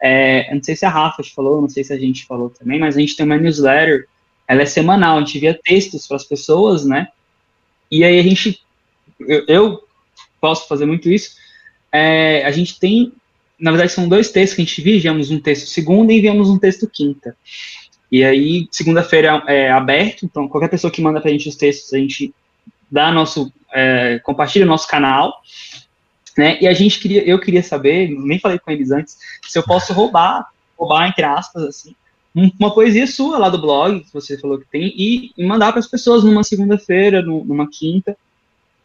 É, 0.00 0.52
não 0.54 0.62
sei 0.62 0.76
se 0.76 0.84
a 0.84 0.90
Rafa 0.90 1.22
falou, 1.34 1.60
não 1.60 1.68
sei 1.68 1.84
se 1.84 1.92
a 1.92 1.98
gente 1.98 2.26
falou 2.26 2.50
também, 2.50 2.78
mas 2.78 2.96
a 2.96 3.00
gente 3.00 3.16
tem 3.16 3.26
uma 3.26 3.36
newsletter. 3.36 4.06
Ela 4.46 4.62
é 4.62 4.66
semanal. 4.66 5.16
A 5.16 5.20
gente 5.20 5.38
envia 5.38 5.58
textos 5.62 6.06
para 6.06 6.16
as 6.16 6.24
pessoas, 6.24 6.84
né? 6.84 7.08
E 7.90 8.04
aí 8.04 8.18
a 8.18 8.22
gente, 8.22 8.60
eu, 9.20 9.44
eu 9.46 9.84
posso 10.40 10.66
fazer 10.66 10.86
muito 10.86 11.10
isso. 11.10 11.36
É, 11.92 12.44
a 12.44 12.50
gente 12.50 12.78
tem, 12.78 13.12
na 13.58 13.70
verdade, 13.70 13.92
são 13.92 14.08
dois 14.08 14.30
textos 14.30 14.56
que 14.56 14.62
a 14.62 14.64
gente 14.64 14.80
envia. 14.80 14.96
Enviamos 14.96 15.30
um 15.30 15.40
texto 15.40 15.66
segunda 15.66 16.12
e 16.12 16.18
enviamos 16.18 16.48
um 16.48 16.58
texto 16.58 16.88
quinta. 16.88 17.36
E 18.10 18.22
aí, 18.22 18.68
segunda-feira 18.70 19.42
é, 19.46 19.62
é 19.62 19.70
aberto, 19.70 20.26
então 20.26 20.46
qualquer 20.46 20.68
pessoa 20.68 20.90
que 20.90 21.00
manda 21.00 21.18
para 21.18 21.30
a 21.30 21.32
gente 21.32 21.48
os 21.48 21.56
textos, 21.56 21.94
a 21.94 21.98
gente 21.98 22.34
dá 22.90 23.10
nosso, 23.10 23.50
é, 23.72 24.20
compartilha 24.22 24.66
o 24.66 24.68
nosso 24.68 24.86
canal. 24.86 25.40
Né? 26.36 26.58
E 26.60 26.66
a 26.66 26.72
gente 26.72 26.98
queria, 26.98 27.22
eu 27.24 27.38
queria 27.38 27.62
saber, 27.62 28.08
nem 28.08 28.38
falei 28.38 28.58
com 28.58 28.70
eles 28.70 28.90
antes, 28.90 29.18
se 29.42 29.58
eu 29.58 29.62
posso 29.62 29.92
roubar, 29.92 30.46
roubar 30.78 31.08
entre 31.08 31.24
aspas, 31.24 31.62
assim, 31.64 31.94
uma 32.34 32.72
poesia 32.72 33.06
sua 33.06 33.38
lá 33.38 33.48
do 33.48 33.60
blog, 33.60 34.00
que 34.00 34.12
você 34.12 34.38
falou 34.38 34.58
que 34.58 34.66
tem, 34.70 34.92
e, 34.96 35.32
e 35.36 35.44
mandar 35.44 35.72
para 35.72 35.80
as 35.80 35.86
pessoas 35.86 36.24
numa 36.24 36.42
segunda-feira, 36.42 37.20
numa 37.22 37.68
quinta, 37.68 38.16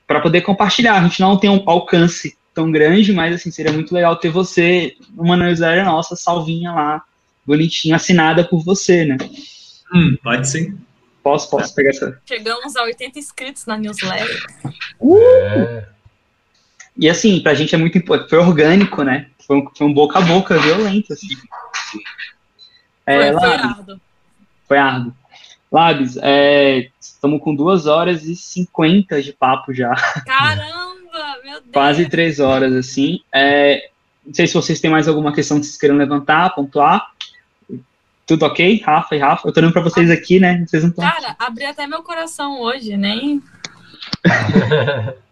para 0.06 0.20
poder 0.20 0.42
compartilhar. 0.42 0.96
A 0.96 1.08
gente 1.08 1.22
não 1.22 1.38
tem 1.38 1.50
um 1.50 1.64
alcance 1.66 2.38
tão 2.54 2.72
grande, 2.72 3.14
mas 3.14 3.36
assim, 3.36 3.52
seria 3.52 3.72
muito 3.72 3.94
legal 3.94 4.16
ter 4.18 4.30
você, 4.30 4.96
uma 5.16 5.38
newsletter 5.38 5.86
nossa, 5.86 6.16
salvinha 6.16 6.72
lá, 6.72 7.04
bonitinha, 7.46 7.96
assinada 7.96 8.44
por 8.44 8.64
você, 8.64 9.06
né? 9.06 9.18
Hum, 9.94 10.18
pode 10.22 10.50
sim. 10.50 10.78
Posso, 11.24 11.50
posso 11.50 11.74
pegar 11.76 11.90
essa. 11.92 12.22
Chegamos 12.26 12.76
a 12.76 12.84
80 12.84 13.20
inscritos 13.20 13.66
na 13.66 13.78
newsletter. 13.78 14.46
Uh! 15.00 15.18
É. 15.18 15.97
E 16.98 17.10
assim, 17.10 17.40
pra 17.40 17.54
gente 17.54 17.76
é 17.76 17.78
muito 17.78 17.98
importante, 17.98 18.30
foi 18.30 18.40
orgânico, 18.40 19.04
né? 19.04 19.28
Foi 19.46 19.58
um, 19.58 19.70
foi 19.76 19.88
um 19.88 19.94
boca 19.94 20.20
a 20.20 20.22
boca 20.22 20.58
violento, 20.58 21.14
assim. 21.14 21.28
É, 23.06 23.32
foi, 23.32 23.40
foi 23.40 23.50
árduo. 23.50 24.02
Foi 24.68 24.78
árduo. 24.78 25.14
Labs, 25.72 26.18
é, 26.22 26.90
estamos 27.00 27.42
com 27.42 27.54
duas 27.54 27.88
horas 27.88 28.24
e 28.24 28.36
cinquenta 28.36 29.22
de 29.22 29.34
papo 29.34 29.74
já. 29.74 29.94
Caramba, 30.26 31.38
meu 31.44 31.60
Deus! 31.62 31.74
Quase 31.74 32.10
três 32.10 32.40
horas, 32.40 32.74
assim. 32.74 33.20
É, 33.34 33.90
não 34.26 34.34
sei 34.34 34.48
se 34.48 34.54
vocês 34.54 34.80
têm 34.80 34.90
mais 34.90 35.08
alguma 35.08 35.34
questão 35.34 35.60
que 35.60 35.66
vocês 35.66 35.78
queiram 35.78 35.98
levantar, 35.98 36.56
pontuar. 36.56 37.12
Tudo 38.26 38.46
ok? 38.46 38.82
Rafa 38.86 39.16
e 39.16 39.20
Rafa? 39.20 39.48
Eu 39.48 39.54
tô 39.54 39.60
olhando 39.60 39.74
pra 39.74 39.82
vocês 39.82 40.10
aqui, 40.12 40.40
né? 40.40 40.66
Vocês 40.68 40.84
não 40.84 40.90
estão... 40.90 41.10
Cara, 41.10 41.36
abri 41.40 41.66
até 41.66 41.88
meu 41.88 42.04
coração 42.04 42.60
hoje, 42.60 42.98
nem... 42.98 43.42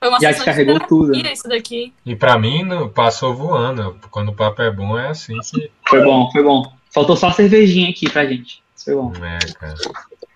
Foi 0.00 0.08
uma 0.08 0.18
Já 0.18 0.32
descarregou 0.32 0.80
tudo. 0.80 1.12
Né? 1.12 1.32
Isso 1.32 1.46
daqui. 1.46 1.92
E 2.06 2.16
pra 2.16 2.38
mim, 2.38 2.66
passou 2.94 3.34
voando. 3.34 3.96
Quando 4.10 4.30
o 4.30 4.34
papo 4.34 4.62
é 4.62 4.70
bom, 4.70 4.98
é 4.98 5.08
assim 5.08 5.38
que. 5.40 5.70
Foi 5.86 6.02
bom, 6.02 6.30
foi 6.32 6.42
bom. 6.42 6.72
Faltou 6.90 7.16
só 7.16 7.28
a 7.28 7.32
cervejinha 7.32 7.90
aqui 7.90 8.08
pra 8.08 8.24
gente. 8.24 8.62
Foi 8.82 8.94
bom. 8.94 9.12
É, 9.16 9.52
cara. 9.52 9.74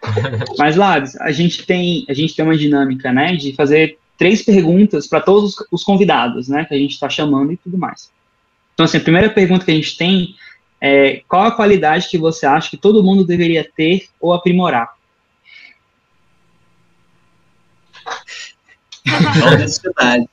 Mas, 0.58 0.76
Labs, 0.76 1.16
a 1.16 1.32
gente 1.32 1.64
tem, 1.64 2.04
a 2.08 2.12
gente 2.12 2.36
tem 2.36 2.44
uma 2.44 2.56
dinâmica, 2.56 3.10
né, 3.10 3.34
de 3.34 3.54
fazer 3.54 3.98
três 4.18 4.42
perguntas 4.42 5.06
para 5.06 5.22
todos 5.22 5.54
os 5.72 5.82
convidados, 5.82 6.46
né, 6.46 6.66
que 6.66 6.74
a 6.74 6.78
gente 6.78 6.92
está 6.92 7.08
chamando 7.08 7.52
e 7.52 7.56
tudo 7.56 7.78
mais. 7.78 8.12
Então, 8.74 8.84
assim, 8.84 8.98
a 8.98 9.00
primeira 9.00 9.30
pergunta 9.30 9.64
que 9.64 9.70
a 9.70 9.74
gente 9.74 9.96
tem 9.96 10.34
é 10.78 11.22
qual 11.26 11.44
a 11.44 11.52
qualidade 11.52 12.08
que 12.08 12.18
você 12.18 12.44
acha 12.44 12.68
que 12.68 12.76
todo 12.76 13.02
mundo 13.02 13.24
deveria 13.24 13.64
ter 13.64 14.08
ou 14.20 14.34
aprimorar? 14.34 14.92
Honestidade. 19.06 20.28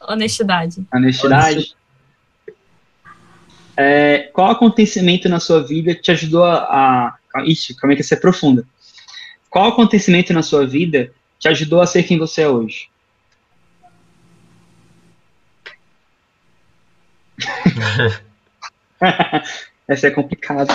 Honestidade. 0.00 0.86
Honestidade. 0.92 1.76
É, 3.76 4.30
qual 4.32 4.50
acontecimento 4.50 5.28
na 5.28 5.38
sua 5.38 5.62
vida 5.62 5.94
te 5.94 6.10
ajudou 6.10 6.44
a. 6.44 7.16
a 7.34 7.44
ixi, 7.44 7.78
como 7.78 7.92
é 7.92 7.96
que 7.96 8.02
você 8.02 8.14
é 8.14 8.18
profunda? 8.18 8.66
Qual 9.48 9.68
acontecimento 9.68 10.32
na 10.32 10.42
sua 10.42 10.66
vida 10.66 11.12
te 11.38 11.48
ajudou 11.48 11.80
a 11.80 11.86
ser 11.86 12.02
quem 12.02 12.18
você 12.18 12.42
é 12.42 12.48
hoje? 12.48 12.88
Essa 19.88 20.08
é 20.08 20.10
complicada. 20.10 20.74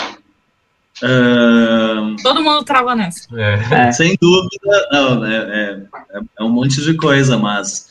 Uh, 1.01 2.15
Todo 2.21 2.43
mundo 2.43 2.63
trava 2.63 2.95
nessa. 2.95 3.27
É. 3.35 3.91
Sem 3.91 4.15
dúvida, 4.21 4.87
não, 4.91 5.25
é, 5.25 5.37
é, 5.37 6.19
é, 6.39 6.43
um 6.43 6.49
monte 6.49 6.81
de 6.81 6.93
coisa, 6.95 7.37
mas 7.37 7.89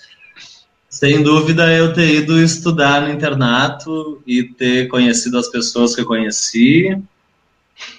sem 0.88 1.22
dúvida 1.22 1.72
eu 1.72 1.92
ter 1.92 2.14
ido 2.14 2.40
estudar 2.40 3.02
no 3.02 3.10
internato 3.10 4.22
e 4.26 4.44
ter 4.44 4.86
conhecido 4.88 5.36
as 5.38 5.48
pessoas 5.48 5.94
que 5.94 6.02
eu 6.02 6.06
conheci, 6.06 6.96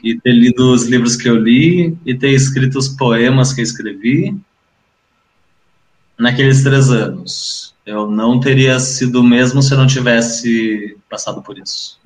e 0.01 0.17
ter 0.19 0.31
lido 0.31 0.71
os 0.71 0.85
livros 0.85 1.15
que 1.15 1.27
eu 1.27 1.35
li, 1.35 1.97
e 2.05 2.15
ter 2.15 2.29
escrito 2.29 2.77
os 2.77 2.87
poemas 2.87 3.51
que 3.51 3.59
eu 3.59 3.63
escrevi 3.63 4.35
naqueles 6.17 6.63
três 6.63 6.89
anos. 6.89 7.75
Eu 7.85 8.09
não 8.09 8.39
teria 8.39 8.79
sido 8.79 9.19
o 9.19 9.23
mesmo 9.23 9.61
se 9.61 9.73
eu 9.73 9.77
não 9.77 9.87
tivesse 9.87 10.97
passado 11.09 11.41
por 11.41 11.57
isso. 11.57 11.99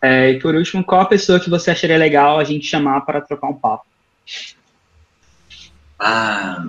É, 0.00 0.30
e 0.30 0.38
por 0.38 0.54
último, 0.54 0.84
qual 0.84 1.00
a 1.00 1.06
pessoa 1.06 1.40
que 1.40 1.50
você 1.50 1.70
acharia 1.70 1.96
legal 1.96 2.38
a 2.38 2.44
gente 2.44 2.66
chamar 2.66 3.00
para 3.02 3.20
trocar 3.20 3.48
um 3.48 3.54
papo? 3.54 3.86
Ah. 5.98 6.68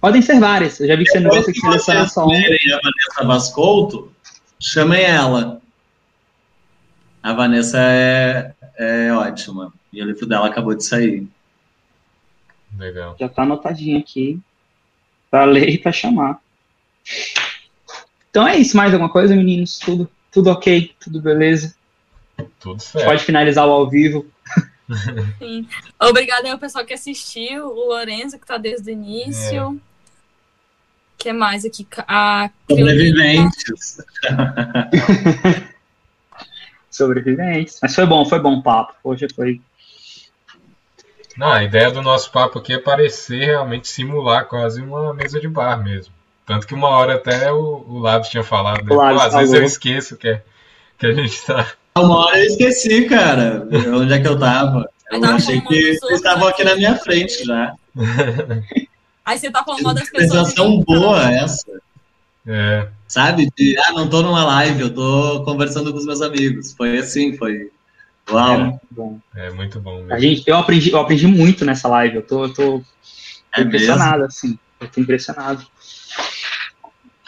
Podem 0.00 0.22
ser 0.22 0.40
várias. 0.40 0.80
Eu 0.80 0.86
já 0.86 0.96
vi 0.96 1.04
que 1.04 1.10
você 1.10 1.20
não 1.20 1.30
gosta 1.30 1.52
de 1.52 1.60
selecionar 1.60 2.08
só 2.08 2.24
uma. 2.24 2.34
a 2.34 2.38
Vanessa 2.38 3.24
Vascolto, 3.26 4.12
chamem 4.58 5.02
ela. 5.02 5.60
A 7.22 7.34
Vanessa 7.34 7.78
é, 7.78 8.54
é 8.78 9.12
ótima. 9.12 9.72
E 9.92 10.02
o 10.02 10.06
livro 10.06 10.26
dela 10.26 10.46
acabou 10.46 10.74
de 10.74 10.84
sair. 10.84 11.28
Legal. 12.78 13.16
Já 13.20 13.26
está 13.26 13.42
anotadinho 13.42 13.98
aqui 13.98 14.40
para 15.30 15.44
ler 15.44 15.68
e 15.68 15.78
para 15.78 15.92
chamar. 15.92 16.40
Então 18.30 18.46
é 18.46 18.56
isso, 18.56 18.76
mais 18.76 18.92
alguma 18.92 19.10
coisa, 19.10 19.34
meninos? 19.34 19.78
Tudo, 19.78 20.08
tudo 20.30 20.50
ok, 20.50 20.94
tudo 21.00 21.20
beleza? 21.20 21.74
Tudo 22.60 22.80
certo. 22.80 23.04
Pode 23.04 23.24
finalizar 23.24 23.66
o 23.66 23.70
ao 23.70 23.88
vivo. 23.88 24.26
Sim. 25.38 25.68
Obrigada 26.00 26.50
ao 26.50 26.58
pessoal 26.58 26.84
que 26.84 26.94
assistiu, 26.94 27.66
o 27.66 27.88
Lorenzo 27.88 28.38
que 28.38 28.44
está 28.44 28.56
desde 28.56 28.90
o 28.90 28.92
início. 28.92 29.76
É. 29.76 29.90
que 31.18 31.32
mais 31.32 31.64
aqui? 31.64 31.86
A 32.08 32.50
Sobreviventes. 32.68 33.98
Sobreviventes. 36.90 37.78
Mas 37.82 37.94
foi 37.94 38.06
bom, 38.06 38.24
foi 38.24 38.40
bom 38.40 38.58
o 38.58 38.62
papo. 38.62 38.94
Hoje 39.04 39.26
foi. 39.34 39.60
Não, 41.36 41.52
a 41.52 41.64
ideia 41.64 41.90
do 41.90 42.02
nosso 42.02 42.30
papo 42.30 42.58
aqui 42.58 42.74
é 42.74 42.78
parecer 42.78 43.46
realmente 43.46 43.88
simular 43.88 44.46
quase 44.46 44.82
uma 44.82 45.14
mesa 45.14 45.40
de 45.40 45.48
bar 45.48 45.82
mesmo. 45.82 46.12
Tanto 46.50 46.66
que 46.66 46.74
uma 46.74 46.88
hora 46.88 47.14
até 47.14 47.52
o, 47.52 47.84
o 47.86 47.98
Labs 48.00 48.28
tinha 48.28 48.42
falado, 48.42 48.82
né? 48.82 48.88
Pô, 48.88 49.00
às 49.00 49.32
vezes 49.34 49.54
eu 49.54 49.62
esqueço 49.62 50.16
que, 50.16 50.26
é, 50.26 50.42
que 50.98 51.06
a 51.06 51.12
gente 51.12 51.40
tá. 51.46 51.64
Uma 51.96 52.26
hora 52.26 52.40
eu 52.40 52.46
esqueci, 52.46 53.04
cara. 53.04 53.68
Onde 53.94 54.12
é 54.12 54.18
que 54.18 54.26
eu 54.26 54.36
tava? 54.36 54.90
Eu 55.12 55.24
achei 55.26 55.60
que 55.60 55.94
vocês 55.94 56.14
estavam 56.14 56.48
aqui 56.48 56.64
na 56.64 56.74
minha 56.74 56.96
frente 56.96 57.44
já. 57.44 57.72
Aí 59.24 59.38
você 59.38 59.48
tá 59.48 59.62
falando 59.62 59.84
mal 59.84 59.94
das 59.94 60.10
pessoas. 60.10 60.48
Sensação 60.48 60.80
boa 60.80 61.30
essa. 61.30 61.70
É. 62.44 62.88
Sabe? 63.06 63.48
De, 63.56 63.78
ah, 63.78 63.92
não 63.92 64.10
tô 64.10 64.20
numa 64.20 64.44
live, 64.44 64.80
eu 64.80 64.92
tô 64.92 65.44
conversando 65.44 65.92
com 65.92 65.98
os 65.98 66.06
meus 66.06 66.20
amigos. 66.20 66.72
Foi 66.72 66.98
assim, 66.98 67.36
foi. 67.36 67.70
Uau. 68.28 68.54
É 68.54 68.58
muito 68.58 68.86
bom. 68.90 69.20
É 69.36 69.50
muito 69.50 69.80
bom 69.80 69.96
mesmo. 69.98 70.14
A 70.14 70.18
gente, 70.18 70.42
eu, 70.48 70.56
aprendi, 70.56 70.90
eu 70.90 70.98
aprendi 70.98 71.28
muito 71.28 71.64
nessa 71.64 71.86
live. 71.86 72.16
Eu 72.16 72.22
tô, 72.22 72.44
eu 72.46 72.52
tô, 72.52 72.78
tô 72.80 72.84
é 73.54 73.60
impressionado, 73.60 74.10
mesmo? 74.10 74.26
assim. 74.26 74.58
Eu 74.80 74.88
tô 74.88 75.00
impressionado. 75.00 75.64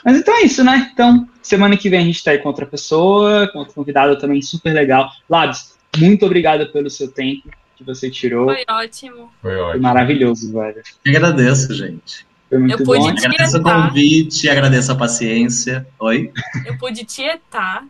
Mas 0.04 0.16
então 0.16 0.34
é 0.36 0.42
isso, 0.42 0.64
né? 0.64 0.90
Então, 0.92 1.28
semana 1.42 1.76
que 1.76 1.88
vem 1.88 2.00
a 2.00 2.04
gente 2.04 2.22
tá 2.22 2.32
aí 2.32 2.38
com 2.38 2.48
outra 2.48 2.66
pessoa, 2.66 3.48
com 3.48 3.60
outro 3.60 3.74
convidado 3.74 4.18
também 4.18 4.42
super 4.42 4.72
legal. 4.72 5.10
Labs, 5.28 5.76
muito 5.96 6.26
obrigado 6.26 6.70
pelo 6.72 6.90
seu 6.90 7.10
tempo 7.10 7.48
que 7.76 7.84
você 7.84 8.10
tirou. 8.10 8.46
Foi 8.46 8.64
ótimo. 8.68 9.30
Foi 9.40 9.56
ótimo. 9.56 9.70
Foi 9.70 9.80
maravilhoso, 9.80 10.52
velho. 10.52 10.82
Eu 11.04 11.16
agradeço, 11.16 11.72
gente. 11.74 12.26
Foi 12.48 12.58
muito 12.58 12.80
eu 12.80 12.84
pude 12.84 13.00
bom. 13.00 13.14
tietar. 13.14 13.30
Agradeço 13.30 13.58
o 13.58 13.62
convite, 13.62 14.48
agradeço 14.48 14.92
a 14.92 14.94
paciência. 14.94 15.86
Oi? 15.98 16.32
Eu 16.66 16.76
pude 16.76 17.04
tietar, 17.04 17.84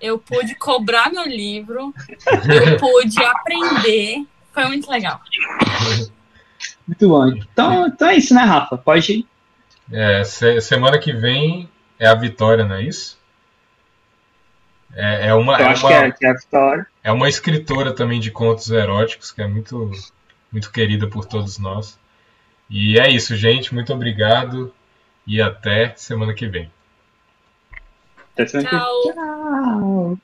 eu 0.00 0.18
pude 0.18 0.54
cobrar 0.54 1.10
meu 1.10 1.26
livro, 1.26 1.92
eu 2.26 2.76
pude 2.78 3.22
aprender. 3.22 4.24
Foi 4.52 4.64
muito 4.66 4.90
legal. 4.90 5.20
Muito 6.86 7.08
bom. 7.08 7.26
Então, 7.26 7.88
então 7.88 8.08
é 8.08 8.16
isso, 8.16 8.32
né, 8.32 8.42
Rafa? 8.42 8.78
Pode 8.78 9.12
ir. 9.12 9.26
É, 9.92 10.24
se, 10.24 10.60
semana 10.60 10.98
que 10.98 11.12
vem 11.12 11.68
é 11.98 12.06
a 12.06 12.14
Vitória, 12.14 12.64
não 12.64 12.76
é 12.76 12.82
isso? 12.82 13.18
É, 14.94 15.28
é 15.28 15.34
uma, 15.34 15.58
Eu 15.60 15.66
é, 15.66 15.68
acho 15.70 15.86
uma, 15.86 15.88
que 15.88 15.94
é, 15.94 16.10
que 16.10 16.26
é 16.26 16.30
a 16.30 16.34
Vitória. 16.34 16.86
é 17.04 17.12
uma 17.12 17.28
escritora 17.28 17.92
também 17.94 18.18
de 18.18 18.30
contos 18.30 18.70
eróticos, 18.70 19.30
que 19.30 19.42
é 19.42 19.46
muito, 19.46 19.90
muito 20.50 20.72
querida 20.72 21.06
por 21.06 21.24
todos 21.24 21.58
nós. 21.58 21.98
E 22.68 22.98
é 22.98 23.08
isso, 23.10 23.36
gente. 23.36 23.72
Muito 23.74 23.92
obrigado 23.92 24.74
e 25.26 25.40
até 25.40 25.94
semana 25.96 26.34
que 26.34 26.46
vem. 26.48 26.70
Até 28.32 28.46
semana 28.46 28.68
que- 28.70 28.76
Tchau. 28.76 29.12
Tchau. 29.14 30.18